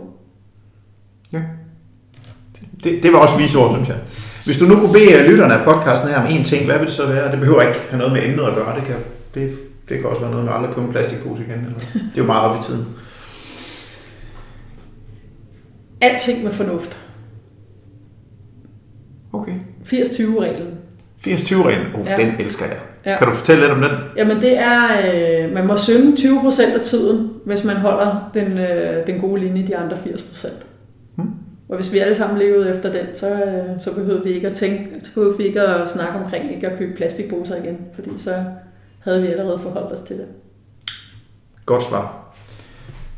Det, 2.84 3.02
det 3.02 3.12
var 3.12 3.18
også 3.18 3.36
vise 3.36 3.58
ord, 3.58 3.74
synes 3.74 3.88
jeg. 3.88 3.96
Hvis 4.44 4.58
du 4.58 4.64
nu 4.64 4.74
kunne 4.74 4.92
bede 4.92 5.30
lytterne 5.30 5.54
af 5.54 5.64
podcasten 5.64 6.08
her 6.08 6.16
om 6.16 6.26
én 6.26 6.44
ting, 6.44 6.66
hvad 6.66 6.78
vil 6.78 6.86
det 6.86 6.94
så 6.94 7.06
være? 7.06 7.30
Det 7.30 7.40
behøver 7.40 7.62
ikke 7.62 7.80
have 7.90 7.98
noget 7.98 8.12
med 8.12 8.24
emnet 8.24 8.44
at 8.44 8.54
gøre. 8.54 8.76
Det 8.76 8.84
kan, 8.84 8.96
det, 9.34 9.58
det 9.88 9.98
kan 9.98 10.06
også 10.06 10.20
være 10.20 10.30
noget 10.30 10.44
med 10.44 10.52
aldrig 10.52 10.74
købe 10.74 10.86
en 10.86 10.92
plastikpose 10.92 11.42
igen. 11.42 11.58
Eller, 11.58 11.78
det 11.92 12.00
er 12.14 12.18
jo 12.18 12.24
meget 12.24 12.50
op 12.50 12.60
i 12.60 12.64
tiden. 12.64 12.86
Alting 16.00 16.44
med 16.44 16.52
fornuft. 16.52 16.98
Okay. 19.32 19.54
80-20-reglen. 19.84 20.79
80-20-reglen. 21.26 21.86
Oh, 21.94 22.06
Ja. 22.06 22.10
ja. 22.10 22.16
Den 22.16 22.34
elsker 22.38 22.64
jeg. 22.66 22.76
Ja. 23.06 23.16
Kan 23.18 23.26
du 23.26 23.34
fortælle 23.34 23.60
lidt 23.62 23.72
om 23.72 23.80
den? 23.80 23.90
Jamen 24.16 24.36
det 24.40 24.58
er, 24.58 24.82
øh, 25.44 25.54
man 25.54 25.66
må 25.66 25.76
synge 25.76 26.12
20% 26.16 26.74
af 26.74 26.80
tiden, 26.80 27.30
hvis 27.46 27.64
man 27.64 27.76
holder 27.76 28.30
den, 28.34 28.58
øh, 28.58 29.06
den 29.06 29.20
gode 29.20 29.40
linje 29.40 29.66
de 29.66 29.76
andre 29.76 29.96
80%. 29.96 30.48
Hmm. 31.16 31.30
Og 31.68 31.76
hvis 31.76 31.92
vi 31.92 31.98
alle 31.98 32.14
sammen 32.14 32.38
levede 32.38 32.70
efter 32.74 32.92
den, 32.92 33.06
så, 33.14 33.28
øh, 33.34 33.80
så 33.80 33.94
behøvede 33.94 34.24
vi 34.24 34.30
ikke 34.30 34.46
at 34.46 34.54
tænke, 34.54 34.88
så 35.02 35.14
behøvede 35.14 35.38
vi 35.38 35.44
ikke 35.44 35.60
at 35.62 35.88
snakke 35.88 36.14
omkring 36.24 36.54
ikke 36.54 36.66
at 36.68 36.78
købe 36.78 36.96
plastikposer 36.96 37.56
igen, 37.56 37.78
fordi 37.94 38.10
så 38.18 38.34
havde 39.00 39.22
vi 39.22 39.28
allerede 39.28 39.58
forholdt 39.58 39.92
os 39.92 40.00
til 40.00 40.16
det. 40.16 40.26
Godt 41.66 41.82
svar. 41.82 42.16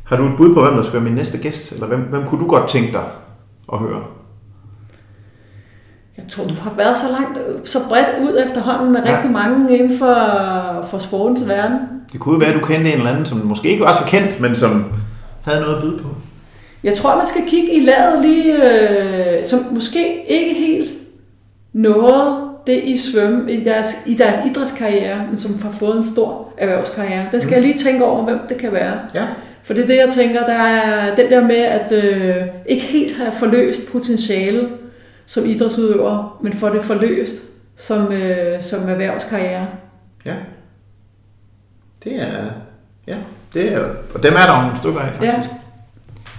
Har 0.03 0.17
du 0.17 0.25
et 0.25 0.37
bud 0.37 0.53
på, 0.53 0.61
hvem 0.61 0.73
der 0.73 0.81
skal 0.83 0.93
være 0.93 1.03
min 1.03 1.13
næste 1.13 1.37
gæst? 1.37 1.71
Eller 1.73 1.87
hvem, 1.87 1.99
hvem 1.99 2.23
kunne 2.25 2.41
du 2.41 2.47
godt 2.47 2.69
tænke 2.69 2.91
dig 2.91 3.03
at 3.73 3.79
høre? 3.79 4.03
Jeg 6.17 6.25
tror, 6.29 6.43
du 6.43 6.53
har 6.53 6.73
været 6.77 6.97
så 6.97 7.05
langt, 7.11 7.69
så 7.69 7.77
bredt 7.89 8.07
ud 8.21 8.43
efterhånden 8.45 8.93
med 8.93 9.01
Ja. 9.05 9.15
rigtig 9.15 9.31
mange 9.31 9.77
inden 9.77 9.97
for, 9.97 10.15
for 10.89 10.97
sportens 10.97 11.47
verden. 11.47 11.77
Det 12.11 12.19
kunne 12.19 12.33
jo 12.33 12.39
være, 12.39 12.49
at 12.53 12.61
du 12.61 12.65
kendte 12.65 12.91
en 12.91 12.97
eller 12.97 13.11
anden, 13.11 13.25
som 13.25 13.37
måske 13.37 13.69
ikke 13.69 13.83
var 13.83 13.93
så 13.93 14.05
kendt, 14.07 14.39
men 14.39 14.55
som 14.55 14.85
havde 15.43 15.61
noget 15.61 15.75
at 15.75 15.81
byde 15.81 15.97
på. 15.97 16.07
Jeg 16.83 16.93
tror, 16.95 17.17
man 17.17 17.25
skal 17.25 17.41
kigge 17.47 17.73
i 17.73 17.79
ladet 17.79 18.21
lige, 18.25 18.53
øh, 19.39 19.45
som 19.45 19.59
måske 19.71 20.23
ikke 20.27 20.53
helt 20.53 20.91
nåede 21.73 22.35
det 22.67 22.81
i 22.83 22.97
svømme 22.97 23.51
i 23.51 23.63
deres, 23.63 23.95
i 24.05 24.13
deres 24.13 24.37
idrætskarriere, 24.45 25.21
men 25.27 25.37
som 25.37 25.59
har 25.63 25.71
fået 25.71 25.97
en 25.97 26.03
stor 26.03 26.47
erhvervskarriere. 26.57 27.25
Der 27.31 27.39
skal 27.39 27.49
mm. 27.49 27.53
jeg 27.53 27.61
lige 27.61 27.77
tænke 27.77 28.05
over, 28.05 28.23
hvem 28.23 28.39
det 28.49 28.57
kan 28.57 28.71
være. 28.71 28.93
Ja. 29.15 29.23
For 29.63 29.73
det 29.73 29.83
er 29.83 29.87
det, 29.87 29.97
jeg 29.97 30.09
tænker, 30.09 30.45
der 30.45 30.53
er 30.53 31.15
den 31.15 31.29
der 31.31 31.41
med 31.47 31.55
at 31.55 31.91
øh, 31.91 32.35
ikke 32.65 32.83
helt 32.83 33.17
have 33.17 33.31
forløst 33.31 33.91
potentialet, 33.91 34.69
som 35.25 35.45
idrætsudøver, 35.45 36.39
men 36.43 36.53
får 36.53 36.69
det 36.69 36.83
forløst 36.83 37.43
som, 37.75 38.11
øh, 38.11 38.61
som 38.61 38.89
erhvervskarriere. 38.89 39.67
Ja. 40.25 40.35
Det 42.03 42.21
er... 42.21 42.45
Ja, 43.07 43.15
det 43.53 43.73
er... 43.73 43.79
Og 44.13 44.23
dem 44.23 44.33
er 44.33 44.45
der 44.45 44.61
nogle 44.61 44.77
stykker 44.77 44.99
af, 44.99 45.13
faktisk. 45.13 45.49
Ja. 45.51 45.57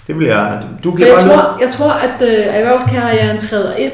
Det 0.07 0.19
vil 0.19 0.27
jeg... 0.27 0.63
Du 0.85 0.91
bliver 0.91 1.09
jeg, 1.09 1.21
tror, 1.21 1.59
jeg 1.61 1.71
tror, 1.71 1.93
at 1.93 2.23
øh, 2.23 2.57
erhvervskarrieren 2.57 3.39
træder 3.39 3.75
ind 3.75 3.93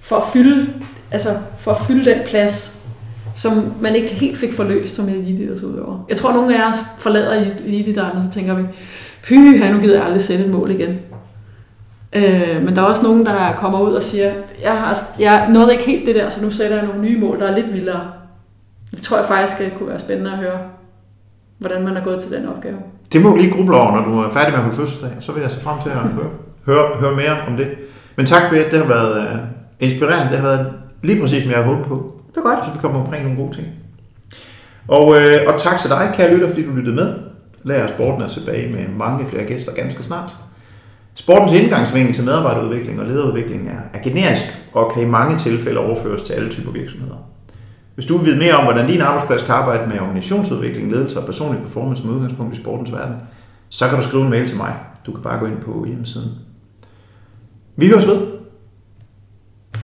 for 0.00 0.16
at 0.16 0.22
fylde, 0.32 0.72
altså 1.10 1.28
for 1.58 1.70
at 1.70 1.76
fylde 1.86 2.10
den 2.10 2.18
plads, 2.26 2.80
som 3.34 3.74
man 3.80 3.94
ikke 3.94 4.14
helt 4.14 4.38
fik 4.38 4.52
forløst 4.52 4.94
som 4.94 5.08
eliteidrætsudøver. 5.08 6.04
Jeg 6.08 6.16
tror, 6.16 6.28
at 6.28 6.34
nogle 6.34 6.64
af 6.64 6.68
os 6.68 6.76
forlader 6.98 7.32
eliteidrætten, 7.64 8.18
og 8.18 8.24
så 8.24 8.30
tænker 8.30 8.54
vi, 8.54 8.62
py, 9.22 9.32
nu 9.72 9.80
gider 9.80 9.94
jeg 9.94 10.04
aldrig 10.04 10.22
sætte 10.22 10.44
et 10.44 10.50
mål 10.50 10.70
igen. 10.70 10.98
Øh, 12.14 12.64
men 12.64 12.76
der 12.76 12.82
er 12.82 12.86
også 12.86 13.02
nogen, 13.02 13.26
der 13.26 13.52
kommer 13.52 13.80
ud 13.80 13.92
og 13.92 14.02
siger, 14.02 14.32
jeg, 14.62 14.72
har, 14.72 14.98
jeg 15.18 15.48
nåede 15.50 15.72
ikke 15.72 15.84
helt 15.84 16.06
det 16.06 16.14
der, 16.14 16.30
så 16.30 16.42
nu 16.42 16.50
sætter 16.50 16.76
jeg 16.76 16.86
nogle 16.86 17.02
nye 17.02 17.20
mål, 17.20 17.40
der 17.40 17.46
er 17.46 17.56
lidt 17.56 17.72
vildere. 17.72 18.00
Det 18.90 19.02
tror 19.02 19.16
jeg 19.16 19.26
faktisk 19.26 19.60
øh, 19.60 19.78
kunne 19.78 19.88
være 19.88 19.98
spændende 19.98 20.32
at 20.32 20.38
høre, 20.38 20.58
hvordan 21.58 21.84
man 21.84 21.96
er 21.96 22.04
gået 22.04 22.22
til 22.22 22.30
den 22.32 22.48
opgave. 22.48 22.76
Det 23.12 23.22
må 23.22 23.30
du 23.30 23.36
lige 23.36 23.50
gruble 23.50 23.76
over, 23.76 23.92
når 23.92 24.04
du 24.04 24.18
er 24.20 24.30
færdig 24.30 24.50
med 24.50 24.58
at 24.58 24.62
holde 24.62 24.76
fødselsdag. 24.76 25.10
Så 25.20 25.32
vil 25.32 25.40
jeg 25.40 25.50
se 25.50 25.60
frem 25.60 25.76
til 25.82 25.90
at 25.90 25.96
høre, 25.96 26.30
høre, 26.66 26.96
høre 27.00 27.16
mere 27.16 27.36
om 27.48 27.56
det. 27.56 27.68
Men 28.16 28.26
tak, 28.26 28.42
Berit. 28.50 28.70
Det 28.70 28.78
har 28.78 28.86
været 28.86 29.18
uh, 29.18 29.38
inspirerende. 29.80 30.32
Det 30.32 30.38
har 30.38 30.48
været 30.48 30.72
lige 31.02 31.20
præcis, 31.20 31.42
som 31.42 31.52
jeg 31.52 31.58
har 31.58 31.66
håbet 31.66 31.86
på. 31.86 32.12
Det 32.30 32.36
er 32.36 32.42
godt. 32.42 32.64
Så 32.64 32.70
vi 32.70 32.78
kommer 32.78 33.00
omkring 33.00 33.24
nogle 33.24 33.38
gode 33.38 33.54
ting. 33.56 33.66
Og, 34.88 35.20
øh, 35.20 35.38
og 35.46 35.60
tak 35.60 35.78
til 35.78 35.90
dig, 35.90 36.12
kære 36.14 36.34
lytter, 36.34 36.48
fordi 36.48 36.66
du 36.66 36.72
lyttede 36.72 36.96
med. 36.96 37.14
Lær 37.62 37.86
sporten 37.86 38.22
er 38.22 38.28
tilbage 38.28 38.72
med 38.72 38.88
mange 38.96 39.26
flere 39.26 39.44
gæster 39.44 39.74
ganske 39.74 40.02
snart. 40.02 40.36
Sportens 41.14 41.52
indgangsvinkel 41.52 42.14
til 42.14 42.24
medarbejderudvikling 42.24 43.00
og 43.00 43.06
lederudvikling 43.06 43.68
er, 43.68 43.98
er 43.98 44.02
generisk 44.02 44.42
og 44.72 44.92
kan 44.94 45.02
i 45.02 45.06
mange 45.06 45.38
tilfælde 45.38 45.80
overføres 45.80 46.22
til 46.22 46.32
alle 46.32 46.50
typer 46.50 46.70
virksomheder. 46.70 47.16
Hvis 47.94 48.06
du 48.06 48.16
vil 48.16 48.26
vide 48.26 48.38
mere 48.38 48.54
om, 48.54 48.64
hvordan 48.64 48.88
din 48.88 49.00
arbejdsplads 49.00 49.42
kan 49.42 49.54
arbejde 49.54 49.88
med 49.88 50.00
organisationsudvikling, 50.00 50.90
ledelse 50.90 51.20
og 51.20 51.26
personlig 51.26 51.62
performance 51.62 52.06
med 52.06 52.14
udgangspunkt 52.14 52.58
i 52.58 52.60
sportens 52.60 52.92
verden, 52.92 53.16
så 53.68 53.88
kan 53.88 53.98
du 53.98 54.04
skrive 54.04 54.22
en 54.22 54.30
mail 54.30 54.48
til 54.48 54.56
mig. 54.56 54.74
Du 55.06 55.12
kan 55.12 55.22
bare 55.22 55.38
gå 55.38 55.46
ind 55.46 55.58
på 55.58 55.84
hjemmesiden. 55.86 56.30
Vi 57.76 57.88
høres 57.88 58.06
ved. 58.06 58.33